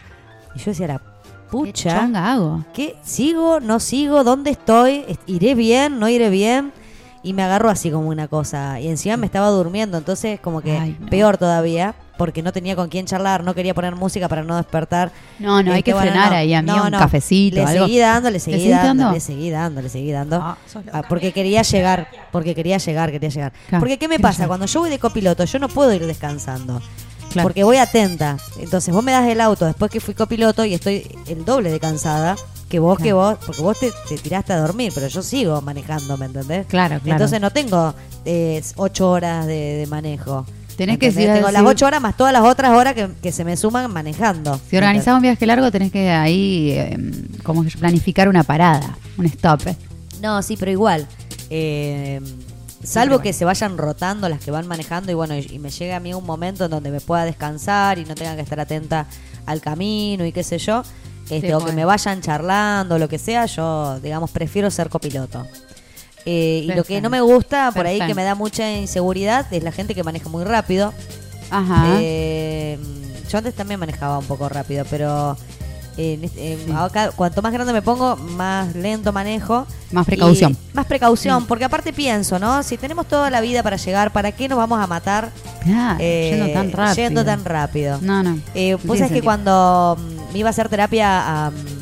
Y 0.55 0.59
yo 0.59 0.73
decía, 0.73 0.89
la 0.89 1.01
¿Qué 1.51 1.57
pucha, 1.57 2.01
chonga 2.01 2.33
hago? 2.33 2.65
¿qué? 2.73 2.97
¿Sigo? 3.03 3.61
¿No 3.61 3.81
sigo? 3.81 4.25
¿Dónde 4.25 4.51
estoy? 4.51 5.05
Est- 5.09 5.21
¿Iré 5.27 5.55
bien? 5.55 5.99
¿No 5.99 6.09
iré 6.09 6.31
bien? 6.31 6.73
Y 7.23 7.35
me 7.35 7.43
agarró 7.43 7.69
así 7.69 7.91
como 7.91 8.09
una 8.09 8.29
cosa. 8.29 8.81
Y 8.81 8.89
encima 8.89 9.17
me 9.19 9.27
estaba 9.27 9.49
durmiendo, 9.49 9.99
entonces 9.99 10.41
como 10.41 10.63
que 10.63 10.79
Ay, 10.79 10.97
no. 10.99 11.07
peor 11.11 11.37
todavía, 11.37 11.95
porque 12.17 12.43
no 12.43 12.51
tenía 12.51 12.77
con 12.77 12.89
quién 12.89 13.05
charlar, 13.05 13.45
no 13.45 13.55
quería 13.55 13.75
poner 13.75 13.95
música 13.95 14.27
para 14.27 14.43
no 14.43 14.57
despertar. 14.57 15.11
No, 15.39 15.63
no, 15.63 15.73
hay 15.73 15.81
Este, 15.81 15.91
que 15.91 15.93
bueno, 15.95 16.11
frenar 16.13 16.31
no. 16.31 16.37
ahí, 16.39 16.55
amigo, 16.55 16.77
No, 16.79 16.85
un 16.85 16.91
no. 16.93 16.99
cafecito, 16.99 17.57
Le 17.57 17.65
algo. 17.65 17.85
seguí 17.85 17.99
dando, 17.99 18.31
le 18.31 18.41
seguí 18.41 18.69
dando, 18.71 19.13
le 19.13 19.21
seguí 19.21 19.51
dando, 19.51 19.83
le 19.83 19.89
seguí 19.91 20.13
dando. 20.13 20.37
Ah. 20.41 20.57
Ah, 20.93 21.03
porque 21.07 21.33
quería 21.33 21.61
llegar, 21.61 22.09
porque 22.33 22.55
quería 22.55 22.79
llegar, 22.79 23.11
quería 23.11 23.29
llegar. 23.29 23.53
Claro, 23.69 23.81
porque 23.81 23.99
¿qué 23.99 24.09
me 24.09 24.19
pasa? 24.19 24.37
llegar. 24.39 24.49
Cuando 24.49 24.65
yo 24.67 24.81
voy 24.81 24.89
de 24.89 24.99
copiloto, 24.99 25.45
yo 25.45 25.59
no 25.59 25.69
puedo 25.69 25.93
ir 25.93 26.07
descansando. 26.07 26.81
Claro. 27.31 27.47
Porque 27.49 27.65
voy 27.65 27.77
atenta. 27.77 28.37
Entonces 28.59 28.93
vos 28.93 29.03
me 29.05 29.13
das 29.13 29.27
el 29.29 29.41
auto 29.41 29.65
después 29.67 29.91
que 29.91 30.01
fui 30.01 30.15
copiloto 30.15 30.65
y 30.65 30.75
estoy 30.75 31.07
el 31.29 31.45
doble 31.45 31.71
de 31.71 31.79
cansada 31.81 32.37
que 32.69 32.79
vos, 32.79 32.99
que 32.99 33.13
vos, 33.13 33.37
porque 33.45 33.63
vos 33.63 33.79
te, 33.81 33.91
te 34.09 34.17
tiraste 34.17 34.53
a 34.53 34.59
dormir, 34.61 34.93
pero 34.95 35.09
yo 35.09 35.23
sigo 35.23 35.61
manejando, 35.61 36.17
¿me 36.17 36.27
entendés? 36.27 36.67
Claro, 36.67 37.01
claro. 37.01 37.13
Entonces 37.17 37.41
no 37.41 37.51
tengo 37.51 37.95
eh, 38.25 38.63
ocho 38.77 39.11
horas 39.11 39.47
de, 39.47 39.55
de 39.77 39.87
manejo. 39.89 40.47
Tenés 40.77 40.95
¿me 40.95 40.99
que 40.99 41.11
si- 41.11 41.19
Tengo 41.25 41.49
si- 41.49 41.53
las 41.53 41.63
ocho 41.65 41.87
horas 41.87 42.01
más 42.01 42.17
todas 42.17 42.33
las 42.33 42.43
otras 42.43 42.71
horas 42.73 42.95
que, 42.95 43.09
que 43.21 43.33
se 43.33 43.45
me 43.45 43.57
suman 43.57 43.93
manejando. 43.93 44.59
Si 44.71 44.77
organizás 44.77 45.15
un 45.17 45.23
viaje 45.23 45.45
largo, 45.47 45.71
tenés 45.71 45.91
que 45.93 46.11
ahí, 46.11 46.71
eh, 46.71 46.97
como 47.43 47.65
que 47.65 47.71
planificar 47.71 48.29
una 48.29 48.45
parada, 48.45 48.97
un 49.19 49.27
stop. 49.27 49.63
No, 50.23 50.41
sí, 50.43 50.57
pero 50.57 50.71
igual. 50.71 51.07
eh, 51.51 52.21
salvo 52.83 53.21
que 53.21 53.33
se 53.33 53.45
vayan 53.45 53.77
rotando 53.79 54.29
las 54.29 54.41
que 54.41 54.51
van 54.51 54.67
manejando 54.67 55.11
y 55.13 55.15
bueno, 55.15 55.37
y, 55.37 55.47
y 55.51 55.59
me 55.59 55.71
llegue 55.71 55.93
a 55.93 56.01
mí 56.01 56.15
un 56.15 56.25
momento 56.25 56.65
en 56.65 56.71
donde 56.71 56.91
me 56.91 57.01
pueda 57.01 57.25
descansar 57.25 57.99
y 57.99 58.05
no 58.05 58.15
tenga 58.15 58.35
que 58.37 58.43
estar 58.43 58.61
atenta 58.61 59.07
al 59.47 59.61
camino 59.61 60.25
y 60.25 60.33
qué 60.33 60.43
sé 60.43 60.59
yo. 60.59 60.83
Este, 61.31 61.49
Sí, 61.49 61.53
o 61.53 61.65
que 61.65 61.73
me 61.73 61.85
vayan 61.85 62.21
charlando, 62.21 62.99
lo 62.99 63.09
que 63.09 63.19
sea, 63.19 63.47
yo, 63.47 64.01
digamos, 64.01 64.31
prefiero 64.31 64.71
ser 64.71 64.89
copiloto. 64.89 65.47
Eh, 66.27 66.63
y 66.65 66.73
lo 66.73 66.85
que 66.85 67.01
no 67.01 67.09
me 67.09 67.21
gusta, 67.21 67.71
por 67.73 67.87
ahí 67.87 68.01
que 68.01 68.15
me 68.15 68.25
da 68.25 68.35
mucha 68.35 68.71
inseguridad, 68.73 69.47
es 69.53 69.63
la 69.63 69.73
gente 69.73 69.95
que 69.95 70.03
maneja 70.03 70.29
muy 70.29 70.45
rápido. 70.45 70.93
Ajá. 71.51 71.99
Eh, 72.01 72.79
yo 73.29 73.39
antes 73.39 73.55
también 73.55 73.79
manejaba 73.79 74.19
un 74.19 74.25
poco 74.25 74.49
rápido, 74.49 74.85
pero 74.91 75.37
acá, 76.77 77.11
cuanto 77.13 77.43
más 77.43 77.53
grande 77.53 77.73
me 77.73 77.83
pongo, 77.83 78.17
más 78.17 78.75
lento 78.75 79.13
manejo. 79.13 79.67
Más 79.93 80.07
precaución. 80.07 80.53
Y 80.53 80.77
más 80.77 80.87
precaución, 80.87 81.47
porque 81.47 81.65
aparte 81.65 81.93
pienso, 81.93 82.39
¿no? 82.39 82.63
Si 82.63 82.77
tenemos 82.77 83.07
toda 83.07 83.31
la 83.31 83.41
vida 83.41 83.63
para 83.63 83.77
llegar, 83.77 84.13
¿para 84.13 84.33
qué 84.33 84.49
nos 84.49 84.59
vamos 84.59 84.79
a 84.81 84.87
matar 84.87 85.31
Claro, 85.65 85.99
eh, 86.01 86.31
yendo 86.39 86.53
tan 86.53 86.73
rápido. 86.73 86.95
yendo 87.09 87.25
tan 87.25 87.45
rápido? 87.45 87.99
No, 88.01 88.23
no. 88.23 88.39
Eh, 88.55 88.75
vos 88.75 88.83
tiene 88.83 88.99
sabés 88.99 89.13
que 89.13 89.23
cuando 89.23 89.97
mm, 89.99 90.33
me 90.33 90.39
iba 90.39 90.49
a 90.49 90.51
hacer 90.51 90.69
terapia 90.69 91.47
a... 91.47 91.51
mm, 91.51 91.81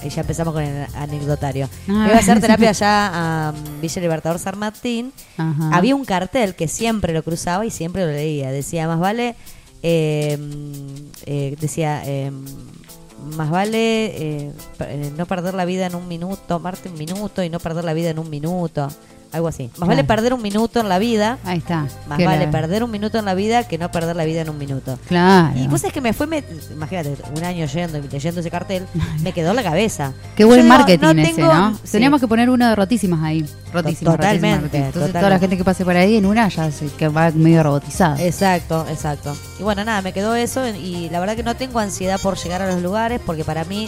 Ahí 0.00 0.10
ya 0.10 0.20
empezamos 0.20 0.54
con 0.54 0.62
el 0.62 0.86
anecdotario. 0.94 1.68
Ah, 1.88 1.92
me 1.92 2.06
iba 2.06 2.16
a 2.16 2.20
hacer 2.20 2.40
terapia 2.40 2.68
allá 2.76 3.48
a 3.48 3.52
mm, 3.52 3.80
Villa 3.80 4.00
Libertador 4.02 4.38
San 4.38 4.56
Martín. 4.58 5.12
Ajá. 5.36 5.70
Había 5.72 5.96
un 5.96 6.04
cartel 6.04 6.54
que 6.54 6.68
siempre 6.68 7.12
lo 7.12 7.24
cruzaba 7.24 7.66
y 7.66 7.70
siempre 7.70 8.04
lo 8.06 8.12
leía. 8.12 8.52
Decía, 8.52 8.86
más 8.86 9.00
vale... 9.00 9.34
eh, 9.82 10.36
mm, 10.38 11.10
eh, 11.26 11.56
decía... 11.60 12.02
eh, 12.04 12.30
más 13.28 13.50
vale 13.50 14.06
eh, 14.06 14.52
eh, 14.80 15.12
no 15.16 15.26
perder 15.26 15.54
la 15.54 15.64
vida 15.64 15.86
en 15.86 15.94
un 15.94 16.08
minuto, 16.08 16.40
tomarte 16.46 16.88
un 16.88 16.98
minuto 16.98 17.42
y 17.42 17.50
no 17.50 17.60
perder 17.60 17.84
la 17.84 17.94
vida 17.94 18.10
en 18.10 18.18
un 18.18 18.30
minuto. 18.30 18.88
Algo 19.32 19.48
así. 19.48 19.64
Más 19.64 19.74
Claro. 19.74 19.88
vale 19.88 20.04
perder 20.04 20.32
un 20.34 20.42
minuto 20.42 20.80
en 20.80 20.88
la 20.88 20.98
vida. 20.98 21.38
Ahí 21.44 21.58
está. 21.58 21.86
Más 22.08 22.18
vale 22.24 22.46
la- 22.46 22.50
perder 22.50 22.82
un 22.84 22.90
minuto 22.90 23.18
en 23.18 23.24
la 23.26 23.34
vida 23.34 23.64
que 23.68 23.76
no 23.78 23.90
perder 23.90 24.16
la 24.16 24.24
vida 24.24 24.40
en 24.40 24.48
un 24.50 24.58
minuto. 24.58 24.98
Claro. 25.08 25.52
Y 25.58 25.66
vos 25.68 25.84
es 25.84 25.92
que 25.92 26.00
me 26.00 26.12
fue, 26.12 26.26
me- 26.26 26.42
imagínate, 26.72 27.14
un 27.36 27.44
año 27.44 27.66
yendo 27.66 27.98
y 27.98 28.08
leyendo 28.08 28.40
ese 28.40 28.50
cartel, 28.50 28.86
me 29.22 29.32
quedó 29.32 29.50
en 29.50 29.56
la 29.56 29.62
cabeza. 29.62 30.12
Qué 30.36 30.44
buen 30.44 30.62
Yo 30.62 30.66
marketing 30.68 31.02
no 31.04 31.10
ese, 31.10 31.34
tengo- 31.34 31.52
¿no? 31.54 31.74
sí. 31.84 31.92
Teníamos 31.92 32.20
que 32.20 32.28
poner 32.28 32.48
uno 32.50 32.68
de 32.68 32.74
rotísimas 32.74 33.22
ahí. 33.22 33.44
Rotísimas. 33.72 34.16
Totalmente, 34.16 34.16
rotísimas, 34.16 34.62
rotísimas. 34.62 34.86
Entonces 34.86 35.12
toda 35.12 35.28
la 35.30 35.38
gente 35.38 35.56
que 35.58 35.64
pase 35.64 35.84
por 35.84 35.94
ahí 35.96 36.16
en 36.16 36.24
una 36.24 36.48
ya 36.48 36.70
se 36.72 36.86
que 36.86 37.08
va 37.08 37.30
medio 37.32 37.62
robotizada. 37.62 38.22
Exacto, 38.22 38.86
exacto. 38.88 39.36
Y 39.60 39.62
bueno, 39.62 39.84
nada, 39.84 40.00
me 40.00 40.14
quedó 40.14 40.34
eso 40.34 40.66
y 40.68 41.10
la 41.10 41.20
verdad 41.20 41.36
que 41.36 41.42
no 41.42 41.54
tengo 41.54 41.78
ansiedad 41.78 42.18
por 42.22 42.38
llegar 42.38 42.62
a 42.62 42.72
los 42.72 42.80
lugares 42.82 43.20
porque 43.26 43.44
para 43.44 43.64
mí 43.64 43.86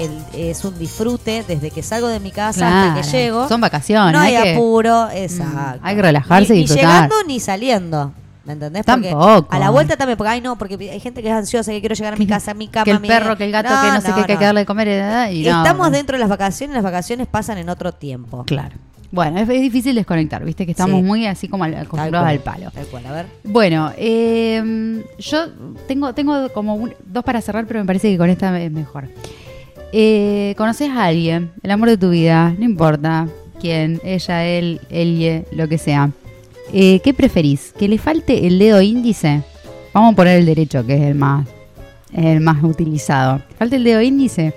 el- 0.00 0.24
es 0.34 0.64
un 0.64 0.76
disfrute 0.78 1.44
desde 1.46 1.70
que 1.70 1.82
salgo 1.82 2.08
de 2.08 2.18
mi 2.18 2.32
casa 2.32 2.88
hasta 2.90 3.00
que 3.00 3.08
llego. 3.16 3.46
Son 3.48 3.60
vacaciones. 3.60 4.12
no 4.14 4.18
hay, 4.18 4.34
hay 4.34 4.42
que- 4.42 4.54
apuro, 4.54 4.79
exacto. 5.12 5.80
Mm, 5.82 5.86
hay 5.86 5.96
que 5.96 6.02
relajarse 6.02 6.54
y 6.54 6.56
ni, 6.56 6.62
ni 6.62 6.66
disfrutar. 6.66 6.86
llegando 7.04 7.14
ni 7.26 7.40
saliendo. 7.40 8.12
¿Me 8.44 8.54
entendés? 8.54 8.82
Porque 8.86 9.10
Tampoco. 9.10 9.54
A 9.54 9.58
la 9.58 9.70
vuelta 9.70 9.96
también, 9.96 10.16
porque 10.16 10.30
ay 10.30 10.40
no, 10.40 10.56
porque 10.56 10.74
hay 10.90 10.98
gente 10.98 11.22
que 11.22 11.28
es 11.28 11.34
ansiosa, 11.34 11.70
que 11.72 11.80
quiero 11.80 11.94
llegar 11.94 12.14
a 12.14 12.16
mi 12.16 12.26
casa, 12.26 12.52
a 12.52 12.54
mi 12.54 12.68
cama, 12.68 12.84
que 12.84 12.90
el 12.92 13.00
mi- 13.00 13.06
perro, 13.08 13.36
que 13.36 13.44
el 13.44 13.52
gato, 13.52 13.68
que 13.68 13.90
no 13.92 14.00
sé 14.00 14.12
qué, 14.14 14.24
que 14.26 14.32
hay 14.32 14.38
que 14.38 14.44
darle 14.44 14.60
de 14.60 14.66
comer. 14.66 14.88
eh, 14.88 15.28
Y 15.34 15.42
no, 15.44 15.58
Estamos 15.62 15.86
no. 15.90 15.96
dentro 15.96 16.16
de 16.16 16.20
las 16.20 16.28
vacaciones, 16.28 16.74
las 16.74 16.82
vacaciones 16.82 17.26
pasan 17.26 17.58
en 17.58 17.68
otro 17.68 17.92
tiempo. 17.92 18.44
Claro. 18.46 18.76
Bueno, 19.12 19.38
es, 19.40 19.48
es 19.48 19.60
difícil 19.60 19.94
desconectar, 19.94 20.44
viste 20.44 20.64
que 20.64 20.70
estamos 20.70 20.96
Sí. 21.00 21.02
muy 21.02 21.26
así 21.26 21.48
como 21.48 21.64
acostumbrados 21.64 22.28
al 22.28 22.38
palo. 22.38 22.70
Tal 22.70 22.86
cual, 22.86 23.06
a 23.06 23.12
ver. 23.12 23.26
Bueno, 23.44 23.92
eh, 23.96 25.04
yo 25.18 25.48
tengo, 25.88 26.14
tengo 26.14 26.48
como 26.52 26.76
un- 26.76 26.94
dos 27.04 27.22
para 27.24 27.40
cerrar, 27.40 27.66
pero 27.66 27.80
me 27.80 27.86
parece 27.86 28.10
que 28.10 28.16
con 28.18 28.30
esta 28.30 28.58
es 28.60 28.70
mejor. 28.72 29.08
Eh, 29.92 30.54
Conoces 30.56 30.88
a 30.90 31.04
alguien, 31.06 31.50
el 31.62 31.70
amor 31.72 31.88
de 31.88 31.98
tu 31.98 32.10
vida, 32.10 32.54
no 32.56 32.64
importa 32.64 33.26
quién, 33.60 34.00
ella, 34.04 34.44
él, 34.46 34.80
ella, 34.90 35.42
lo 35.52 35.68
que 35.68 35.78
sea. 35.78 36.10
Eh, 36.72 37.00
¿Qué 37.02 37.12
preferís? 37.14 37.72
¿Que 37.78 37.88
le 37.88 37.98
falte 37.98 38.46
el 38.46 38.58
dedo 38.58 38.80
índice? 38.80 39.42
Vamos 39.92 40.12
a 40.12 40.16
poner 40.16 40.38
el 40.38 40.46
derecho, 40.46 40.84
que 40.86 40.94
es 40.94 41.02
el 41.02 41.14
más, 41.14 41.46
el 42.12 42.40
más 42.40 42.62
utilizado. 42.62 43.40
¿Falte 43.58 43.76
el 43.76 43.84
dedo 43.84 44.00
índice? 44.00 44.54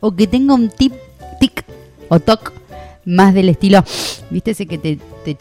¿O 0.00 0.14
que 0.14 0.26
tenga 0.26 0.54
un 0.54 0.68
tip, 0.68 0.92
tic 1.40 1.64
o 2.08 2.20
toc 2.20 2.52
más 3.06 3.34
del 3.34 3.48
estilo, 3.50 3.82
viste 4.30 4.52
ese 4.52 4.66
que 4.66 4.78
te, 4.78 4.98
te 5.24 5.36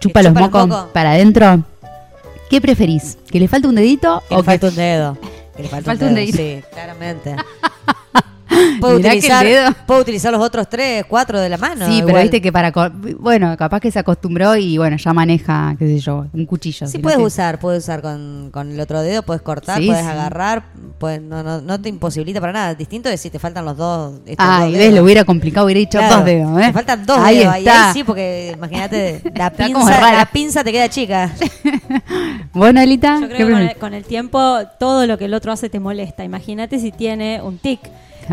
chupa 0.00 0.22
los 0.22 0.32
chupa 0.32 0.40
los 0.40 0.68
mocos 0.68 0.86
para 0.92 1.12
adentro? 1.12 1.64
¿Qué 2.50 2.60
preferís? 2.60 3.18
¿Que 3.30 3.38
le 3.40 3.46
falte 3.48 3.68
un 3.68 3.74
dedito 3.74 4.22
Que 4.28 4.34
o 4.34 4.38
le 4.38 4.42
que 4.42 4.46
falta 4.46 4.68
un 4.68 4.74
dedo. 4.76 5.18
Que 5.56 5.62
le 5.62 5.68
falta, 5.70 5.86
Falta 5.90 6.04
un 6.04 6.10
un 6.10 6.14
dedo. 6.16 6.26
dedito. 6.32 6.38
Sí, 6.66 6.72
claramente. 6.72 7.36
puedo 8.80 8.96
utilizar, 8.98 9.46
puedo 9.86 10.00
utilizar 10.00 10.32
los 10.32 10.42
otros 10.42 10.68
tres, 10.68 11.04
cuatro 11.08 11.40
de 11.40 11.48
la 11.48 11.56
mano. 11.58 11.86
sí, 11.86 12.02
pero 12.04 12.20
viste 12.20 12.40
que 12.40 12.52
para. 12.52 12.70
Bueno, 13.18 13.56
capaz 13.56 13.80
que 13.80 13.90
se 13.90 13.98
acostumbró 13.98 14.56
y 14.56 14.78
bueno, 14.78 14.96
ya 14.96 15.12
maneja, 15.12 15.74
qué 15.78 15.86
sé 15.86 15.98
yo, 16.00 16.26
un 16.32 16.46
cuchillo. 16.46 16.86
Sí, 16.86 16.92
si 16.92 16.98
no 16.98 17.02
puedes 17.02 17.18
te- 17.18 17.24
usar, 17.24 17.58
puedes 17.58 17.82
usar 17.84 18.02
con, 18.02 18.50
con 18.52 18.70
el 18.72 18.80
otro 18.80 19.00
dedo, 19.02 19.22
puedes 19.22 19.42
cortar, 19.42 19.78
Sí, 19.80 19.86
puedes 19.86 20.04
sí. 20.04 20.10
agarrar, 20.10 20.64
puedes- 20.98 21.22
no, 21.22 21.42
no, 21.42 21.60
no 21.60 21.80
te 21.80 21.88
imposibilita 21.88 22.40
para 22.40 22.52
nada. 22.52 22.74
Distinto 22.74 23.08
es 23.08 23.20
si 23.20 23.30
te 23.30 23.38
faltan 23.38 23.64
los 23.64 23.76
dos. 23.76 24.14
estos 24.26 24.46
Ah, 24.48 24.60
dos 24.64 24.70
y 24.70 24.78
ves, 24.78 24.94
lo 24.94 25.02
hubiera 25.02 25.24
complicado, 25.24 25.66
hubiera 25.66 25.78
dicho 25.80 25.98
Claro, 25.98 26.16
dos 26.16 26.24
dedos, 26.24 26.60
¿eh? 26.60 26.66
Te 26.66 26.72
faltan 26.72 27.06
dos 27.06 27.18
ahí 27.18 27.38
dedos. 27.38 27.56
Está. 27.56 27.86
ahí 27.88 27.92
sí, 27.94 28.04
porque 28.04 28.52
imagínate, 28.56 29.22
la 29.34 29.50
pinza, 29.50 30.12
la 30.12 30.26
pinza 30.26 30.64
te 30.64 30.72
queda 30.72 30.88
chica. 30.88 31.32
Bueno, 32.52 32.80
Elita, 32.80 33.20
Yo 33.20 33.28
¿qué 33.28 33.34
creo 33.34 33.46
que 33.46 33.52
con 33.52 33.62
el, 33.62 33.76
con 33.76 33.94
el 33.94 34.04
tiempo 34.04 34.58
todo 34.78 35.06
lo 35.06 35.18
que 35.18 35.26
el 35.26 35.34
otro 35.34 35.52
hace 35.52 35.68
te 35.68 35.80
molesta. 35.80 36.24
Imagínate 36.24 36.78
si 36.78 36.90
tiene 36.92 37.40
un 37.42 37.58
tic. 37.58 37.80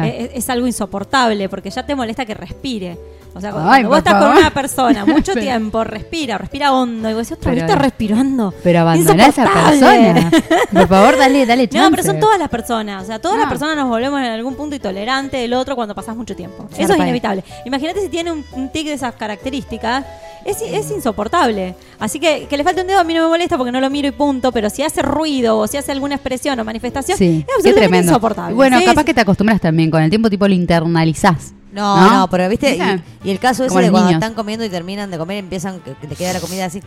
Eh, 0.03 0.31
es 0.34 0.49
algo 0.49 0.67
insoportable 0.67 1.47
porque 1.49 1.69
ya 1.69 1.85
te 1.85 1.95
molesta 1.95 2.26
que 2.26 2.34
respire. 2.34 2.97
O 3.38 3.41
sea, 3.41 3.52
cuando 3.52 3.70
Ay, 3.70 3.84
vos 3.84 3.98
estás 3.98 4.14
favor. 4.14 4.30
con 4.30 4.38
una 4.38 4.49
persona 4.49 5.06
mucho 5.06 5.34
Pero- 5.34 5.41
tiempo, 5.45 5.84
respira, 5.84 6.38
respira 6.38 6.72
hondo. 6.72 7.10
Y 7.10 7.14
vos 7.14 7.28
decís, 7.28 7.38
otra 7.38 7.52
vez 7.52 7.62
está 7.64 7.76
respirando. 7.76 8.53
Pero 8.64 8.80
abandona 8.80 9.26
a 9.26 9.28
esa 9.28 9.44
persona. 9.44 10.32
Por 10.72 10.88
favor, 10.88 11.18
dale, 11.18 11.45
dale 11.45 11.68
chance. 11.68 11.86
No, 11.90 11.91
pero 11.91 12.03
son 12.03 12.20
todas 12.22 12.40
las 12.40 12.48
personas. 12.49 13.03
O 13.03 13.06
sea, 13.06 13.20
todas 13.20 13.38
las 13.38 13.49
personas 13.49 13.76
nos 13.76 13.90
volvemos 13.90 14.20
en 14.22 14.26
algún 14.28 14.56
punto 14.56 14.76
intolerante 14.76 15.38
del 15.38 15.53
otro 15.53 15.76
cuando 15.76 15.94
pasás 15.94 16.16
mucho 16.16 16.36
tiempo. 16.36 16.68
Eso 16.78 16.94
es 16.94 16.99
inevitable. 16.99 17.44
Imagínate 17.66 17.99
si 18.02 18.07
tiene 18.10 18.32
un, 18.32 18.45
un 18.53 18.70
tic 18.70 18.88
de 18.88 18.94
esas 18.94 19.16
características. 19.16 20.06
Es, 20.45 20.62
es 20.62 20.91
insoportable. 20.91 21.76
Así 21.99 22.20
que 22.20 22.45
que 22.48 22.56
le 22.56 22.64
falte 22.64 22.82
un 22.82 22.88
dedo 22.88 22.99
a 22.99 23.03
mí 23.03 23.16
no 23.16 23.24
me 23.24 23.30
molesta 23.30 23.57
porque 23.57 23.72
no 23.72 23.82
lo 23.82 23.90
miro 23.90 24.07
y 24.07 24.12
punto. 24.12 24.52
Pero 24.52 24.70
si 24.70 24.84
hace 24.84 25.02
ruido 25.02 25.57
o 25.57 25.66
si 25.68 25.76
hace 25.78 25.91
alguna 25.91 26.14
expresión 26.16 26.60
o 26.60 26.64
manifestación, 26.64 27.18
Sí, 27.18 27.26
es 27.45 27.53
absolutamente 27.56 27.80
tremendo. 27.82 28.12
insoportable. 28.12 28.53
Bueno, 28.56 28.78
Sí, 28.80 28.86
capaz 28.86 29.03
que 29.03 29.14
te 29.16 29.22
acostumbras 29.22 29.60
también. 29.60 29.90
Con 29.91 30.03
el 30.03 30.10
tiempo, 30.12 30.30
tipo, 30.30 30.48
lo 30.48 30.53
internalizás. 30.53 31.55
No, 31.76 31.99
¿No? 31.99 32.14
no, 32.19 32.30
pero 32.30 32.47
viste, 32.47 32.72
¿Viste? 32.72 33.03
y, 33.23 33.27
y 33.27 33.31
el 33.31 33.39
caso 33.39 33.65
ese 33.65 33.76
de 33.77 33.91
cuando 33.91 34.10
niños. 34.10 34.23
están 34.23 34.34
comiendo 34.34 34.64
y 34.65 34.69
terminan 34.69 35.11
de 35.11 35.18
comer, 35.18 35.38
empiezan, 35.39 35.81
que 35.81 35.93
que 35.95 36.07
te 36.07 36.15
queda 36.15 36.31
la 36.34 36.39
comida 36.39 36.65
así. 36.65 36.81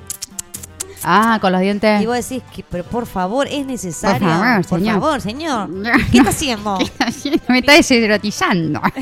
Ah, 1.04 1.38
con 1.40 1.52
los 1.52 1.60
dientes. 1.60 2.02
Y 2.02 2.06
vos 2.06 2.16
decís, 2.16 2.42
que, 2.54 2.64
pero 2.68 2.84
por 2.84 3.06
favor, 3.06 3.46
es 3.50 3.64
necesario. 3.66 4.18
Por 4.26 4.28
favor, 4.38 4.66
Por 4.66 4.78
señor. 4.80 4.94
favor, 5.00 5.20
señor. 5.20 5.70
¿Qué 6.12 6.18
está 6.18 6.30
haciendo? 6.30 6.78
Me 7.48 7.58
está 7.58 7.72
deserotizando. 7.74 8.80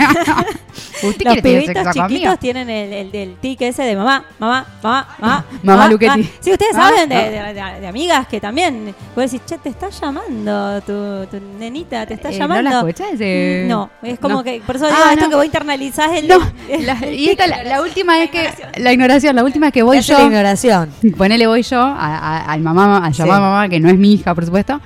¿Usted 1.02 1.24
Los 1.24 1.35
quiere 1.35 1.43
tener 1.43 1.66
sexo 1.66 1.82
chiquitos 1.93 2.02
conmigo? 2.09 2.36
tienen 2.39 2.70
el, 2.70 3.14
el 3.14 3.36
tic 3.36 3.60
ese 3.62 3.82
de 3.82 3.97
mamá, 3.97 4.24
mamá, 4.39 4.66
mamá, 4.82 5.09
mamá. 5.18 5.44
Mamá 5.62 5.89
Luchetti. 5.89 6.23
Sí, 6.40 6.52
ustedes 6.52 6.74
saben 6.74 7.09
de, 7.09 7.14
de- 7.16 7.55
de- 7.55 7.81
de 7.81 7.86
amigas 7.86 8.27
que 8.28 8.40
también. 8.40 8.94
Vos 9.14 9.31
decís, 9.31 9.40
che, 9.47 9.59
te 9.59 9.68
está 9.68 9.89
llamando 9.90 10.81
tu, 10.82 11.27
tu 11.27 11.40
nenita, 11.59 12.06
te 12.06 12.14
está 12.14 12.28
Eh, 12.31 12.32
¿no 12.32 12.39
llamando. 12.39 12.70
la 12.70 12.78
escuchás? 12.78 13.09
Eh, 13.20 13.66
No, 13.68 13.90
es 14.02 14.18
como 14.18 14.36
no. 14.36 14.44
que. 14.44 14.60
Por 14.66 14.77
eso 14.77 14.86
digo 14.86 14.98
Ah, 15.05 15.12
esto 15.14 15.28
que 15.28 15.35
vos 15.36 15.44
internalizás 15.44 16.12
el. 16.12 16.28
No, 16.28 16.39
el- 16.68 16.86
la- 16.86 16.98
el 17.02 17.14
y 17.14 17.28
esta, 17.31 17.47
la, 17.47 17.62
la 17.64 17.82
última 17.82 18.23
es 18.23 18.31
que. 18.31 18.48
La 18.78 18.93
ignoración, 18.93 19.36
la 19.36 19.44
última 19.44 19.66
es 19.68 19.73
que 19.73 19.82
voy 19.82 20.01
yo. 20.01 20.16
la 20.18 20.24
ignoración. 20.24 20.90
Ponele 21.16 21.47
voy 21.47 21.62
yo 21.62 21.85
a, 21.86 22.16
a- 22.18 22.52
al 22.52 22.60
mamá, 22.60 22.98
a 23.06 23.10
llamar 23.10 23.36
Sí. 23.36 23.42
mamá, 23.42 23.68
que 23.68 23.80
no 23.80 23.88
es 23.88 23.96
mi 23.98 24.14
hija, 24.14 24.34
por 24.34 24.44
supuesto. 24.44 24.80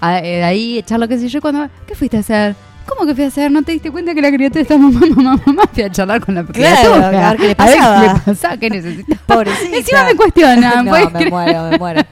A, 0.00 0.18
eh, 0.18 0.22
de 0.38 0.44
ahí 0.44 0.78
echar 0.78 1.00
lo 1.00 1.08
que 1.08 1.18
sé 1.18 1.28
yo 1.28 1.40
cuando. 1.40 1.68
¿Qué 1.86 1.94
fuiste 1.94 2.16
a 2.16 2.20
hacer? 2.20 2.54
¿Cómo 2.86 3.04
que 3.04 3.14
fui 3.16 3.24
a 3.24 3.28
hacer? 3.28 3.50
¿No 3.50 3.62
te 3.64 3.72
diste 3.72 3.90
cuenta 3.90 4.14
que 4.14 4.22
la 4.22 4.30
criatura 4.30 4.60
está 4.62 4.78
mamá, 4.78 5.00
mamá, 5.16 5.40
mamá? 5.44 5.62
Fui 5.72 5.82
a 5.82 5.90
charlar 5.90 6.20
con 6.24 6.34
la 6.36 6.44
Claro, 6.44 6.76
criatura. 6.92 7.28
a 7.28 7.30
ver 7.32 7.40
qué 7.40 7.46
le 7.48 7.54
A 7.58 7.64
ver 7.66 7.76
pasaba. 7.76 8.00
qué 8.00 8.06
le 8.06 8.20
pasaba, 8.34 8.56
qué 8.58 8.70
necesitaba. 8.70 9.20
Pobrecita. 9.26 9.76
Encima 9.76 10.04
me 10.04 10.14
cuestionan. 10.14 10.84
no, 10.84 10.90
¿puedes 10.90 11.12
me 11.12 11.30
muero, 11.30 11.70
me 11.70 11.78
muero. 11.78 12.02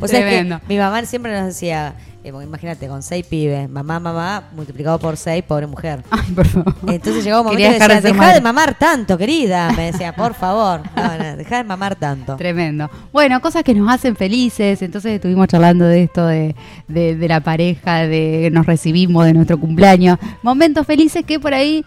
O 0.00 0.06
sea, 0.06 0.20
es 0.20 0.44
que 0.46 0.58
mi 0.68 0.78
mamá 0.78 1.02
siempre 1.04 1.32
nos 1.32 1.46
decía, 1.46 1.94
eh, 2.24 2.32
porque 2.32 2.46
imagínate, 2.46 2.88
con 2.88 3.02
seis 3.02 3.24
pibes, 3.26 3.68
mamá, 3.68 4.00
mamá, 4.00 4.44
multiplicado 4.56 4.98
por 4.98 5.16
seis, 5.16 5.44
pobre 5.44 5.66
mujer. 5.66 6.02
Ay, 6.10 6.32
por 6.32 6.46
favor. 6.46 6.74
Entonces 6.88 7.22
llegaba 7.22 7.42
un 7.42 7.46
momento 7.48 7.58
Quería 7.58 7.68
que 7.68 7.74
dejar 7.74 7.88
decía, 7.90 7.96
de 8.00 8.02
ser 8.02 8.12
deja 8.12 8.22
madre". 8.24 8.34
de 8.34 8.40
mamar 8.40 8.78
tanto, 8.78 9.18
querida. 9.18 9.70
Me 9.76 9.92
decía, 9.92 10.14
por 10.14 10.34
favor. 10.34 10.80
No, 10.96 11.18
no, 11.18 11.36
deja 11.36 11.58
de 11.58 11.64
mamar 11.64 11.96
tanto. 11.96 12.36
Tremendo. 12.36 12.90
Bueno, 13.12 13.40
cosas 13.40 13.62
que 13.62 13.74
nos 13.74 13.92
hacen 13.92 14.16
felices. 14.16 14.80
Entonces 14.82 15.12
estuvimos 15.12 15.46
charlando 15.48 15.84
de 15.84 16.04
esto, 16.04 16.26
de, 16.26 16.56
de, 16.88 17.14
de 17.16 17.28
la 17.28 17.40
pareja, 17.40 18.06
de 18.06 18.48
nos 18.52 18.64
recibimos, 18.66 19.26
de 19.26 19.34
nuestro 19.34 19.58
cumpleaños. 19.60 20.18
Momentos 20.42 20.86
felices 20.86 21.24
que 21.26 21.38
por 21.38 21.52
ahí, 21.52 21.84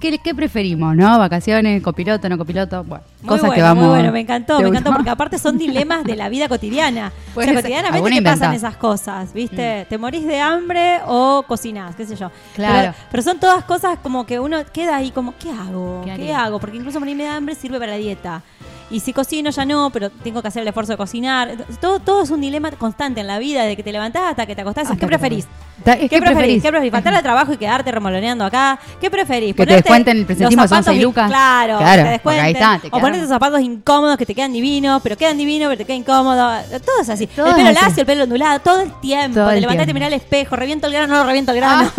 ¿qué, 0.00 0.18
qué 0.18 0.34
preferimos? 0.34 0.94
¿No? 0.96 1.18
Vacaciones, 1.18 1.82
copiloto, 1.82 2.28
no 2.28 2.38
copiloto. 2.38 2.84
Bueno, 2.84 3.04
Muy 3.20 3.28
cosas 3.28 3.46
bueno, 3.46 3.54
que 3.54 3.62
vamos. 3.62 3.84
muy 3.84 3.94
bueno, 3.94 4.12
me 4.12 4.20
encantó, 4.20 4.58
¿Te 4.58 4.62
me 4.64 4.68
encantó 4.70 4.92
porque 4.92 5.10
aparte 5.10 5.38
son 5.38 5.58
dilemas 5.58 6.04
de 6.04 6.16
la 6.16 6.28
vida 6.28 6.48
cotidiana. 6.48 7.12
O 7.30 7.34
Puede 7.34 7.48
sea, 7.48 7.56
cotidianamente 7.56 8.10
te 8.10 8.22
pasan 8.22 8.54
esas 8.54 8.76
cosas, 8.76 9.32
¿viste? 9.32 9.86
Te 9.88 9.98
morís 9.98 10.26
de 10.26 10.40
hambre 10.40 11.00
o 11.06 11.44
cocinás, 11.46 11.94
qué 11.96 12.06
sé 12.06 12.16
yo. 12.16 12.30
Claro. 12.54 12.92
Pero, 12.92 13.08
pero 13.10 13.22
son 13.22 13.38
todas 13.38 13.64
cosas 13.64 13.98
como 14.02 14.26
que 14.26 14.38
uno 14.40 14.58
queda 14.72 14.96
ahí 14.96 15.10
como, 15.10 15.34
¿qué 15.38 15.50
hago? 15.50 16.02
¿Qué 16.04 16.14
¿Qué, 16.16 16.34
hago? 16.34 16.58
Porque 16.58 16.76
incluso 16.76 17.00
morirme 17.00 17.24
de 17.24 17.30
hambre 17.30 17.54
sirve 17.54 17.78
para 17.78 17.92
la 17.92 17.98
dieta. 17.98 18.42
Y 18.90 19.00
si 19.00 19.12
cocino 19.12 19.50
ya 19.50 19.64
no, 19.66 19.90
pero 19.90 20.08
tengo 20.10 20.40
que 20.40 20.48
hacer 20.48 20.62
el 20.62 20.68
esfuerzo 20.68 20.92
de 20.92 20.96
cocinar. 20.96 21.50
Todo, 21.80 22.00
todo 22.00 22.22
es 22.22 22.30
un 22.30 22.40
dilema 22.40 22.70
constante 22.70 23.20
en 23.20 23.26
la 23.26 23.38
vida, 23.38 23.64
de 23.64 23.76
que 23.76 23.82
te 23.82 23.92
levantás 23.92 24.22
hasta 24.30 24.46
que 24.46 24.54
te 24.54 24.62
acostás. 24.62 24.84
Hasta 24.84 24.94
¿Qué 24.94 25.00
te 25.00 25.06
preferís? 25.06 25.46
Ta- 25.84 25.92
es 25.92 26.00
¿Qué 26.10 26.18
preferís? 26.18 26.24
preferís. 26.32 26.62
¿Qué 26.62 26.68
preferís? 26.70 26.90
¿Faltar 26.92 27.14
al 27.14 27.22
trabajo 27.22 27.52
y 27.52 27.56
quedarte 27.58 27.92
remoloneando 27.92 28.44
acá? 28.46 28.78
¿Qué 29.00 29.10
preferís? 29.10 29.54
Que 29.54 29.66
te 29.66 29.74
descuenten 29.74 30.16
el 30.16 30.22
los 30.22 30.26
presentismo, 30.26 30.62
son 30.66 30.82
zapatos 30.82 31.00
lucas. 31.02 31.28
Claro, 31.28 31.78
Claro, 31.78 32.02
te 32.04 32.18
porque 32.18 32.40
ahí 32.40 32.52
descuenten. 32.54 32.78
está, 32.78 32.78
te 32.80 32.96
o 32.96 33.00
ponerte 33.00 33.18
esos 33.18 33.28
zapatos 33.28 33.60
incómodos 33.60 34.16
que 34.16 34.26
te 34.26 34.34
quedan 34.34 34.52
divinos, 34.54 35.00
pero 35.02 35.16
quedan 35.18 35.36
divinos, 35.38 35.68
pero 35.68 35.78
te 35.78 35.84
quedan 35.84 35.98
incómodos. 36.00 36.64
Todo 36.84 37.02
es 37.02 37.10
así. 37.10 37.26
Todo 37.28 37.46
el 37.48 37.54
pelo 37.56 37.68
así. 37.68 37.78
lacio, 37.84 38.00
el 38.00 38.06
pelo 38.06 38.24
ondulado, 38.24 38.58
todo 38.60 38.80
el 38.80 38.92
tiempo. 39.00 39.34
Todo 39.38 39.48
te 39.50 39.54
el 39.56 39.60
levantás 39.60 39.84
y 39.84 39.86
te 39.88 39.94
mirás 39.94 40.06
al 40.08 40.12
espejo, 40.14 40.56
reviento 40.56 40.86
el 40.86 40.92
grano, 40.94 41.14
no 41.14 41.24
reviento 41.24 41.52
el 41.52 41.58
grano. 41.58 41.92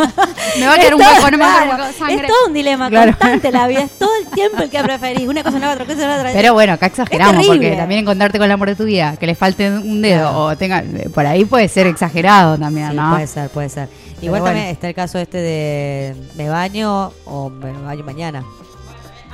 me 0.60 0.66
va 0.68 0.74
a 0.74 0.78
quedar 0.80 0.95
un 0.95 1.02
hueco, 1.02 1.32
no 1.32 1.38
me 1.38 1.44
va 1.45 1.57
a 1.61 1.64
quedar 1.78 1.94
sangre. 1.94 2.16
Es 2.16 2.28
todo 2.28 2.48
un 2.48 2.53
dilema 2.53 2.90
Claro. 2.90 3.11
constante 3.11 3.52
la 3.52 3.68
vida. 3.68 3.82
Es 3.84 3.91
todo 3.99 4.10
el 4.20 4.28
tiempo 4.32 4.64
el 4.64 4.70
que 4.72 4.80
preferís. 4.84 5.28
Una 5.28 5.44
cosa 5.44 5.60
no 5.60 5.72
otra, 5.72 5.86
cosa 5.86 6.07
no 6.07 6.16
otra. 6.16 6.32
Pero 6.34 6.53
bueno, 6.53 6.78
acá 6.80 6.88
exageramos, 6.88 7.45
porque 7.45 7.76
también 7.76 8.01
encontrarte 8.01 8.38
con 8.38 8.45
el 8.45 8.51
amor 8.51 8.69
de 8.69 8.76
tu 8.76 8.85
vida, 8.85 9.15
que 9.18 9.26
le 9.27 9.35
falte 9.35 9.69
un 9.69 10.01
dedo 10.01 10.31
o 10.35 10.56
tenga. 10.57 10.84
Por 11.14 11.26
ahí 11.26 11.45
puede 11.45 11.68
ser 11.68 11.88
exagerado 11.88 12.57
también, 12.57 12.91
Sí, 12.91 12.95
¿no? 12.95 13.11
puede 13.11 13.27
ser, 13.27 13.49
puede 13.49 13.69
ser. 13.69 13.89
Igual 14.22 14.41
bueno. 14.41 14.45
también 14.56 14.68
está 14.68 14.88
el 14.89 14.95
caso 14.95 15.19
este 15.19 15.38
de 15.38 16.15
me 16.35 16.49
baño 16.49 17.11
o 17.26 17.49
me 17.49 17.72
baño 17.72 18.03
mañana. 18.03 18.43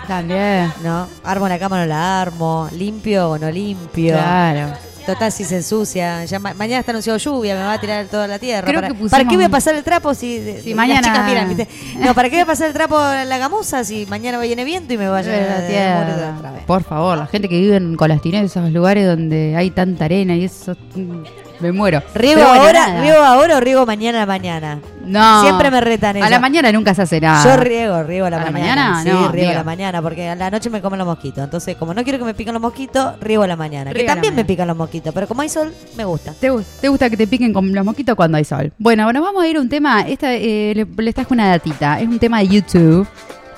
También. 0.08 0.72
¿No? 0.84 1.08
Armo 1.24 1.48
la 1.48 1.58
cama 1.58 1.78
o 1.78 1.80
no 1.80 1.86
la 1.86 2.22
armo, 2.22 2.70
limpio 2.72 3.32
o 3.32 3.38
no 3.40 3.50
limpio. 3.50 4.14
Claro. 4.14 4.74
Total, 5.06 5.32
si 5.32 5.44
se 5.44 5.58
ensucia. 5.58 6.26
Ya 6.26 6.40
ma- 6.40 6.54
mañana 6.56 6.80
está 6.80 6.92
anunciado 6.92 7.20
lluvia, 7.20 7.54
me 7.56 7.62
va 7.62 7.74
a 7.74 7.80
tirar 7.80 8.06
toda 8.08 8.28
la 8.28 8.40
tierra. 8.40 8.66
Creo 8.68 8.78
¿Para, 8.82 8.88
que 8.88 8.94
pusimos 8.94 9.12
¿para 9.12 9.26
qué 9.26 9.36
voy 9.36 9.46
a 9.46 9.50
pasar 9.50 9.76
el 9.76 9.84
trapo 9.84 10.14
si, 10.16 10.40
de- 10.40 10.62
Si 10.62 10.70
las 10.70 10.78
mañana- 10.78 11.02
chicas 11.08 11.28
miran, 11.28 11.48
¿viste? 11.50 11.68
No, 12.00 12.14
¿para 12.16 12.30
qué 12.30 12.36
voy 12.38 12.42
a 12.44 12.46
pasar 12.48 12.68
el 12.68 12.74
trapo 12.74 12.98
a 12.98 13.24
la 13.26 13.38
gamuza 13.38 13.84
si 13.84 14.06
mañana 14.08 14.40
viene 14.40 14.64
viento 14.64 14.94
y 14.94 14.98
me 14.98 15.08
va 15.08 15.20
a 15.20 15.24
De 15.24 15.32
llenar 15.32 15.62
la 15.62 15.68
tierra. 15.68 16.54
Por 16.66 16.84
favor, 16.84 17.18
la 17.18 17.28
gente 17.28 17.48
que 17.50 17.60
vive 17.60 17.76
en 17.78 17.96
Colastines, 17.96 18.46
esos 18.52 18.72
lugares 18.72 19.06
donde 19.06 19.56
hay 19.56 19.70
tanta 19.72 20.06
arena 20.06 20.36
y 20.36 20.46
eso, 20.46 20.76
mm, 20.96 21.24
me 21.60 21.72
muero. 21.72 22.02
¿Riego 22.14 22.42
Pero 22.42 22.54
ahora, 22.54 22.88
nada. 22.88 23.02
riego 23.02 23.18
ahora 23.24 23.58
o 23.58 23.60
riego 23.60 23.86
mañana 23.86 24.18
a 24.20 24.22
la 24.22 24.26
mañana? 24.26 24.80
No. 25.06 25.42
Siempre 25.44 25.70
me 25.72 25.82
retan 25.82 26.16
A 26.16 26.20
eso. 26.20 26.30
la 26.30 26.40
mañana 26.40 26.72
nunca 26.72 26.94
se 26.96 27.04
hace 27.04 27.22
nada. 27.22 27.44
Yo 27.44 27.58
riego, 27.64 28.04
riego 28.04 28.26
a 28.26 28.30
la 28.32 28.42
¿A 28.42 28.52
mañana. 28.52 28.92
mañana? 28.92 29.04
Sí, 29.04 29.10
No, 29.10 29.32
riego 29.32 29.52
a 29.52 29.54
la 29.54 29.64
mañana, 29.64 30.02
porque 30.02 30.28
a 30.30 30.36
la 30.36 30.50
noche 30.50 30.70
me 30.70 30.82
comen 30.82 30.98
los 31.00 31.08
mosquitos. 31.08 31.44
Entonces, 31.44 31.76
como 31.76 31.94
no 31.94 32.04
quiero 32.04 32.18
que 32.20 32.26
me 32.26 32.34
piquen 32.34 32.54
los 32.54 32.62
mosquitos, 32.62 33.20
riego 33.22 33.44
a 33.44 33.48
la 33.48 33.56
mañana. 33.56 33.92
Riego 33.94 34.06
que 34.08 34.12
a 34.12 34.16
también 34.16 34.36
me 34.36 34.46
pican 34.46 34.68
los 34.68 34.76
mosquitos, 34.78 35.14
pero 35.14 35.28
como 35.28 35.42
hay 35.42 35.50
sol, 35.50 35.72
me 35.96 36.06
gusta. 36.06 36.34
¿Te, 36.34 36.52
gu- 36.52 36.64
te 36.82 36.88
gusta 36.90 37.10
que 37.10 37.18
te 37.18 37.28
piquen 37.28 37.54
con 37.54 37.72
los 37.74 37.86
mosquitos 37.86 38.16
cuando 38.16 38.38
hay 38.38 38.46
sol? 38.46 38.74
Bueno, 38.78 39.04
bueno, 39.06 39.22
vamos 39.22 39.44
a 39.44 39.48
ir 39.48 39.58
a 39.58 39.62
un 39.62 39.70
tema. 39.70 40.02
Esta, 40.02 40.34
eh, 40.34 40.74
le, 40.76 41.04
les 41.04 41.14
trajo 41.16 41.34
una 41.34 41.48
datita. 41.50 42.00
Es 42.00 42.08
un 42.08 42.20
tema 42.20 42.40
de 42.40 42.48
YouTube 42.48 43.08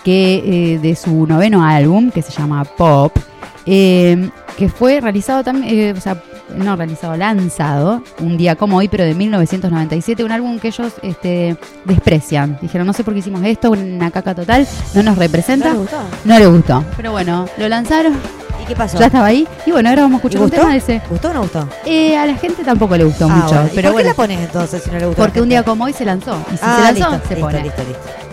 que 0.03 0.74
eh, 0.76 0.80
de 0.80 0.95
su 0.95 1.26
noveno 1.28 1.64
álbum, 1.65 2.11
que 2.11 2.22
se 2.22 2.32
llama 2.32 2.64
Pop, 2.65 3.18
eh, 3.65 4.30
que 4.57 4.69
fue 4.69 4.99
realizado 5.02 5.44
también, 5.44 5.95
o 5.98 6.02
sea, 6.02 6.22
no 6.56 6.76
realizado, 6.76 7.15
lanzado 7.18 8.02
un 8.19 8.38
día 8.38 8.56
como 8.56 8.78
hoy, 8.78 8.88
pero 8.88 9.03
de 9.03 9.14
1997, 9.14 10.24
un 10.24 10.32
álbum 10.32 10.60
que 10.60 10.69
ellos 10.69 10.94
este, 11.02 11.57
desprecian. 11.86 12.57
Dijeron, 12.61 12.88
no 12.88 12.94
sé 12.94 13.03
por 13.03 13.14
qué 13.14 13.19
hicimos 13.19 13.44
esto, 13.44 13.72
una 13.72 14.11
caca 14.11 14.34
total, 14.36 14.68
no 14.94 15.03
nos 15.03 15.18
representa. 15.18 15.68
¿No 15.69 15.74
le 15.74 15.80
gustó? 15.80 15.98
No 16.26 16.40
le 16.40 16.48
gustó. 16.48 16.84
Pero 16.95 17.11
bueno, 17.11 17.45
lo 17.57 17.68
lanzaron, 17.69 18.14
¿Y 18.61 18.65
qué 18.65 18.76
pasó? 18.76 18.98
ya 18.99 19.07
estaba 19.07 19.28
ahí. 19.28 19.48
Y 19.65 19.72
bueno, 19.72 19.90
ahora 19.90 20.03
vamos 20.03 20.15
a 20.15 20.24
¿Y 20.24 20.28
escuchar 20.28 20.41
un 20.41 20.48
gustó? 20.48 20.61
tema 20.61 20.72
de 20.72 20.78
ese. 20.78 21.02
¿Gustó 21.10 21.30
o 21.30 21.34
no 21.34 21.41
gustó? 21.41 21.68
Eh, 21.86 22.18
a 22.18 22.26
la 22.26 22.36
gente 22.36 22.64
tampoco 22.64 22.98
le 22.98 23.03
gustó 23.03 23.26
Ah, 23.26 23.36
mucho. 23.36 23.48
bueno. 23.56 23.69
¿Y 23.72 23.76
Pero 23.76 23.88
¿Por 23.90 23.94
bueno, 23.94 24.03
qué 24.06 24.10
la 24.10 24.15
pones 24.15 24.40
entonces 24.40 24.84
si 24.84 24.90
no 24.91 24.99
le 24.99 25.06
gustó? 25.06 25.22
porque 25.22 25.41
un 25.41 25.49
día 25.49 25.64
como 25.64 25.84
hoy 25.86 25.94
se 25.94 26.06
lanzó. 26.06 26.38
Y 26.52 26.57
si 26.57 26.60
Ah, 26.64 26.76
se 26.94 26.99
lanzó, 26.99 27.11
listo, 27.11 27.28
se 27.28 27.36
listo, 27.36 27.45
pone. 27.49 27.64
listo, 27.64 27.84
listo. 27.84 28.26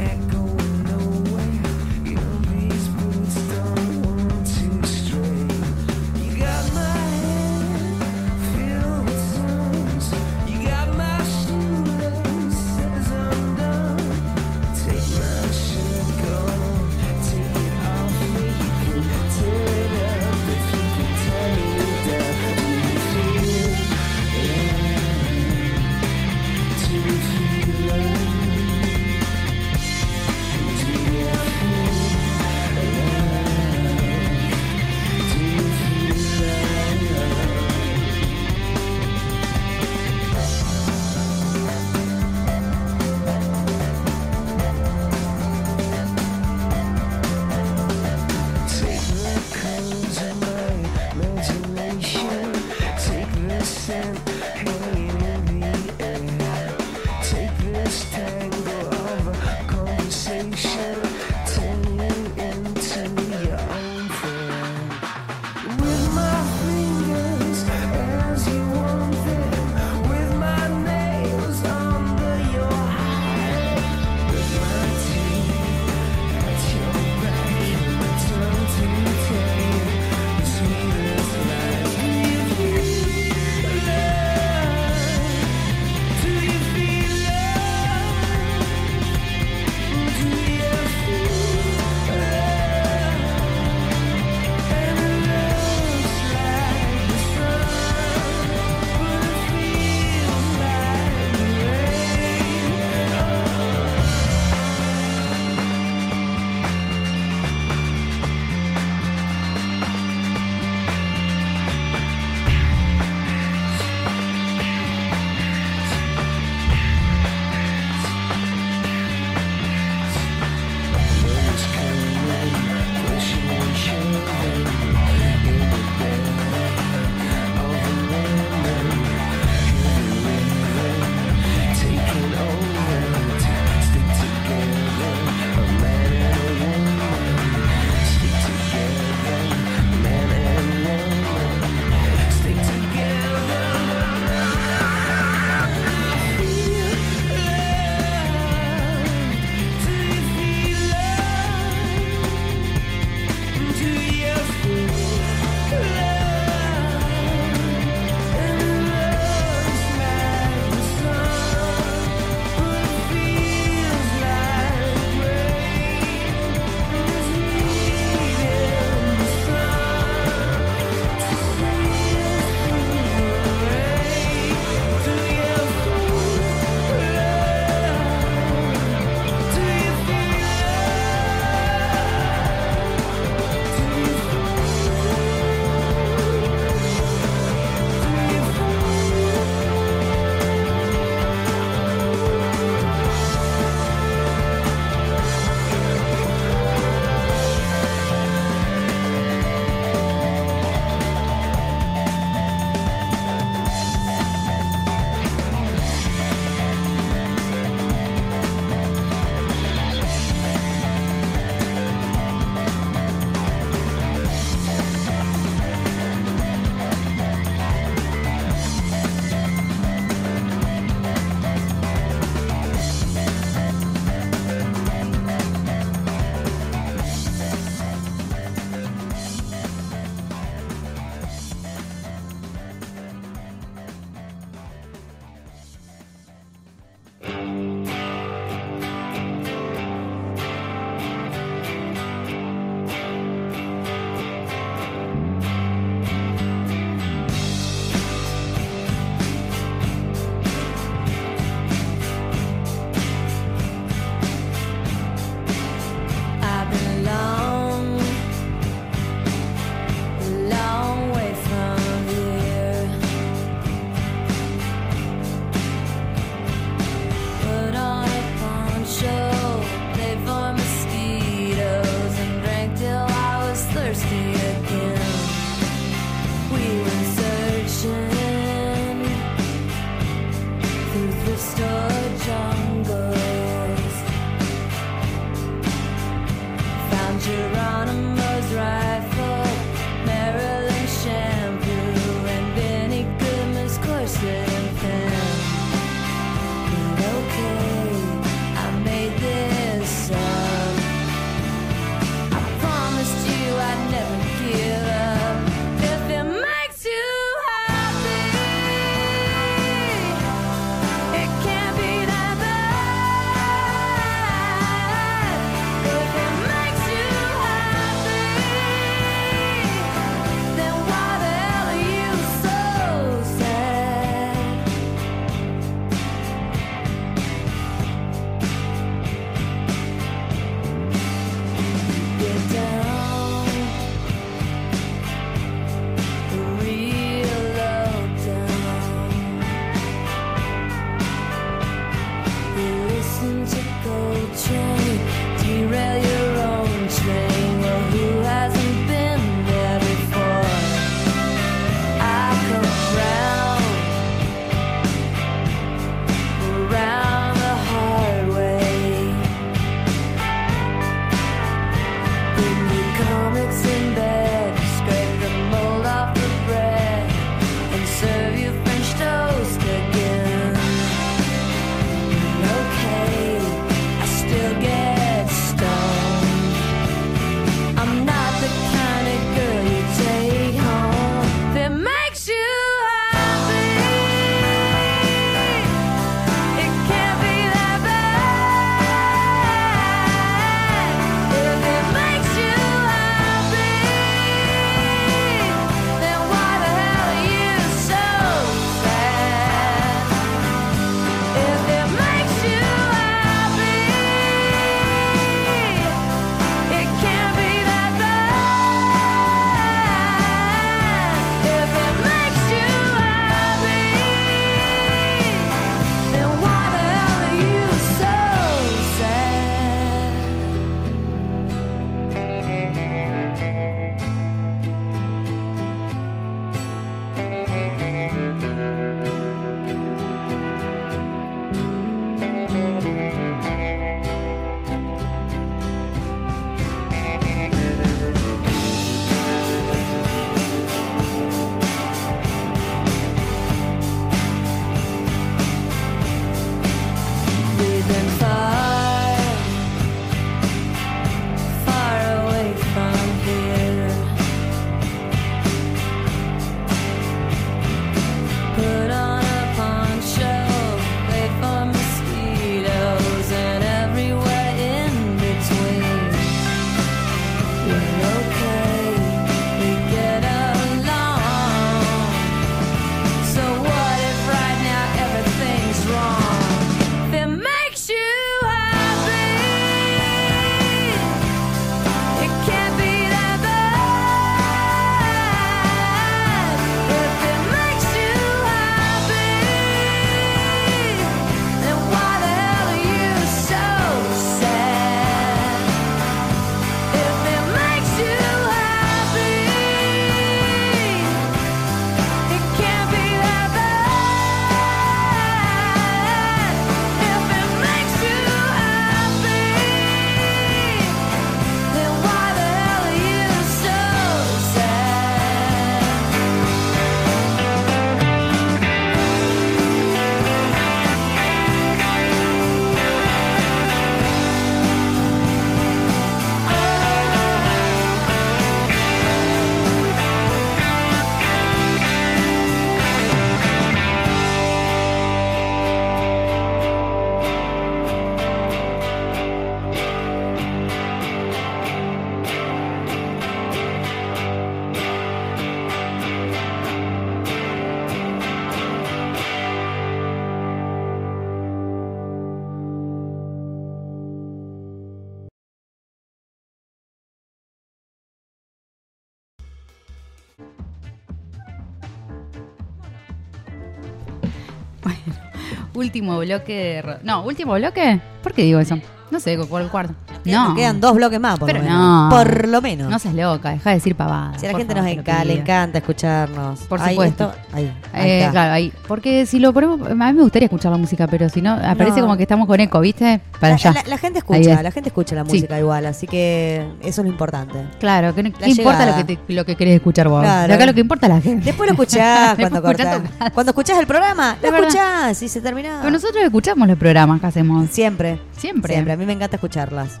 Último 565.86 566.18
bloque 566.18 566.52
de... 566.52 566.98
No, 567.02 567.24
último 567.24 567.54
bloque. 567.54 568.00
¿Por 568.22 568.32
qué 568.32 568.42
digo 568.42 568.60
eso? 568.60 568.78
No 569.10 569.20
sé, 569.20 569.38
por 569.38 569.62
el 569.62 569.68
cuarto. 569.68 569.94
No. 570.32 570.48
Nos 570.48 570.56
quedan 570.56 570.80
dos 570.80 570.94
bloques 570.94 571.20
más, 571.20 571.38
por 571.38 571.46
Pero 571.46 571.58
lo 571.60 571.64
menos. 571.64 571.80
no. 571.80 572.08
Por 572.10 572.48
lo 572.48 572.62
menos. 572.62 572.90
No 572.90 572.98
seas 572.98 573.14
loca, 573.14 573.50
deja 573.50 573.70
de 573.70 573.76
decir 573.76 573.94
pavadas. 573.94 574.40
si 574.40 574.46
a 574.46 574.48
la 574.48 574.52
por 574.52 574.60
gente 574.60 574.74
favor, 574.74 574.88
nos 574.96 575.04
te 575.04 575.10
lo 575.12 575.18
enca- 575.18 575.24
le 575.24 575.32
encanta 575.40 575.78
escucharnos. 575.78 576.60
Por 576.60 576.80
Ahí, 576.80 576.94
supuesto. 576.94 577.32
esto- 577.32 577.56
ahí, 577.56 577.72
ahí 577.92 578.10
Eh, 578.10 578.18
está. 578.20 578.30
claro, 578.32 578.52
ahí. 578.52 578.72
Porque 578.88 579.26
si 579.26 579.38
lo 579.38 579.52
ponemos, 579.52 579.80
a 579.90 579.94
mí 579.94 580.12
me 580.12 580.22
gustaría 580.22 580.46
escuchar 580.46 580.72
la 580.72 580.78
música, 580.78 581.06
pero 581.06 581.28
si 581.28 581.42
no, 581.42 581.52
aparece 581.54 581.98
No. 582.00 582.02
como 582.06 582.16
que 582.16 582.22
estamos 582.22 582.46
con 582.46 582.60
eco, 582.60 582.80
¿viste? 582.80 583.20
Para 583.40 583.50
La, 583.50 583.54
allá. 583.54 583.72
la- 583.72 583.82
la 583.88 583.98
gente 583.98 584.18
Ahí 584.18 584.40
escucha, 584.40 584.52
es. 584.54 584.62
la 584.62 584.70
gente 584.70 584.88
escucha 584.88 585.14
la 585.14 585.24
Sí. 585.24 585.32
música 585.34 585.58
igual, 585.58 585.86
así 585.86 586.06
que 586.06 586.66
eso 586.80 587.00
es 587.00 587.06
lo 587.06 587.10
importante. 587.10 587.58
Claro, 587.78 588.14
¿qué, 588.14 588.22
qué 588.24 588.32
La 588.40 588.48
importa 588.48 588.78
lo 588.80 588.84
llegada. 588.92 589.06
que, 589.06 589.16
te- 589.16 589.32
lo 589.34 589.44
que 589.44 589.56
querés 589.56 589.74
escuchar 589.76 590.08
vos? 590.08 590.22
Claro. 590.22 590.48
De 590.48 590.54
acá 590.54 590.66
lo 590.66 590.74
que 590.74 590.80
importa 590.80 591.06
es 591.06 591.12
la 591.14 591.20
gente. 591.20 591.44
Después 591.44 591.68
lo 591.68 591.72
escuchás 591.74 591.96
Después 592.36 592.50
cuando 592.50 592.68
escuchás 592.70 592.98
cortás. 593.00 593.30
Cuando 593.32 593.50
escuchás 593.50 593.78
el 593.78 593.86
programa, 593.86 594.36
lo 594.40 594.46
Es 594.46 594.52
verdad. 594.52 594.68
escuchás 594.68 595.22
y 595.22 595.28
se 595.28 595.40
termina. 595.40 595.78
Pero 595.80 595.90
nosotros 595.92 596.22
escuchamos 596.24 596.68
los 596.68 596.78
programas 596.78 597.20
que 597.20 597.26
hacemos. 597.26 597.70
Siempre. 597.70 598.18
Siempre. 598.36 598.72
Siempre. 598.74 598.92
A 598.92 598.96
mí 598.96 599.06
me 599.06 599.12
encanta 599.12 599.36
escucharlas. 599.36 600.00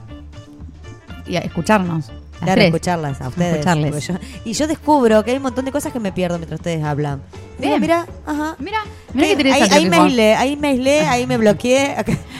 Y 1.26 1.36
a 1.36 1.40
escucharnos. 1.40 2.10
Claro, 2.38 2.52
tres. 2.52 2.66
escucharlas 2.66 3.20
a 3.22 3.28
ustedes. 3.28 3.52
Escucharles. 3.54 4.06
yo- 4.08 4.14
y 4.44 4.52
yo 4.52 4.66
descubro 4.66 5.24
que 5.24 5.30
hay 5.30 5.38
un 5.38 5.42
montón 5.44 5.64
de 5.64 5.72
cosas 5.72 5.90
que 5.92 5.98
me 6.00 6.12
pierdo 6.12 6.36
mientras 6.38 6.60
ustedes 6.60 6.84
hablan. 6.84 7.22
Mira, 7.58 7.78
mira, 7.78 8.06
ajá. 8.26 8.56
Mira, 8.58 8.78
mira 9.14 9.26
ahí, 9.26 9.32
interesante. 9.32 9.74
ahí 9.74 9.84
que 9.84 9.90
me 9.90 9.96
aislé, 9.96 10.34
ahí 10.34 10.56
me 10.56 10.68
aislé, 10.68 11.00
ahí 11.00 11.26
me 11.26 11.38
bloqueé. 11.38 11.96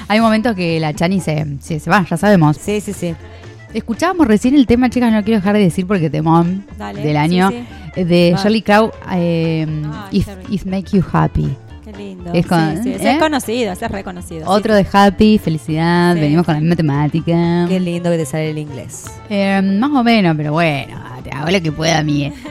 Hay 0.08 0.20
momentos 0.20 0.54
que 0.54 0.78
la 0.80 0.92
Chani 0.94 1.20
se, 1.20 1.46
se, 1.60 1.80
se 1.80 1.88
va, 1.90 2.04
ya 2.08 2.16
sabemos. 2.18 2.58
Sí, 2.58 2.80
sí, 2.82 2.92
sí. 2.92 3.14
Escuchábamos 3.72 4.26
recién 4.26 4.54
el 4.54 4.66
tema, 4.66 4.90
chicas, 4.90 5.10
no 5.12 5.22
quiero 5.24 5.40
dejar 5.40 5.54
de 5.56 5.62
decir 5.62 5.86
porque 5.86 6.08
temón 6.10 6.66
Dale, 6.78 7.02
del 7.02 7.16
año, 7.16 7.50
sí, 7.94 8.04
de. 8.04 8.34
Charlie 8.40 8.62
Crow, 8.62 8.90
eh, 9.12 9.66
if, 10.12 10.26
Charlie. 10.26 10.54
if 10.54 10.64
Make 10.66 10.96
You 10.96 11.02
Happy. 11.12 11.56
Lindo. 11.97 12.31
Es 12.32 12.47
con- 12.47 12.77
sí, 12.82 12.94
sí, 12.98 13.06
¿eh? 13.06 13.12
es 13.12 13.18
conocido, 13.18 13.73
es 13.73 13.81
reconocido. 13.90 14.40
sí. 14.40 14.47
Otro 14.47 14.74
de 14.74 14.86
Happy, 14.93 15.39
felicidad, 15.39 16.14
Sí. 16.14 16.20
venimos 16.20 16.44
con 16.44 16.55
la 16.55 16.60
misma 16.60 16.77
temática. 16.77 17.66
Qué 17.68 17.81
lindo 17.81 18.10
que 18.10 18.18
te 18.18 18.27
sale 18.27 18.51
el 18.51 18.59
inglés. 18.59 19.06
Eh, 19.31 19.60
más 19.62 19.90
o 19.90 20.05
menos, 20.05 20.36
pero 20.36 20.52
bueno, 20.52 20.98
te 21.24 21.31
hago 21.31 21.51
lo 21.51 21.60
que 21.62 21.73
pueda, 21.73 22.02
mí. 22.02 22.32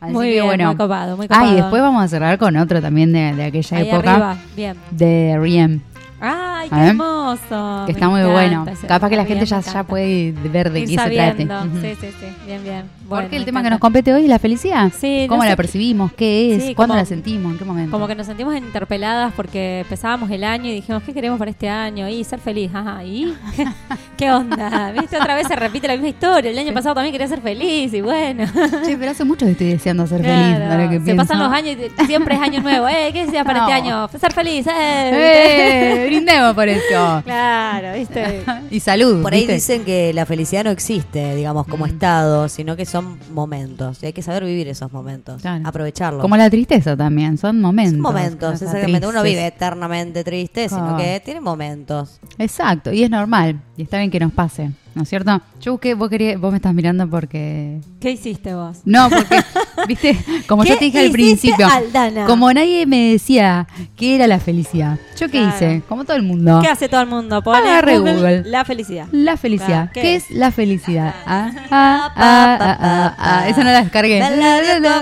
Así 0.00 0.12
Muy 0.12 0.26
que 0.28 0.32
bien, 0.34 0.44
bueno. 0.46 0.66
muy 0.68 0.76
copado, 0.76 1.16
muy 1.16 1.26
Ah, 1.28 1.34
y 1.34 1.38
copado. 1.40 1.54
después 1.56 1.82
vamos 1.82 2.02
a 2.04 2.08
cerrar 2.08 2.38
con 2.38 2.56
otro 2.56 2.80
también 2.80 3.12
de, 3.12 3.34
de 3.34 3.44
aquella 3.44 3.76
Ahí 3.78 3.88
época. 3.88 4.12
arriba, 4.12 4.36
bien. 4.56 4.76
De 4.92 5.36
Riem. 5.40 5.80
Ay, 6.20 6.68
qué 6.68 6.76
hermoso. 6.76 7.82
Que 7.86 7.92
me 7.92 7.98
está 7.98 8.08
muy 8.08 8.22
bueno. 8.22 8.64
Capaz 8.88 9.08
que 9.08 9.16
la 9.16 9.24
Bien, 9.24 9.38
gente 9.38 9.46
ya, 9.46 9.60
ya 9.60 9.82
puede 9.84 10.32
ver 10.52 10.70
de 10.72 10.80
Ir 10.80 10.88
qué 10.88 10.98
se 10.98 11.10
trate. 11.10 11.42
Sí, 11.80 11.96
sí, 12.00 12.06
sí. 12.20 12.26
Bien, 12.46 12.62
bien. 12.62 12.82
Porque 13.08 13.22
Bueno, 13.24 13.36
el 13.36 13.40
me 13.40 13.44
tema 13.46 13.62
que 13.62 13.70
nos 13.70 13.78
compete 13.78 14.12
hoy 14.12 14.22
es 14.24 14.28
la 14.28 14.38
felicidad. 14.38 14.92
Sí, 14.98 15.22
no 15.22 15.28
¿Cómo 15.28 15.42
sé- 15.42 15.48
la 15.48 15.56
percibimos? 15.56 16.12
¿Qué 16.12 16.54
es? 16.56 16.64
Sí, 16.64 16.74
¿Cuándo 16.74 16.92
como- 16.92 17.00
la 17.02 17.06
sentimos? 17.06 17.52
¿En 17.52 17.58
qué 17.58 17.64
momento? 17.64 17.90
Como 17.90 18.06
que 18.06 18.14
nos 18.14 18.26
sentimos 18.26 18.54
interpeladas 18.56 19.32
porque 19.34 19.80
empezábamos 19.80 20.30
el 20.30 20.44
año 20.44 20.66
y 20.66 20.74
dijimos, 20.74 21.02
¿qué 21.04 21.14
queremos 21.14 21.38
para 21.38 21.50
este 21.50 21.68
año? 21.68 22.06
Y 22.08 22.22
ser 22.24 22.38
feliz, 22.38 22.70
ajá, 22.74 23.02
¿y? 23.04 23.34
¿Qué 24.18 24.30
onda? 24.30 24.92
¿Viste? 24.92 25.16
Otra 25.16 25.34
vez 25.34 25.46
se 25.46 25.56
repite 25.56 25.86
la 25.88 25.94
misma 25.94 26.08
historia. 26.08 26.50
El 26.50 26.58
año 26.58 26.74
pasado 26.74 26.94
también 26.96 27.12
quería 27.12 27.28
ser 27.28 27.40
feliz 27.40 27.94
y 27.94 28.00
bueno. 28.00 28.44
Che, 28.84 28.96
pero 28.98 29.10
hace 29.12 29.24
mucho 29.24 29.46
que 29.46 29.52
estoy 29.52 29.68
deseando 29.68 30.06
ser 30.06 30.20
feliz. 30.22 30.56
Claro, 30.56 30.64
ahora 30.72 30.88
que 30.90 30.98
se 30.98 31.04
pienso. 31.04 31.22
pasan 31.22 31.38
los 31.38 31.52
años 31.52 31.76
y 32.00 32.04
siempre 32.06 32.34
es 32.34 32.40
año 32.40 32.60
nuevo. 32.60 32.88
Eh, 32.88 33.10
¿Qué 33.12 33.24
deseas 33.24 33.44
para 33.46 33.60
este 33.60 33.72
año? 33.72 34.08
Ser 34.08 34.32
feliz, 34.32 34.66
eh. 34.66 34.72
¡Eh! 35.12 36.04
Brindemos 36.08 36.54
por 36.54 36.68
eso. 36.68 37.22
Claro, 37.24 37.92
¿viste? 37.98 38.42
Y 38.70 38.80
salud. 38.80 39.22
Por 39.22 39.32
ahí 39.32 39.40
¿viste? 39.40 39.54
dicen 39.54 39.84
que 39.84 40.12
la 40.12 40.26
felicidad 40.26 40.64
no 40.64 40.70
existe, 40.70 41.34
digamos, 41.34 41.66
como 41.66 41.84
Mm. 41.86 41.88
estado, 41.90 42.48
sino 42.48 42.76
que 42.76 42.84
son 42.84 42.97
momentos. 43.02 44.02
Y 44.02 44.06
hay 44.06 44.12
que 44.12 44.22
saber 44.22 44.44
vivir 44.44 44.68
esos 44.68 44.92
momentos. 44.92 45.42
Claro. 45.42 45.66
Aprovecharlos. 45.66 46.22
Como 46.22 46.36
la 46.36 46.50
tristeza 46.50 46.96
también, 46.96 47.38
son 47.38 47.60
momentos. 47.60 47.94
Son 47.94 48.02
momentos, 48.02 48.62
exactamente. 48.62 49.06
Uno 49.06 49.22
vive 49.22 49.46
eternamente 49.46 50.24
triste, 50.24 50.68
sino 50.68 50.96
que 50.96 51.20
tiene 51.24 51.40
momentos. 51.40 52.20
Exacto, 52.38 52.92
y 52.92 53.02
es 53.02 53.10
normal. 53.10 53.60
Y 53.76 53.82
está 53.82 53.98
bien 53.98 54.10
que 54.10 54.20
nos 54.20 54.32
pase, 54.32 54.70
¿no 54.98 55.04
es 55.04 55.08
cierto? 55.10 55.40
Yo 55.60 55.72
busqué, 55.72 55.94
vos, 55.94 56.10
querías, 56.10 56.40
vos 56.40 56.50
me 56.50 56.56
estás 56.56 56.74
mirando 56.74 57.08
porque... 57.08 57.80
¿Qué 58.00 58.10
hiciste 58.10 58.52
vos? 58.52 58.78
No, 58.84 59.08
porque, 59.08 59.44
viste, 59.86 60.18
como 60.48 60.64
yo 60.64 60.72
¿Qué 60.74 60.78
te 60.78 60.84
dije 60.86 60.98
al 60.98 61.12
principio, 61.12 61.68
Aldana? 61.68 62.26
como 62.26 62.52
nadie 62.52 62.84
me 62.84 63.12
decía 63.12 63.68
qué 63.96 64.16
era 64.16 64.26
la 64.26 64.40
felicidad, 64.40 64.98
¿yo 65.16 65.28
qué 65.28 65.38
Claro. 65.38 65.54
hice? 65.54 65.82
Como 65.88 66.04
todo 66.04 66.16
el 66.16 66.24
mundo. 66.24 66.58
¿Qué 66.60 66.68
hace 66.68 66.88
todo 66.88 67.00
el 67.00 67.06
mundo? 67.06 67.40
Pone 67.42 67.80
Google, 67.80 68.14
Google. 68.16 68.42
la 68.46 68.64
felicidad. 68.64 69.06
La 69.12 69.36
felicidad. 69.36 69.68
Claro, 69.68 69.90
¿qué 69.94 70.00
¿Qué, 70.02 70.14
es? 70.16 70.30
la 70.32 70.50
felicidad? 70.50 71.14
Ah, 71.24 71.52
ah, 71.70 71.70
ah, 71.70 72.12
ah, 72.16 72.76
ah, 72.80 73.14
ah. 73.18 73.48
Esa 73.48 73.62
no 73.62 73.70
la 73.70 73.82
descargué. 73.82 74.18
La, 74.18 74.30
la, 74.30 74.60
la, 74.62 74.80
la, 74.80 75.00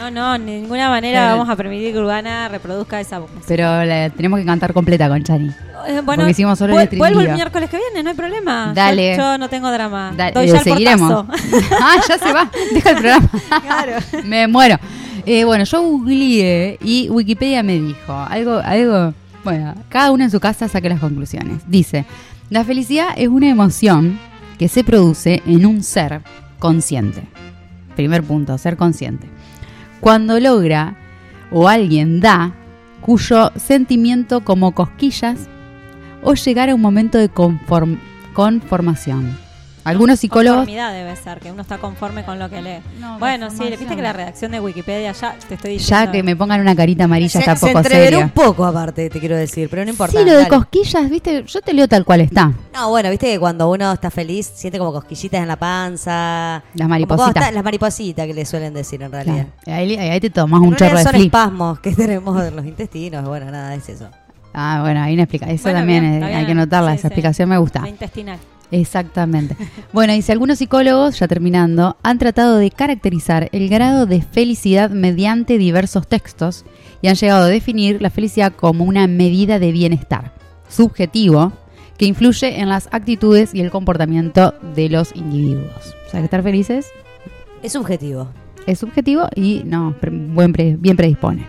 no, 0.00 0.10
no, 0.10 0.32
de 0.32 0.38
ninguna 0.60 0.88
manera 0.88 1.20
Pero- 1.26 1.32
vamos 1.38 1.48
a 1.52 1.56
permitir 1.56 1.92
que 1.92 1.98
Urbana 1.98 2.48
reproduzca 2.48 3.00
esa 3.00 3.18
voz. 3.18 3.30
Pero 3.46 3.84
la 3.84 4.08
tenemos 4.10 4.38
que 4.40 4.46
cantar 4.46 4.72
completa 4.72 5.08
con 5.08 5.22
Chani. 5.22 5.48
Eh, 5.88 6.00
bueno, 6.04 6.22
Porque 6.22 6.30
hicimos 6.30 6.58
solo 6.58 6.78
el 6.78 6.88
vuelvo 6.98 7.20
el 7.20 7.32
miércoles 7.32 7.68
que 7.70 7.76
viene, 7.78 8.02
no 8.02 8.10
hay 8.10 8.16
problema. 8.16 8.72
Dale. 8.74 9.16
Yo, 9.16 9.22
yo 9.22 9.38
no 9.38 9.48
tengo 9.48 9.70
drama. 9.70 10.12
Doy 10.34 10.44
eh, 10.44 10.48
ya 10.48 10.58
el 10.58 10.64
seguiremos. 10.64 11.12
portazo. 11.26 11.42
ah, 11.80 11.96
ya 12.08 12.18
se 12.18 12.32
va. 12.32 12.50
Deja 12.72 12.90
el 12.90 12.96
programa. 12.96 13.28
Claro. 13.62 13.92
me 14.24 14.46
muero. 14.46 14.76
Eh, 15.26 15.44
bueno, 15.44 15.64
yo 15.64 15.82
googleé 15.82 16.78
y 16.82 17.08
Wikipedia 17.10 17.62
me 17.62 17.78
dijo 17.78 18.12
algo, 18.12 18.58
algo. 18.58 19.14
Bueno, 19.44 19.74
cada 19.88 20.10
uno 20.12 20.24
en 20.24 20.30
su 20.30 20.40
casa 20.40 20.68
saque 20.68 20.88
las 20.88 21.00
conclusiones. 21.00 21.62
Dice: 21.66 22.04
La 22.50 22.64
felicidad 22.64 23.08
es 23.16 23.28
una 23.28 23.48
emoción 23.48 24.18
que 24.58 24.68
se 24.68 24.84
produce 24.84 25.42
en 25.46 25.64
un 25.66 25.82
ser 25.82 26.20
consciente. 26.58 27.22
Primer 27.96 28.22
punto, 28.22 28.56
ser 28.58 28.76
consciente. 28.76 29.28
Cuando 30.00 30.40
logra 30.40 30.96
o 31.50 31.68
alguien 31.68 32.20
da 32.20 32.54
cuyo 33.00 33.50
sentimiento 33.56 34.42
como 34.42 34.72
cosquillas 34.72 35.48
o 36.22 36.34
llegar 36.34 36.70
a 36.70 36.74
un 36.74 36.80
momento 36.80 37.18
de 37.18 37.30
conform- 37.30 37.98
conformación. 38.32 39.36
Algunos 39.84 40.20
psicólogos 40.20 40.58
Conformidad 40.58 40.92
debe 40.92 41.16
ser, 41.16 41.40
que 41.40 41.50
uno 41.50 41.62
está 41.62 41.78
conforme 41.78 42.24
con 42.24 42.38
lo 42.38 42.50
que 42.50 42.60
lee. 42.60 42.78
No, 42.98 43.18
bueno, 43.18 43.50
sí, 43.50 43.64
viste 43.78 43.96
que 43.96 44.02
la 44.02 44.12
redacción 44.12 44.52
de 44.52 44.60
Wikipedia 44.60 45.12
ya 45.12 45.34
te 45.48 45.54
estoy 45.54 45.72
diciendo. 45.72 46.04
Ya 46.06 46.12
que 46.12 46.22
me 46.22 46.36
pongan 46.36 46.60
una 46.60 46.76
carita 46.76 47.04
amarilla 47.04 47.30
Se, 47.30 47.38
está 47.40 47.56
se 47.56 47.68
poco 47.72 47.82
seria. 47.88 48.18
un 48.18 48.30
poco 48.30 48.64
aparte, 48.66 49.08
te 49.08 49.18
quiero 49.20 49.36
decir, 49.36 49.68
pero 49.70 49.84
no 49.84 49.90
importa. 49.90 50.18
Sí, 50.18 50.24
lo 50.24 50.32
de 50.32 50.36
dale. 50.38 50.48
cosquillas, 50.48 51.08
viste, 51.08 51.44
yo 51.46 51.60
te 51.62 51.72
leo 51.72 51.88
tal 51.88 52.04
cual 52.04 52.20
está. 52.20 52.52
No, 52.74 52.90
bueno, 52.90 53.08
viste 53.10 53.26
que 53.32 53.38
cuando 53.40 53.70
uno 53.70 53.92
está 53.92 54.10
feliz 54.10 54.50
siente 54.54 54.78
como 54.78 54.92
cosquillitas 54.92 55.40
en 55.40 55.48
la 55.48 55.56
panza. 55.56 56.62
Las 56.74 56.88
maripositas. 56.88 57.34
está- 57.36 57.50
las 57.50 57.64
maripositas 57.64 58.26
que 58.26 58.34
le 58.34 58.44
suelen 58.44 58.74
decir 58.74 59.02
en 59.02 59.12
realidad. 59.12 59.46
Claro. 59.64 59.80
Ahí, 59.80 59.96
ahí 59.96 60.20
te 60.20 60.30
tomas 60.30 60.60
En 60.62 60.68
un 60.68 60.76
chorro 60.76 60.98
de 60.98 61.02
son 61.04 61.12
flip. 61.12 61.24
espasmos 61.26 61.80
que 61.80 61.94
tenemos 61.94 62.42
en 62.44 62.54
los 62.56 62.64
intestinos. 62.66 63.24
Bueno, 63.26 63.50
nada, 63.50 63.74
es 63.74 63.88
eso. 63.88 64.08
Ah, 64.52 64.80
bueno, 64.82 65.00
ahí 65.02 65.14
una 65.14 65.22
explicación. 65.22 65.54
Eso 65.54 65.62
Bueno, 65.64 65.78
también 65.78 66.02
bien, 66.02 66.14
está 66.14 66.26
hay 66.26 66.34
bien. 66.34 66.46
que 66.46 66.54
notarla, 66.54 66.90
Sí, 66.90 66.94
esa 66.96 67.02
sí. 67.02 67.06
explicación 67.08 67.48
me 67.48 67.56
gusta. 67.58 67.80
La 67.82 67.88
intestinal. 67.88 68.38
Exactamente. 68.70 69.56
bueno, 69.92 70.14
y 70.14 70.22
si 70.22 70.30
algunos 70.32 70.58
psicólogos, 70.58 71.18
ya 71.18 71.26
terminando, 71.28 71.96
han 72.02 72.18
tratado 72.18 72.56
de 72.58 72.70
caracterizar 72.70 73.48
el 73.52 73.68
grado 73.68 74.06
de 74.06 74.22
felicidad 74.22 74.90
mediante 74.90 75.58
diversos 75.58 76.06
textos 76.06 76.64
y 77.02 77.08
han 77.08 77.14
llegado 77.16 77.44
a 77.44 77.48
definir 77.48 78.00
la 78.00 78.10
felicidad 78.10 78.52
como 78.54 78.84
una 78.84 79.06
medida 79.06 79.58
de 79.58 79.72
bienestar 79.72 80.32
subjetivo 80.68 81.52
que 81.98 82.06
influye 82.06 82.60
en 82.60 82.68
las 82.68 82.88
actitudes 82.92 83.54
y 83.54 83.60
el 83.60 83.70
comportamiento 83.70 84.54
de 84.74 84.88
los 84.88 85.14
individuos. 85.14 85.94
O 86.06 86.10
sea, 86.10 86.20
que 86.20 86.24
estar 86.24 86.42
felices 86.42 86.86
Es 87.62 87.72
subjetivo. 87.72 88.28
es 88.66 88.78
subjetivo 88.78 89.28
y 89.34 89.62
no, 89.66 89.94
buen 90.10 90.52
pre- 90.52 90.76
bien 90.78 90.96
predispone. 90.96 91.44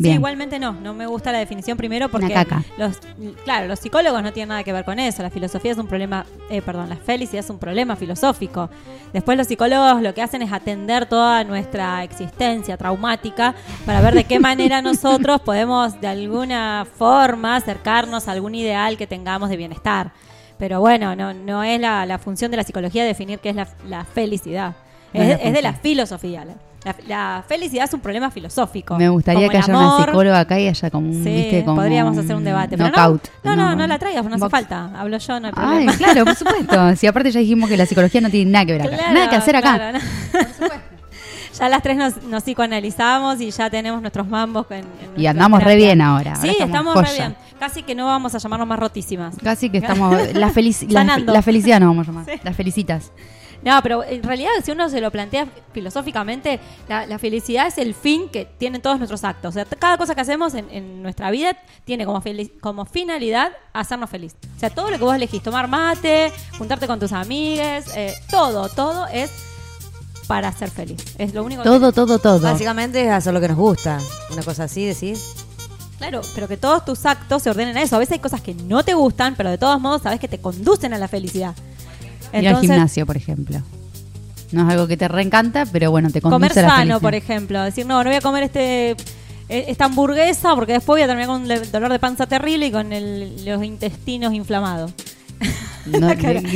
Sí, 0.00 0.10
igualmente 0.10 0.58
no, 0.58 0.72
no 0.72 0.92
me 0.92 1.06
gusta 1.06 1.30
la 1.30 1.38
definición 1.38 1.76
primero 1.76 2.08
porque 2.08 2.26
Una 2.26 2.34
caca. 2.34 2.64
los 2.76 2.98
claro, 3.44 3.68
los 3.68 3.78
psicólogos 3.78 4.22
no 4.22 4.32
tienen 4.32 4.48
nada 4.48 4.64
que 4.64 4.72
ver 4.72 4.84
con 4.84 4.98
eso, 4.98 5.22
la 5.22 5.30
filosofía 5.30 5.72
es 5.72 5.78
un 5.78 5.86
problema, 5.86 6.26
eh, 6.50 6.62
perdón, 6.62 6.88
la 6.88 6.96
felicidad 6.96 7.44
es 7.44 7.50
un 7.50 7.58
problema 7.58 7.94
filosófico. 7.94 8.70
Después 9.12 9.38
los 9.38 9.46
psicólogos 9.46 10.02
lo 10.02 10.12
que 10.12 10.22
hacen 10.22 10.42
es 10.42 10.52
atender 10.52 11.06
toda 11.06 11.44
nuestra 11.44 12.02
existencia 12.02 12.76
traumática 12.76 13.54
para 13.86 14.00
ver 14.00 14.14
de 14.14 14.24
qué 14.24 14.40
manera 14.40 14.82
nosotros 14.82 15.40
podemos 15.42 16.00
de 16.00 16.08
alguna 16.08 16.86
forma 16.98 17.56
acercarnos 17.56 18.26
a 18.26 18.32
algún 18.32 18.54
ideal 18.54 18.96
que 18.96 19.06
tengamos 19.06 19.48
de 19.48 19.56
bienestar. 19.56 20.12
Pero 20.58 20.80
bueno, 20.80 21.14
no, 21.16 21.34
no 21.34 21.62
es 21.62 21.80
la, 21.80 22.06
la 22.06 22.18
función 22.18 22.50
de 22.50 22.56
la 22.56 22.64
psicología 22.64 23.04
definir 23.04 23.38
qué 23.38 23.50
es 23.50 23.56
la, 23.56 23.68
la 23.88 24.04
felicidad. 24.04 24.74
No 25.12 25.22
es 25.22 25.30
Es, 25.30 25.38
la 25.38 25.44
es 25.44 25.52
de 25.52 25.62
la 25.62 25.72
filosofía. 25.74 26.44
La, 26.84 26.94
la- 27.06 27.44
felicidad 27.48 27.84
es 27.84 27.94
un 27.94 28.00
problema 28.00 28.30
filosófico. 28.30 28.96
Me 28.96 29.08
gustaría 29.08 29.48
que 29.48 29.56
haya 29.56 29.76
una 29.76 30.04
psicóloga 30.04 30.40
acá 30.40 30.60
y 30.60 30.68
haya 30.68 30.90
como 30.90 31.08
un, 31.08 31.24
Sí, 31.24 31.30
viste, 31.30 31.64
como 31.64 31.76
podríamos 31.76 32.16
hacer 32.18 32.36
un 32.36 32.44
debate. 32.44 32.76
Pero 32.76 32.90
no, 32.90 33.20
no, 33.44 33.56
no, 33.56 33.76
no 33.76 33.86
la 33.86 33.98
traigas, 33.98 34.22
no 34.24 34.30
hace 34.30 34.40
Box. 34.40 34.50
falta. 34.50 34.90
Hablo 34.96 35.16
yo, 35.18 35.40
no 35.40 35.46
hay 35.48 35.52
Ay, 35.56 35.64
problema. 35.86 35.92
claro, 35.96 36.24
por 36.24 36.34
supuesto. 36.34 36.96
Si 36.96 37.06
aparte 37.06 37.30
ya 37.30 37.40
dijimos 37.40 37.68
que 37.70 37.76
la 37.76 37.86
psicología 37.86 38.20
no 38.20 38.30
tiene 38.30 38.50
nada 38.50 38.66
que 38.66 38.72
ver 38.72 38.82
acá. 38.82 38.96
Claro, 38.96 39.14
nada 39.14 39.30
que 39.30 39.36
hacer 39.36 39.56
acá. 39.56 39.74
claro, 39.74 39.98
no. 39.98 40.68
ya 41.58 41.68
las 41.68 41.82
tres 41.82 41.96
nos, 41.96 42.22
nos 42.24 42.42
psicoanalizamos 42.42 43.40
y 43.40 43.50
ya 43.50 43.70
tenemos 43.70 44.00
nuestros 44.00 44.26
mambos. 44.28 44.66
En, 44.70 44.78
en 44.78 44.86
Y 45.20 45.26
andamos 45.26 45.62
re 45.62 45.76
bien 45.76 46.00
ahora. 46.00 46.36
Sí, 46.36 46.48
Ahora 46.48 46.64
estamos 46.66 46.94
re 46.96 47.12
bien. 47.14 47.36
Casi 47.58 47.82
que 47.82 47.94
no 47.94 48.06
vamos 48.06 48.34
a 48.34 48.38
llamarnos 48.38 48.68
más 48.68 48.78
rotísimas. 48.78 49.36
Casi 49.42 49.70
que 49.70 49.78
estamos. 49.78 50.12
La, 50.34 50.50
felici- 50.50 50.88
la, 50.90 51.40
felicidad 51.42 51.80
no 51.80 51.86
vamos 51.86 52.08
a 52.08 52.10
llamar. 52.12 52.24
Sí. 52.34 52.40
Las 52.42 52.56
felicitas. 52.56 53.12
No, 53.64 53.80
pero 53.82 54.04
en 54.04 54.22
realidad 54.22 54.50
si 54.62 54.72
uno 54.72 54.88
se 54.90 55.00
lo 55.00 55.10
plantea 55.10 55.48
filosóficamente, 55.72 56.60
la, 56.88 57.06
la 57.06 57.18
felicidad 57.18 57.66
es 57.66 57.78
el 57.78 57.94
fin 57.94 58.28
que 58.28 58.44
tienen 58.44 58.82
todos 58.82 58.98
nuestros 58.98 59.24
actos. 59.24 59.50
O 59.50 59.52
sea, 59.52 59.64
cada 59.64 59.96
cosa 59.96 60.14
que 60.14 60.20
hacemos 60.20 60.54
en, 60.54 60.70
en 60.70 61.02
nuestra 61.02 61.30
vida 61.30 61.56
tiene 61.84 62.04
como, 62.04 62.84
finalidad 62.84 63.52
hacernos 63.72 64.10
feliz. 64.10 64.36
O 64.56 64.60
sea, 64.60 64.70
todo 64.70 64.90
lo 64.90 64.98
que 64.98 65.04
vos 65.04 65.14
elegís, 65.14 65.42
tomar 65.42 65.68
mate, 65.68 66.30
juntarte 66.58 66.86
con 66.86 67.00
tus 67.00 67.12
amigues, 67.12 67.86
eh, 67.96 68.14
todo, 68.30 68.68
todo 68.68 69.06
es 69.06 69.30
para 70.26 70.52
ser 70.52 70.70
feliz. 70.70 71.02
Es 71.18 71.34
lo 71.34 71.42
único 71.42 71.62
que 71.62 71.68
Todo, 71.68 71.92
todo, 71.92 72.18
todo. 72.18 72.40
Básicamente 72.40 73.04
es 73.04 73.10
hacer 73.10 73.32
lo 73.32 73.40
que 73.40 73.48
nos 73.48 73.56
gusta. 73.56 73.98
Una 74.30 74.42
cosa 74.42 74.64
así, 74.64 74.84
decís. 74.84 75.34
Claro, 75.98 76.20
pero 76.34 76.48
que 76.48 76.56
todos 76.56 76.84
tus 76.84 77.06
actos 77.06 77.42
se 77.42 77.50
ordenen 77.50 77.76
a 77.78 77.82
eso. 77.82 77.96
A 77.96 77.98
veces 77.98 78.12
hay 78.12 78.18
cosas 78.18 78.40
que 78.42 78.54
no 78.54 78.82
te 78.82 78.94
gustan, 78.94 79.36
pero 79.36 79.50
de 79.50 79.58
todos 79.58 79.80
modos 79.80 80.02
sabes 80.02 80.20
que 80.20 80.28
te 80.28 80.38
conducen 80.38 80.92
a 80.92 80.98
la 80.98 81.08
felicidad. 81.08 81.54
Ir 82.42 82.48
al 82.48 82.60
gimnasio, 82.60 83.06
por 83.06 83.16
ejemplo. 83.16 83.58
No 84.52 84.66
es 84.66 84.72
algo 84.72 84.86
que 84.86 84.96
te 84.96 85.08
reencanta, 85.08 85.66
pero 85.66 85.90
bueno, 85.90 86.10
te 86.10 86.20
conduce 86.20 86.48
comer 86.48 86.58
a 86.58 86.62
la 86.62 86.68
sano, 86.68 86.78
felicidad. 86.80 87.00
por 87.00 87.14
ejemplo. 87.14 87.62
Decir, 87.62 87.86
no, 87.86 88.02
no 88.04 88.10
voy 88.10 88.16
a 88.16 88.20
comer 88.20 88.44
este 88.44 88.90
eh, 89.48 89.66
esta 89.68 89.86
hamburguesa 89.86 90.54
porque 90.54 90.72
después 90.74 90.94
voy 90.94 91.02
a 91.02 91.06
terminar 91.06 91.28
con 91.28 91.42
un 91.42 91.48
dolor 91.72 91.90
de 91.92 91.98
panza 91.98 92.26
terrible 92.26 92.66
y 92.66 92.70
con 92.70 92.92
el- 92.92 93.44
los 93.44 93.62
intestinos 93.64 94.32
inflamados. 94.32 94.92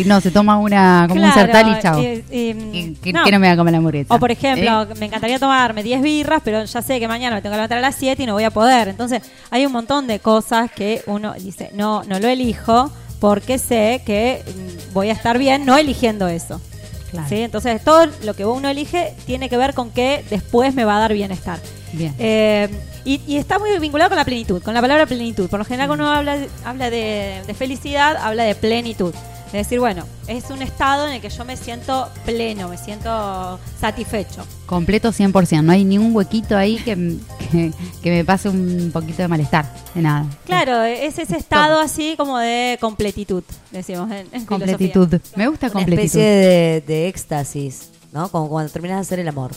No, 0.06 0.20
se 0.22 0.30
toma 0.30 0.58
una 0.58 1.04
como 1.08 1.22
un 1.22 1.32
sertal 1.32 1.76
y 1.76 1.82
chao. 1.82 2.00
eh, 2.00 2.24
eh, 2.30 2.70
que, 2.72 2.94
que- 3.02 3.12
no. 3.12 3.24
que 3.24 3.32
no 3.32 3.38
me 3.38 3.46
va 3.48 3.52
a 3.52 3.56
comer 3.56 3.72
la 3.72 3.78
hamburguesa. 3.78 4.14
O 4.14 4.18
por 4.18 4.30
ejemplo, 4.30 4.82
¿Eh? 4.84 4.94
me 4.98 5.06
encantaría 5.06 5.38
tomarme 5.38 5.82
10 5.82 6.00
birras, 6.00 6.40
pero 6.42 6.64
ya 6.64 6.80
sé 6.82 6.98
que 6.98 7.08
mañana 7.08 7.36
me 7.36 7.42
tengo 7.42 7.52
que 7.52 7.56
levantar 7.58 7.78
a 7.78 7.82
las 7.82 7.94
7 7.96 8.22
y 8.22 8.26
no 8.26 8.32
voy 8.34 8.44
a 8.44 8.50
poder. 8.50 8.88
Entonces, 8.88 9.22
hay 9.50 9.66
un 9.66 9.72
montón 9.72 10.06
de 10.06 10.20
cosas 10.20 10.70
que 10.70 11.02
uno 11.06 11.34
dice, 11.34 11.70
no, 11.74 12.04
no 12.04 12.18
lo 12.20 12.28
elijo 12.28 12.90
porque 13.20 13.58
sé 13.58 14.02
que 14.04 14.42
mm, 14.46 14.92
voy 14.92 15.10
a 15.10 15.12
estar 15.12 15.38
bien 15.38 15.66
no 15.66 15.76
eligiendo 15.76 16.28
eso. 16.28 16.60
Claro. 17.10 17.28
¿Sí? 17.28 17.40
Entonces, 17.40 17.82
todo 17.82 18.06
lo 18.22 18.34
que 18.34 18.44
uno 18.44 18.68
elige 18.68 19.14
tiene 19.26 19.48
que 19.48 19.56
ver 19.56 19.72
con 19.74 19.90
que 19.90 20.24
después 20.28 20.74
me 20.74 20.84
va 20.84 20.98
a 20.98 21.00
dar 21.00 21.12
bienestar. 21.14 21.58
Bien. 21.92 22.14
Eh, 22.18 22.68
y, 23.04 23.22
y 23.26 23.38
está 23.38 23.58
muy 23.58 23.76
vinculado 23.78 24.10
con 24.10 24.18
la 24.18 24.24
plenitud, 24.26 24.62
con 24.62 24.74
la 24.74 24.82
palabra 24.82 25.06
plenitud. 25.06 25.48
Por 25.48 25.58
lo 25.58 25.64
general, 25.64 25.88
cuando 25.88 26.04
uno 26.04 26.12
habla, 26.12 26.38
habla 26.64 26.90
de, 26.90 27.40
de 27.46 27.54
felicidad, 27.54 28.16
habla 28.18 28.44
de 28.44 28.54
plenitud. 28.54 29.14
Es 29.48 29.52
decir, 29.52 29.80
bueno, 29.80 30.04
es 30.26 30.50
un 30.50 30.60
estado 30.60 31.06
en 31.06 31.14
el 31.14 31.20
que 31.22 31.30
yo 31.30 31.44
me 31.44 31.56
siento 31.56 32.06
pleno, 32.26 32.68
me 32.68 32.76
siento 32.76 33.58
satisfecho. 33.80 34.44
Completo 34.66 35.08
100%. 35.10 35.62
No 35.62 35.72
hay 35.72 35.84
ni 35.84 35.96
un 35.96 36.14
huequito 36.14 36.54
ahí 36.56 36.76
que, 36.76 37.16
que, 37.50 37.72
que 38.02 38.10
me 38.10 38.24
pase 38.26 38.50
un 38.50 38.90
poquito 38.92 39.22
de 39.22 39.28
malestar. 39.28 39.72
De 39.94 40.02
nada. 40.02 40.26
Claro, 40.44 40.82
es 40.82 41.18
ese 41.18 41.36
estado 41.38 41.80
así 41.80 42.14
como 42.18 42.36
de 42.38 42.76
completitud, 42.80 43.42
decimos 43.70 44.10
en, 44.10 44.26
en 44.32 44.44
Completitud. 44.44 45.08
filosofía. 45.08 45.36
Me 45.36 45.48
gusta 45.48 45.66
Una 45.68 45.72
completitud. 45.72 46.04
especie 46.04 46.22
de, 46.22 46.84
de 46.86 47.08
éxtasis, 47.08 47.88
¿no? 48.12 48.28
Como 48.28 48.48
cuando 48.50 48.70
terminas 48.70 48.96
de 48.98 49.00
hacer 49.00 49.18
el 49.20 49.28
amor. 49.28 49.52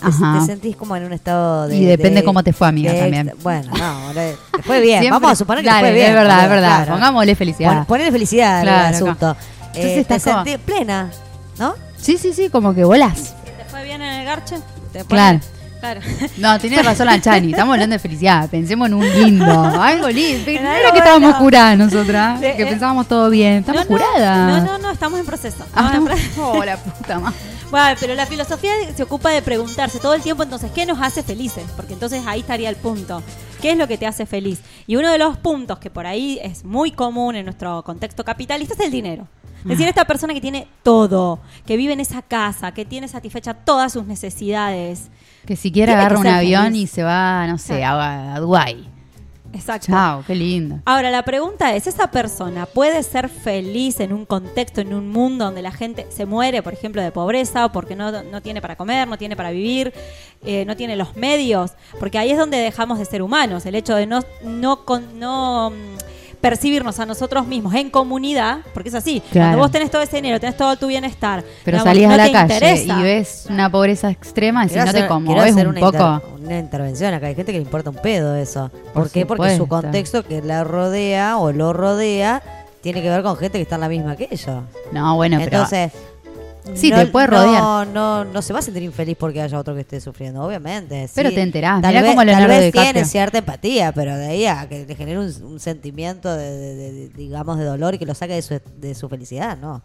Te, 0.00 0.06
Ajá. 0.06 0.38
te 0.40 0.46
sentís 0.46 0.76
como 0.76 0.94
en 0.96 1.04
un 1.04 1.12
estado 1.12 1.66
de. 1.68 1.76
Y 1.76 1.84
depende 1.84 2.20
de- 2.20 2.24
cómo 2.24 2.42
te 2.42 2.52
fue, 2.52 2.68
amiga, 2.68 2.92
de 2.92 3.00
también. 3.00 3.32
Bueno, 3.42 3.70
no, 3.76 4.12
te 4.14 4.36
fue 4.62 4.80
bien. 4.80 5.00
Siempre- 5.02 5.10
Vamos 5.20 5.32
a 5.32 5.36
suponer 5.36 5.64
que 5.64 5.70
Dale, 5.70 5.80
fue 5.88 5.92
bien. 5.92 6.06
es 6.08 6.14
verdad, 6.14 6.44
es 6.44 6.50
verdad. 6.50 6.76
claro. 6.84 6.92
Pongámosle 6.92 7.34
felicidad. 7.34 7.74
Pon- 7.78 7.84
ponele 7.86 8.12
felicidad 8.12 8.62
Claro, 8.62 8.86
al 8.88 8.94
asunto. 8.94 9.36
Entonces 9.74 9.84
Eh, 9.90 9.94
te 9.94 10.00
estás 10.00 10.22
como- 10.24 10.44
sentís 10.44 10.58
plena, 10.64 11.10
¿no? 11.58 11.74
Sí, 11.96 12.16
sí, 12.18 12.32
sí, 12.32 12.48
como 12.48 12.74
que 12.74 12.84
volás. 12.84 13.34
¿Te 13.44 13.64
fue 13.70 13.82
bien 13.84 14.00
en 14.02 14.20
el 14.20 14.24
garche? 14.24 14.56
¿Te 14.92 15.04
Claro. 15.04 15.40
Claro. 15.80 16.00
No, 16.38 16.58
tenía 16.58 16.82
razón 16.82 17.06
la 17.06 17.20
Chani. 17.20 17.50
Estamos 17.52 17.74
hablando 17.74 17.94
de 17.94 17.98
felicidad. 18.00 18.48
Pensemos 18.50 18.88
en 18.88 18.94
un 18.94 19.08
lindo. 19.08 19.44
Algo 19.80 20.08
lindo. 20.08 20.50
No 20.50 20.70
era 20.72 20.90
que 20.90 20.98
estábamos 20.98 21.30
bueno. 21.30 21.38
curadas 21.38 21.78
nosotras. 21.78 22.40
Que 22.40 22.50
eh, 22.62 22.66
pensábamos 22.66 23.06
todo 23.06 23.30
bien. 23.30 23.58
Estamos 23.58 23.84
no, 23.88 23.90
no, 23.96 24.04
curadas. 24.04 24.64
No, 24.64 24.72
no, 24.72 24.78
no, 24.78 24.90
estamos 24.90 25.20
en 25.20 25.26
proceso. 25.26 25.64
Ah, 25.74 25.86
Estamos 25.86 26.10
en 26.10 26.18
estamos- 26.18 26.34
proceso. 26.34 26.52
Oh, 26.58 26.64
la 26.64 26.76
puta 26.78 27.18
madre. 27.20 27.36
Bueno, 27.70 27.96
pero 28.00 28.14
la 28.14 28.24
filosofía 28.24 28.72
se 28.94 29.02
ocupa 29.02 29.30
de 29.30 29.42
preguntarse 29.42 29.98
todo 29.98 30.14
el 30.14 30.22
tiempo, 30.22 30.42
entonces, 30.42 30.70
¿qué 30.70 30.86
nos 30.86 30.98
hace 31.02 31.22
felices? 31.22 31.64
Porque 31.76 31.92
entonces 31.92 32.22
ahí 32.26 32.40
estaría 32.40 32.70
el 32.70 32.76
punto. 32.76 33.22
¿Qué 33.60 33.72
es 33.72 33.76
lo 33.76 33.86
que 33.86 33.98
te 33.98 34.06
hace 34.06 34.24
feliz? 34.24 34.62
Y 34.86 34.96
uno 34.96 35.10
de 35.10 35.18
los 35.18 35.36
puntos 35.36 35.78
que 35.78 35.90
por 35.90 36.06
ahí 36.06 36.38
es 36.42 36.64
muy 36.64 36.92
común 36.92 37.36
en 37.36 37.44
nuestro 37.44 37.82
contexto 37.84 38.24
capitalista 38.24 38.72
es 38.72 38.80
el 38.80 38.90
dinero. 38.90 39.28
Es 39.64 39.70
decir, 39.70 39.88
esta 39.88 40.06
persona 40.06 40.32
que 40.32 40.40
tiene 40.40 40.66
todo, 40.82 41.40
que 41.66 41.76
vive 41.76 41.92
en 41.92 42.00
esa 42.00 42.22
casa, 42.22 42.72
que 42.72 42.84
tiene 42.84 43.08
satisfecha 43.08 43.52
todas 43.52 43.92
sus 43.92 44.06
necesidades. 44.06 45.10
Que 45.44 45.56
siquiera 45.56 45.92
que 45.92 45.98
agarra 45.98 46.20
un 46.20 46.26
avión 46.26 46.64
feliz. 46.66 46.82
y 46.84 46.86
se 46.86 47.02
va, 47.02 47.46
no 47.48 47.58
sé, 47.58 47.84
a, 47.84 48.34
a 48.34 48.40
Dubái. 48.40 48.88
Exacto. 49.52 49.86
Chao, 49.86 50.22
qué 50.26 50.34
lindo. 50.34 50.78
Ahora, 50.84 51.10
la 51.10 51.22
pregunta 51.22 51.74
es, 51.74 51.86
¿esa 51.86 52.10
persona 52.10 52.66
puede 52.66 53.02
ser 53.02 53.28
feliz 53.28 53.98
en 54.00 54.12
un 54.12 54.26
contexto, 54.26 54.80
en 54.80 54.92
un 54.92 55.08
mundo 55.10 55.46
donde 55.46 55.62
la 55.62 55.72
gente 55.72 56.06
se 56.10 56.26
muere, 56.26 56.62
por 56.62 56.72
ejemplo, 56.74 57.00
de 57.02 57.10
pobreza, 57.12 57.64
o 57.66 57.72
porque 57.72 57.96
no, 57.96 58.22
no 58.24 58.42
tiene 58.42 58.60
para 58.60 58.76
comer, 58.76 59.08
no 59.08 59.16
tiene 59.16 59.36
para 59.36 59.50
vivir, 59.50 59.92
eh, 60.44 60.64
no 60.66 60.76
tiene 60.76 60.96
los 60.96 61.16
medios? 61.16 61.72
Porque 61.98 62.18
ahí 62.18 62.30
es 62.30 62.38
donde 62.38 62.58
dejamos 62.58 62.98
de 62.98 63.04
ser 63.06 63.22
humanos, 63.22 63.64
el 63.66 63.74
hecho 63.74 63.94
de 63.96 64.06
no, 64.06 64.20
no, 64.44 64.84
con- 64.84 65.18
no 65.18 65.70
mm, 65.70 65.74
percibirnos 66.40 66.98
a 67.00 67.06
nosotros 67.06 67.46
mismos 67.46 67.74
en 67.74 67.90
comunidad, 67.90 68.58
porque 68.72 68.88
es 68.90 68.94
así, 68.94 69.20
Claro. 69.32 69.48
cuando 69.50 69.58
vos 69.58 69.70
tenés 69.72 69.90
todo 69.90 70.02
ese 70.02 70.16
dinero, 70.16 70.38
tenés 70.38 70.56
todo 70.56 70.76
tu 70.76 70.86
bienestar, 70.86 71.42
Pero 71.64 71.78
digamos, 71.78 71.84
salís 71.90 72.06
no 72.08 72.14
a 72.14 72.16
la 72.16 72.24
te 72.26 72.32
calle 72.32 72.54
interesa. 72.54 73.00
y 73.00 73.02
ves 73.02 73.46
una 73.50 73.70
pobreza 73.70 74.10
extrema 74.10 74.64
y 74.64 74.68
si 74.68 74.76
no 74.76 74.82
te 74.84 74.88
hacer- 74.90 75.00
quiero 75.00 75.14
conmoves 75.14 75.54
un 75.54 75.66
una 75.66 75.80
poco. 75.80 75.96
inter- 76.14 76.46
una 76.46 76.58
intervención 76.58 77.14
acá. 77.14 77.26
Hay 77.26 77.34
gente 77.34 77.52
que 77.52 77.58
le 77.58 77.64
importa 77.64 77.90
un 77.90 77.96
pedo 77.96 78.34
eso. 78.36 78.70
¿Por, 78.92 78.92
Por 79.04 79.10
qué? 79.10 79.26
Porque 79.26 79.56
su 79.56 79.66
contexto 79.66 80.24
que 80.24 80.40
la 80.42 80.64
rodea 80.64 81.38
o 81.38 81.52
lo 81.52 81.72
rodea 81.72 82.42
tiene 82.80 83.02
que 83.02 83.10
ver 83.10 83.22
con 83.24 83.36
gente 83.36 83.58
que 83.58 83.62
está 83.62 83.74
en 83.74 83.80
la 83.82 83.88
misma 83.88 84.14
que 84.16 84.28
ellos. 84.30 84.62
No, 84.92 85.16
bueno, 85.16 85.38
pero. 85.44 85.66
Sí, 86.74 86.90
no- 86.90 86.96
te 86.98 87.06
puede 87.06 87.26
rodear. 87.26 87.62
No, 87.62 87.84
no, 87.84 88.24
no 88.24 88.42
se 88.42 88.52
va 88.52 88.58
a 88.58 88.62
sentir 88.62 88.82
infeliz 88.82 89.16
porque 89.18 89.40
haya 89.42 89.58
otro 89.58 89.74
que 89.74 89.80
esté 89.80 90.00
sufriendo, 90.00 90.42
obviamente. 90.42 91.08
Pero 91.14 91.30
te 91.30 91.42
enterás, 91.42 91.80
Tal 91.82 91.90
mirá 91.90 92.02
vez, 92.02 92.10
cómo 92.10 92.20
tal 92.20 92.26
Leonardo 92.26 92.48
vez 92.54 92.64
DiCaprio. 92.66 92.92
tiene 92.92 93.08
cierta 93.08 93.38
empatía, 93.38 93.92
pero 93.92 94.16
de 94.16 94.26
ahí 94.26 94.46
a 94.46 94.68
que 94.68 94.84
le 94.86 94.94
genere 94.94 95.18
un, 95.18 95.32
un 95.44 95.60
sentimiento 95.60 96.34
de, 96.36 96.50
de- 96.56 96.74
de- 96.74 96.92
de- 96.92 97.08
digamos, 97.10 97.58
de 97.58 97.64
dolor 97.64 97.94
y 97.94 97.98
que 97.98 98.06
lo 98.06 98.14
saque 98.14 98.34
de 98.34 98.42
su, 98.42 98.60
de 98.78 98.94
su 98.94 99.08
felicidad, 99.08 99.56
¿no? 99.58 99.82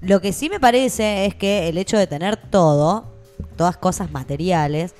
Lo 0.00 0.20
que 0.20 0.32
sí 0.32 0.50
me 0.50 0.60
parece 0.60 1.26
es 1.26 1.34
que 1.34 1.68
el 1.68 1.78
hecho 1.78 1.96
de 1.96 2.06
tener 2.06 2.36
todo, 2.36 3.04
todas 3.56 3.76
cosas 3.76 4.10
materiales, 4.10 4.94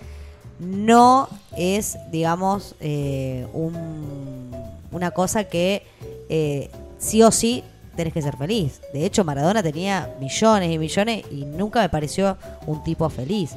no 0.59 1.29
es, 1.57 1.99
digamos, 2.11 2.75
eh, 2.81 3.47
un- 3.53 4.51
una 4.91 5.11
cosa 5.11 5.45
que 5.45 5.83
eh, 6.29 6.71
sí 6.99 7.23
o 7.23 7.31
sí 7.31 7.63
tenés 7.97 8.13
que 8.13 8.23
ser 8.23 8.37
feliz. 8.37 8.81
De 8.93 9.05
hecho, 9.05 9.25
Maradona 9.25 9.63
tenía 9.63 10.15
millones 10.21 10.71
y 10.71 10.79
millones 10.79 11.25
y 11.31 11.45
nunca 11.45 11.81
me 11.81 11.89
pareció 11.89 12.37
un 12.67 12.83
tipo 12.85 13.09
feliz. 13.09 13.53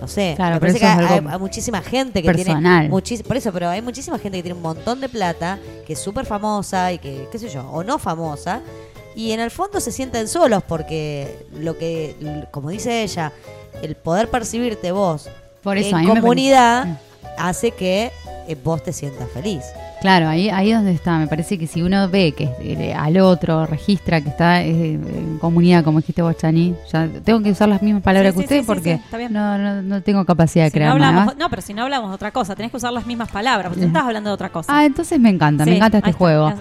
No 0.00 0.06
sé, 0.06 0.34
Claro, 0.36 0.54
me 0.54 0.60
parece 0.60 0.78
que 0.78 0.86
hay, 0.86 1.20
muchísima 1.38 1.82
gente 1.82 2.22
que 2.22 2.32
personal. 2.32 2.88
tiene 3.02 3.24
por 3.24 3.36
eso, 3.36 3.52
pero 3.52 3.68
hay 3.68 3.82
muchísima 3.82 4.18
gente 4.18 4.38
que 4.38 4.42
tiene 4.42 4.56
un 4.56 4.62
montón 4.62 5.00
de 5.00 5.08
plata, 5.08 5.58
que 5.86 5.94
es 5.94 5.98
súper 5.98 6.24
famosa 6.24 6.92
y 6.92 6.98
que, 6.98 7.28
qué 7.32 7.38
sé 7.38 7.48
yo, 7.48 7.68
o 7.70 7.82
no 7.82 7.98
famosa, 7.98 8.62
y 9.16 9.32
en 9.32 9.40
el 9.40 9.50
fondo 9.50 9.80
se 9.80 9.90
sienten 9.90 10.28
solos 10.28 10.62
porque 10.62 11.46
lo 11.52 11.76
que, 11.76 12.14
como 12.52 12.70
dice 12.70 13.02
ella, 13.02 13.32
el 13.82 13.96
poder 13.96 14.30
percibirte 14.30 14.92
vos 14.92 15.28
Por 15.62 15.76
eso, 15.76 15.98
en 15.98 16.06
comunidad 16.06 17.00
hace 17.36 17.72
que 17.72 18.12
eh, 18.46 18.56
vos 18.62 18.82
te 18.82 18.92
sientas 18.92 19.28
feliz. 19.30 19.64
Claro, 20.00 20.28
ahí 20.28 20.48
ahí 20.50 20.72
donde 20.72 20.92
está. 20.92 21.18
Me 21.18 21.26
parece 21.26 21.58
que 21.58 21.66
si 21.66 21.82
uno 21.82 22.08
ve 22.08 22.32
que 22.32 22.50
eh, 22.60 22.94
al 22.94 23.18
otro 23.18 23.66
registra 23.66 24.20
que 24.20 24.28
está 24.28 24.62
eh, 24.62 24.94
en 24.94 25.38
comunidad, 25.38 25.84
como 25.84 26.00
dijiste 26.00 26.22
vos, 26.22 26.36
Chani, 26.36 26.74
ya 26.92 27.08
tengo 27.24 27.42
que 27.42 27.50
usar 27.50 27.68
las 27.68 27.82
mismas 27.82 28.02
palabras 28.02 28.34
Sí, 28.34 28.40
que 28.40 28.46
sí, 28.46 28.60
usted 28.60 28.60
sí, 28.60 29.00
porque 29.10 29.28
no, 29.28 29.58
no, 29.58 29.82
no 29.82 30.02
tengo 30.02 30.24
capacidad 30.24 30.64
de 30.64 30.70
Si 30.70 30.76
no, 30.76 30.78
crear 30.78 30.92
hablamos, 30.92 31.26
nada. 31.26 31.36
no, 31.38 31.50
pero 31.50 31.62
si 31.62 31.74
no 31.74 31.82
hablamos 31.82 32.10
de 32.10 32.14
otra 32.14 32.30
cosa, 32.30 32.54
tenés 32.54 32.70
que 32.70 32.76
usar 32.76 32.92
las 32.92 33.06
mismas 33.06 33.30
palabras, 33.30 33.68
porque 33.68 33.82
tú 33.82 33.86
estás 33.88 34.04
hablando 34.04 34.30
de 34.30 34.34
otra 34.34 34.50
cosa. 34.50 34.72
Ah, 34.74 34.84
entonces 34.84 35.18
me 35.18 35.30
encanta, 35.30 35.64
me 35.64 35.76
encanta 35.76 35.98
este 35.98 36.10
está, 36.10 36.18
juego. 36.18 36.52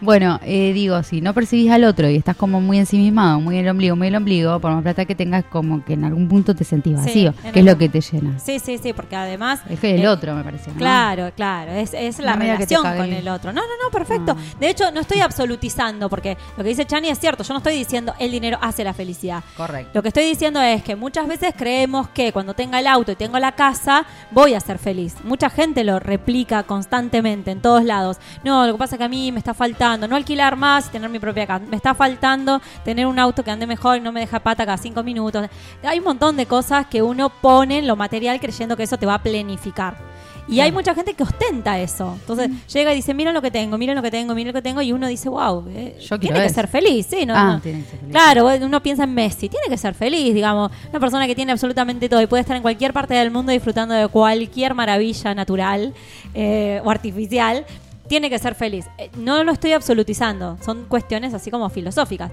Bueno, 0.00 0.38
eh, 0.44 0.72
digo, 0.72 1.02
si 1.02 1.20
no 1.20 1.32
percibís 1.34 1.70
al 1.70 1.84
otro 1.84 2.08
y 2.08 2.16
estás 2.16 2.36
como 2.36 2.60
muy 2.60 2.78
ensimismado, 2.78 3.40
muy 3.40 3.58
el 3.58 3.68
ombligo, 3.68 3.96
muy 3.96 4.08
el 4.08 4.16
ombligo, 4.16 4.58
por 4.60 4.72
más 4.72 4.82
plata 4.82 5.04
que 5.04 5.14
tengas, 5.14 5.44
como 5.44 5.84
que 5.84 5.94
en 5.94 6.04
algún 6.04 6.28
punto 6.28 6.54
te 6.54 6.64
sentís 6.64 6.94
vacío, 6.96 7.34
en 7.44 7.52
que 7.52 7.60
es 7.60 7.66
lo 7.66 7.78
que 7.78 7.88
te 7.88 8.00
llena. 8.00 8.38
Sí, 8.38 8.58
sí, 8.58 8.78
sí, 8.78 8.92
porque 8.92 9.16
además... 9.16 9.60
Es 9.68 9.80
que 9.80 9.94
el 9.94 10.02
eh, 10.02 10.08
otro, 10.08 10.34
me 10.34 10.44
parece. 10.44 10.70
¿no? 10.70 10.76
Claro, 10.76 11.30
claro, 11.34 11.72
es, 11.72 11.94
es 11.94 12.18
la 12.18 12.36
No 12.36 12.81
relación 12.82 13.08
con 13.08 13.16
el 13.16 13.28
otro. 13.28 13.52
No, 13.52 13.62
no, 13.62 13.84
no, 13.84 13.90
perfecto. 13.90 14.36
De 14.58 14.68
hecho, 14.68 14.90
no 14.90 15.00
estoy 15.00 15.20
absolutizando, 15.20 16.08
porque 16.08 16.36
lo 16.56 16.62
que 16.62 16.70
dice 16.70 16.86
Chani 16.86 17.08
es 17.08 17.18
cierto, 17.18 17.42
yo 17.42 17.54
no 17.54 17.58
estoy 17.58 17.76
diciendo 17.76 18.14
el 18.18 18.30
dinero 18.30 18.58
hace 18.60 18.84
la 18.84 18.94
felicidad. 18.94 19.42
Correcto. 19.56 19.90
Lo 19.94 20.02
que 20.02 20.08
estoy 20.08 20.24
diciendo 20.24 20.60
es 20.60 20.82
que 20.82 20.96
muchas 20.96 21.26
veces 21.26 21.54
creemos 21.56 22.08
que 22.08 22.32
cuando 22.32 22.54
tenga 22.54 22.78
el 22.78 22.86
auto 22.86 23.12
y 23.12 23.16
tengo 23.16 23.38
la 23.38 23.52
casa, 23.52 24.04
voy 24.30 24.54
a 24.54 24.60
ser 24.60 24.78
feliz. 24.78 25.16
Mucha 25.24 25.50
gente 25.50 25.84
lo 25.84 25.98
replica 25.98 26.62
constantemente 26.64 27.50
en 27.50 27.60
todos 27.60 27.84
lados. 27.84 28.18
No, 28.44 28.66
lo 28.66 28.72
que 28.72 28.78
pasa 28.78 28.96
es 28.96 28.98
que 28.98 29.04
a 29.04 29.08
mí 29.08 29.32
me 29.32 29.38
está 29.38 29.54
faltando 29.54 30.08
no 30.08 30.16
alquilar 30.16 30.56
más 30.56 30.86
y 30.86 30.90
tener 30.90 31.10
mi 31.10 31.18
propia 31.18 31.46
casa. 31.46 31.64
Me 31.68 31.76
está 31.76 31.94
faltando 31.94 32.60
tener 32.84 33.06
un 33.06 33.18
auto 33.18 33.42
que 33.44 33.50
ande 33.50 33.66
mejor 33.66 33.96
y 33.96 34.00
no 34.00 34.12
me 34.12 34.20
deja 34.20 34.40
pata 34.40 34.64
cada 34.64 34.78
cinco 34.78 35.02
minutos. 35.02 35.48
Hay 35.82 35.98
un 35.98 36.04
montón 36.04 36.36
de 36.36 36.46
cosas 36.46 36.86
que 36.86 37.02
uno 37.02 37.30
pone 37.30 37.78
en 37.78 37.86
lo 37.86 37.96
material 37.96 38.40
creyendo 38.40 38.76
que 38.76 38.84
eso 38.84 38.96
te 38.96 39.06
va 39.06 39.14
a 39.14 39.22
planificar. 39.22 40.11
Y 40.48 40.60
hay 40.60 40.72
mucha 40.72 40.94
gente 40.94 41.14
que 41.14 41.22
ostenta 41.22 41.78
eso. 41.78 42.16
Entonces 42.20 42.50
llega 42.72 42.92
y 42.92 42.96
dice, 42.96 43.14
miren 43.14 43.32
lo 43.32 43.40
que 43.40 43.50
tengo, 43.50 43.78
miren 43.78 43.94
lo 43.96 44.02
que 44.02 44.10
tengo, 44.10 44.34
miren 44.34 44.48
lo 44.52 44.58
que 44.58 44.62
tengo. 44.62 44.82
Y 44.82 44.92
uno 44.92 45.06
dice, 45.06 45.28
wow, 45.28 45.64
eh, 45.70 45.96
Yo 46.00 46.18
tiene 46.18 46.38
que 46.40 46.46
eso. 46.46 46.54
ser 46.56 46.68
feliz, 46.68 47.06
sí, 47.08 47.24
¿no? 47.24 47.34
Ah, 47.36 47.54
no. 47.54 47.60
tiene 47.60 47.82
que 47.84 47.90
ser 47.90 47.98
feliz. 48.00 48.12
Claro, 48.12 48.48
uno 48.66 48.82
piensa 48.82 49.04
en 49.04 49.14
Messi, 49.14 49.48
tiene 49.48 49.66
que 49.68 49.76
ser 49.78 49.94
feliz, 49.94 50.34
digamos. 50.34 50.70
Una 50.90 51.00
persona 51.00 51.26
que 51.26 51.34
tiene 51.34 51.52
absolutamente 51.52 52.08
todo 52.08 52.20
y 52.20 52.26
puede 52.26 52.40
estar 52.40 52.56
en 52.56 52.62
cualquier 52.62 52.92
parte 52.92 53.14
del 53.14 53.30
mundo 53.30 53.52
disfrutando 53.52 53.94
de 53.94 54.08
cualquier 54.08 54.74
maravilla 54.74 55.34
natural 55.34 55.94
eh, 56.34 56.80
o 56.84 56.90
artificial. 56.90 57.64
Tiene 58.08 58.28
que 58.28 58.38
ser 58.38 58.54
feliz. 58.54 58.84
Eh, 58.98 59.10
No 59.16 59.42
lo 59.44 59.52
estoy 59.52 59.72
absolutizando, 59.72 60.58
son 60.64 60.84
cuestiones 60.86 61.32
así 61.34 61.50
como 61.50 61.70
filosóficas. 61.70 62.30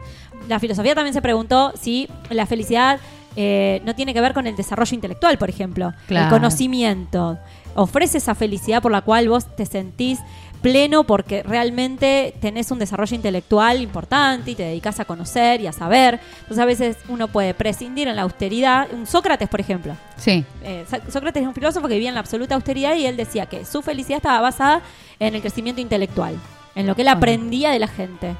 La 0.50 0.60
filosofía 0.60 0.96
también 0.96 1.14
se 1.14 1.22
preguntó 1.22 1.72
si 1.80 2.10
la 2.32 2.46
felicidad 2.48 3.00
eh, 3.36 3.82
no 3.86 3.94
tiene 3.96 4.14
que 4.14 4.20
ver 4.20 4.34
con 4.34 4.48
el 4.48 4.56
desarrollo 4.56 4.94
intelectual, 4.96 5.38
por 5.38 5.50
ejemplo. 5.50 5.90
El 5.90 5.94
Claro. 6.08 6.32
conocimiento. 6.32 7.38
Ofrece 7.80 8.18
esa 8.18 8.36
felicidad 8.36 8.82
por 8.82 8.92
la 8.92 9.00
cual 9.00 9.30
vos 9.30 9.56
te 9.56 9.66
sentís 9.66 10.20
pleno 10.62 11.06
porque 11.06 11.44
realmente 11.44 12.36
tenés 12.42 12.72
un 12.72 12.80
desarrollo 12.80 13.16
intelectual 13.16 13.82
importante 13.82 14.52
y 14.52 14.56
te 14.56 14.64
dedicas 14.64 15.00
a 15.00 15.06
conocer 15.06 15.62
y 15.62 15.68
a 15.68 15.72
saber. 15.72 16.20
Entonces 16.42 16.60
a 16.60 16.66
veces 16.66 16.98
uno 17.08 17.30
puede 17.30 17.54
prescindir 17.54 18.10
en 18.10 18.18
la 18.18 18.24
austeridad. 18.24 18.90
Un 18.92 19.08
Sócrates, 19.08 19.48
por 19.48 19.62
ejemplo. 19.62 19.96
Sí. 20.18 20.44
Eh, 20.62 20.84
Sócrates 21.08 21.42
es 21.42 21.48
un 21.48 21.54
filósofo 21.54 21.88
que 21.88 21.94
vivía 21.94 22.10
en 22.10 22.16
la 22.16 22.20
absoluta 22.20 22.56
austeridad 22.56 22.96
y 22.96 23.06
él 23.06 23.16
decía 23.16 23.46
que 23.46 23.64
su 23.64 23.82
felicidad 23.82 24.18
estaba 24.18 24.42
basada 24.42 24.82
en 25.18 25.36
el 25.36 25.40
crecimiento 25.40 25.80
intelectual, 25.80 26.36
en 26.76 26.86
lo 26.86 26.96
que 26.96 27.04
él 27.04 27.08
aprendía 27.08 27.72
de 27.72 27.80
la 27.80 27.88
gente. 27.88 28.36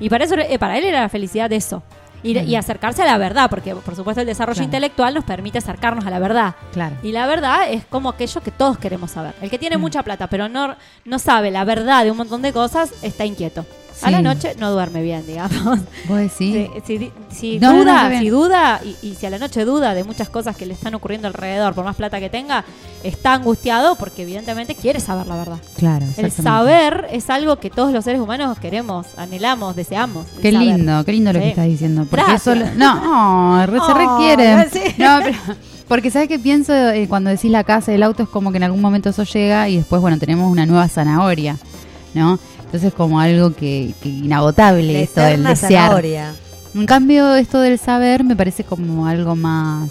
Y 0.00 0.10
para 0.10 0.26
eso, 0.26 0.34
eh, 0.34 0.58
para 0.58 0.76
él 0.76 0.84
era 0.84 1.00
la 1.00 1.08
felicidad 1.08 1.48
de 1.48 1.56
eso. 1.56 1.82
Y, 2.22 2.38
y 2.38 2.54
acercarse 2.56 3.02
a 3.02 3.06
la 3.06 3.18
verdad, 3.18 3.50
porque 3.50 3.74
por 3.74 3.96
supuesto 3.96 4.20
el 4.20 4.26
desarrollo 4.26 4.54
Claro. 4.56 4.64
intelectual 4.66 5.14
nos 5.14 5.24
permite 5.24 5.58
acercarnos 5.58 6.06
a 6.06 6.10
la 6.10 6.18
verdad. 6.20 6.54
Claro. 6.72 6.96
Y 7.02 7.12
la 7.12 7.26
verdad 7.26 7.70
es 7.70 7.84
como 7.86 8.08
aquello 8.08 8.40
que 8.42 8.50
todos 8.52 8.78
queremos 8.78 9.10
saber. 9.10 9.34
El 9.42 9.50
que 9.50 9.58
tiene 9.58 9.76
mucha 9.76 10.02
plata 10.02 10.26
pero 10.28 10.48
no, 10.48 10.76
no 11.04 11.18
sabe 11.18 11.50
la 11.50 11.64
verdad 11.64 12.04
de 12.04 12.10
un 12.10 12.16
montón 12.16 12.42
de 12.42 12.52
cosas 12.52 12.92
está 13.02 13.24
inquieto. 13.24 13.66
A 14.02 14.10
la 14.10 14.22
noche 14.22 14.54
no 14.58 14.70
duerme 14.70 15.02
bien, 15.02 15.24
digamos. 15.26 15.80
¿Vos 16.08 16.18
decís? 16.18 16.68
Si, 16.86 16.98
si- 16.98 17.12
si 17.30 17.58
No, 17.58 17.72
no, 17.72 17.84
no, 17.84 17.84
duda, 18.30 18.80
si 18.82 18.96
y, 19.02 19.08
y 19.10 19.14
si 19.14 19.26
a 19.26 19.30
la 19.30 19.38
noche 19.38 19.64
duda 19.64 19.94
de 19.94 20.04
muchas 20.04 20.28
cosas 20.28 20.56
que 20.56 20.66
le 20.66 20.74
están 20.74 20.94
ocurriendo 20.94 21.28
alrededor, 21.28 21.74
por 21.74 21.84
más 21.84 21.96
plata 21.96 22.20
que 22.20 22.28
tenga, 22.28 22.64
está 23.02 23.34
angustiado 23.34 23.96
porque 23.96 24.22
evidentemente 24.22 24.74
quiere 24.74 25.00
saber 25.00 25.26
la 25.26 25.36
verdad. 25.36 25.58
Claro. 25.76 26.06
El 26.16 26.30
saber 26.30 27.06
es 27.10 27.30
algo 27.30 27.56
que 27.56 27.70
todos 27.70 27.92
los 27.92 28.04
seres 28.04 28.20
humanos 28.20 28.58
queremos, 28.58 29.06
anhelamos, 29.16 29.74
deseamos. 29.76 30.26
el 30.36 30.40
Qué 30.42 30.52
saber. 30.52 30.66
lindo, 30.68 31.04
qué 31.04 31.12
lindo 31.12 31.32
lo 31.32 31.38
Sí. 31.38 31.44
que 31.44 31.50
estás 31.50 31.66
diciendo. 31.66 32.06
Porque 32.10 32.34
eso 32.34 32.54
lo- 32.54 32.70
no, 32.74 33.60
oh, 33.60 33.66
re- 33.66 33.80
se 33.80 33.94
requiere. 33.94 34.68
sí. 34.70 34.94
No, 34.98 35.18
pero- 35.22 35.38
porque 35.88 36.10
sabes 36.10 36.28
que 36.28 36.38
pienso 36.38 36.72
eh, 36.72 37.06
cuando 37.08 37.28
decís 37.30 37.50
la 37.50 37.64
casa 37.64 37.92
del 37.92 38.02
auto 38.02 38.22
es 38.22 38.28
como 38.28 38.50
que 38.50 38.56
en 38.56 38.62
algún 38.62 38.80
momento 38.80 39.10
eso 39.10 39.24
llega 39.24 39.68
y 39.68 39.76
después 39.76 40.00
bueno 40.00 40.18
tenemos 40.18 40.50
una 40.50 40.64
nueva 40.64 40.88
zanahoria, 40.88 41.56
¿no? 42.14 42.38
Entonces 42.72 42.94
como 42.94 43.20
algo 43.20 43.54
que, 43.54 43.92
que 44.02 44.08
inagotable 44.08 44.94
La 44.94 44.98
esto 45.00 45.20
del 45.20 45.44
desear. 45.44 45.88
zanahoria. 45.88 46.34
En 46.74 46.86
cambio 46.86 47.34
esto 47.34 47.60
del 47.60 47.78
saber 47.78 48.24
me 48.24 48.34
parece 48.34 48.64
como 48.64 49.06
algo 49.06 49.36
más 49.36 49.90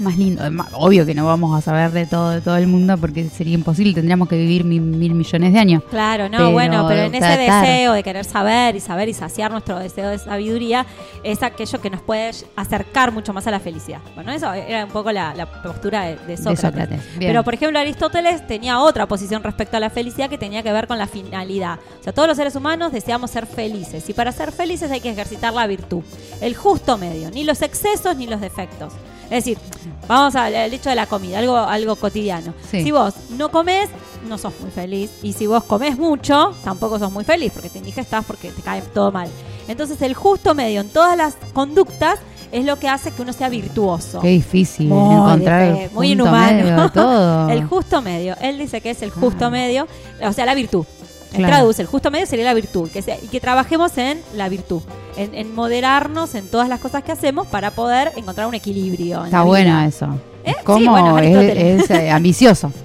más 0.00 0.16
lindo. 0.16 0.42
Obvio 0.72 1.04
que 1.06 1.14
no 1.14 1.26
vamos 1.26 1.56
a 1.56 1.60
saber 1.60 1.90
de 1.92 2.06
todo 2.06 2.30
de 2.30 2.40
todo 2.40 2.56
el 2.56 2.66
mundo 2.66 2.96
porque 2.98 3.28
sería 3.28 3.54
imposible, 3.54 3.94
tendríamos 3.94 4.28
que 4.28 4.36
vivir 4.36 4.64
mil, 4.64 4.80
mil 4.80 5.14
millones 5.14 5.52
de 5.52 5.58
años. 5.58 5.82
Claro, 5.90 6.28
no, 6.28 6.38
Pero 6.38 6.52
bueno, 6.52 6.86
pero 6.88 7.02
en 7.02 7.14
ese 7.14 7.36
deseo 7.36 7.92
de 7.92 8.02
querer 8.02 8.24
saber 8.24 8.76
y 8.76 8.80
saber 8.80 9.08
y 9.08 9.14
saciar 9.14 9.50
nuestro 9.50 9.78
deseo 9.78 10.08
de 10.10 10.18
sabiduría 10.18 10.86
es 11.22 11.42
aquello 11.42 11.80
que 11.80 11.90
nos 11.90 12.00
puede 12.02 12.30
acercar 12.56 13.12
mucho 13.12 13.32
más 13.32 13.46
a 13.46 13.50
la 13.50 13.60
felicidad. 13.60 14.00
Bueno, 14.14 14.32
eso 14.32 14.52
era 14.52 14.84
un 14.84 14.90
poco 14.90 15.12
la, 15.12 15.34
la 15.34 15.46
postura 15.46 16.02
de, 16.02 16.16
de 16.16 16.36
Sócrates. 16.36 17.00
Pero, 17.18 17.44
por 17.44 17.54
ejemplo, 17.54 17.78
Aristóteles 17.78 18.46
tenía 18.46 18.80
otra 18.80 19.06
posición 19.06 19.42
respecto 19.42 19.76
a 19.76 19.80
la 19.80 19.90
felicidad 19.90 20.28
que 20.28 20.38
tenía 20.38 20.62
que 20.62 20.72
ver 20.72 20.86
con 20.86 20.98
la 20.98 21.06
finalidad. 21.06 21.78
O 22.00 22.04
sea, 22.04 22.12
todos 22.12 22.28
los 22.28 22.36
seres 22.36 22.54
humanos 22.56 22.92
deseamos 22.92 23.30
ser 23.30 23.46
felices 23.46 24.08
y 24.08 24.12
para 24.12 24.32
ser 24.32 24.52
felices 24.52 24.90
hay 24.90 25.00
que 25.00 25.10
ejercitar 25.10 25.52
la 25.52 25.66
virtud, 25.66 26.02
el 26.40 26.54
justo 26.54 26.98
medio, 26.98 27.30
ni 27.30 27.44
los 27.44 27.62
excesos 27.62 28.16
ni 28.16 28.26
los 28.26 28.40
defectos. 28.40 28.92
Es 29.30 29.44
decir, 29.44 29.58
vamos 30.06 30.34
al, 30.36 30.54
hecho 30.72 30.88
de 30.90 30.96
la 30.96 31.06
comida, 31.06 31.38
algo, 31.38 31.56
algo 31.56 31.96
cotidiano. 31.96 32.54
Sí. 32.70 32.82
Si 32.82 32.90
vos 32.90 33.14
no 33.30 33.50
comes, 33.50 33.88
no 34.28 34.38
sos 34.38 34.52
muy 34.60 34.70
feliz. 34.70 35.10
Y 35.22 35.32
si 35.34 35.46
vos 35.46 35.64
comes 35.64 35.98
mucho, 35.98 36.54
tampoco 36.64 36.98
sos 36.98 37.12
muy 37.12 37.24
feliz 37.24 37.52
porque 37.52 37.68
te 37.68 37.78
indigestas, 37.78 38.24
porque 38.24 38.50
te 38.50 38.62
cae 38.62 38.80
todo 38.82 39.12
mal. 39.12 39.28
Entonces, 39.68 40.00
el 40.02 40.14
justo 40.14 40.54
medio 40.54 40.80
en 40.80 40.88
todas 40.88 41.16
las 41.16 41.36
conductas 41.52 42.18
es 42.50 42.64
lo 42.64 42.78
que 42.78 42.88
hace 42.88 43.10
que 43.10 43.20
uno 43.20 43.34
sea 43.34 43.50
virtuoso. 43.50 44.20
Qué 44.20 44.28
difícil 44.28 44.86
Muy 44.88 45.14
encontrar 45.14 45.62
el 45.64 45.90
muy 45.90 46.12
inhumano. 46.12 46.62
medio 46.64 46.82
de 46.82 46.88
todo. 46.88 47.48
El 47.50 47.64
justo 47.66 48.00
medio. 48.00 48.34
Él 48.40 48.56
dice 48.58 48.80
que 48.80 48.90
es 48.90 49.02
el 49.02 49.10
justo 49.10 49.44
Ah. 49.44 49.50
medio, 49.50 49.86
o 50.26 50.32
sea, 50.32 50.46
la 50.46 50.54
virtud. 50.54 50.86
Claro. 51.32 51.54
traduce, 51.54 51.82
el 51.82 51.88
justo 51.88 52.10
medio 52.10 52.26
sería 52.26 52.44
la 52.44 52.54
virtud. 52.54 52.90
Que 52.90 53.02
sea- 53.02 53.18
y 53.22 53.28
que 53.28 53.40
trabajemos 53.40 53.96
en 53.98 54.20
la 54.34 54.48
virtud. 54.48 54.82
En, 55.16 55.34
en 55.34 55.54
moderarnos 55.54 56.34
en 56.34 56.48
todas 56.48 56.68
las 56.68 56.80
cosas 56.80 57.02
que 57.04 57.12
hacemos 57.12 57.46
para 57.48 57.70
poder 57.72 58.12
encontrar 58.16 58.46
un 58.46 58.54
equilibrio. 58.54 59.18
en 59.20 59.24
Está 59.26 59.38
vida. 59.38 59.44
bueno 59.44 59.80
eso. 59.82 60.06
¿Eh? 60.44 60.50
Es 60.52 60.56
Sí, 60.64 60.86
bueno, 60.88 61.18
es, 61.18 61.90
eh, 61.90 62.10
ambicioso. 62.10 62.72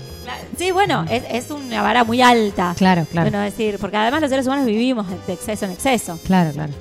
Sí, 0.58 0.72
bueno, 0.72 1.04
es, 1.10 1.24
es 1.32 1.50
una 1.50 1.82
vara 1.82 2.04
muy 2.04 2.22
alta. 2.22 2.76
Claro, 2.78 3.08
claro. 3.12 3.30
Bueno, 3.32 3.44
decir, 3.44 3.80
porque 3.80 3.98
además 3.98 4.22
los 4.22 4.30
seres 4.30 4.46
humanos 4.46 4.66
vivimos 4.68 5.08
de 5.26 5.34
exceso 5.34 5.66
en 5.66 5.72
exceso. 5.72 6.20
Claro, 6.26 6.52
claro. 6.52 6.72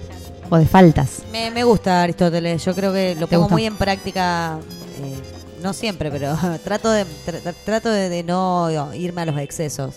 O 0.50 0.58
de 0.58 0.66
faltas. 0.66 1.22
Me, 1.32 1.50
me 1.50 1.64
gusta 1.64 2.02
Aristóteles, 2.02 2.62
yo 2.64 2.74
creo 2.74 2.92
que 2.92 3.14
lo 3.14 3.26
¿Te 3.26 3.36
pongo 3.36 3.44
gusta? 3.44 3.54
muy 3.54 3.64
en 3.64 3.76
práctica, 3.76 4.58
eh, 5.02 5.14
no 5.62 5.72
siempre, 5.72 6.10
pero 6.10 6.36
trato 6.64 6.90
de 6.90 7.04
tra- 7.26 7.54
trato 7.64 7.88
de, 7.88 8.10
de 8.10 8.22
no 8.22 8.68
irme 8.94 9.22
a 9.22 9.26
los 9.26 9.38
excesos, 9.38 9.94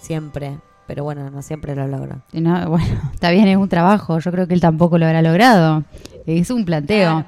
siempre, 0.00 0.56
pero 0.86 1.04
bueno, 1.04 1.30
no 1.30 1.42
siempre 1.42 1.74
lo 1.74 1.86
logro. 1.86 2.22
Y 2.32 2.40
no, 2.40 2.52
bueno, 2.70 3.10
está 3.12 3.30
bien, 3.30 3.48
es 3.48 3.56
un 3.56 3.68
trabajo. 3.68 4.18
Yo 4.18 4.30
creo 4.30 4.46
que 4.46 4.54
él 4.54 4.60
tampoco 4.60 4.98
lo 4.98 5.06
habrá 5.06 5.22
logrado. 5.22 5.84
Es 6.26 6.50
un 6.50 6.64
planteo. 6.64 7.24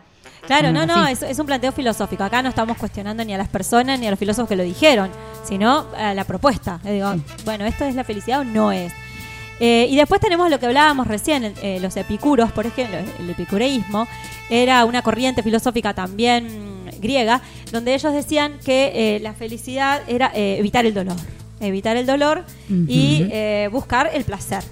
Claro, 0.47 0.73
no, 0.73 0.85
no, 0.85 1.07
es, 1.07 1.23
es 1.23 1.39
un 1.39 1.47
planteo 1.47 1.73
filosófico. 1.73 2.23
Acá 2.23 2.43
no 2.43 2.51
estamos 2.51 2.77
cuestionando 2.77 3.25
ni 3.25 3.33
a 3.33 3.39
las 3.39 3.49
personas 3.49 3.99
ni 3.99 4.07
a 4.07 4.11
los 4.11 4.19
filósofos 4.19 4.49
que 4.49 4.57
lo 4.57 4.63
dijeron, 4.63 5.11
sino 5.43 5.87
a 5.97 6.13
la 6.13 6.25
propuesta. 6.25 6.81
Le 6.85 6.93
digo, 6.93 7.15
bueno, 7.45 7.65
¿esto 7.65 7.85
es 7.85 7.95
la 7.95 8.05
felicidad 8.05 8.41
o 8.41 8.45
no 8.45 8.71
es? 8.71 8.93
Eh, 9.61 9.87
y 9.89 9.97
después 9.97 10.21
tenemos 10.21 10.51
lo 10.51 10.59
que 10.59 10.67
hablábamos 10.67 11.07
recién, 11.07 11.55
eh, 11.63 11.79
los 11.81 11.97
epicuros, 11.97 12.53
por 12.53 12.67
ejemplo, 12.67 12.99
el 13.21 13.31
epicureísmo, 13.31 14.07
era 14.51 14.85
una 14.85 15.01
corriente 15.01 15.43
filosófica 15.43 15.95
también 15.95 16.75
griega, 17.05 17.41
donde 17.71 17.95
ellos 17.95 18.13
decían 18.13 18.59
que 18.65 19.17
eh, 19.17 19.21
la 19.21 19.35
felicidad 19.35 20.03
era 20.09 20.33
eh, 20.35 20.57
evitar 20.59 20.87
el 20.87 20.95
dolor, 20.95 21.17
evitar 21.61 21.97
el 21.97 22.07
dolor 22.07 22.45
y 22.69 23.27
eh, 23.31 23.69
buscar 23.73 24.11
el 24.13 24.25
placer. 24.25 24.63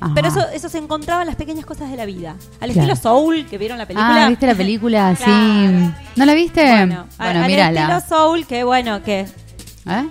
Ajá. 0.00 0.12
pero 0.14 0.28
eso, 0.28 0.40
eso 0.54 0.70
se 0.70 0.78
encontraba 0.78 1.20
en 1.20 1.26
las 1.26 1.36
pequeñas 1.36 1.66
cosas 1.66 1.90
de 1.90 1.96
la 1.98 2.06
vida. 2.06 2.36
Al 2.60 2.70
Claro. 2.72 2.92
estilo 2.92 2.96
Soul, 2.96 3.46
que 3.46 3.58
vieron 3.58 3.76
la 3.76 3.84
película. 3.84 4.24
Ah, 4.24 4.28
¿viste 4.30 4.46
la 4.46 4.54
película? 4.54 5.14
Sí. 5.18 5.24
Claro. 5.24 5.92
¿No 6.16 6.24
la 6.24 6.34
viste? 6.34 6.62
Bueno, 6.62 7.06
Bueno, 7.18 7.40
al 7.40 7.46
mírala. 7.46 7.80
estilo 7.98 8.00
Soul, 8.08 8.46
que 8.46 8.64
bueno, 8.64 9.02
que 9.02 9.20
¿Eh? 9.86 10.06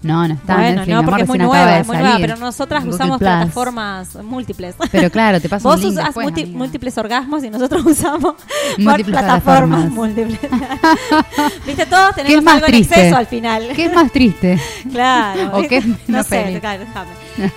No, 0.00 0.28
no 0.28 0.34
está. 0.34 0.52
en 0.52 0.58
bueno, 0.58 0.74
Netflix, 0.76 0.94
no, 0.96 1.04
porque 1.04 1.22
es 1.22 1.28
muy 1.28 1.38
nueva, 1.38 1.78
es 1.80 1.86
muy 1.88 1.96
nueva, 1.96 2.16
pero 2.20 2.36
nosotras 2.36 2.84
Google 2.84 2.94
usamos 2.94 3.18
Plus. 3.18 3.28
plataformas 3.28 4.14
múltiples. 4.22 4.76
Pero 4.92 5.10
claro, 5.10 5.40
te 5.40 5.48
paso 5.48 5.68
Vos 5.68 5.76
un 5.78 5.82
link 5.82 5.92
usás 5.94 6.04
después, 6.06 6.28
amiga. 6.28 6.58
múltiples 6.58 6.98
orgasmos 6.98 7.42
y 7.42 7.50
nosotros 7.50 7.84
usamos 7.86 8.34
Múltiples 8.78 9.18
plataformas 9.18 9.86
plataformas. 9.86 9.90
múltiples. 9.90 10.38
Viste, 11.66 11.86
todos 11.86 12.14
¿Qué 12.14 12.20
es 12.20 12.26
tenemos 12.26 12.44
más 12.44 12.54
algo 12.54 12.66
en 12.68 12.74
exceso 12.74 13.16
al 13.16 13.26
final. 13.26 13.68
¿Qué 13.74 13.84
es 13.86 13.92
más 13.92 14.12
triste? 14.12 14.60
Claro. 14.92 15.58
¿O 15.58 15.62
qué 15.62 15.78
es 15.78 15.86
no 16.08 16.22
sé, 16.22 16.58
claro, 16.60 16.84
déjame. 16.84 17.10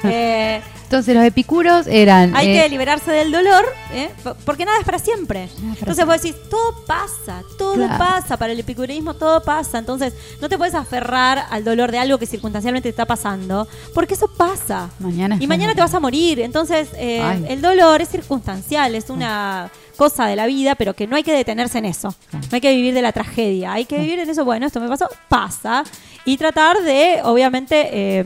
Eh, 0.03 0.61
Entonces 0.91 1.15
los 1.15 1.23
epicuros 1.23 1.87
eran... 1.87 2.35
hay 2.35 2.49
eh, 2.49 2.63
que 2.63 2.69
liberarse 2.69 3.09
del 3.11 3.31
dolor, 3.31 3.63
¿eh? 3.93 4.09
Porque 4.43 4.65
nada 4.65 4.77
es 4.77 4.83
para 4.83 4.99
siempre. 4.99 5.47
Nada 5.61 5.71
es 5.71 5.79
para 5.79 5.91
Entonces 5.91 6.05
vos 6.05 6.21
decís, 6.21 6.35
todo 6.49 6.85
pasa, 6.85 7.43
todo 7.57 7.75
Claro. 7.75 7.97
pasa, 7.97 8.35
para 8.35 8.51
el 8.51 8.59
epicureísmo 8.59 9.13
todo 9.13 9.41
pasa. 9.41 9.77
Entonces 9.77 10.13
no 10.41 10.49
te 10.49 10.57
puedes 10.57 10.75
aferrar 10.75 11.45
al 11.49 11.63
dolor 11.63 11.93
de 11.93 11.99
algo 11.99 12.17
que 12.17 12.25
circunstancialmente 12.25 12.87
te 12.87 12.89
está 12.89 13.05
pasando, 13.05 13.69
porque 13.95 14.15
eso 14.15 14.27
pasa. 14.27 14.89
Mañana 14.99 15.37
Y 15.39 15.47
mañana 15.47 15.73
te 15.73 15.79
vas 15.79 15.93
a 15.93 16.01
morir. 16.01 16.41
Entonces 16.41 16.89
eh, 16.97 17.45
el 17.47 17.61
dolor 17.61 18.01
es 18.01 18.09
circunstancial, 18.09 18.93
es 18.93 19.09
una 19.09 19.71
cosa 19.95 20.25
de 20.25 20.35
la 20.35 20.45
vida, 20.45 20.75
pero 20.75 20.93
que 20.93 21.07
no 21.07 21.15
hay 21.15 21.23
que 21.23 21.33
detenerse 21.33 21.77
en 21.77 21.85
eso. 21.85 22.13
No 22.33 22.39
hay 22.51 22.59
que 22.59 22.75
vivir 22.75 22.93
de 22.93 23.01
la 23.01 23.13
tragedia, 23.13 23.71
hay 23.71 23.85
que 23.85 23.97
vivir 23.97 24.19
en 24.19 24.29
eso, 24.29 24.43
bueno, 24.43 24.65
esto 24.65 24.81
me 24.81 24.89
pasó, 24.89 25.07
pasa. 25.29 25.85
Y 26.25 26.35
tratar 26.35 26.81
de, 26.81 27.21
obviamente... 27.23 27.87
eh, 27.93 28.25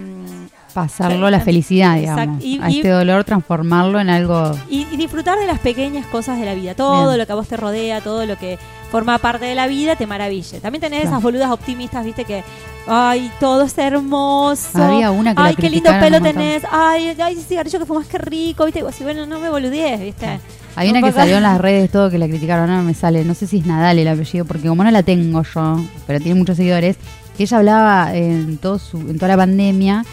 pasarlo 0.76 1.26
a 1.26 1.32
la 1.32 1.40
felicidad, 1.40 1.96
digamos. 1.96 2.44
Y- 2.44 2.60
a 2.62 2.70
y- 2.70 2.78
este 2.78 2.90
dolor 2.90 3.24
transformarlo 3.24 4.00
en 4.00 4.10
algo... 4.10 4.52
y, 4.70 4.86
y 4.92 4.98
disfrutar 4.98 5.40
de 5.40 5.48
las 5.48 5.60
pequeñas 5.60 6.06
cosas 6.08 6.38
de 6.38 6.46
la 6.46 6.54
vida. 6.54 6.76
Todo 6.76 7.06
Bien. 7.08 7.18
lo 7.20 7.26
que 7.26 7.32
a 7.32 7.36
vos 7.36 7.48
te 7.48 7.56
rodea, 7.58 8.02
todo 8.02 8.26
lo 8.26 8.38
que 8.38 8.60
forma 8.92 9.18
parte 9.18 9.46
de 9.46 9.56
la 9.56 9.68
vida, 9.68 9.96
te 9.96 10.06
maraville. 10.06 10.60
También 10.60 10.82
tenés 10.82 11.00
Claro. 11.02 11.16
esas 11.16 11.24
boludas 11.24 11.50
optimistas, 11.50 12.04
viste, 12.06 12.26
que, 12.26 12.44
ay, 12.88 13.32
todo 13.40 13.64
es 13.64 13.78
hermoso. 13.78 14.84
Había 14.84 15.12
una 15.12 15.34
que 15.34 15.42
Ay, 15.42 15.56
qué 15.56 15.70
lindo 15.70 15.90
pelo 16.00 16.22
tenés. 16.22 16.64
Ay, 16.70 17.16
ay, 17.20 17.34
ese 17.34 17.44
cigarrillo 17.48 17.80
que 17.80 17.86
fumas, 17.86 18.08
qué 18.08 18.18
rico, 18.18 18.66
viste. 18.66 18.84
Decís, 18.84 19.02
bueno, 19.04 19.26
no 19.26 19.40
me 19.40 19.50
boludees, 19.50 20.00
viste. 20.02 20.40
Hay 20.76 20.90
una 20.90 21.02
que 21.02 21.14
salió 21.14 21.38
en 21.38 21.44
las 21.44 21.58
redes 21.60 21.90
todo 21.90 22.10
que 22.12 22.18
la 22.18 22.28
criticaron, 22.28 22.70
no 22.70 22.84
me 22.84 22.94
sale, 22.94 23.24
no 23.24 23.34
sé 23.34 23.48
si 23.48 23.60
es 23.60 23.66
Nadal 23.66 23.98
el 23.98 24.10
apellido, 24.10 24.44
porque 24.44 24.68
como 24.68 24.84
no 24.84 24.92
la 24.92 25.04
tengo 25.04 25.42
yo, 25.42 25.80
pero 26.06 26.20
tiene 26.20 26.38
muchos 26.38 26.58
seguidores, 26.58 26.98
que 27.38 27.44
ella 27.44 27.58
hablaba 27.60 28.14
en, 28.14 28.58
todo 28.58 28.78
su, 28.78 28.98
en 29.00 29.16
toda 29.16 29.30
la 29.30 29.38
pandemia, 29.38 30.04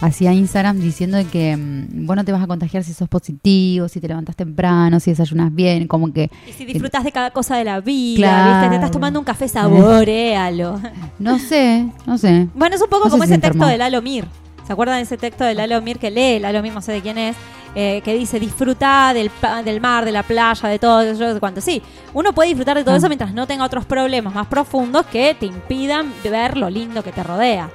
hacía 0.00 0.32
Instagram 0.32 0.78
diciendo 0.80 1.16
de 1.16 1.24
que 1.26 1.56
mm, 1.56 2.06
vos 2.06 2.16
no 2.16 2.24
te 2.24 2.32
vas 2.32 2.42
a 2.42 2.46
contagiar 2.46 2.84
si 2.84 2.92
sos 2.94 3.08
positivo, 3.08 3.88
si 3.88 4.00
te 4.00 4.08
levantás 4.08 4.36
temprano, 4.36 5.00
si 5.00 5.10
desayunas 5.10 5.54
bien, 5.54 5.86
como 5.86 6.12
que... 6.12 6.30
Y 6.48 6.52
si 6.52 6.64
disfrutas 6.64 7.04
de 7.04 7.12
cada 7.12 7.30
cosa 7.30 7.56
de 7.56 7.64
la 7.64 7.80
vida, 7.80 8.16
Claro. 8.28 8.50
¿viste? 8.52 8.68
Te 8.70 8.74
estás 8.76 8.90
tomando 8.90 9.18
un 9.18 9.24
café, 9.24 9.48
saborealo. 9.48 10.80
No 11.18 11.38
sé, 11.38 11.86
no 12.06 12.16
sé. 12.18 12.48
Bueno, 12.54 12.76
es 12.76 12.82
un 12.82 12.88
poco 12.88 13.04
No 13.06 13.10
como 13.10 13.24
ese 13.24 13.34
se 13.34 13.40
texto 13.40 13.66
de 13.66 13.76
Lalo 13.76 14.00
Mir. 14.02 14.24
¿Se 14.66 14.72
acuerdan 14.72 14.96
de 14.96 15.02
ese 15.02 15.18
texto 15.18 15.44
de 15.44 15.54
Lalo 15.54 15.82
Mir 15.82 15.98
que 15.98 16.10
lee 16.10 16.38
Lalo 16.38 16.62
Mir, 16.62 16.72
no 16.72 16.80
sé 16.80 16.92
de 16.92 17.02
quién 17.02 17.18
es? 17.18 17.36
Eh, 17.74 18.00
que 18.04 18.14
dice 18.14 18.40
disfruta 18.40 19.12
del, 19.14 19.30
del 19.64 19.80
mar, 19.80 20.04
de 20.04 20.12
la 20.12 20.22
playa, 20.22 20.68
de 20.68 20.78
todo, 20.78 21.04
yo 21.04 21.12
no 21.28 21.34
sé 21.34 21.40
cuánto. 21.40 21.60
Sí, 21.60 21.80
uno 22.14 22.32
puede 22.32 22.48
disfrutar 22.48 22.76
de 22.76 22.82
todo 22.84 22.94
Ah. 22.94 22.98
eso 22.98 23.08
mientras 23.08 23.32
no 23.32 23.46
tenga 23.46 23.64
otros 23.64 23.84
problemas 23.84 24.34
más 24.34 24.46
profundos 24.48 25.06
que 25.06 25.34
te 25.38 25.46
impidan 25.46 26.12
ver 26.24 26.56
lo 26.56 26.68
lindo 26.70 27.02
que 27.02 27.12
te 27.12 27.22
rodea. 27.22 27.68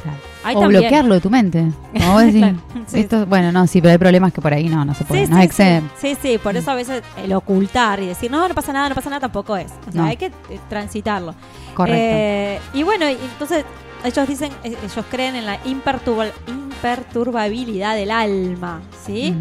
Ahí 0.44 0.56
o 0.56 0.60
también. 0.60 0.82
bloquearlo 0.82 1.14
de 1.16 1.22
tu 1.22 1.30
mente. 1.30 1.66
Como 1.94 2.20
decís, 2.20 2.40
Claro, 2.42 2.58
sí. 2.88 3.00
esto, 3.00 3.26
bueno, 3.26 3.52
no, 3.52 3.66
sí, 3.68 3.82
pero 3.82 3.94
hay 3.94 3.98
problemas 3.98 4.32
que 4.34 4.42
por 4.42 4.54
ahí 4.54 4.70
no, 4.70 4.84
no 4.86 4.94
se 4.94 5.04
puede, 5.06 5.26
Sí, 5.26 5.32
no 5.32 5.38
sí, 5.38 5.44
exceden. 5.44 5.90
sí, 6.00 6.16
sí, 6.22 6.38
por 6.38 6.56
eso 6.56 6.72
a 6.72 6.76
veces 6.76 7.02
el 7.24 7.34
ocultar 7.34 8.00
y 8.02 8.08
decir, 8.08 8.30
no, 8.30 8.48
no 8.48 8.54
pasa 8.54 8.72
nada, 8.74 8.90
no 8.90 8.96
pasa 8.96 9.10
nada, 9.10 9.22
tampoco 9.22 9.56
es. 9.58 9.72
O 9.88 9.92
sea, 9.92 10.02
No. 10.02 10.08
hay 10.08 10.18
que 10.18 10.28
eh, 10.28 10.60
transitarlo. 10.70 11.34
Correcto. 11.74 12.00
Eh, 12.00 12.60
y 12.74 12.84
bueno, 12.84 13.06
entonces 13.08 13.66
ellos 14.04 14.28
dicen, 14.28 14.52
eh, 14.64 14.78
ellos 14.84 15.06
creen 15.10 15.36
en 15.36 15.46
la 15.46 15.64
imperturba- 15.64 16.32
imperturbabilidad 16.48 17.96
del 17.96 18.12
alma, 18.12 18.82
¿sí? 19.06 19.36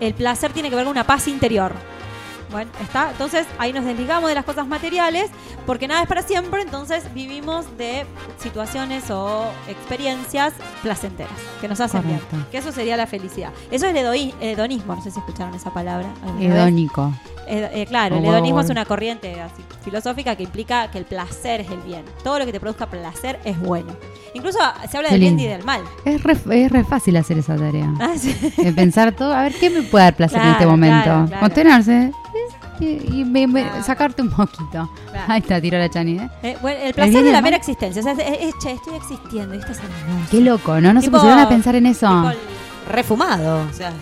El 0.00 0.14
placer 0.14 0.52
tiene 0.52 0.70
que 0.70 0.76
ver 0.76 0.84
con 0.84 0.92
una 0.92 1.04
paz 1.04 1.28
interior. 1.28 1.72
Bueno, 2.50 2.70
está. 2.80 3.10
Entonces 3.10 3.46
ahí 3.58 3.74
nos 3.74 3.84
desligamos 3.84 4.30
de 4.30 4.34
las 4.34 4.44
cosas 4.46 4.66
materiales 4.66 5.30
porque 5.66 5.86
nada 5.86 6.00
es 6.02 6.08
para 6.08 6.22
siempre. 6.22 6.62
Entonces 6.62 7.12
vivimos 7.12 7.66
de 7.76 8.06
situaciones 8.42 9.10
o 9.10 9.44
experiencias 9.68 10.54
placenteras 10.82 11.32
que 11.60 11.68
nos 11.68 11.78
hacen 11.80 12.00
Correcto. 12.02 12.26
bien. 12.32 12.46
Que 12.50 12.56
eso 12.58 12.72
sería 12.72 12.96
la 12.96 13.06
felicidad. 13.06 13.52
Eso 13.70 13.86
es 13.86 13.94
el 13.94 14.32
hedonismo. 14.40 14.94
No 14.96 15.02
sé 15.02 15.10
si 15.10 15.18
escucharon 15.18 15.54
esa 15.54 15.74
palabra. 15.74 16.08
vez. 16.38 17.37
Eh, 17.50 17.70
eh, 17.72 17.86
claro, 17.86 18.16
Oh, 18.16 18.18
el 18.18 18.24
hedonismo 18.26 18.56
wow. 18.56 18.64
es 18.64 18.70
una 18.70 18.84
corriente 18.84 19.40
así, 19.40 19.62
filosófica 19.84 20.36
que 20.36 20.42
implica 20.42 20.90
que 20.90 20.98
el 20.98 21.04
placer 21.06 21.60
es 21.62 21.70
el 21.70 21.78
bien. 21.80 22.02
Todo 22.22 22.38
lo 22.38 22.44
que 22.46 22.52
te 22.52 22.60
produzca 22.60 22.86
placer 22.86 23.40
es 23.44 23.58
bueno. 23.58 23.92
Incluso 24.34 24.58
ah, 24.62 24.74
se 24.90 24.96
habla 24.98 25.08
del 25.10 25.20
bien 25.20 25.40
y 25.40 25.46
del 25.46 25.64
mal. 25.64 25.80
Es 26.04 26.22
re, 26.22 26.36
es 26.64 26.70
re 26.70 26.84
fácil 26.84 27.16
hacer 27.16 27.38
esa 27.38 27.56
tarea. 27.56 27.92
Ah, 28.00 28.12
sí. 28.16 28.34
De 28.56 28.72
pensar 28.72 29.12
todo, 29.12 29.32
a 29.34 29.42
ver, 29.44 29.54
¿qué 29.54 29.70
me 29.70 29.82
puede 29.82 30.04
dar 30.04 30.14
placer 30.16 30.40
en 30.42 30.48
este 30.48 30.66
momento? 30.66 31.02
claro, 31.04 31.26
claro. 31.26 31.40
Contenerse 31.40 32.12
y, 32.80 33.20
y 33.20 33.24
me- 33.24 33.46
me- 33.46 33.62
Claro. 33.64 33.82
sacarte 33.82 34.22
un 34.22 34.30
poquito. 34.30 34.90
Claro. 35.10 35.24
Ahí 35.32 35.40
está, 35.40 35.60
tiró 35.60 35.78
la 35.78 35.88
Chani, 35.88 36.18
¿eh? 36.18 36.28
Eh, 36.42 36.56
bueno, 36.62 36.78
el 36.80 36.94
placer 36.94 37.24
de 37.24 37.32
la 37.32 37.40
mera 37.42 37.56
existencia. 37.56 38.00
O 38.00 38.02
sea, 38.04 38.12
es, 38.12 38.18
es- 38.40 38.54
che, 38.62 38.72
estoy 38.72 38.94
existiendo. 38.94 39.52
¿viste? 39.56 39.72
Es. 39.72 39.80
Qué 40.30 40.40
loco, 40.40 40.80
¿no? 40.80 40.92
No 40.92 41.00
se 41.00 41.06
Tipo- 41.08 41.16
pusieron 41.18 41.38
a 41.40 41.48
pensar 41.48 41.74
en 41.74 41.86
eso. 41.86 42.06
tipo 42.08 42.30
Refumado. 42.88 43.66
O 43.68 43.72
sea, 43.72 43.92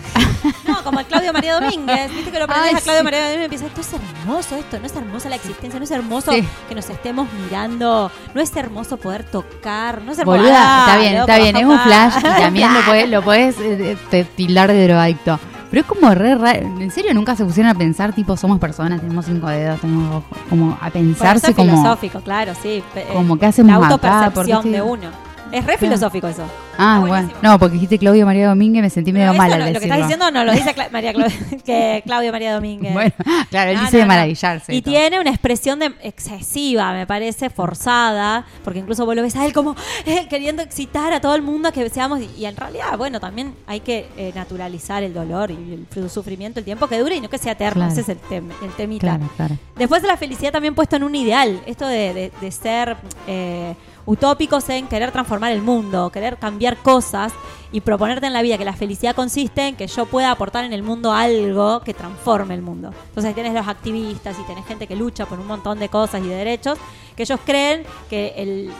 no, 0.67 0.83
como 0.83 0.99
el 0.99 1.05
Claudio 1.05 1.33
María 1.33 1.59
Domínguez. 1.59 2.11
Viste 2.13 2.31
que 2.31 2.37
lo 2.39 2.45
aprendes 2.45 2.69
Ay, 2.73 2.75
a 2.77 2.81
Claudio 2.81 2.99
sí. 2.99 3.03
María 3.03 3.19
Domínguez 3.29 3.41
y 3.41 3.45
empieza, 3.45 3.65
esto 3.67 3.81
es 3.81 3.93
hermoso, 3.93 4.55
esto, 4.55 4.79
no 4.79 4.85
es 4.85 4.95
hermosa 4.95 5.29
la 5.29 5.35
existencia, 5.35 5.79
no 5.79 5.83
es 5.83 5.91
hermoso 5.91 6.31
Sí. 6.31 6.47
que 6.69 6.75
nos 6.75 6.89
estemos 6.89 7.27
mirando, 7.43 8.11
no 8.33 8.41
es 8.41 8.55
hermoso 8.55 8.97
poder 8.97 9.23
tocar, 9.23 10.01
no 10.01 10.11
es 10.11 10.19
hermoso. 10.19 10.37
Boluda, 10.39 10.55
Ah, 10.59 10.85
está 10.87 10.99
bien, 10.99 11.15
está 11.15 11.37
bien, 11.37 11.55
es 11.57 11.65
un 11.65 11.79
flash 11.79 12.13
y 12.19 12.21
también 12.41 12.73
lo 12.73 12.81
puedes, 12.81 13.09
lo 13.09 13.21
puedes 13.23 13.55
eh, 13.59 13.97
te- 14.09 14.23
tildar 14.25 14.71
de 14.71 14.83
drogadicto. 14.87 15.39
Pero 15.69 15.81
es 15.81 15.85
como 15.87 16.09
re 16.15 16.33
raro. 16.35 16.61
¿En 16.79 16.91
serio 16.91 17.13
nunca 17.13 17.35
se 17.35 17.43
pusieron 17.43 17.69
a 17.69 17.75
pensar, 17.77 18.13
tipo, 18.13 18.37
somos 18.37 18.57
personas, 18.57 19.01
tenemos 19.01 19.25
cinco 19.25 19.47
dedos, 19.47 19.81
tenemos 19.81 20.15
ojos? 20.23 20.37
Como 20.49 20.77
a 20.79 20.89
pensarse 20.89 21.49
es 21.49 21.55
como. 21.57 21.69
filosófico, 21.75 22.21
claro, 22.21 22.53
sí. 22.61 22.81
Pe- 22.93 23.01
eh, 23.01 23.07
como, 23.11 23.37
¿qué 23.37 23.47
hacemos 23.47 23.77
La 23.81 23.87
autopercepción 23.87 24.33
¿Por 24.33 24.45
qué 24.45 24.51
estoy- 24.53 24.71
de 24.71 24.81
uno. 24.81 25.26
Es 25.51 25.65
re 25.65 25.77
filosófico 25.77 26.27
eso. 26.27 26.43
Ah, 26.77 27.03
bueno. 27.07 27.31
No, 27.41 27.57
porque 27.57 27.73
dijiste 27.75 27.97
Claudio 27.97 28.25
María 28.25 28.49
Domínguez 28.49 28.83
me 28.83 28.89
sentí 28.89 29.11
medio 29.13 29.27
Pero 29.31 29.37
mal 29.37 29.47
eso 29.47 29.55
al 29.55 29.59
no- 29.61 29.65
lo 29.73 29.79
que 29.79 29.85
estás 29.85 29.97
diciendo 29.99 30.31
no 30.31 30.43
lo 30.43 30.51
dice 30.51 30.75
Cla- 30.75 30.89
María 30.91 31.13
Clau- 31.13 31.63
que 31.63 32.03
Claudio 32.05 32.31
María 32.31 32.53
Domínguez. 32.53 32.93
Bueno, 32.93 33.11
claro, 33.49 33.71
él 33.71 33.77
No, 33.77 33.81
dice 33.83 33.97
no, 33.97 34.01
de 34.01 34.05
maravillarse. 34.07 34.75
Y 34.75 34.81
todo. 34.81 34.91
tiene 34.93 35.19
una 35.19 35.29
expresión 35.29 35.79
de 35.79 35.91
excesiva, 36.03 36.93
me 36.93 37.07
parece, 37.07 37.49
forzada, 37.49 38.45
porque 38.63 38.79
incluso 38.79 39.05
vos 39.05 39.15
lo 39.15 39.21
ves 39.21 39.35
a 39.35 39.45
él 39.45 39.53
como 39.53 39.75
eh, 40.05 40.27
queriendo 40.29 40.61
excitar 40.61 41.13
a 41.13 41.21
todo 41.21 41.35
el 41.35 41.41
mundo 41.41 41.69
a 41.69 41.71
que 41.71 41.89
seamos, 41.89 42.19
y, 42.19 42.29
y 42.37 42.45
en 42.45 42.55
realidad, 42.55 42.97
bueno, 42.97 43.19
también 43.19 43.55
hay 43.65 43.79
que 43.79 44.07
eh, 44.17 44.31
naturalizar 44.35 45.01
el 45.03 45.13
dolor 45.13 45.49
y 45.51 45.55
el, 45.55 45.87
el 45.95 46.09
sufrimiento 46.09 46.59
el 46.59 46.65
tiempo 46.65 46.87
que 46.87 46.99
dure 46.99 47.15
y 47.15 47.21
no 47.21 47.29
que 47.29 47.37
sea 47.37 47.53
eterno, 47.53 47.85
Claro. 47.85 47.91
ese 47.91 48.01
es 48.01 48.09
el, 48.09 48.19
tem- 48.21 48.51
el 48.61 48.71
temita. 48.71 49.07
Claro, 49.17 49.29
claro. 49.35 49.57
Después 49.77 50.01
de 50.01 50.07
la 50.09 50.17
felicidad 50.17 50.51
también 50.51 50.75
puesto 50.75 50.95
en 50.97 51.03
un 51.03 51.15
ideal, 51.15 51.61
esto 51.65 51.87
de, 51.87 52.13
de- 52.13 52.31
de 52.39 52.51
ser 52.51 52.97
eh, 53.27 53.73
utópicos 54.07 54.67
en 54.69 54.87
querer 54.87 55.11
transformar 55.11 55.51
el 55.51 55.61
mundo, 55.61 56.09
querer 56.09 56.37
cambiar 56.37 56.77
cosas 56.77 57.33
y 57.71 57.81
proponerte 57.81 58.25
en 58.25 58.33
la 58.33 58.41
vida 58.41 58.57
que 58.57 58.65
la 58.65 58.73
felicidad 58.73 59.13
consiste 59.13 59.67
en 59.67 59.75
que 59.75 59.85
yo 59.85 60.05
pueda 60.05 60.31
aportar 60.31 60.63
en 60.63 60.71
el 60.73 60.81
mundo 60.81 61.11
algo 61.11 61.81
que 61.81 61.93
transforme 61.93 62.55
el 62.55 62.61
mundo. 62.61 62.91
Entonces 63.09 63.35
tenés 63.35 63.53
los 63.53 63.67
activistas 63.67 64.37
y 64.39 64.43
tenés 64.47 64.65
gente 64.65 64.87
que 64.87 64.95
lucha 64.95 65.25
por 65.25 65.39
un 65.39 65.45
montón 65.45 65.77
de 65.77 65.89
cosas 65.89 66.23
y 66.23 66.27
de 66.29 66.35
derechos, 66.35 66.79
que 67.15 67.23
ellos 67.23 67.39
creen 67.45 67.83
que 68.09 68.33
el- 68.37 68.71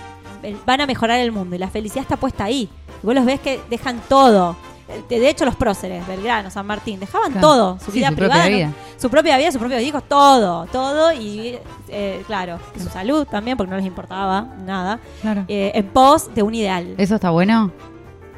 van 0.65 0.81
a 0.81 0.85
mejorar 0.87 1.19
el 1.19 1.31
mundo 1.33 1.55
y 1.55 1.59
la 1.59 1.69
felicidad 1.69 2.03
está 2.03 2.15
puesta 2.15 2.45
ahí. 2.45 2.69
Y 3.03 3.05
vos 3.05 3.13
los 3.13 3.25
ves 3.25 3.41
que 3.41 3.59
dejan 3.69 4.01
todo. 4.07 4.55
De 5.09 5.29
hecho, 5.29 5.43
los 5.45 5.55
próceres, 5.55 6.05
Belgrano, 6.07 6.49
San 6.49 6.65
Martín, 6.65 6.99
dejaban 6.99 7.31
Claro. 7.33 7.47
todo, 7.47 7.79
su 7.79 7.91
Sí, 7.91 7.97
vida 7.99 8.09
su 8.09 8.15
propia 8.15 8.43
privada, 8.43 8.71
su 8.97 9.09
propia 9.09 9.37
vida, 9.37 9.51
sus 9.51 9.59
propios 9.59 9.81
hijos, 9.81 10.03
todo, 10.07 10.65
todo 10.67 11.11
y 11.11 11.57
eh, 11.89 12.23
claro, 12.25 12.57
su 12.81 12.87
salud 12.89 13.25
también, 13.25 13.57
porque 13.57 13.69
no 13.71 13.77
les 13.77 13.85
importaba 13.85 14.47
nada, 14.65 14.99
Claro. 15.21 15.43
eh, 15.47 15.71
en 15.75 15.85
pos 15.87 16.33
de 16.33 16.41
un 16.43 16.55
ideal. 16.55 16.95
¿Eso 16.97 17.15
está 17.15 17.29
bueno? 17.31 17.71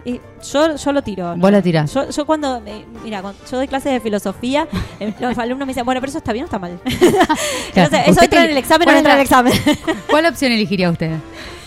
Y 0.05 0.19
yo, 0.51 0.75
yo 0.75 0.91
lo 0.93 1.01
tiro. 1.03 1.35
Vos 1.37 1.51
lo 1.51 1.61
tirás. 1.61 1.93
Yo, 1.93 2.09
yo 2.09 2.25
cuando, 2.25 2.61
eh, 2.65 2.85
mira, 3.03 3.21
cuando 3.21 3.39
yo 3.45 3.57
doy 3.57 3.67
clases 3.67 3.91
de 3.91 3.99
filosofía, 3.99 4.67
eh, 4.99 5.13
los 5.19 5.37
alumnos 5.37 5.67
me 5.67 5.71
dicen, 5.71 5.85
bueno, 5.85 5.99
pero 6.01 6.09
eso 6.09 6.17
está 6.19 6.31
bien 6.33 6.45
o 6.45 6.47
está 6.47 6.57
mal. 6.57 6.79
Entonces, 6.85 7.99
eso 8.03 8.11
¿Usted 8.11 8.23
entra 8.23 8.43
en 8.45 8.49
el 8.51 8.57
examen 8.57 8.87
o 8.87 8.91
no 8.91 8.97
entra 8.97 9.13
en 9.13 9.19
el 9.19 9.23
examen. 9.23 9.53
¿Cuál 10.09 10.25
opción 10.27 10.51
elegiría 10.51 10.89
usted? 10.89 11.11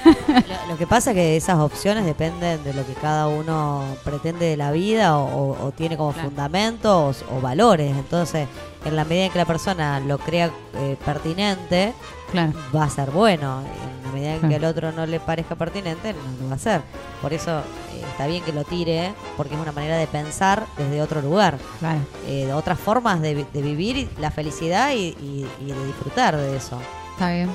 Lo, 0.05 0.73
lo 0.73 0.77
que 0.79 0.87
pasa 0.87 1.11
es 1.11 1.17
que 1.17 1.37
esas 1.37 1.59
opciones 1.59 2.05
dependen 2.05 2.63
de 2.65 2.73
lo 2.75 2.87
que 2.87 2.95
cada 2.95 3.29
uno 3.29 3.85
pretende 4.05 4.47
de 4.47 4.57
la 4.57 4.71
vida 4.73 5.19
o, 5.19 5.73
tiene 5.77 5.97
como 5.97 6.13
Claro. 6.13 6.29
fundamento 6.29 7.07
o, 7.09 7.11
o 7.37 7.41
valores. 7.41 7.91
Entonces, 7.97 8.49
en 8.85 8.97
la 8.97 9.05
medida 9.05 9.27
en 9.27 9.33
que 9.33 9.39
la 9.39 9.45
persona 9.45 10.01
lo 10.01 10.19
crea 10.19 10.51
eh, 10.75 10.97
pertinente, 11.05 11.93
Claro. 12.31 12.53
va 12.75 12.85
a 12.85 12.91
ser 12.91 13.11
bueno. 13.11 13.61
En 13.61 14.03
la 14.07 14.13
medida 14.13 14.35
en 14.37 14.49
que 14.49 14.57
al 14.57 14.65
otro 14.65 14.91
no 14.93 15.05
le 15.07 15.21
parezca 15.21 15.55
pertinente, 15.55 16.13
no 16.15 16.19
lo 16.45 16.49
va 16.49 16.55
a 16.57 16.59
ser. 16.59 16.81
Por 17.21 17.33
eso 17.35 17.59
eh, 17.61 18.03
está 18.11 18.27
bien 18.27 18.43
que 18.43 18.53
lo 18.53 18.65
tire, 18.65 19.13
porque 19.37 19.55
es 19.55 19.61
una 19.61 19.73
manera 19.73 19.97
de 19.99 20.07
pensar 20.07 20.65
desde 20.79 21.03
otro 21.03 21.21
lugar. 21.21 21.59
Claro. 21.79 21.99
eh, 22.27 22.47
de 22.47 22.53
otras 22.55 22.79
formas 22.79 23.21
de, 23.21 23.45
de 23.53 23.63
vivir 23.63 24.09
la 24.19 24.31
felicidad 24.31 24.93
y, 24.93 25.09
y- 25.21 25.47
y 25.61 25.67
de 25.67 25.87
disfrutar 25.87 26.37
de 26.37 26.57
eso. 26.57 26.79
Está 27.13 27.31
bien. 27.33 27.51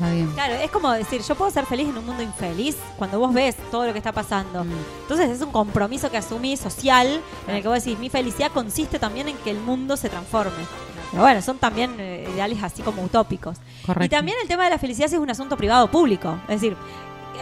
Está 0.00 0.12
bien. 0.12 0.30
Claro, 0.32 0.54
es 0.54 0.70
como 0.70 0.90
decir, 0.92 1.20
yo 1.22 1.34
puedo 1.34 1.50
ser 1.50 1.66
feliz 1.66 1.88
en 1.88 1.98
un 1.98 2.06
mundo 2.06 2.22
infeliz 2.22 2.76
cuando 2.96 3.18
vos 3.18 3.34
ves 3.34 3.56
todo 3.70 3.84
lo 3.86 3.92
que 3.92 3.98
está 3.98 4.12
pasando. 4.12 4.64
Mm. 4.64 4.70
Entonces 5.02 5.28
es 5.30 5.42
un 5.42 5.52
compromiso 5.52 6.10
que 6.10 6.16
asumís 6.16 6.58
social 6.60 7.20
en 7.46 7.54
el 7.56 7.60
que 7.62 7.68
vos 7.68 7.84
decís, 7.84 7.98
mi 7.98 8.08
felicidad 8.08 8.50
consiste 8.50 8.98
también 8.98 9.28
en 9.28 9.36
que 9.38 9.50
el 9.50 9.60
mundo 9.60 9.96
se 9.98 10.08
transforme. 10.08 10.64
Pero 11.10 11.22
bueno, 11.22 11.42
son 11.42 11.58
también 11.58 11.96
eh, 11.98 12.26
ideales 12.32 12.62
así 12.62 12.82
como 12.82 13.02
utópicos. 13.02 13.58
Correcto. 13.84 14.04
Y 14.06 14.08
también 14.08 14.36
el 14.40 14.48
tema 14.48 14.64
de 14.64 14.70
la 14.70 14.78
felicidad 14.78 15.12
es 15.12 15.18
un 15.18 15.28
asunto 15.28 15.56
privado 15.56 15.90
público. 15.90 16.38
Es 16.48 16.60
decir, 16.60 16.76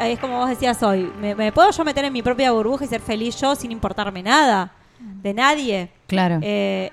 eh, 0.00 0.12
es 0.12 0.18
como 0.18 0.38
vos 0.38 0.48
decías 0.48 0.82
hoy, 0.82 1.12
¿me, 1.20 1.34
me 1.36 1.52
puedo 1.52 1.70
yo 1.70 1.84
meter 1.84 2.04
en 2.06 2.12
mi 2.12 2.22
propia 2.22 2.50
burbuja 2.50 2.84
y 2.86 2.88
ser 2.88 3.00
feliz 3.02 3.40
yo 3.40 3.54
sin 3.54 3.70
importarme 3.70 4.22
nada? 4.22 4.72
De 4.98 5.32
nadie. 5.32 5.90
Claro. 6.08 6.40
Eh, 6.42 6.90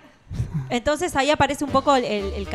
entonces 0.69 1.15
ahí 1.15 1.29
aparece 1.31 1.63
un 1.63 1.71
poco 1.71 1.95
el, 1.95 2.03
el- 2.03 2.33
el 2.33 2.47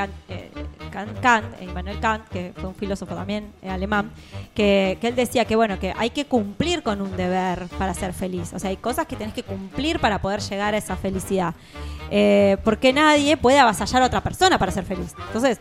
Kant, 0.91 1.21
Kant, 1.21 1.63
Immanuel 1.63 2.01
Kant, 2.01 2.29
que 2.29 2.53
fue 2.55 2.69
un 2.69 2.75
filósofo 2.75 3.15
también 3.15 3.53
eh, 3.63 3.71
alemán, 3.71 4.11
que, 4.55 4.99
que 5.01 5.09
él 5.09 5.17
decía 5.17 5.45
que 5.45 5.57
bueno, 5.57 5.79
que 5.79 5.95
hay 5.97 6.11
que 6.11 6.27
cumplir 6.27 6.83
con 6.83 7.01
un 7.01 7.17
deber 7.17 7.69
para 7.79 7.95
ser 7.95 8.13
feliz. 8.13 8.53
O 8.53 8.59
sea, 8.59 8.71
hay 8.71 8.77
cosas 8.77 9.07
que 9.07 9.17
tenés 9.17 9.35
que 9.35 9.43
cumplir 9.43 10.01
para 10.01 10.21
poder 10.21 10.41
llegar 10.41 10.75
a 10.75 10.77
esa 10.77 10.97
felicidad. 10.97 11.55
Eh, 12.11 12.57
porque 12.65 12.93
nadie 12.93 13.37
puede 13.37 13.59
avasallar 13.59 14.03
a 14.03 14.07
otra 14.07 14.21
persona 14.21 14.59
para 14.59 14.73
ser 14.73 14.85
feliz. 14.85 15.15
Entonces, 15.27 15.61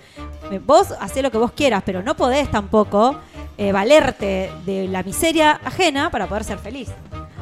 eh, 0.51 0.59
vos 0.65 0.93
hacés 0.99 1.21
lo 1.21 1.31
que 1.31 1.37
vos 1.37 1.51
quieras, 1.51 1.83
pero 1.85 2.01
no 2.01 2.15
podés 2.15 2.49
tampoco 2.49 3.19
valerte 3.73 4.49
de 4.65 4.87
la 4.87 5.03
miseria 5.03 5.59
ajena 5.65 6.09
para 6.09 6.27
poder 6.27 6.45
ser 6.45 6.59
feliz. 6.59 6.93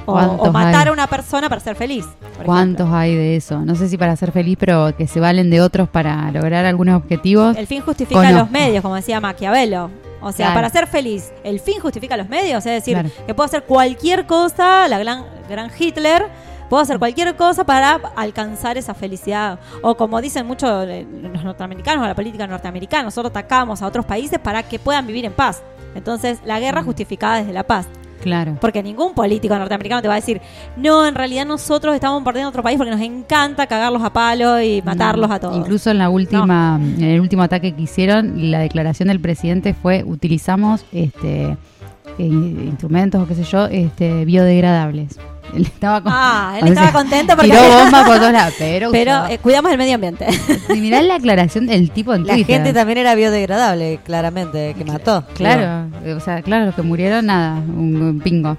O, 0.09 0.13
¿Cuántos 0.13 0.47
o 0.47 0.51
matar 0.53 0.83
hay? 0.83 0.87
a 0.87 0.91
una 0.93 1.05
persona 1.07 1.49
para 1.49 1.59
ser 1.59 1.75
feliz. 1.75 2.05
¿Cuántos 2.45 2.85
ejemplo. 2.85 2.97
hay 2.97 3.13
de 3.15 3.35
eso? 3.35 3.59
No 3.65 3.75
sé 3.75 3.89
si 3.89 3.97
para 3.97 4.15
ser 4.15 4.31
feliz, 4.31 4.55
pero 4.57 4.95
que 4.95 5.05
se 5.05 5.19
valen 5.19 5.49
de 5.49 5.59
otros 5.59 5.89
para 5.89 6.31
lograr 6.31 6.65
algunos 6.65 6.95
objetivos. 6.95 7.57
El 7.57 7.67
fin 7.67 7.81
justifica 7.81 8.31
los 8.31 8.49
medios, 8.49 8.81
como 8.81 8.95
decía 8.95 9.19
Maquiavelo. 9.19 9.91
O 10.21 10.31
sea, 10.31 10.47
Claro. 10.47 10.53
para 10.55 10.69
ser 10.69 10.87
feliz, 10.87 11.31
el 11.43 11.59
fin 11.59 11.79
justifica 11.79 12.15
los 12.17 12.29
medios. 12.29 12.65
Es 12.65 12.71
decir, 12.71 12.93
Claro. 12.93 13.09
que 13.27 13.33
puedo 13.35 13.45
hacer 13.45 13.63
cualquier 13.63 14.25
cosa, 14.25 14.87
la 14.87 14.97
gran, 14.97 15.25
gran 15.49 15.69
Hitler, 15.77 16.25
Puedo 16.69 16.83
hacer 16.83 16.99
cualquier 16.99 17.33
cosa 17.37 17.63
para 17.63 17.93
alcanzar 18.17 18.77
esa 18.77 18.93
felicidad. 18.93 19.57
O 19.81 19.95
como 19.95 20.19
dicen 20.19 20.45
muchos 20.45 20.85
eh, 20.85 21.07
los 21.33 21.41
norteamericanos, 21.43 22.05
la 22.05 22.13
política 22.13 22.45
norteamericana, 22.45 23.03
nosotros 23.03 23.29
atacamos 23.29 23.81
a 23.81 23.87
otros 23.87 24.05
países 24.05 24.37
para 24.37 24.63
que 24.63 24.77
puedan 24.77 25.07
vivir 25.07 25.23
en 25.23 25.31
paz. 25.31 25.63
Entonces, 25.95 26.39
la 26.43 26.59
guerra 26.59 26.83
justificada 26.83 27.37
desde 27.37 27.53
la 27.53 27.63
paz. 27.63 27.87
Claro. 28.21 28.57
Porque 28.59 28.83
ningún 28.83 29.13
político 29.13 29.57
norteamericano 29.57 30.01
te 30.01 30.07
va 30.07 30.15
a 30.15 30.17
decir, 30.17 30.41
no, 30.75 31.05
en 31.07 31.15
realidad 31.15 31.45
nosotros 31.45 31.95
estamos 31.95 32.23
perdiendo 32.23 32.49
otro 32.49 32.63
país 32.63 32.77
porque 32.77 32.91
nos 32.91 33.01
encanta 33.01 33.67
cagarlos 33.67 34.03
a 34.03 34.11
palo 34.11 34.61
y 34.61 34.81
matarlos 34.81 35.29
a 35.31 35.39
todos. 35.39 35.57
Incluso 35.57 35.91
en 35.91 35.97
la 35.97 36.09
última, 36.09 36.79
en 36.81 37.03
el 37.03 37.21
último 37.21 37.43
ataque 37.43 37.75
que 37.75 37.81
hicieron, 37.81 38.51
la 38.51 38.59
declaración 38.59 39.09
del 39.09 39.19
presidente 39.19 39.73
fue 39.73 40.03
utilizamos 40.03 40.85
este 40.91 41.57
eh, 42.17 42.23
instrumentos 42.23 43.21
o 43.21 43.27
qué 43.27 43.35
sé 43.35 43.43
yo, 43.43 43.65
este 43.65 44.25
biodegradables. 44.25 45.19
Él 45.55 45.63
estaba 45.63 46.01
con- 46.01 46.11
Ah, 46.15 46.57
él 46.61 46.67
estaba 46.69 46.87
sea, 46.91 46.93
contento 46.93 47.35
porque... 47.35 47.49
tiró 47.51 47.61
bombas 47.63 48.05
por 48.05 48.17
todos 48.17 48.31
lados, 48.33 48.53
pero, 48.57 48.91
eh, 49.29 49.37
cuidamos 49.39 49.71
el 49.71 49.77
medio 49.77 49.95
ambiente. 49.95 50.27
Y 50.73 50.79
mirá 50.79 51.01
la 51.01 51.15
aclaración 51.15 51.65
del 51.67 51.91
tipo 51.91 52.13
en 52.13 52.25
La 52.27 52.33
Twitter. 52.33 52.55
gente 52.57 52.73
también 52.73 52.97
era 52.99 53.15
biodegradable, 53.15 53.99
claramente, 54.03 54.75
que 54.77 54.85
mató. 54.85 55.23
Claro, 55.35 55.89
o 56.15 56.19
sea, 56.19 56.41
claro, 56.41 56.65
los 56.65 56.75
que 56.75 56.81
murieron, 56.83 57.25
nada, 57.27 57.55
un, 57.57 57.95
un 58.01 58.19
pingo. 58.19 58.57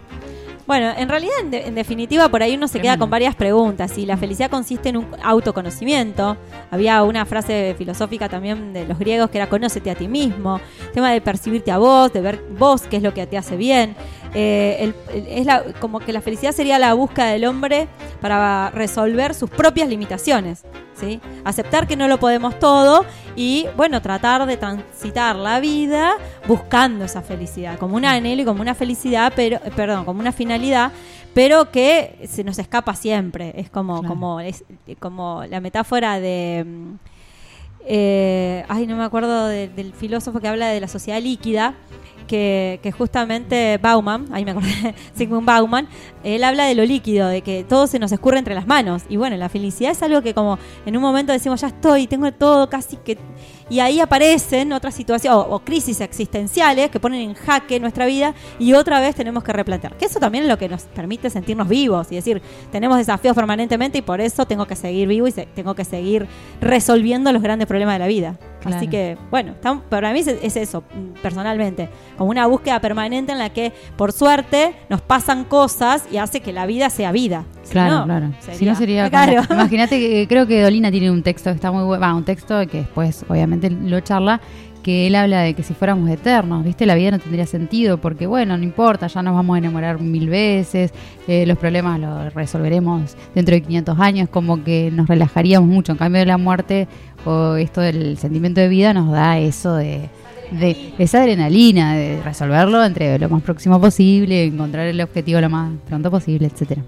Bueno, 0.66 0.90
en 0.98 1.08
realidad, 1.08 1.32
en, 1.40 1.50
de- 1.50 1.66
en 1.66 1.74
definitiva, 1.74 2.28
por 2.28 2.42
ahí 2.42 2.54
uno 2.54 2.68
se 2.68 2.78
queda 2.78 2.98
con 2.98 3.08
varias 3.08 3.34
preguntas. 3.34 3.90
Si 3.94 4.04
la 4.04 4.18
felicidad 4.18 4.50
consiste 4.50 4.90
en 4.90 4.98
un 4.98 5.06
autoconocimiento, 5.22 6.36
había 6.70 7.02
una 7.04 7.24
frase 7.24 7.74
filosófica 7.78 8.28
también 8.28 8.74
de 8.74 8.86
los 8.86 8.98
griegos 8.98 9.30
que 9.30 9.38
era 9.38 9.48
conócete 9.48 9.90
a 9.90 9.94
ti 9.94 10.08
mismo, 10.08 10.60
tema 10.92 11.10
de 11.10 11.20
percibirte 11.22 11.70
a 11.70 11.78
vos, 11.78 12.12
de 12.12 12.20
ver 12.20 12.40
vos 12.58 12.82
qué 12.82 12.98
es 12.98 13.02
lo 13.02 13.14
que 13.14 13.26
te 13.26 13.38
hace 13.38 13.56
bien. 13.56 13.96
Eh, 14.34 14.76
el- 14.80 14.94
el- 15.14 15.26
es 15.26 15.46
la, 15.46 15.62
como 15.80 16.00
que 16.00 16.12
la 16.12 16.20
felicidad 16.20 16.52
sería 16.52 16.78
la 16.78 16.92
búsqueda 16.94 17.26
del 17.26 17.44
hombre 17.46 17.88
para 18.20 18.70
resolver 18.70 19.34
sus 19.34 19.48
propias 19.50 19.88
limitaciones. 19.88 20.64
¿sí? 20.98 21.20
Aceptar 21.44 21.86
que 21.86 21.94
no 21.96 22.08
lo 22.08 22.18
podemos 22.18 22.58
todo 22.58 23.04
y, 23.36 23.66
bueno, 23.76 24.02
tratar 24.02 24.44
de 24.46 24.56
transitar 24.56 25.36
la 25.36 25.60
vida 25.60 26.14
buscando 26.48 27.04
esa 27.04 27.22
felicidad, 27.22 27.78
como 27.78 27.94
un 27.94 28.04
anhelo 28.04 28.42
y 28.42 28.44
como 28.44 28.62
una 28.62 28.74
felicidad, 28.74 29.32
pero, 29.36 29.58
eh, 29.64 29.70
perdón, 29.76 30.04
como 30.04 30.18
una 30.20 30.32
finalidad, 30.32 30.90
pero 31.34 31.70
que 31.70 32.26
se 32.28 32.42
nos 32.42 32.58
escapa 32.58 32.96
siempre. 32.96 33.52
Es 33.56 33.70
como, 33.70 34.00
Claro. 34.00 34.08
como, 34.08 34.40
es, 34.40 34.64
como 34.98 35.44
la 35.48 35.60
metáfora 35.60 36.18
de. 36.18 36.64
mm, 36.66 36.94
eh, 37.86 38.64
ay, 38.68 38.86
no 38.86 38.96
me 38.96 39.04
acuerdo 39.04 39.46
de- 39.46 39.68
del 39.68 39.92
filósofo 39.92 40.40
que 40.40 40.48
habla 40.48 40.66
de 40.68 40.80
la 40.80 40.88
sociedad 40.88 41.20
líquida, 41.22 41.74
que, 42.28 42.78
que 42.82 42.92
justamente 42.92 43.78
Bauman, 43.78 44.26
ahí 44.30 44.44
me 44.44 44.52
acordé, 44.52 44.94
Sigmund 45.14 45.44
Bauman, 45.44 45.88
él 46.22 46.44
habla 46.44 46.66
de 46.66 46.76
lo 46.76 46.84
líquido, 46.84 47.26
de 47.26 47.42
que 47.42 47.64
todo 47.64 47.88
se 47.88 47.98
nos 47.98 48.12
escurre 48.12 48.38
entre 48.38 48.54
las 48.54 48.68
manos. 48.68 49.02
Y 49.08 49.16
bueno, 49.16 49.36
la 49.36 49.48
felicidad 49.48 49.90
es 49.90 50.02
algo 50.04 50.22
que 50.22 50.34
como 50.34 50.58
en 50.86 50.96
un 50.96 51.02
momento 51.02 51.32
decimos, 51.32 51.60
ya 51.60 51.68
estoy, 51.68 52.06
tengo 52.06 52.30
todo 52.32 52.70
casi 52.70 52.96
que... 52.98 53.18
Y 53.70 53.80
ahí 53.80 54.00
aparecen 54.00 54.72
otras 54.72 54.94
situaciones, 54.94 55.36
o, 55.38 55.40
o 55.54 55.58
crisis 55.60 56.00
existenciales 56.00 56.90
que 56.90 56.98
ponen 57.00 57.20
en 57.20 57.34
jaque 57.34 57.78
nuestra 57.80 58.06
vida 58.06 58.34
y 58.58 58.72
otra 58.72 59.00
vez 59.00 59.14
tenemos 59.14 59.44
que 59.44 59.52
replantear. 59.52 59.96
Que 59.96 60.06
eso 60.06 60.18
también 60.20 60.44
es 60.44 60.48
lo 60.50 60.56
que 60.58 60.68
nos 60.68 60.82
permite 60.84 61.28
sentirnos 61.30 61.68
vivos 61.68 62.06
y 62.10 62.14
decir, 62.16 62.40
tenemos 62.72 62.96
desafíos 62.98 63.34
permanentemente 63.34 63.98
y 63.98 64.02
por 64.02 64.20
eso 64.20 64.46
tengo 64.46 64.66
que 64.66 64.76
seguir 64.76 65.06
vivo 65.08 65.26
y 65.26 65.32
se- 65.32 65.46
tengo 65.54 65.74
que 65.74 65.84
seguir 65.84 66.26
resolviendo 66.60 67.32
los 67.32 67.42
grandes 67.42 67.66
problemas 67.68 67.94
de 67.94 67.98
la 67.98 68.06
vida. 68.06 68.36
Claro. 68.60 68.76
Así 68.78 68.88
que, 68.88 69.16
bueno, 69.30 69.54
para 69.88 70.12
mí 70.12 70.18
es, 70.20 70.26
es 70.26 70.56
eso, 70.56 70.82
personalmente, 71.22 71.88
como 72.16 72.30
una 72.30 72.46
búsqueda 72.46 72.80
permanente 72.80 73.32
en 73.32 73.38
la 73.38 73.50
que, 73.50 73.72
por 73.96 74.12
suerte, 74.12 74.74
nos 74.88 75.00
pasan 75.00 75.44
cosas 75.44 76.04
y 76.10 76.16
hace 76.16 76.40
que 76.40 76.52
la 76.52 76.66
vida 76.66 76.90
sea 76.90 77.12
vida. 77.12 77.44
Si 77.62 77.72
Claro, 77.72 77.98
no, 78.00 78.04
claro. 78.06 78.30
si 78.52 78.64
no 78.64 78.74
sería. 78.74 79.08
Claro. 79.18 79.42
Imagínate 79.50 79.98
que 79.98 80.26
creo 80.28 80.46
que 80.46 80.62
Dolina 80.62 80.90
tiene 80.90 81.10
un 81.10 81.22
texto 81.22 81.50
que 81.50 81.56
está 81.56 81.70
muy 81.70 81.84
bueno. 81.84 82.16
un 82.16 82.24
texto 82.24 82.58
que 82.66 82.78
después, 82.78 83.24
obviamente, 83.28 83.57
lo 83.70 84.00
charla. 84.00 84.40
Que 84.82 85.08
él 85.08 85.16
habla 85.16 85.40
de 85.40 85.54
que 85.54 85.62
si 85.62 85.74
fuéramos 85.74 86.08
eternos, 86.08 86.64
¿viste? 86.64 86.86
La 86.86 86.94
vida 86.94 87.10
no 87.10 87.18
tendría 87.18 87.44
sentido 87.46 87.98
porque, 87.98 88.26
bueno, 88.26 88.56
no 88.56 88.62
importa, 88.62 89.08
ya 89.08 89.22
nos 89.22 89.34
vamos 89.34 89.56
a 89.56 89.58
enamorar 89.58 90.00
mil 90.00 90.30
veces, 90.30 90.92
eh, 91.26 91.44
los 91.46 91.58
problemas 91.58 92.00
los 92.00 92.32
resolveremos 92.32 93.16
dentro 93.34 93.54
de 93.54 93.60
500 93.60 93.98
años, 93.98 94.28
como 94.30 94.62
que 94.62 94.90
nos 94.92 95.08
relajaríamos 95.08 95.68
mucho. 95.68 95.92
En 95.92 95.98
cambio, 95.98 96.24
la 96.24 96.38
muerte 96.38 96.86
o 97.26 97.56
esto 97.56 97.80
del 97.80 98.16
sentimiento 98.18 98.60
de 98.60 98.68
vida 98.68 98.94
nos 98.94 99.10
da 99.10 99.38
eso 99.38 99.74
de, 99.74 100.08
de 100.52 100.94
esa 100.98 101.20
adrenalina, 101.20 101.94
de 101.94 102.22
resolverlo 102.22 102.82
entre 102.84 103.18
lo 103.18 103.28
más 103.28 103.42
próximo 103.42 103.80
posible, 103.80 104.44
encontrar 104.44 104.86
el 104.86 105.00
objetivo 105.00 105.40
lo 105.40 105.50
más 105.50 105.72
pronto 105.86 106.10
posible, 106.10 106.46
etcétera. 106.46 106.82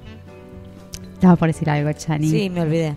Estaba 1.21 1.37
por 1.37 1.49
decir 1.49 1.69
algo, 1.69 1.93
Chani. 1.93 2.31
Sí, 2.31 2.49
me 2.49 2.63
olvidé. 2.63 2.95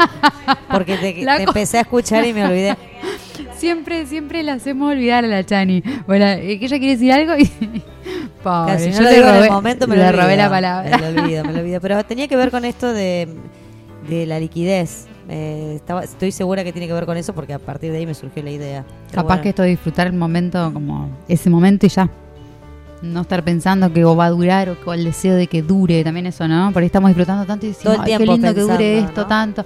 Porque 0.72 0.96
te, 0.96 1.22
empecé 1.40 1.78
a 1.78 1.82
escuchar 1.82 2.26
y 2.26 2.32
me 2.32 2.44
olvidé. 2.44 2.76
Siempre, 3.56 4.06
siempre 4.06 4.42
la 4.42 4.54
hacemos 4.54 4.90
olvidar 4.92 5.24
a 5.24 5.28
la 5.28 5.46
Chani. 5.46 5.80
Bueno, 6.08 6.26
eh, 6.26 6.58
que 6.58 6.64
ella 6.66 6.78
quiere 6.78 6.94
decir 6.94 7.12
algo 7.12 7.36
y. 7.38 7.44
Pobre, 8.42 8.72
Casi, 8.72 8.90
yo 8.90 9.02
lo 9.02 9.08
le 9.08 9.14
digo 9.14 9.28
en 9.28 9.34
robé, 9.36 9.46
el 9.46 9.52
momento, 9.52 9.86
me 9.86 9.94
lo 9.96 10.02
le 10.02 10.08
olvido. 10.08 10.22
robé 10.24 10.36
la 10.36 10.50
palabra. 10.50 10.98
Me 10.98 11.12
lo 11.12 11.22
olvido, 11.22 11.44
me 11.44 11.52
lo 11.52 11.60
olvido. 11.60 11.80
Pero 11.80 12.04
tenía 12.04 12.26
que 12.26 12.36
ver 12.36 12.50
con 12.50 12.64
esto 12.64 12.92
de, 12.92 13.28
de 14.10 14.26
la 14.26 14.40
liquidez. 14.40 15.06
Eh, 15.28 15.74
estaba, 15.76 16.02
estoy 16.02 16.32
segura 16.32 16.64
que 16.64 16.72
tiene 16.72 16.88
que 16.88 16.92
ver 16.92 17.06
con 17.06 17.16
eso 17.16 17.32
porque 17.34 17.54
a 17.54 17.60
partir 17.60 17.92
de 17.92 17.98
ahí 17.98 18.06
me 18.06 18.14
surgió 18.14 18.42
la 18.42 18.50
idea. 18.50 18.84
Pero 19.10 19.22
Capaz 19.22 19.26
bueno. 19.28 19.42
que 19.44 19.48
esto 19.50 19.62
de 19.62 19.68
disfrutar 19.68 20.08
el 20.08 20.12
momento, 20.14 20.72
como 20.72 21.08
ese 21.28 21.48
momento 21.48 21.86
y 21.86 21.88
ya. 21.90 22.10
No 23.02 23.20
estar 23.22 23.42
pensando 23.44 23.92
que 23.92 24.04
o 24.04 24.16
va 24.16 24.26
a 24.26 24.30
durar 24.30 24.70
o, 24.70 24.76
o 24.86 24.92
el 24.94 25.04
deseo 25.04 25.34
de 25.34 25.46
que 25.46 25.62
dure, 25.62 26.02
también 26.04 26.26
eso, 26.26 26.48
¿no? 26.48 26.72
Por 26.72 26.82
ahí 26.82 26.86
estamos 26.86 27.08
disfrutando 27.10 27.44
tanto 27.44 27.66
y 27.66 27.70
decimos, 27.70 27.96
Todo 27.96 28.04
el 28.06 28.12
"Ay, 28.12 28.18
qué 28.18 28.26
lindo 28.26 28.54
que 28.54 28.60
dure 28.60 28.98
esto 28.98 29.20
¿no? 29.22 29.26
tanto. 29.26 29.64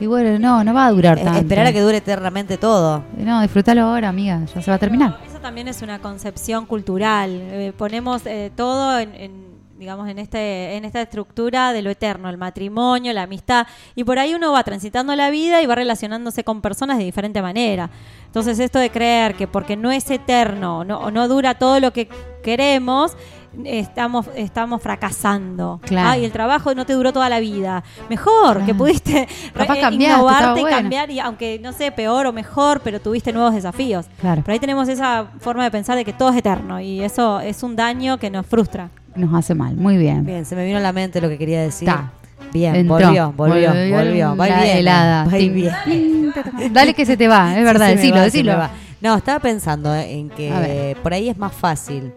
Y 0.00 0.06
bueno, 0.06 0.38
no, 0.38 0.62
no 0.62 0.72
va 0.72 0.86
a 0.86 0.92
durar 0.92 1.18
tanto. 1.18 1.40
esperar 1.40 1.66
a 1.66 1.72
que 1.72 1.80
dure 1.80 1.96
eternamente 1.96 2.56
todo. 2.56 3.02
No, 3.16 3.42
disfrútalo 3.42 3.82
ahora, 3.82 4.08
amiga, 4.08 4.40
ya 4.54 4.62
se 4.62 4.70
va 4.70 4.76
a 4.76 4.78
terminar. 4.78 5.18
Eso 5.28 5.40
también 5.40 5.66
es 5.68 5.82
una 5.82 5.98
concepción 5.98 6.66
cultural. 6.66 7.30
Eh, 7.32 7.72
ponemos 7.76 8.24
eh, 8.24 8.52
todo 8.54 8.96
en, 9.00 9.12
en, 9.16 9.32
digamos, 9.76 10.08
en 10.08 10.20
este, 10.20 10.76
en 10.76 10.84
esta 10.84 11.02
estructura 11.02 11.72
de 11.72 11.82
lo 11.82 11.90
eterno, 11.90 12.28
el 12.30 12.36
matrimonio, 12.38 13.12
la 13.12 13.22
amistad, 13.24 13.66
y 13.96 14.04
por 14.04 14.20
ahí 14.20 14.34
uno 14.34 14.52
va 14.52 14.62
transitando 14.62 15.14
la 15.16 15.30
vida 15.30 15.60
y 15.62 15.66
va 15.66 15.74
relacionándose 15.74 16.44
con 16.44 16.60
personas 16.60 16.98
de 16.98 17.04
diferente 17.04 17.42
manera. 17.42 17.90
Entonces 18.26 18.58
esto 18.60 18.78
de 18.78 18.90
creer 18.90 19.34
que 19.34 19.48
porque 19.48 19.76
no 19.76 19.90
es 19.90 20.08
eterno, 20.10 20.84
no, 20.84 20.98
o 21.00 21.10
no 21.10 21.26
dura 21.26 21.54
todo 21.54 21.80
lo 21.80 21.92
que 21.92 22.08
queremos, 22.42 23.16
estamos, 23.64 24.26
estamos 24.36 24.82
fracasando. 24.82 25.80
Claro. 25.84 26.10
Ay, 26.10 26.24
el 26.24 26.32
trabajo 26.32 26.74
no 26.74 26.86
te 26.86 26.92
duró 26.92 27.12
toda 27.12 27.28
la 27.28 27.40
vida. 27.40 27.82
Mejor, 28.08 28.58
que 28.58 28.64
Claro. 28.66 28.78
pudiste 28.78 29.26
Capaz 29.54 29.74
re- 29.74 29.80
cambiaste, 29.80 30.18
innovarte 30.20 30.60
bueno. 30.60 30.76
cambiar, 30.76 31.10
y 31.10 31.20
aunque 31.20 31.58
no 31.62 31.72
sé, 31.72 31.90
peor 31.92 32.26
o 32.26 32.32
mejor, 32.32 32.80
pero 32.82 33.00
tuviste 33.00 33.32
nuevos 33.32 33.54
desafíos. 33.54 34.06
Claro. 34.20 34.42
Pero 34.44 34.52
ahí 34.52 34.58
tenemos 34.60 34.88
esa 34.88 35.26
forma 35.40 35.64
de 35.64 35.70
pensar 35.70 35.96
de 35.96 36.04
que 36.04 36.12
todo 36.12 36.30
es 36.30 36.36
eterno 36.36 36.80
y 36.80 37.00
eso 37.02 37.40
es 37.40 37.62
un 37.62 37.74
daño 37.76 38.18
que 38.18 38.30
nos 38.30 38.46
frustra. 38.46 38.90
Nos 39.16 39.34
hace 39.34 39.54
mal, 39.54 39.74
muy 39.76 39.96
bien. 39.96 40.24
Bien, 40.24 40.44
se 40.44 40.54
me 40.54 40.64
vino 40.64 40.78
a 40.78 40.80
la 40.80 40.92
mente 40.92 41.20
lo 41.20 41.28
que 41.28 41.38
quería 41.38 41.60
decir. 41.60 41.86
Ta. 41.88 42.12
Bien, 42.52 42.74
Entró. 42.76 42.94
volvió, 43.06 43.32
volvió, 43.36 43.70
volvió. 43.70 44.36
Va 44.36 44.46
y 44.46 44.50
la 44.50 44.62
viene, 44.62 44.78
helada. 44.78 45.24
va 45.24 45.30
ta. 45.30 46.52
Dale 46.70 46.94
que 46.94 47.04
se 47.04 47.16
te 47.16 47.26
va, 47.28 47.58
es 47.58 47.64
verdad, 47.64 47.88
Sí, 47.90 47.96
decilo, 47.96 48.16
va, 48.16 48.22
decilo. 48.22 48.56
va. 48.56 48.70
No, 49.00 49.16
estaba 49.16 49.38
pensando 49.40 49.94
eh, 49.94 50.12
en 50.18 50.30
que 50.30 50.96
por 51.02 51.12
ahí 51.12 51.28
es 51.28 51.36
más 51.36 51.52
fácil 51.52 52.12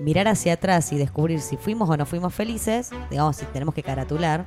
mirar 0.00 0.28
hacia 0.28 0.54
atrás 0.54 0.92
y 0.92 0.96
descubrir 0.98 1.40
si 1.40 1.56
fuimos 1.56 1.88
o 1.90 1.96
no 1.96 2.06
fuimos 2.06 2.34
felices, 2.34 2.90
digamos, 3.10 3.36
si 3.36 3.44
tenemos 3.46 3.74
que 3.74 3.82
caratular, 3.82 4.46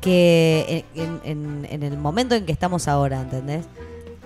que 0.00 0.84
en, 0.94 1.20
en- 1.24 1.66
en 1.70 1.82
el 1.82 1.96
momento 1.96 2.34
en 2.34 2.44
que 2.44 2.52
estamos 2.52 2.88
ahora, 2.88 3.20
¿entendés? 3.22 3.64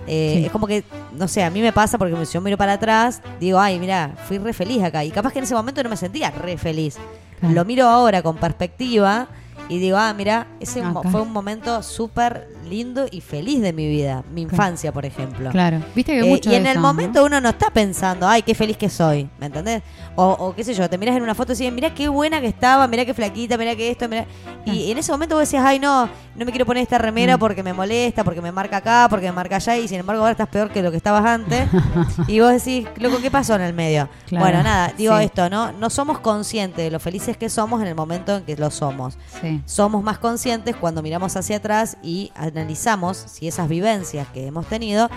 Eh, 0.07 0.33
Sí. 0.39 0.45
Es 0.45 0.51
como 0.51 0.65
que, 0.67 0.83
no 1.13 1.27
sé, 1.27 1.43
a 1.43 1.49
mí 1.49 1.61
me 1.61 1.71
pasa 1.71 1.97
porque 1.97 2.25
si 2.25 2.33
yo 2.33 2.41
miro 2.41 2.57
para 2.57 2.73
atrás, 2.73 3.21
digo, 3.39 3.59
ay, 3.59 3.79
mira, 3.79 4.15
fui 4.27 4.37
re 4.39 4.53
feliz 4.53 4.81
acá. 4.83 5.03
Y 5.03 5.11
capaz 5.11 5.31
que 5.31 5.39
en 5.39 5.43
ese 5.43 5.53
momento 5.55 5.83
no 5.83 5.89
me 5.89 5.97
sentía 5.97 6.31
re 6.31 6.57
feliz. 6.57 6.97
Claro. 7.39 7.53
Lo 7.55 7.65
miro 7.65 7.87
ahora 7.87 8.21
con 8.23 8.35
perspectiva 8.37 9.27
y 9.69 9.77
digo, 9.77 9.97
ah, 9.97 10.13
mira, 10.13 10.47
ese 10.59 10.81
Acá. 10.81 11.01
fue 11.09 11.21
un 11.21 11.31
momento 11.31 11.83
súper 11.83 12.47
lindo 12.69 13.07
y 13.11 13.21
feliz 13.21 13.61
de 13.61 13.73
mi 13.73 13.87
vida. 13.87 14.23
Mi 14.33 14.41
infancia, 14.43 14.91
por 14.91 15.05
ejemplo. 15.05 15.49
Claro, 15.51 15.81
viste 15.95 16.13
que 16.13 16.19
Eh, 16.19 16.29
mucho 16.29 16.51
y 16.51 16.55
en 16.55 16.63
de 16.63 16.69
el 16.69 16.77
eso, 16.77 16.81
¿no? 16.81 16.87
momento 16.87 17.25
uno 17.25 17.41
no 17.41 17.49
está 17.49 17.69
pensando, 17.71 18.27
ay, 18.27 18.41
qué 18.43 18.53
feliz 18.55 18.77
que 18.77 18.89
soy, 18.89 19.27
¿me 19.39 19.47
entendés? 19.47 19.81
O, 20.15 20.25
o 20.39 20.55
qué 20.55 20.63
sé 20.63 20.73
yo, 20.73 20.89
te 20.89 20.97
miras 20.97 21.15
en 21.17 21.23
una 21.23 21.33
foto 21.35 21.53
y 21.53 21.55
dices, 21.55 21.73
mira 21.73 21.93
qué 21.93 22.07
buena 22.07 22.39
que 22.41 22.47
estaba, 22.47 22.87
mira 22.87 23.05
qué 23.05 23.13
flaquita, 23.13 23.57
mira 23.57 23.75
qué 23.75 23.89
esto, 23.91 24.07
mira... 24.07 24.25
Y 24.65 24.91
en 24.91 24.97
ese 24.99 25.11
momento 25.11 25.35
vos 25.35 25.41
decías, 25.41 25.63
ay, 25.65 25.79
no, 25.79 26.05
no 26.35 26.45
me 26.45 26.51
quiero 26.51 26.65
poner 26.65 26.83
esta 26.83 26.97
remera 26.99 27.37
Mm. 27.37 27.39
porque 27.39 27.63
me 27.63 27.73
molesta, 27.73 28.23
porque 28.23 28.41
me 28.41 28.51
marca 28.51 28.77
acá, 28.77 29.07
porque 29.09 29.25
me 29.25 29.31
marca 29.31 29.55
allá, 29.55 29.77
y 29.77 29.87
sin 29.87 29.99
embargo 29.99 30.21
ahora 30.21 30.33
estás 30.33 30.47
peor 30.49 30.69
que 30.69 30.81
lo 30.83 30.91
que 30.91 30.97
estabas 30.97 31.25
antes. 31.25 31.67
y 32.27 32.39
vos 32.39 32.51
decís, 32.51 32.87
loco, 32.97 33.17
¿qué 33.21 33.31
pasó 33.31 33.55
en 33.55 33.61
el 33.61 33.73
medio? 33.73 34.07
Claro, 34.27 34.45
Bueno, 34.45 34.61
nada, 34.63 34.93
digo 34.97 35.17
sí. 35.17 35.23
esto, 35.25 35.49
¿no? 35.49 35.71
No 35.71 35.89
somos 35.89 36.19
conscientes 36.19 36.83
de 36.85 36.91
lo 36.91 36.99
felices 36.99 37.35
que 37.37 37.49
somos 37.49 37.81
en 37.81 37.87
el 37.87 37.95
momento 37.95 38.35
en 38.37 38.43
que 38.43 38.55
lo 38.57 38.69
somos. 38.69 39.17
Sí. 39.41 39.61
Somos 39.65 40.03
más 40.03 40.19
conscientes 40.19 40.75
cuando 40.75 41.01
miramos 41.01 41.35
hacia 41.35 41.57
atrás 41.57 41.97
y 42.03 42.31
analizamos 42.59 43.17
si 43.17 43.47
esas 43.47 43.67
vivencias 43.69 44.27
que 44.33 44.47
hemos 44.47 44.65
tenido 44.67 45.09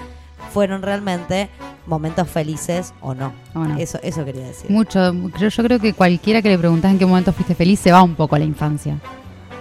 fueron 0.52 0.82
realmente 0.82 1.48
momentos 1.86 2.28
felices 2.28 2.92
o 3.00 3.14
no. 3.14 3.32
O 3.54 3.60
no. 3.60 3.76
Eso, 3.78 3.98
eso 4.02 4.24
quería 4.24 4.46
decir. 4.46 4.70
Mucho. 4.70 5.12
Yo, 5.38 5.48
yo 5.48 5.62
creo 5.62 5.78
que 5.78 5.92
cualquiera 5.94 6.42
que 6.42 6.48
le 6.48 6.58
preguntas 6.58 6.90
en 6.90 6.98
qué 6.98 7.06
momento 7.06 7.32
fuiste 7.32 7.54
feliz 7.54 7.80
se 7.80 7.92
va 7.92 8.02
un 8.02 8.14
poco 8.14 8.36
a 8.36 8.38
la 8.38 8.44
infancia. 8.44 8.96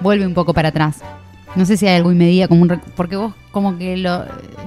vuelve 0.01 0.25
un 0.25 0.33
poco 0.33 0.53
para 0.53 0.69
atrás. 0.69 0.97
No 1.55 1.65
sé 1.65 1.75
si 1.77 1.85
hay 1.85 1.97
algo 1.97 2.11
inmediato, 2.11 2.49
como 2.49 2.61
un 2.61 2.81
porque 2.95 3.17
vos 3.17 3.33
como 3.51 3.77
que 3.77 3.97
lo, 3.97 4.23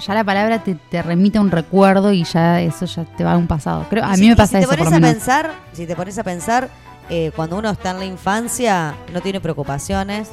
ya 0.07 0.13
la 0.15 0.23
palabra 0.23 0.63
te, 0.63 0.75
te 0.75 1.01
remite 1.03 1.39
a 1.39 1.41
un 1.41 1.51
recuerdo 1.51 2.13
y 2.13 2.25
ya 2.25 2.61
eso 2.61 2.85
ya 2.85 3.05
te 3.05 3.25
va 3.25 3.33
a 3.33 3.37
un 3.39 3.47
pasado. 3.47 3.87
Creo, 3.89 4.05
a 4.05 4.11
mí 4.11 4.17
si- 4.19 4.29
me 4.29 4.37
pasa 4.37 4.59
si 4.59 4.65
eso 4.65 4.71
te 4.71 4.77
pones 4.77 4.93
a 4.93 5.01
pensar, 5.01 5.51
si 5.73 5.87
te 5.87 5.97
pones 5.97 6.19
a 6.19 6.23
pensar, 6.25 6.69
eh, 7.09 7.33
cuando 7.35 7.57
uno 7.57 7.71
está 7.71 7.93
en 7.93 7.99
la 8.01 8.05
infancia, 8.05 8.95
no 9.15 9.23
tiene 9.23 9.41
preocupaciones, 9.41 10.29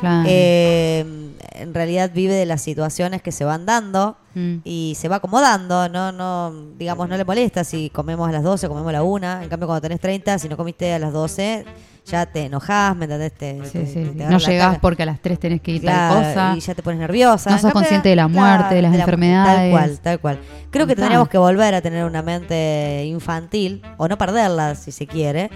Claro. 0.00 0.24
eh, 0.28 1.04
en 1.52 1.74
realidad 1.74 2.10
vive 2.14 2.34
de 2.34 2.46
las 2.46 2.62
situaciones 2.62 3.20
que 3.22 3.32
se 3.32 3.44
van 3.44 3.66
dando 3.66 4.16
Mm. 4.34 4.58
y 4.62 4.94
se 4.96 5.08
va 5.08 5.16
acomodando, 5.16 5.88
no, 5.88 6.12
no, 6.12 6.52
digamos, 6.78 7.08
no 7.08 7.16
le 7.16 7.24
molesta 7.24 7.64
si 7.64 7.90
comemos 7.90 8.28
a 8.28 8.32
las 8.32 8.44
12 8.44 8.68
comemos 8.68 8.88
a 8.90 8.92
la 8.92 9.02
1, 9.02 9.42
en 9.42 9.48
cambio 9.48 9.66
cuando 9.66 9.80
tenés 9.80 9.98
30, 10.00 10.38
si 10.38 10.48
no 10.48 10.56
comiste 10.56 10.92
a 10.94 10.98
las 11.00 11.12
12, 11.12 11.64
ya 12.06 12.24
te 12.26 12.44
enojás, 12.44 12.94
¿me 12.94 13.06
entendés? 13.06 13.32
Te, 13.32 13.58
Sí, 13.64 13.70
te- 13.72 13.86
sí, 13.86 14.10
No 14.14 14.30
la 14.30 14.38
llegás 14.38 14.66
cara. 14.68 14.80
porque 14.80 15.02
a 15.02 15.06
las 15.06 15.20
3 15.20 15.40
tenés 15.40 15.60
que 15.60 15.72
ir 15.72 15.80
Claro, 15.80 16.14
tal 16.20 16.24
cosa. 16.26 16.54
y 16.56 16.60
ya 16.60 16.74
te 16.74 16.82
pones 16.82 17.00
nerviosa. 17.00 17.50
No 17.50 17.56
En 17.56 17.60
sos 17.62 17.72
cambio, 17.72 17.80
consciente 17.80 18.08
de 18.10 18.16
la 18.16 18.28
muerte, 18.28 18.74
de 18.76 18.82
las 18.82 18.92
Tal 18.92 19.00
enfermedades. 19.00 19.72
cual, 19.72 19.98
tal 20.00 20.20
cual. 20.20 20.38
Creo 20.70 20.86
que 20.86 20.94
tendríamos 20.94 21.28
que 21.28 21.38
volver 21.38 21.74
a 21.74 21.80
tener 21.80 22.04
una 22.04 22.22
mente 22.22 23.04
infantil, 23.06 23.82
o 23.96 24.06
no 24.06 24.16
perderla 24.16 24.74
si 24.76 24.92
se 24.92 25.06
quiere, 25.06 25.50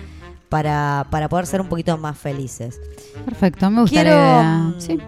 para, 0.52 1.06
para 1.08 1.30
poder 1.30 1.46
ser 1.46 1.62
un 1.62 1.68
poquito 1.68 1.96
más 1.96 2.18
felices. 2.18 2.78
Perfecto, 3.24 3.70
me 3.70 3.80
gusta 3.80 4.02
Quiero, 4.02 4.74
Sí. 4.78 4.98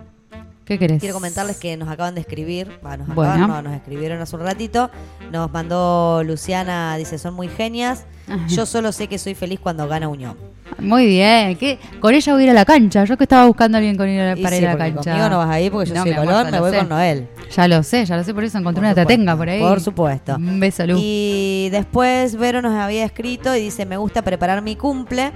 ¿Qué 0.64 0.78
querés? 0.78 0.98
Quiero 1.00 1.14
comentarles 1.14 1.58
que 1.58 1.76
nos 1.76 1.88
acaban 1.88 2.14
de 2.14 2.22
escribir, 2.22 2.68
nos 2.82 3.14
Bueno. 3.14 3.32
acaban, 3.32 3.48
no, 3.48 3.62
nos 3.62 3.72
escribieron 3.74 4.20
hace 4.20 4.34
un 4.36 4.42
ratito, 4.42 4.90
nos 5.30 5.52
mandó 5.52 6.22
Luciana, 6.24 6.96
dice, 6.96 7.18
son 7.18 7.34
muy 7.34 7.48
genias, 7.48 8.06
Ajá. 8.28 8.46
yo 8.48 8.64
solo 8.64 8.90
sé 8.92 9.06
que 9.06 9.18
soy 9.18 9.34
feliz 9.34 9.60
cuando 9.60 9.86
gana 9.88 10.08
Unión. 10.08 10.36
Muy 10.78 11.06
bien. 11.06 11.56
¿Qué? 11.56 11.78
Con 12.00 12.14
ella 12.14 12.32
voy 12.32 12.42
a 12.42 12.44
ir 12.46 12.50
a 12.50 12.54
la 12.54 12.64
cancha. 12.64 13.04
Yo 13.04 13.16
que 13.16 13.24
estaba 13.24 13.46
buscando 13.46 13.76
a 13.76 13.78
alguien 13.78 13.96
con 13.96 14.08
ir 14.08 14.20
a- 14.20 14.34
para 14.34 14.56
sí, 14.56 14.62
ir 14.62 14.66
a 14.68 14.72
la 14.72 14.78
cancha. 14.78 15.10
conmigo 15.12 15.28
no 15.28 15.38
vas 15.38 15.50
a 15.50 15.60
ir 15.60 15.70
porque 15.70 15.90
yo 15.90 15.96
soy 16.02 16.12
amor, 16.12 16.24
Colón, 16.24 16.44
ya 16.46 16.50
me 16.50 16.60
voy 16.60 16.70
sé. 16.72 16.78
con 16.78 16.88
Noel. 16.88 17.28
Ya 17.54 17.68
lo 17.68 17.82
sé, 17.82 18.04
ya 18.06 18.16
lo 18.16 18.24
sé, 18.24 18.34
por 18.34 18.42
eso 18.44 18.58
encontré 18.58 18.80
Por 18.80 18.86
una 18.86 18.94
tatenga 18.94 19.36
por 19.36 19.48
ahí. 19.48 19.60
Por 19.60 19.80
supuesto. 19.80 20.34
Un 20.36 20.58
beso, 20.58 20.86
Lu. 20.86 20.96
Y 20.98 21.68
después 21.70 22.34
Vero 22.36 22.62
nos 22.62 22.72
había 22.72 23.04
escrito 23.04 23.54
y 23.54 23.60
dice, 23.60 23.84
me 23.86 23.98
gusta 23.98 24.22
preparar 24.22 24.62
mi 24.62 24.74
cumple. 24.74 25.30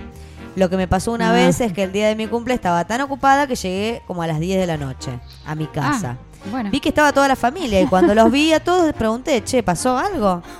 Lo 0.59 0.69
que 0.69 0.77
me 0.77 0.89
pasó 0.89 1.13
una 1.13 1.31
Ah. 1.31 1.33
vez 1.33 1.61
es 1.61 1.73
que 1.73 1.85
el 1.85 1.93
día 1.93 2.09
de 2.09 2.17
mi 2.17 2.27
cumple 2.27 2.53
estaba 2.55 2.85
tan 2.85 3.01
ocupada 3.01 3.47
que 3.47 3.55
llegué 3.55 4.03
como 4.07 4.23
a 4.23 4.27
las 4.27 4.41
10 4.41 4.59
de 4.59 4.67
la 4.67 4.77
noche 4.77 5.13
a 5.47 5.55
mi 5.55 5.67
casa. 5.67 6.17
Ah, 6.19 6.49
bueno. 6.51 6.71
Vi 6.71 6.81
que 6.81 6.89
estaba 6.89 7.13
toda 7.13 7.29
la 7.29 7.37
familia 7.37 7.81
y 7.81 7.87
cuando 7.87 8.15
los 8.15 8.31
vi 8.31 8.53
a 8.53 8.61
todos 8.61 8.87
les 8.87 8.95
pregunté, 8.95 9.43
che, 9.45 9.63
¿pasó 9.63 9.97
algo? 9.99 10.43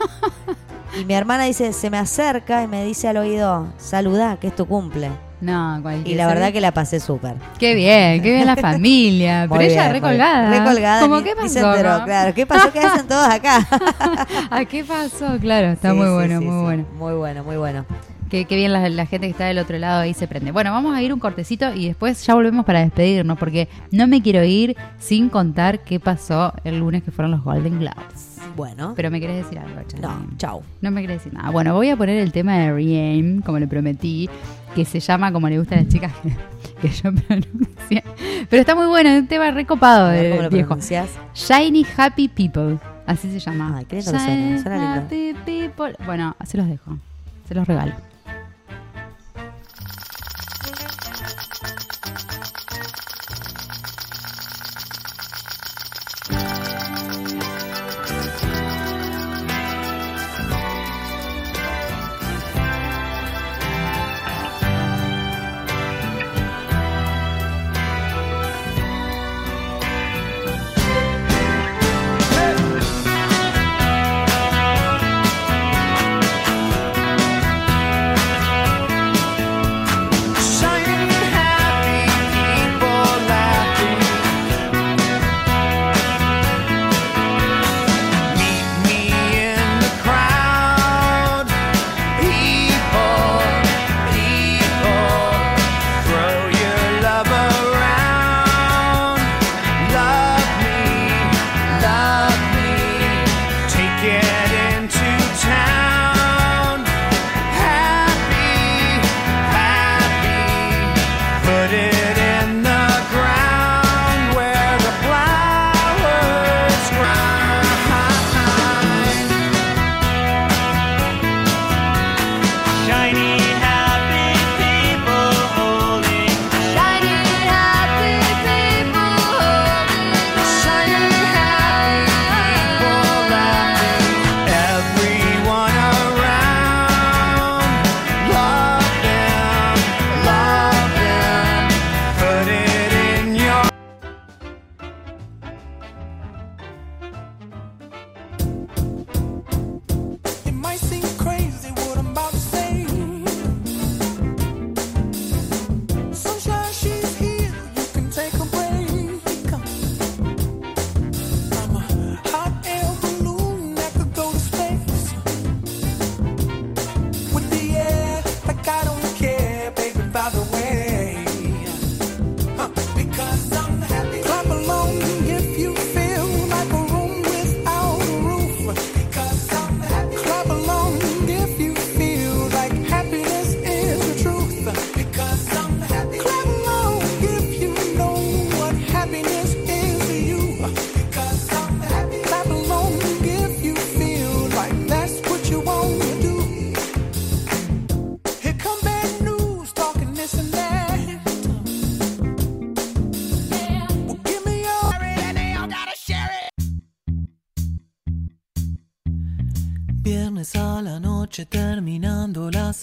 Y 0.99 1.05
mi 1.05 1.13
hermana 1.15 1.45
dice, 1.45 1.73
se 1.75 1.91
me 1.91 1.99
acerca 1.99 2.63
y 2.63 2.67
me 2.67 2.83
dice 2.85 3.09
al 3.09 3.19
oído, 3.19 3.69
saludá, 3.77 4.39
que 4.41 4.47
es 4.49 4.57
tu 4.57 4.67
cumple. 4.67 5.11
No, 5.41 5.79
cualquier 5.83 6.09
Y 6.09 6.15
la 6.15 6.27
verdad 6.27 6.51
que 6.51 6.61
la 6.63 6.73
pasé 6.73 6.99
súper. 6.99 7.35
Qué 7.59 7.75
bien, 7.75 8.23
qué 8.23 8.33
bien 8.33 8.47
la 8.47 8.57
familia. 8.71 9.47
Pero 9.49 9.61
ella 9.61 9.83
bien, 9.83 9.93
recolgada. 9.93 10.51
Recolgada. 10.59 11.01
¿Cómo 11.03 11.19
ni- 11.19 11.25
qué 11.25 11.37
pasó? 11.37 11.49
se 11.49 11.61
enteró, 11.61 11.99
no? 11.99 12.05
claro. 12.07 12.35
¿Qué 12.35 12.47
pasó? 12.47 12.73
¿Qué 12.73 12.81
hacen 12.81 13.07
todos 13.07 13.29
acá? 13.29 13.69
¿A 14.51 14.65
qué 14.65 14.83
pasó? 14.83 15.37
Claro, 15.41 15.69
está 15.69 15.91
Sí, 15.91 15.97
muy 15.97 16.07
sí, 16.07 16.13
bueno, 16.15 16.39
sí, 16.41 16.45
muy 16.47 16.63
bueno. 16.65 16.85
Muy 16.99 17.15
bueno, 17.15 17.45
muy 17.45 17.57
bueno. 17.59 17.85
Qué, 18.31 18.45
qué 18.45 18.57
bien 18.57 18.73
la, 18.73 18.89
la 18.89 19.07
gente 19.07 19.27
que 19.27 19.31
está 19.31 19.47
del 19.47 19.59
otro 19.59 19.79
lado 19.79 20.01
ahí 20.03 20.15
se 20.15 20.29
prende. 20.29 20.53
Bueno, 20.53 20.71
vamos 20.73 20.95
a 20.95 21.03
ir 21.03 21.13
un 21.13 21.19
cortecito 21.21 21.73
y 21.75 21.87
después 21.87 22.25
ya 22.27 22.35
volvemos 22.35 22.65
para 22.67 22.81
despedirnos 22.81 23.39
porque 23.39 23.69
no 23.91 24.07
me 24.07 24.21
quiero 24.23 24.45
ir 24.45 24.77
sin 24.99 25.29
contar 25.31 25.81
qué 25.81 25.99
pasó 25.99 26.53
el 26.65 26.79
lunes 26.79 27.03
que 27.03 27.11
fueron 27.11 27.31
los 27.31 27.43
Golden 27.43 27.79
Globes. 27.79 28.39
Bueno. 28.57 28.93
Pero 28.97 29.11
me 29.11 29.21
querés 29.21 29.45
decir 29.45 29.59
algo, 29.59 29.81
Chani? 29.87 30.03
No, 30.03 30.27
chau. 30.37 30.63
No 30.81 30.91
me 30.91 31.01
querés 31.01 31.19
decir 31.19 31.33
nada. 31.33 31.51
Bueno, 31.51 31.75
voy 31.75 31.91
a 31.91 31.97
poner 31.97 32.19
el 32.19 32.33
tema 32.33 32.57
de 32.59 32.73
Riem, 32.73 33.41
como 33.41 33.59
le 33.59 33.67
prometí, 33.69 34.29
que 34.75 34.85
se 34.85 35.01
llama 35.01 35.33
como 35.33 35.49
le 35.49 35.59
gusta 35.59 35.77
a 35.77 35.79
las 35.79 35.89
chicas 35.89 36.13
que 36.81 36.89
yo 37.03 37.13
pronuncie. 37.15 38.03
Pero 38.51 38.61
está 38.61 38.75
muy 38.75 38.87
bueno, 38.87 39.11
es 39.11 39.21
un 39.21 39.27
tema 39.29 39.51
recopado 39.53 40.09
de 40.09 40.31
¿Cómo 40.31 40.43
lo 40.43 40.51
viejo. 40.51 40.69
pronuncias? 40.69 41.09
Shiny 41.35 41.87
Happy 41.97 42.29
People. 42.29 42.79
Así 43.07 43.31
se 43.31 43.39
llama. 43.39 43.77
Ay, 43.79 43.85
qué 43.87 43.97
lindo 43.97 44.13
que 44.13 44.19
suena, 44.19 44.35
Shiny 44.35 44.59
suena 44.61 44.77
lindo. 44.79 45.07
Happy 45.07 45.35
People. 45.47 45.97
Bueno, 46.05 46.37
se 46.45 46.57
los 46.59 46.69
dejo. 46.69 46.99
Se 47.47 47.55
los 47.55 47.67
regalo. 47.67 47.93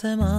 Semana. 0.06 0.35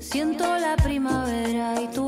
Siento 0.00 0.44
la 0.44 0.76
primavera 0.76 1.80
y 1.82 1.88
tu 1.88 2.05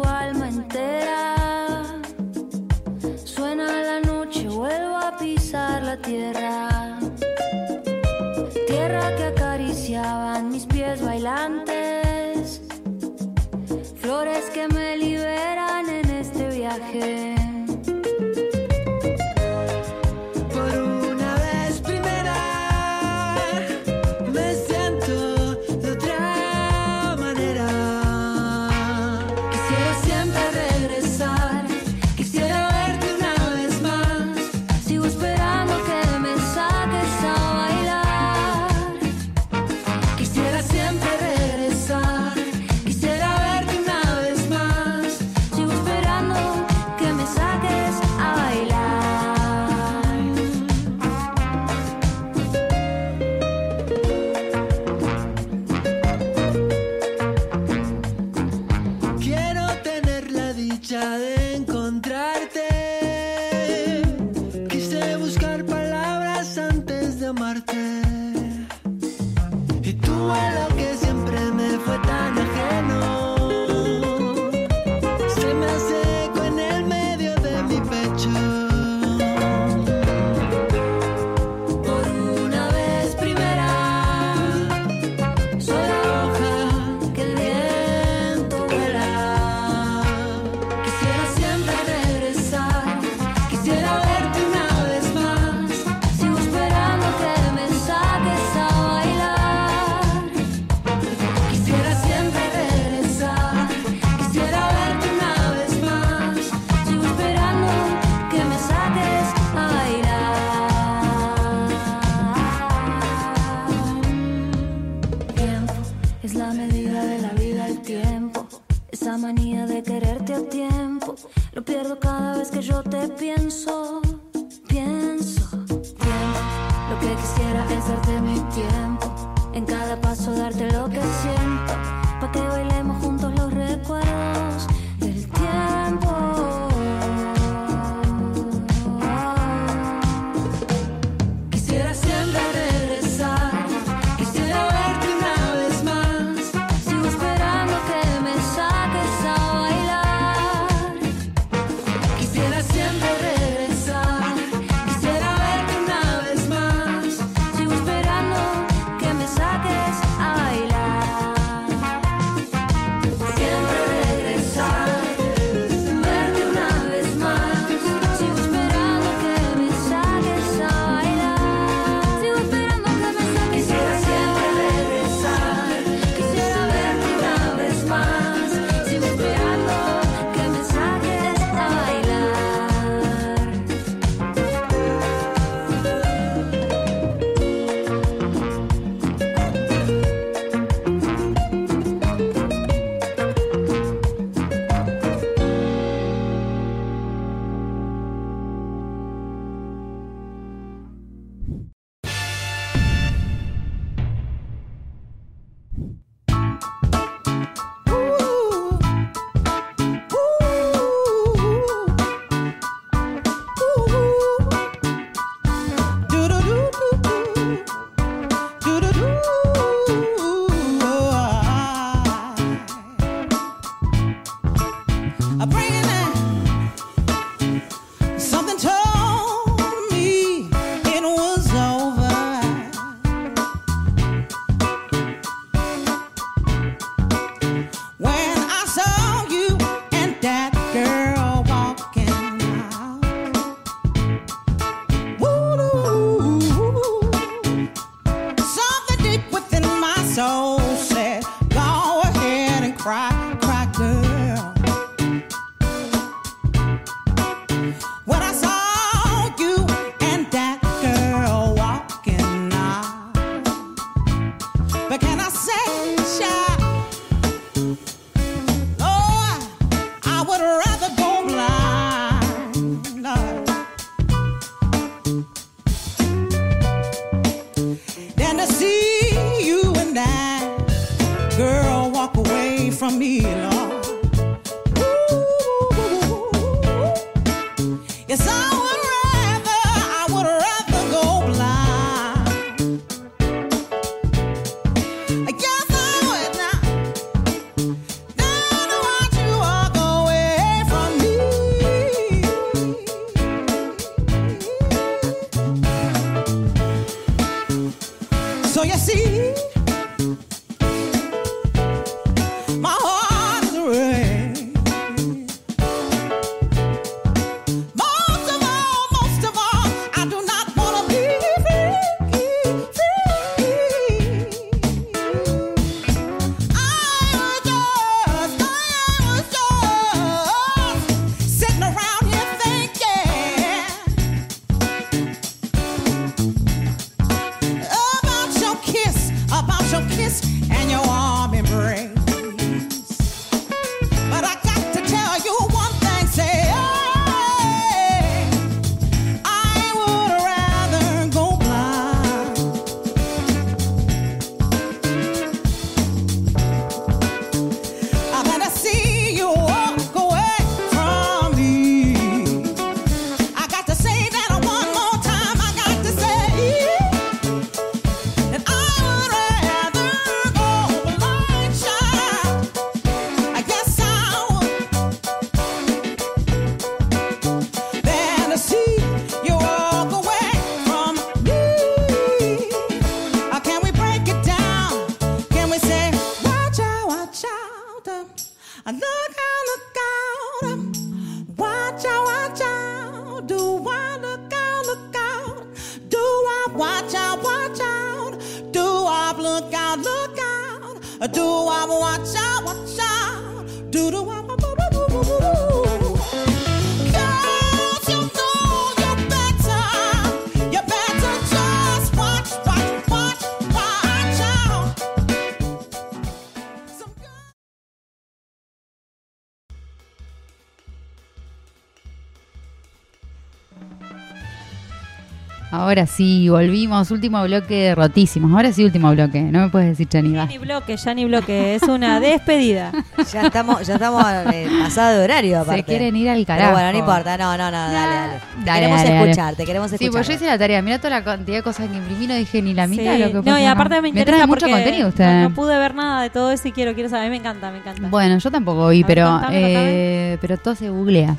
Ahora 425.79 425.87
sí, 425.87 426.29
volvimos. 426.29 426.91
Último 426.91 427.23
bloque 427.23 427.73
rotísimos. 427.77 428.33
Ahora 428.33 428.53
sí, 428.53 428.65
último 428.65 428.91
bloque. 428.91 429.23
No 429.23 429.43
me 429.43 429.49
puedes 429.49 429.69
decir 429.71 429.87
Chaniva. 429.89 430.25
Ya 430.25 430.27
ni 430.27 430.39
bloque, 430.39 430.77
ya 430.77 430.93
ni 430.95 431.05
bloque. 431.05 431.55
Es 431.55 431.63
una 431.63 432.01
despedida. 432.01 432.73
Ya 433.13 433.23
estamos, 433.23 433.65
ya 433.65 433.75
estamos 433.75 434.05
eh, 434.33 434.49
pasado 434.65 434.99
de 434.99 435.05
horario, 435.05 435.39
aparte. 435.41 435.61
Se 435.61 435.65
quieren 435.65 435.95
ir 435.95 436.09
al 436.09 436.17
Pero 436.17 436.27
carajo. 436.27 436.53
bueno, 436.53 436.73
no 436.73 436.79
importa, 436.79 437.17
no, 437.17 437.37
no, 437.39 437.45
no, 437.53 437.57
dale, 437.57 437.73
dale. 437.95 438.13
Te 438.15 438.45
Dale, 438.45 438.59
queremos 438.61 438.79
dale, 438.83 438.91
dale. 438.95 439.11
escuchar, 439.11 439.35
te 439.37 439.45
queremos 439.47 439.69
Sí, 439.71 439.75
escuchar. 439.77 439.93
pues 439.93 440.09
yo 440.09 440.15
hice 440.15 440.27
la 440.27 440.39
tarea. 440.39 440.63
Mira 440.63 440.79
toda 440.79 440.91
la 440.91 441.05
cantidad 441.05 441.37
de 441.37 441.43
cosas 441.45 441.69
que 441.69 441.77
imprimí. 441.77 442.09
No 442.09 442.15
dije 442.17 442.43
ni 442.43 442.55
la 442.55 442.67
mitad 442.67 442.83
Sí. 442.83 442.89
de 442.89 442.99
lo 442.99 443.23
que 443.23 443.31
No, 443.31 443.37
pasa 443.37 443.41
y 443.41 443.47
aparte 443.47 443.81
me 443.81 443.89
interesa 443.91 444.17
trae 444.17 444.27
mucho 444.27 444.49
contenido 444.49 444.89
usted. 444.89 445.05
No, 445.07 445.29
no 445.29 445.35
pude 445.35 445.57
ver 445.59 445.75
nada 445.77 446.03
de 446.03 446.11
todo 446.11 446.33
eso 446.33 446.49
y 446.49 446.53
quiero, 446.53 446.75
quiero 446.75 446.89
saber. 446.89 447.05
A 447.05 447.09
mí 447.09 447.11
me 447.11 447.19
encanta, 447.19 447.53
me 447.53 447.59
encanta. 447.59 447.87
Bueno, 447.89 448.19
yo 448.19 448.31
tampoco 448.33 448.69
vi, 448.71 448.79
ver, 448.83 448.87
pero 448.89 449.11
contame, 449.11 449.37
eh, 449.45 450.19
pero 450.21 450.37
todo 450.39 450.57
se 450.57 450.69
googlea. 450.71 451.15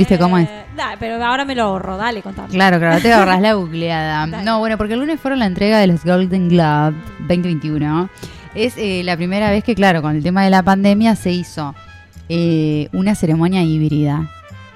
¿Viste 0.00 0.18
cómo 0.18 0.38
es? 0.38 0.48
Eh, 0.48 0.62
da, 0.76 0.94
pero 0.98 1.22
ahora 1.24 1.44
me 1.44 1.54
lo 1.54 1.62
ahorro, 1.64 1.96
dale, 1.96 2.22
contame. 2.22 2.48
Claro, 2.48 2.78
claro, 2.78 3.00
te 3.00 3.12
ahorras 3.12 3.40
la. 3.40 3.54
Dale. 4.26 4.44
No, 4.44 4.58
bueno, 4.58 4.76
porque 4.78 4.94
el 4.94 5.00
lunes 5.00 5.20
fueron 5.20 5.38
la 5.38 5.46
entrega 5.46 5.78
de 5.78 5.86
los 5.86 6.04
Golden 6.04 6.48
Globe 6.48 6.94
2021. 7.20 8.08
Es 8.54 8.74
eh, 8.76 9.02
la 9.04 9.16
primera 9.16 9.50
vez 9.50 9.62
que, 9.62 9.74
claro, 9.74 10.02
con 10.02 10.16
el 10.16 10.22
tema 10.22 10.42
de 10.44 10.50
la 10.50 10.62
pandemia 10.62 11.14
se 11.16 11.30
hizo 11.32 11.74
eh, 12.28 12.88
una 12.92 13.14
ceremonia 13.14 13.62
híbrida. 13.62 14.28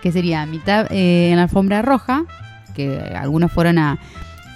Que 0.03 0.13
sería 0.13 0.45
mitad 0.45 0.87
eh, 0.93 1.31
en 1.31 1.37
la 1.37 1.45
alfombra 1.45 1.81
roja, 1.81 2.25
que 2.75 2.99
algunos 3.19 3.51
fueron 3.51 3.79
a, 3.79 3.97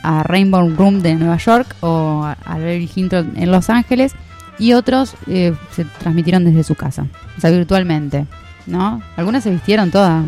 a 0.03 0.23
Rainbow 0.23 0.69
Room 0.77 1.01
de 1.01 1.15
Nueva 1.15 1.39
York 1.39 1.74
o 1.81 2.23
a- 2.24 2.36
al 2.45 2.61
Beverly 2.61 2.90
Hilton 2.95 3.32
en 3.36 3.51
Los 3.51 3.70
Ángeles, 3.70 4.12
y 4.59 4.74
otros 4.74 5.15
eh, 5.27 5.55
se 5.70 5.85
transmitieron 5.86 6.45
desde 6.45 6.65
su 6.65 6.74
casa, 6.74 7.07
o 7.36 7.40
sea, 7.40 7.49
virtualmente, 7.51 8.27
¿no? 8.66 9.01
Algunas 9.16 9.43
se 9.45 9.51
vistieron 9.51 9.90
todas, 9.90 10.27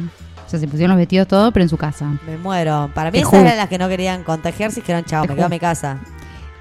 o 0.50 0.58
sea, 0.58 0.60
se 0.60 0.66
pusieron 0.68 0.90
los 0.96 0.98
vestidos 0.98 1.28
todo, 1.28 1.52
pero 1.52 1.62
en 1.62 1.68
su 1.68 1.76
casa. 1.76 2.06
Me 2.26 2.36
muero. 2.36 2.90
Para 2.94 3.10
mí 3.10 3.18
Te 3.18 3.22
esas 3.24 3.34
eran 3.34 3.56
las 3.56 3.68
que 3.68 3.78
no 3.78 3.88
querían 3.88 4.24
contagiarse 4.24 4.80
y 4.80 4.82
dijeron, 4.82 5.04
chao, 5.04 5.22
Te 5.22 5.28
me 5.28 5.34
quedo 5.36 5.46
a 5.46 5.48
mi 5.48 5.58
casa. 5.60 5.98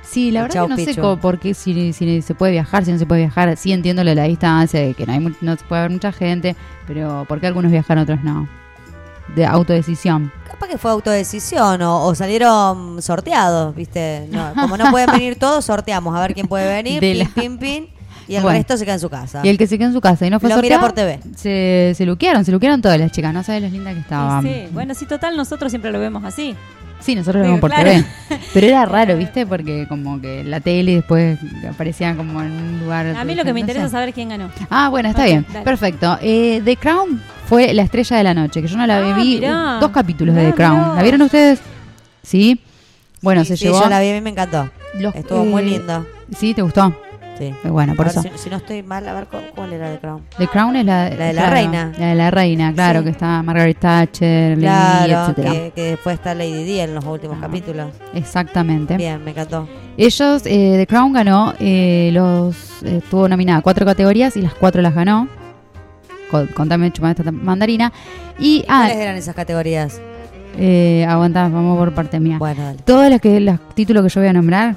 Sí, 0.04 0.32
la 0.32 0.42
verdad 0.44 0.54
Chau, 0.56 0.66
que 0.68 0.70
no 0.72 0.78
sé 0.78 0.86
Pichu. 0.86 1.02
co- 1.02 1.18
por 1.18 1.40
qué, 1.40 1.54
si, 1.54 1.94
si 1.94 2.22
se 2.22 2.34
puede 2.36 2.52
viajar, 2.54 2.84
si 2.86 2.92
no 2.92 2.98
se 2.98 3.06
puede 3.06 3.22
viajar. 3.22 3.56
Sí 3.58 3.72
entiendo 3.72 4.04
lo 4.04 4.10
de 4.12 4.16
la 4.16 4.24
distancia, 4.24 4.80
de 4.80 4.94
que 4.94 5.06
no, 5.06 5.14
hay 5.14 5.20
mu- 5.20 5.32
no 5.42 5.56
se 5.56 5.64
puede 5.66 5.82
ver 5.84 5.92
mucha 5.92 6.12
gente, 6.12 6.56
pero 6.88 7.26
¿por 7.28 7.40
qué 7.40 7.48
algunos 7.48 7.72
viajan, 7.72 7.98
otros 8.00 8.24
no? 8.24 8.48
De 9.36 9.46
autodecisión. 9.46 10.32
Capaz 10.50 10.68
que 10.68 10.78
fue 10.80 10.90
autodecisión 10.90 11.82
o, 11.84 12.06
o 12.06 12.16
salieron 12.16 13.00
sorteados, 13.04 13.76
¿viste? 13.76 14.28
No, 14.32 14.52
como 14.56 14.78
no 14.78 14.90
pueden 14.90 15.12
venir 15.14 15.38
todos, 15.38 15.66
sorteamos 15.66 16.16
a 16.16 16.22
ver 16.22 16.34
quién 16.34 16.48
puede 16.48 16.68
venir, 16.68 17.00
De 17.02 17.12
pin, 17.12 17.20
la- 17.20 17.30
pin, 17.30 17.58
pin, 17.60 17.90
y 18.30 18.36
el 18.36 18.44
Bueno. 18.44 18.58
resto 18.60 18.78
se 18.78 18.86
queda 18.86 18.94
en 18.94 19.00
su 19.02 19.10
casa. 19.10 19.42
Y 19.44 19.50
el 19.50 19.58
que 19.58 19.68
se 19.68 19.78
quedó 19.78 19.88
en 19.88 19.94
su 19.94 20.02
casa 20.02 20.26
y 20.26 20.30
no 20.30 20.40
fue 20.40 20.50
Lo 20.50 20.62
mira 20.62 20.80
sorteado, 20.80 21.16
por 21.18 21.20
TV. 21.22 21.36
Se, 21.36 21.94
se 21.96 22.06
luquearon, 22.06 22.46
se 22.46 22.52
luquearon 22.52 22.82
todas 22.82 23.00
las 23.00 23.12
chicas. 23.12 23.34
No 23.34 23.44
sabes 23.44 23.62
las 23.64 23.72
lindas 23.72 23.94
que 23.96 24.00
estaban. 24.02 24.44
sí, 24.44 24.68
bueno, 24.72 24.94
sí, 24.94 25.06
total, 25.06 25.36
nosotros 25.36 25.72
siempre 25.72 25.92
lo 25.92 26.00
vemos 26.00 26.24
así. 26.24 26.56
Sí, 27.02 27.16
nosotros 27.16 27.38
lo 27.42 27.44
vemos 27.48 27.62
por 27.62 27.70
claro. 27.72 27.90
TV. 27.90 28.06
Pero 28.54 28.68
era 28.68 28.86
raro, 28.86 29.16
¿viste? 29.16 29.46
Porque 29.46 29.86
como 29.88 30.20
que 30.20 30.44
la 30.44 30.60
tele 30.60 30.96
después 30.96 31.40
aparecían 31.70 32.18
como 32.18 32.42
en 32.42 32.52
un 32.52 32.80
lugar... 32.82 33.08
A 33.16 33.24
mí 33.24 33.36
lo 33.36 33.46
que 33.46 33.54
me 33.54 33.62
interesa 33.62 33.86
es 33.86 33.92
saber 33.92 34.14
quién 34.14 34.28
ganó. 34.30 34.50
Ah, 34.70 34.90
bueno, 34.90 35.08
está 35.08 35.24
bien. 35.24 35.46
dale. 35.48 35.64
Perfecto. 35.64 36.18
Eh, 36.22 36.62
The 36.66 36.76
Crown 36.76 37.22
fue 37.48 37.74
la 37.74 37.84
estrella 37.84 38.18
de 38.18 38.24
la 38.26 38.34
noche, 38.34 38.62
que 38.62 38.68
yo 38.68 38.76
no 38.78 38.86
la 38.86 38.98
Ah, 38.98 39.18
vi. 39.18 39.36
mirá. 39.38 39.78
Dos 39.80 39.92
capítulos 39.92 40.36
de 40.36 40.48
The 40.48 40.54
Crown. 40.54 40.78
mirá. 40.78 40.96
¿La 40.96 41.02
vieron 41.02 41.22
ustedes? 41.22 41.60
Sí. 42.22 42.60
Bueno, 43.22 43.42
Sí, 43.44 43.48
se 43.50 43.58
sí, 43.58 43.66
llevó... 43.66 43.82
yo 43.82 43.90
la 43.90 44.02
vi, 44.02 44.10
a 44.10 44.14
mí 44.14 44.22
me 44.22 44.32
encantó. 44.32 44.70
los- 45.00 45.16
Estuvo 45.16 45.46
muy 45.46 45.62
eh, 45.62 45.66
lindo. 45.66 46.06
Sí, 46.38 46.54
¿te 46.54 46.62
gustó? 46.62 46.94
Sí. 47.40 47.46
Eh, 47.64 47.70
Bueno, 47.70 47.96
por 47.96 48.06
A 48.08 48.10
ver, 48.12 48.20
eso. 48.20 48.38
Si, 48.38 48.44
si 48.44 48.50
no 48.52 48.58
estoy 48.58 48.84
mal, 48.84 49.08
a 49.08 49.14
ver 49.14 49.26
cu- 49.28 49.38
cuál 49.56 49.74
era 49.74 49.90
de 49.90 49.98
Crown. 49.98 50.22
The 50.38 50.48
Crown 50.48 50.76
es 50.76 50.86
la, 50.86 51.10
La 51.10 51.10
de 51.10 51.18
la 51.34 51.42
claro, 51.42 51.52
reina. 51.52 51.92
La 51.98 52.06
de 52.08 52.16
la 52.16 52.32
reina, 52.32 52.74
claro, 52.74 53.00
Sí. 53.00 53.06
que 53.06 53.10
está 53.12 53.42
Margaret 53.42 53.78
Thatcher, 53.80 54.50
Lady 54.58 54.62
Claro, 54.62 55.22
etcétera. 55.32 55.52
que, 55.52 55.72
que 55.74 55.82
después 55.92 56.14
está 56.16 56.36
Lady 56.36 56.64
Di 56.66 56.80
en 56.82 56.94
los 56.94 57.06
últimos 57.06 57.38
Ah. 57.40 57.42
capítulos. 57.48 57.88
Exactamente. 58.14 58.98
Bien, 58.98 59.24
me 59.24 59.32
encantó. 59.32 59.68
Ellos, 59.98 60.44
eh, 60.46 60.76
The 60.78 60.86
Crown 60.88 61.14
ganó, 61.14 61.54
eh, 61.60 62.10
los 62.14 62.84
eh, 62.84 62.98
estuvo 63.04 63.28
nominada 63.28 63.60
a 63.60 63.62
cuatro 63.62 63.86
categorías 63.86 64.36
y 64.38 64.42
las 64.42 64.54
cuatro 64.54 64.82
las 64.82 64.94
ganó. 64.94 65.28
Co- 66.30 66.46
Contame, 66.54 66.92
chupame 66.92 67.16
esta 67.18 67.32
mandarina. 67.32 67.92
Y, 68.38 68.64
ah, 68.68 68.82
¿Cuáles 68.86 68.98
eran 68.98 69.16
esas 69.16 69.34
categorías? 69.36 70.00
eh, 70.58 71.06
aguantá, 71.08 71.44
vamos 71.44 71.78
por 71.78 71.94
parte 71.94 72.20
mía. 72.20 72.38
Bueno, 72.38 72.62
dale. 72.64 72.80
Todos 72.84 73.10
los, 73.10 73.22
que, 73.22 73.40
los 73.40 73.60
títulos 73.76 74.04
que 74.04 74.10
yo 74.10 74.20
voy 74.22 74.30
a 74.30 74.34
nombrar 74.34 74.76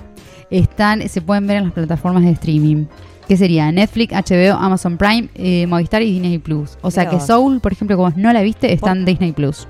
están, 0.52 1.08
se 1.08 1.20
pueden 1.20 1.46
ver 1.46 1.58
en 1.58 1.64
las 1.64 1.72
plataformas 1.72 2.24
de 2.24 2.30
streaming. 2.30 2.86
Que 3.26 3.36
sería 3.36 3.70
Netflix, 3.70 4.12
HBO, 4.12 4.54
Amazon 4.58 4.98
Prime, 4.98 5.28
eh, 5.34 5.66
Movistar 5.66 6.02
y 6.02 6.12
Disney 6.12 6.38
Plus. 6.38 6.76
O 6.82 6.90
sea 6.90 7.08
que. 7.08 7.20
Soul, 7.20 7.60
por 7.60 7.72
ejemplo, 7.72 7.96
como 7.96 8.10
no 8.16 8.32
la 8.32 8.42
viste, 8.42 8.72
está 8.72 8.92
en 8.92 9.04
Disney 9.04 9.32
Plus. 9.32 9.66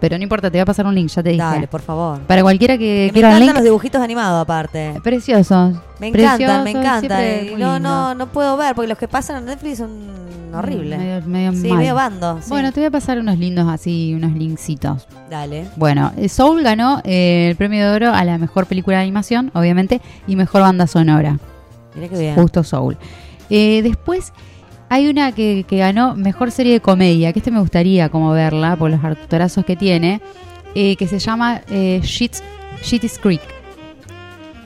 Pero 0.00 0.18
no 0.18 0.22
importa, 0.22 0.50
te 0.50 0.58
voy 0.58 0.62
a 0.62 0.66
pasar 0.66 0.86
un 0.86 0.94
link, 0.94 1.08
ya 1.08 1.22
te 1.22 1.30
dije. 1.30 1.42
Dale, 1.42 1.68
por 1.68 1.80
favor. 1.80 2.20
Para 2.20 2.42
cualquiera 2.42 2.76
que 2.76 3.06
me 3.08 3.12
quiera 3.12 3.28
un 3.28 3.34
encantan 3.36 3.54
los 3.56 3.64
dibujitos 3.64 4.00
animados 4.00 4.42
aparte. 4.42 5.00
Preciosos. 5.02 5.74
Me 5.98 6.08
encantan, 6.08 6.36
Preciosos, 6.36 6.64
me 6.64 6.70
encantan. 6.70 7.58
No, 7.58 7.78
no, 7.78 8.14
no 8.14 8.26
puedo 8.26 8.56
ver 8.56 8.74
porque 8.74 8.88
los 8.88 8.98
que 8.98 9.08
pasan 9.08 9.38
en 9.38 9.46
Netflix 9.46 9.78
son 9.78 9.90
horribles. 10.54 10.98
Medio, 10.98 11.26
medio 11.26 11.52
sí, 11.52 11.68
mal. 11.68 11.78
medio 11.78 11.94
bando. 11.94 12.38
sí. 12.42 12.50
Bueno, 12.50 12.72
te 12.72 12.80
voy 12.80 12.86
a 12.86 12.90
pasar 12.90 13.18
unos 13.18 13.38
lindos 13.38 13.68
así, 13.68 14.14
unos 14.14 14.32
linksitos. 14.32 15.06
Dale. 15.30 15.66
Bueno, 15.76 16.12
eh, 16.16 16.28
Soul 16.28 16.62
ganó 16.62 17.00
eh, 17.04 17.48
el 17.50 17.56
premio 17.56 17.88
de 17.88 17.94
oro 17.94 18.12
a 18.12 18.24
la 18.24 18.38
mejor 18.38 18.66
película 18.66 18.98
de 18.98 19.04
animación, 19.04 19.50
obviamente, 19.54 20.00
y 20.26 20.36
mejor 20.36 20.62
banda 20.62 20.86
sonora. 20.86 21.38
Mira 21.94 22.08
qué 22.08 22.18
bien. 22.18 22.34
Justo 22.34 22.62
Soul. 22.62 22.96
Eh, 23.48 23.80
después 23.82 24.32
hay 24.88 25.08
una 25.08 25.32
que, 25.32 25.64
que 25.68 25.78
ganó 25.78 26.14
mejor 26.14 26.50
serie 26.50 26.74
de 26.74 26.80
comedia, 26.80 27.32
que 27.32 27.40
este 27.40 27.50
me 27.50 27.60
gustaría 27.60 28.08
como 28.08 28.30
verla 28.32 28.76
por 28.76 28.90
los 28.90 29.02
actorazos 29.04 29.64
que 29.64 29.76
tiene, 29.76 30.20
eh, 30.74 30.96
que 30.96 31.08
se 31.08 31.18
llama 31.18 31.62
eh, 31.70 32.00
Shit, 32.02 32.36
Shitty's 32.82 33.18
Creek. 33.18 33.40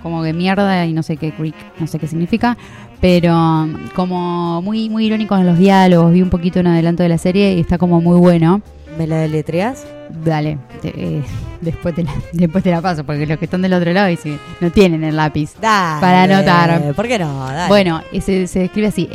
como 0.02 0.22
que 0.22 0.32
mierda 0.32 0.86
y 0.86 0.92
no 0.92 1.02
sé 1.02 1.16
qué 1.16 1.32
creek, 1.32 1.54
no 1.78 1.86
sé 1.86 1.98
qué 1.98 2.06
significa, 2.06 2.56
pero 3.00 3.34
um, 3.34 3.88
como 3.94 4.60
muy 4.62 4.90
muy 4.90 5.06
irónico 5.06 5.36
en 5.36 5.46
los 5.46 5.58
diálogos, 5.58 6.12
vi 6.12 6.22
un 6.22 6.30
poquito 6.30 6.60
en 6.60 6.66
adelanto 6.66 7.02
de 7.02 7.08
la 7.08 7.18
serie 7.18 7.54
y 7.54 7.60
está 7.60 7.78
como 7.78 8.00
muy 8.00 8.18
bueno. 8.18 8.62
¿Me 8.98 9.06
la 9.06 9.16
deletreas? 9.18 9.86
Dale, 10.24 10.58
te- 10.82 10.88
eh, 10.96 11.22
después, 11.60 11.94
te 11.94 12.02
la, 12.02 12.12
después 12.32 12.64
te 12.64 12.70
la 12.70 12.80
paso, 12.82 13.04
porque 13.04 13.26
los 13.26 13.38
que 13.38 13.44
están 13.46 13.62
del 13.62 13.72
otro 13.72 13.92
lado 13.92 14.08
dicen, 14.08 14.38
no 14.60 14.70
tienen 14.70 15.04
el 15.04 15.16
lápiz 15.16 15.54
Dale. 15.60 16.00
para 16.00 16.24
anotar. 16.24 16.92
¿Por 16.94 17.06
qué 17.08 17.18
no? 17.18 17.46
Dale. 17.46 17.68
Bueno, 17.68 18.02
se, 18.20 18.46
se 18.46 18.64
escribe 18.64 18.88
así, 18.88 19.08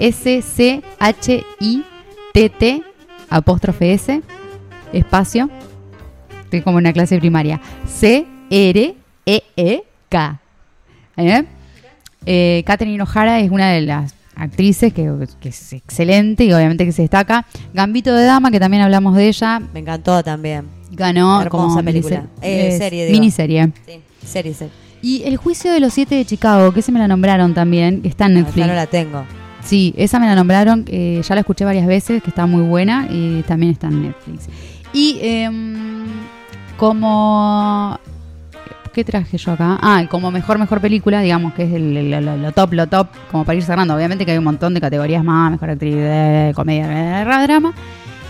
S-C-H-I-T-T, 1.56 2.84
apóstrofe 3.30 3.94
S, 3.94 4.22
espacio, 4.94 5.50
estoy 6.44 6.62
como 6.62 6.80
en 6.80 6.84
una 6.86 6.94
clase 6.94 7.18
primaria, 7.20 7.60
C-R-E-E-K. 9.26 10.40
¿Eh? 11.18 11.44
Eh, 12.26 12.64
Catherine 12.66 13.02
O'Hara 13.04 13.40
es 13.40 13.50
una 13.52 13.70
de 13.72 13.82
las 13.82 14.14
actrices 14.36 14.94
que, 14.94 15.12
que 15.40 15.50
es 15.50 15.74
excelente 15.74 16.46
y 16.46 16.54
obviamente 16.54 16.86
que 16.86 16.92
se 16.92 17.02
destaca. 17.04 17.46
Gambito 17.74 18.14
de 18.14 18.26
Dama, 18.26 18.52
que 18.52 18.60
también 18.60 18.84
hablamos 18.84 19.16
de 19.16 19.28
ella, 19.28 19.60
Me 19.74 19.80
encantó 19.80 20.24
también. 20.24 20.66
ganó 20.92 21.42
Hermosa 21.42 21.50
como 21.50 21.84
película. 21.84 22.26
Eh, 22.42 22.78
serie, 22.78 23.06
digo. 23.06 23.14
miniserie. 23.20 23.72
Sí, 23.86 24.02
serie, 24.26 24.54
serie. 24.54 24.74
Y 25.02 25.24
El 25.24 25.38
juicio 25.38 25.72
de 25.72 25.80
los 25.80 25.94
siete 25.94 26.16
de 26.16 26.26
Chicago, 26.26 26.72
que 26.74 26.82
se 26.82 26.92
me 26.92 27.00
la 27.00 27.08
nombraron 27.08 27.54
también, 27.54 28.02
que 28.02 28.08
está 28.08 28.26
en 28.26 28.36
Netflix. 28.36 28.56
ya 28.56 28.68
no 28.68 28.74
la 28.74 28.88
tengo. 28.88 29.24
Sí, 29.64 29.94
esa 29.98 30.20
me 30.20 30.26
la 30.28 30.36
nombraron, 30.36 30.86
eh, 30.88 31.22
ya 31.28 31.36
la 31.36 31.42
escuché 31.42 31.66
varias 31.66 31.88
veces, 31.88 32.22
que 32.24 32.30
está 32.30 32.46
muy 32.46 32.62
buena 32.64 33.08
y 33.10 33.42
también 33.44 33.72
está 33.72 33.88
en 33.88 34.04
Netflix. 34.04 34.48
Y 34.94 35.18
em, 35.22 36.06
como... 36.78 38.00
¿Qué 38.96 39.04
traje 39.04 39.38
yo 39.38 39.52
acá? 39.52 39.78
Ah, 39.82 40.06
como 40.10 40.32
mejor, 40.32 40.58
mejor 40.58 40.80
película, 40.80 41.20
digamos 41.20 41.54
que 41.54 41.64
es 41.64 41.74
el, 41.74 41.98
el- 41.98 42.26
lo, 42.26 42.38
lo 42.38 42.52
top, 42.54 42.72
lo 42.72 42.88
top, 42.88 43.08
como 43.30 43.44
para 43.44 43.58
ir 43.58 43.64
cerrando. 43.64 43.94
Obviamente 43.94 44.26
que 44.26 44.32
hay 44.32 44.38
un 44.38 44.46
montón 44.46 44.74
de 44.74 44.80
categorías 44.80 45.22
más, 45.22 45.52
mejor 45.52 45.72
actriz 45.72 45.96
de 45.96 46.54
comedia, 46.56 46.88
de 46.88 47.26
drama. 47.44 47.74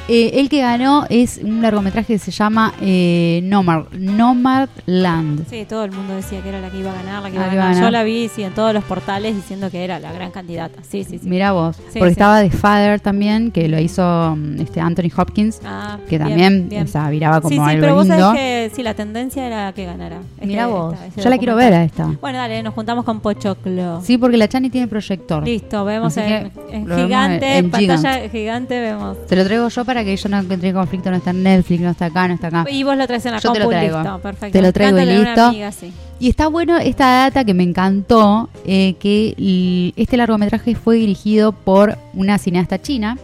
Eh, 0.07 0.39
el 0.39 0.49
que 0.49 0.61
ganó 0.61 1.05
es 1.09 1.39
un 1.43 1.61
largometraje 1.63 2.13
que 2.13 2.19
se 2.19 2.29
llama 2.31 2.73
eh, 2.79 3.39
Nomad, 3.43 3.85
Nomadland. 3.97 5.47
Sí, 5.49 5.65
todo 5.67 5.83
el 5.83 5.91
mundo 5.91 6.15
decía 6.15 6.41
que 6.41 6.49
era 6.49 6.61
la 6.61 6.69
que 6.69 6.77
iba 6.79 6.91
a 6.91 6.95
ganar, 6.95 7.23
la 7.23 7.29
que 7.29 7.35
iba 7.37 7.45
a 7.45 7.55
ganar. 7.55 7.83
Yo 7.83 7.89
la 7.89 8.03
vi 8.03 8.29
sí, 8.29 8.43
en 8.43 8.53
todos 8.53 8.73
los 8.73 8.83
portales 8.83 9.35
diciendo 9.35 9.69
que 9.71 9.83
era 9.83 9.99
la 9.99 10.11
gran 10.11 10.31
candidata. 10.31 10.81
Sí, 10.83 11.03
sí, 11.03 11.17
sí. 11.17 11.27
Mira 11.27 11.53
vos, 11.53 11.75
Sí, 11.75 11.99
porque 11.99 12.05
sí. 12.05 12.11
estaba 12.11 12.41
The 12.41 12.51
Father 12.51 12.99
también, 12.99 13.49
que 13.51 13.67
lo 13.67 13.79
hizo 13.79 14.35
mm, 14.37 14.61
este 14.61 14.79
Anthony 14.79 15.09
Hopkins, 15.17 15.59
Ah, 15.65 15.97
que 16.07 16.17
bien, 16.17 16.27
también 16.29 16.69
bien. 16.69 16.83
o 16.83 16.87
sea, 16.87 17.09
viraba 17.09 17.41
como 17.41 17.49
sí, 17.49 17.55
sí, 17.55 17.61
algo 17.61 17.81
pero 17.81 17.95
vos 17.95 18.07
lindo. 18.07 18.19
sabés 18.23 18.69
que 18.69 18.75
sí, 18.75 18.83
la 18.83 18.93
tendencia 18.93 19.45
era 19.47 19.73
que 19.73 19.85
ganara. 19.85 20.19
Es 20.39 20.47
Mira 20.47 20.67
vos, 20.67 20.95
esta- 21.07 21.21
yo 21.21 21.29
la 21.29 21.37
quiero 21.39 21.55
ver 21.55 21.73
a 21.73 21.83
esta. 21.83 22.05
Bueno, 22.21 22.37
dale, 22.37 22.61
nos 22.61 22.73
juntamos 22.73 23.05
con 23.05 23.21
Pochoclo. 23.21 24.01
Sí, 24.03 24.17
porque 24.19 24.37
la 24.37 24.47
Chani 24.47 24.69
tiene 24.69 24.87
proyector. 24.87 25.43
Listo, 25.43 25.83
vemos 25.83 26.15
Así 26.15 26.31
en, 26.31 26.51
vemos 26.85 27.01
gigante, 27.01 27.57
en 27.57 27.71
pantalla 27.71 28.29
gigante, 28.29 28.79
vemos. 28.79 29.25
Te 29.25 29.35
lo 29.35 29.43
traigo 29.45 29.67
yo 29.67 29.83
para 29.85 29.94
que 30.03 30.13
ella 30.13 30.29
no 30.29 30.39
encuentre 30.39 30.73
conflicto, 30.73 31.09
no 31.09 31.17
está 31.17 31.31
en 31.31 31.43
Netflix, 31.43 31.81
no 31.81 31.89
está 31.91 32.05
acá, 32.05 32.27
no 32.27 32.33
está 32.33 32.47
acá. 32.47 32.65
Y 32.69 32.83
vos 32.83 32.97
lo 32.97 33.07
traes 33.07 33.25
en 33.25 33.33
la 33.33 33.39
Yo 33.39 33.51
te 33.51 33.59
lo 33.59 33.69
traigo. 33.69 33.99
listo, 34.01 34.19
perfecto. 34.19 34.51
Te 34.57 34.61
lo 34.61 34.73
traigo 34.73 34.97
y 34.97 34.99
Cántale 34.99 35.23
listo. 35.23 35.45
amiga, 35.45 35.71
sí. 35.71 35.93
Y 36.19 36.29
está 36.29 36.47
bueno 36.47 36.77
esta 36.77 37.05
data 37.05 37.43
que 37.43 37.53
me 37.53 37.63
encantó, 37.63 38.49
eh, 38.65 38.95
que 38.99 39.93
este 39.95 40.17
largometraje 40.17 40.75
fue 40.75 40.95
dirigido 40.95 41.51
por 41.51 41.97
una 42.13 42.37
cineasta 42.37 42.81
china, 42.81 43.17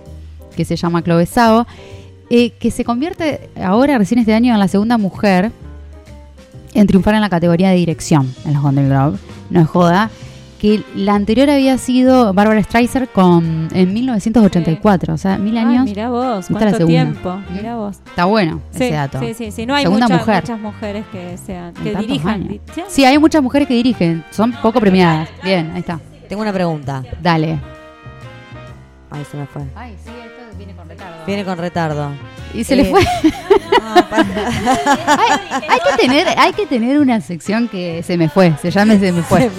que 0.56 0.66
se 0.66 0.76
llama 0.76 1.02
Chloe 1.02 1.26
Zhao, 1.26 1.66
eh, 2.30 2.52
que 2.52 2.72
se 2.72 2.84
convierte 2.84 3.50
ahora, 3.62 3.98
recién 3.98 4.20
este 4.20 4.34
año, 4.34 4.54
en 4.54 4.60
la 4.60 4.68
segunda 4.68 4.98
mujer 4.98 5.52
en 6.74 6.88
triunfar 6.88 7.16
en 7.16 7.22
la 7.22 7.30
categoría 7.30 7.70
de 7.70 7.76
dirección 7.76 8.34
en 8.46 8.54
los 8.54 8.64
Golden 8.64 8.90
Globe. 8.90 9.18
No 9.50 9.62
es 9.62 9.68
joda. 9.68 10.10
Que 10.62 10.84
la 10.96 11.16
anterior 11.16 11.50
había 11.50 11.76
sido 11.80 12.34
Barbara 12.36 12.62
Streisand 12.62 13.08
con, 13.12 13.68
en 13.74 13.94
1984, 13.96 15.16
o 15.16 15.18
sea, 15.18 15.40
mil 15.40 15.58
años. 15.58 15.86
mirá 15.86 16.10
vos, 16.10 16.46
cuánto 16.52 16.78
segunda. 16.78 16.86
tiempo. 16.86 17.42
Mirá 17.52 17.78
vos. 17.78 17.98
Está 18.06 18.26
bueno 18.26 18.62
Sí, 18.70 18.84
ese 18.84 18.94
dato. 18.94 19.20
sí, 19.22 19.34
sí, 19.34 19.50
sí. 19.52 19.66
No 19.66 19.74
hay 19.74 19.86
Segunda 19.86 20.06
mucha- 20.06 20.18
mujer. 20.20 20.44
muchas 20.44 20.60
mujeres 20.60 21.06
que 21.12 21.38
sean, 21.40 21.74
que 21.74 21.96
dirijan. 21.96 22.60
Sí, 22.90 23.04
hay 23.04 23.18
muchas 23.18 23.42
mujeres 23.42 23.68
que 23.68 23.74
dirigen, 23.74 24.24
son 24.30 24.52
poco 24.62 24.80
premiadas. 24.80 25.30
Bien, 25.44 25.72
ahí 25.74 25.80
está. 25.80 26.00
Tengo 26.30 26.44
una 26.44 26.54
pregunta. 26.54 27.02
Dale. 27.20 27.58
Ay, 29.10 29.26
se 29.30 29.38
me 29.38 29.48
fue. 29.48 29.64
Ay, 29.76 29.96
sí, 30.04 30.12
esto 30.12 30.58
viene 30.60 30.74
con 30.76 30.88
retardo. 30.88 31.26
Viene 31.26 31.44
con 31.44 31.58
retardo. 31.58 32.10
Y 32.54 32.64
se 32.64 32.76
le 32.76 32.84
Eh, 32.84 32.92
fue. 32.92 33.02
para- 34.10 34.26
hay, 35.22 35.30
hay 35.70 35.80
que 35.80 35.98
tener, 36.02 36.28
hay 36.38 36.54
que 36.54 36.66
tener 36.66 37.00
una 37.00 37.22
sección 37.22 37.68
que 37.68 38.04
se 38.04 38.18
me 38.18 38.30
fue, 38.30 38.54
se 38.62 38.72
llame 38.72 39.00
se 39.00 39.12
me 39.12 39.22
fue. 39.24 39.50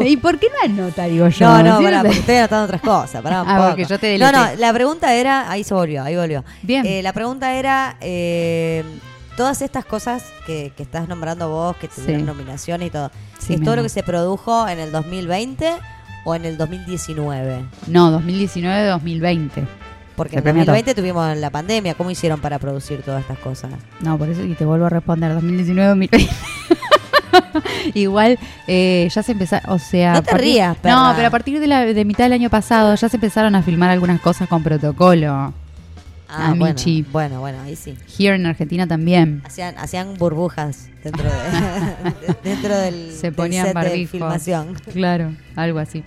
¿Y 0.00 0.16
por 0.16 0.38
qué 0.38 0.48
no 0.48 0.82
anota, 0.82 1.04
digo 1.04 1.28
yo? 1.28 1.48
No, 1.48 1.62
no, 1.62 1.78
Sí, 1.78 1.84
pará, 1.84 2.02
porque 2.02 2.18
estoy 2.18 2.36
anotando 2.36 2.64
otras 2.66 2.80
cosas. 2.82 3.22
Pará 3.22 3.42
un 3.42 3.48
Ah, 3.50 3.56
poco. 3.56 3.68
porque 3.70 3.84
yo 3.84 3.98
te 3.98 4.18
No, 4.18 4.32
no, 4.32 4.42
deleté. 4.44 4.60
la 4.60 4.72
pregunta 4.72 5.14
era. 5.14 5.50
Ahí 5.50 5.64
se 5.64 5.74
volvió, 5.74 6.02
ahí 6.02 6.16
volvió. 6.16 6.44
Bien. 6.62 6.84
Eh, 6.86 7.02
la 7.02 7.12
pregunta 7.12 7.54
era. 7.54 7.96
eh, 8.00 8.84
todas 9.36 9.62
estas 9.62 9.84
cosas 9.84 10.24
que, 10.46 10.72
que 10.76 10.82
estás 10.82 11.06
nombrando 11.06 11.48
vos, 11.48 11.76
que 11.76 11.86
tuvieron 11.86 12.22
Sí. 12.22 12.26
nominación 12.26 12.82
y 12.82 12.90
todo, 12.90 13.12
Sí, 13.38 13.54
¿es 13.54 13.62
todo 13.62 13.76
lo 13.76 13.84
que 13.84 13.88
se 13.88 14.02
produjo 14.02 14.66
en 14.66 14.80
el 14.80 14.90
2020 14.90 15.74
o 16.24 16.34
en 16.34 16.44
el 16.44 16.56
2019? 16.58 17.64
No, 17.86 18.10
2019-2020. 18.20 19.64
Porque 20.18 20.36
en 20.36 20.42
premió 20.42 20.64
todo. 20.64 20.74
2020 20.74 21.00
tuvimos 21.00 21.36
la 21.38 21.48
pandemia. 21.50 21.94
¿Cómo 21.94 22.10
hicieron 22.10 22.40
para 22.40 22.58
producir 22.58 23.00
todas 23.02 23.22
estas 23.22 23.38
cosas? 23.38 23.70
No, 24.02 24.18
por 24.18 24.28
eso, 24.28 24.42
y 24.44 24.54
te 24.54 24.66
vuelvo 24.66 24.84
a 24.84 24.90
responder, 24.90 25.32
2019-2020. 25.32 26.28
Igual 27.94 28.38
eh, 28.66 29.08
ya 29.12 29.22
se 29.22 29.32
empezaron, 29.32 29.70
o 29.70 29.78
sea... 29.78 30.12
No 30.14 30.22
te 30.22 30.30
partir- 30.32 30.40
rías, 30.40 30.76
perra. 30.76 30.94
No, 30.94 31.12
pero 31.16 31.28
a 31.28 31.30
partir 31.30 31.60
de, 31.60 31.66
la, 31.66 31.84
de 31.84 32.04
mitad 32.04 32.24
del 32.24 32.32
año 32.34 32.50
pasado 32.50 32.94
ya 32.94 33.08
se 33.08 33.16
empezaron 33.16 33.54
a 33.54 33.62
filmar 33.62 33.90
algunas 33.90 34.20
cosas 34.20 34.48
con 34.48 34.62
protocolo. 34.62 35.52
Ah, 36.30 36.48
A 36.48 36.48
bueno, 36.50 36.66
Michi. 36.74 37.06
bueno, 37.10 37.40
bueno, 37.40 37.58
ahí 37.62 37.74
sí. 37.74 37.96
Here 38.18 38.34
en 38.36 38.44
Argentina 38.44 38.86
también. 38.86 39.40
Hacían, 39.46 39.78
hacían 39.78 40.14
burbujas 40.18 40.88
dentro, 41.02 41.24
de, 41.24 42.34
dentro 42.44 42.76
del, 42.76 43.12
Se 43.12 43.28
del 43.28 43.34
ponían 43.34 43.66
set 43.68 43.78
de 43.78 44.06
filmación. 44.06 44.74
Claro, 44.92 45.32
algo 45.56 45.78
así. 45.78 46.04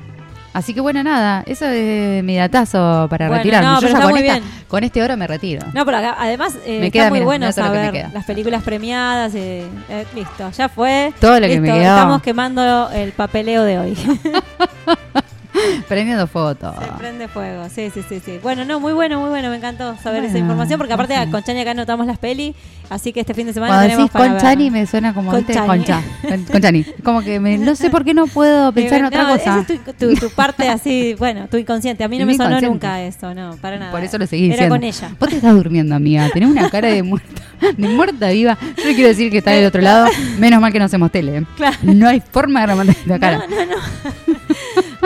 Así 0.53 0.73
que 0.73 0.81
bueno, 0.81 1.01
nada, 1.01 1.43
eso 1.47 1.65
es 1.65 2.21
mi 2.23 2.35
datazo 2.35 3.07
para 3.09 3.27
Bueno, 3.27 3.37
retirarme. 3.41 3.67
no, 3.69 3.75
Yo 3.75 3.79
pero 3.81 3.93
ya 3.93 3.99
está 3.99 4.09
con, 4.11 4.17
esta, 4.17 4.41
con 4.67 4.83
este 4.83 5.01
oro 5.03 5.15
me 5.17 5.25
retiro. 5.27 5.65
No, 5.73 5.85
pero 5.85 5.97
acá- 5.97 6.15
además 6.19 6.55
eh, 6.65 6.79
Me 6.81 6.87
está 6.87 6.91
queda, 6.99 7.09
muy 7.09 7.19
mira, 7.19 7.25
bueno 7.25 7.47
que 7.47 7.53
saber 7.53 7.91
queda. 7.93 8.09
las 8.13 8.25
películas 8.25 8.61
premiadas. 8.63 9.33
eh, 9.35 9.65
eh, 9.89 10.05
listo, 10.13 10.51
ya 10.51 10.67
fue. 10.67 11.13
Todo 11.21 11.39
lo 11.39 11.47
que 11.47 11.61
me 11.61 11.67
quedó. 11.69 11.77
Estamos 11.81 12.21
quemando 12.21 12.89
el 12.91 13.11
papeleo 13.13 13.63
de 13.63 13.79
hoy. 13.79 13.97
Prendiendo 15.87 16.27
fotos. 16.27 16.73
Se 16.79 16.91
prende 16.97 17.27
fuego, 17.27 17.67
sí, 17.73 17.91
sí, 17.93 18.01
sí, 18.07 18.21
sí. 18.23 18.39
Bueno, 18.41 18.63
no, 18.65 18.79
muy 18.79 18.93
bueno, 18.93 19.19
muy 19.19 19.29
bueno, 19.29 19.49
me 19.49 19.57
encantó 19.57 19.95
saber 19.97 20.23
esa 20.23 20.31
Bueno, 20.33 20.39
información, 20.45 20.77
porque 20.77 20.93
aparte 20.93 21.15
con 21.29 21.43
Chani 21.43 21.61
acá 21.61 21.71
anotamos 21.71 22.05
las 22.07 22.17
peli, 22.17 22.55
así 22.89 23.11
que 23.11 23.19
este 23.21 23.33
fin 23.33 23.47
de 23.47 23.53
semana 23.53 23.73
Cuando 23.73 23.83
tenemos 23.89 24.03
decís 24.05 24.13
para 24.13 24.25
con 24.25 24.33
ver. 24.33 24.41
Chani 24.41 24.71
me 24.71 24.85
suena 24.85 25.13
como 25.13 25.31
Con. 25.31 25.43
Concha. 25.43 26.01
Con, 26.27 26.43
con 26.45 26.61
Chani. 26.61 26.83
Como 27.03 27.21
que 27.21 27.39
me- 27.39 27.57
no 27.57 27.75
sé 27.75 27.89
por 27.89 28.05
qué 28.05 28.13
no 28.13 28.27
puedo 28.27 28.71
pensar 28.71 28.99
en 28.99 29.05
Eh, 29.05 29.07
otra 29.07 29.23
no, 29.23 29.29
cosa. 29.29 29.59
esa 29.61 29.73
es 29.73 29.81
tu, 29.97 30.07
tu- 30.07 30.15
tu 30.15 30.29
parte 30.29 30.69
así, 30.69 31.15
bueno, 31.19 31.47
tu 31.49 31.57
inconsciente. 31.57 32.03
A 32.03 32.07
mí 32.07 32.17
no 32.17 32.25
me 32.27 32.35
sonó 32.35 32.61
nunca 32.61 33.01
eso, 33.01 33.33
no, 33.33 33.57
para 33.57 33.77
nada. 33.77 33.91
Por 33.91 34.03
eso 34.03 34.17
lo 34.17 34.27
seguí 34.27 34.45
Era 34.45 34.53
diciendo. 34.53 34.75
con 34.75 34.83
ella. 34.83 35.09
Vos 35.19 35.29
te 35.29 35.35
estás 35.37 35.53
durmiendo, 35.53 35.95
amiga. 35.95 36.29
Tenés 36.33 36.49
una 36.49 36.69
cara 36.69 36.87
de 36.89 37.03
muerta, 37.03 37.41
de 37.77 37.87
muerta 37.87 38.29
viva. 38.29 38.57
Yo 38.77 38.85
le 38.85 38.95
quiero 38.95 39.09
decir 39.09 39.31
que 39.31 39.39
está 39.39 39.51
del 39.51 39.65
otro 39.65 39.81
lado. 39.81 40.07
Menos 40.39 40.61
mal 40.61 40.71
que 40.71 40.79
no 40.79 40.85
hacemos 40.85 41.11
tele. 41.11 41.37
¿eh? 41.37 41.43
Claro. 41.57 41.77
No 41.83 42.07
hay 42.07 42.21
forma 42.21 42.61
de 42.61 42.67
remontar 42.67 42.95
la 43.05 43.19
cara. 43.19 43.37
No, 43.49 43.55
no, 43.55 43.65
no. 43.65 44.40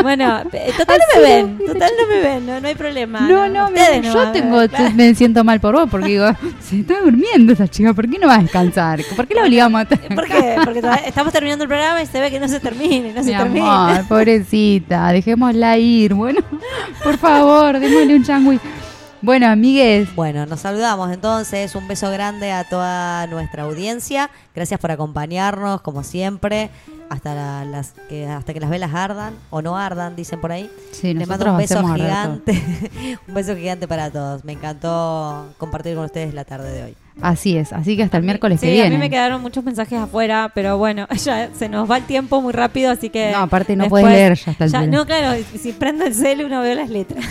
Bueno, 0.01 0.43
total 0.77 0.99
no 1.15 1.21
me 1.21 1.27
ven, 1.27 1.57
total 1.65 1.91
no 1.99 2.07
me 2.07 2.19
ven, 2.21 2.45
no, 2.45 2.59
no 2.59 2.67
hay 2.67 2.75
problema. 2.75 3.21
No, 3.21 3.47
no, 3.47 3.69
me- 3.71 4.01
no 4.01 4.13
yo 4.13 4.31
tengo, 4.31 4.57
ver, 4.57 4.69
claro. 4.69 4.91
me 4.95 5.15
siento 5.15 5.43
mal 5.43 5.59
por 5.59 5.75
vos 5.75 5.87
porque 5.89 6.07
digo, 6.09 6.27
se 6.61 6.81
está 6.81 6.99
durmiendo 7.01 7.53
esa 7.53 7.67
chica, 7.67 7.93
¿por 7.93 8.09
qué 8.09 8.17
no 8.19 8.27
va 8.27 8.35
a 8.35 8.39
descansar? 8.39 8.99
¿Por 9.15 9.27
qué 9.27 9.35
la 9.35 9.43
obligamos 9.43 9.79
a 9.79 9.83
estar 9.83 10.15
¿Por 10.15 10.27
qué? 10.27 10.55
Porque 10.63 10.81
estamos 11.05 11.31
terminando 11.33 11.63
el 11.63 11.67
programa 11.69 12.01
y 12.01 12.05
se 12.05 12.19
ve 12.19 12.29
que 12.31 12.39
no 12.39 12.47
se 12.47 12.59
termine, 12.59 13.13
no 13.13 13.21
Mi 13.23 13.31
se 13.31 13.37
termine. 13.37 13.61
amor, 13.67 14.07
pobrecita, 14.09 15.11
dejémosla 15.11 15.77
ir. 15.77 16.13
Bueno, 16.13 16.41
por 17.03 17.17
favor, 17.17 17.79
démosle 17.79 18.15
un 18.15 18.23
changui. 18.23 18.59
Bueno, 19.21 19.47
amigues, 19.47 20.13
Bueno, 20.13 20.45
nos 20.45 20.59
saludamos 20.59 21.11
entonces. 21.11 21.73
Un 21.73 21.87
beso 21.87 22.11
grande 22.11 22.51
a 22.51 22.63
toda 22.63 23.25
nuestra 23.25 23.63
audiencia. 23.63 24.29
Gracias 24.53 24.79
por 24.79 24.91
acompañarnos, 24.91 25.81
como 25.81 26.03
siempre, 26.03 26.69
hasta 27.09 27.35
la- 27.35 27.65
las 27.65 27.93
que 28.09 28.27
hasta 28.27 28.53
que 28.53 28.59
las 28.59 28.69
velas 28.69 28.93
ardan 28.93 29.33
o 29.49 29.61
no 29.61 29.77
ardan, 29.77 30.15
dicen 30.15 30.39
por 30.41 30.51
ahí. 30.51 30.69
Sí, 30.91 31.13
Les 31.13 31.27
mando 31.27 31.51
un 31.51 31.57
beso 31.57 31.85
gigante. 31.95 32.61
un 33.27 33.33
beso 33.33 33.55
gigante 33.55 33.87
para 33.87 34.09
todos. 34.11 34.43
Me 34.45 34.53
encantó 34.53 35.53
compartir 35.57 35.95
con 35.95 36.05
ustedes 36.05 36.33
la 36.33 36.45
tarde 36.45 36.71
de 36.71 36.83
hoy. 36.83 36.95
así 37.21 37.55
es, 37.55 37.71
así 37.71 37.95
que 37.95 38.03
hasta 38.03 38.17
el 38.17 38.23
miércoles 38.23 38.59
Sí, 38.59 38.65
que 38.67 38.71
a 38.73 38.75
viene. 38.75 38.89
mí 38.89 38.97
me 38.97 39.09
quedaron 39.09 39.41
muchos 39.41 39.63
mensajes 39.63 39.97
afuera, 39.99 40.51
pero 40.53 40.77
bueno, 40.77 41.07
ya 41.23 41.49
se 41.57 41.69
nos 41.69 41.89
va 41.89 41.97
el 41.97 42.03
tiempo 42.03 42.41
muy 42.41 42.51
rápido, 42.53 42.91
así 42.91 43.09
que. 43.09 43.31
No, 43.31 43.39
aparte 43.39 43.75
no 43.75 43.83
después- 43.85 44.03
puedes 44.03 44.17
leer 44.17 44.35
ya 44.35 44.51
hasta 44.51 44.63
el 44.65 44.71
celu. 44.71 44.91
No, 44.91 45.05
claro, 45.05 45.41
si 45.59 45.71
prendo 45.73 46.03
el 46.05 46.13
celu 46.13 46.49
no 46.49 46.61
veo 46.61 46.75
las 46.75 46.89
letras. 46.89 47.23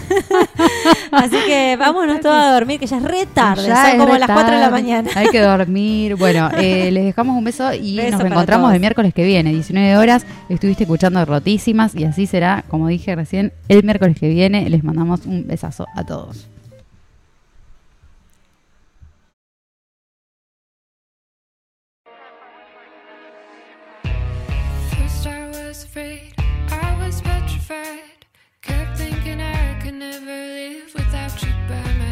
así 1.12 1.36
que 1.46 1.76
vámonos 1.78 2.20
todos 2.20 2.36
a 2.36 2.52
dormir, 2.52 2.78
que 2.80 2.86
ya 2.86 2.96
es 2.96 3.02
re 3.02 3.26
tarde, 3.26 3.66
Ya 3.66 3.76
son 3.76 3.86
es 4.01 4.01
como 4.06 4.16
las 4.16 4.30
4 4.30 4.55
de 4.55 4.60
la 4.60 4.70
mañana. 4.70 5.10
Hay 5.14 5.28
que 5.28 5.40
dormir. 5.40 6.16
Bueno, 6.16 6.51
eh, 6.59 6.90
les 6.90 7.05
dejamos 7.05 7.36
un 7.36 7.44
beso 7.44 7.72
y 7.74 7.96
Beso 7.96 8.18
nos 8.28 8.46
todos. 8.46 8.72
el 8.74 8.80
miércoles 8.80 9.12
que 9.14 9.24
viene, 9.24 9.52
19 9.69 9.97
horas. 9.97 10.27
Estuviste 10.49 10.85
escuchando 10.85 11.24
Rotísimas 11.24 11.95
y 11.95 12.05
así 12.05 12.27
será, 12.27 12.65
como 12.69 12.89
dije 12.89 13.16
recién, 13.16 13.53
el 13.69 13.82
miércoles 13.82 14.19
que 14.19 14.28
viene. 14.28 14.69
Les 14.69 14.85
mandamos 14.85 15.24
un 15.27 15.47
besazo 15.47 15.86
a 15.95 16.05
todos. 16.05 16.49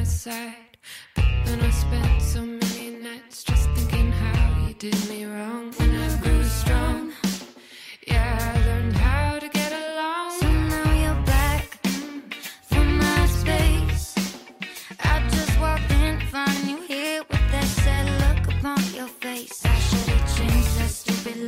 Side. 0.05 0.79
But 1.16 1.24
then 1.45 1.61
I 1.61 1.70
spent 1.70 2.23
so 2.23 2.43
many 2.43 2.91
nights 3.03 3.43
just 3.43 3.69
thinking 3.70 4.12
how 4.12 4.69
you 4.69 4.74
did 4.74 4.95
me 5.09 5.24
wrong. 5.24 5.81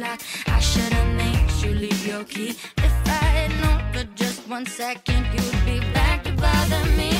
Lock. 0.04 0.20
I 0.46 0.60
should 0.60 0.92
have 0.92 1.10
made 1.16 1.50
you 1.62 1.74
leave 1.74 2.06
your 2.06 2.24
key. 2.24 2.50
If 2.88 2.94
I 3.06 3.24
had 3.38 3.50
known 3.60 3.80
for 3.92 4.04
just 4.14 4.48
one 4.48 4.66
second, 4.66 5.26
you'd 5.34 5.64
be 5.64 5.78
back 5.92 6.24
to 6.24 6.32
bother 6.32 6.84
me. 6.96 7.13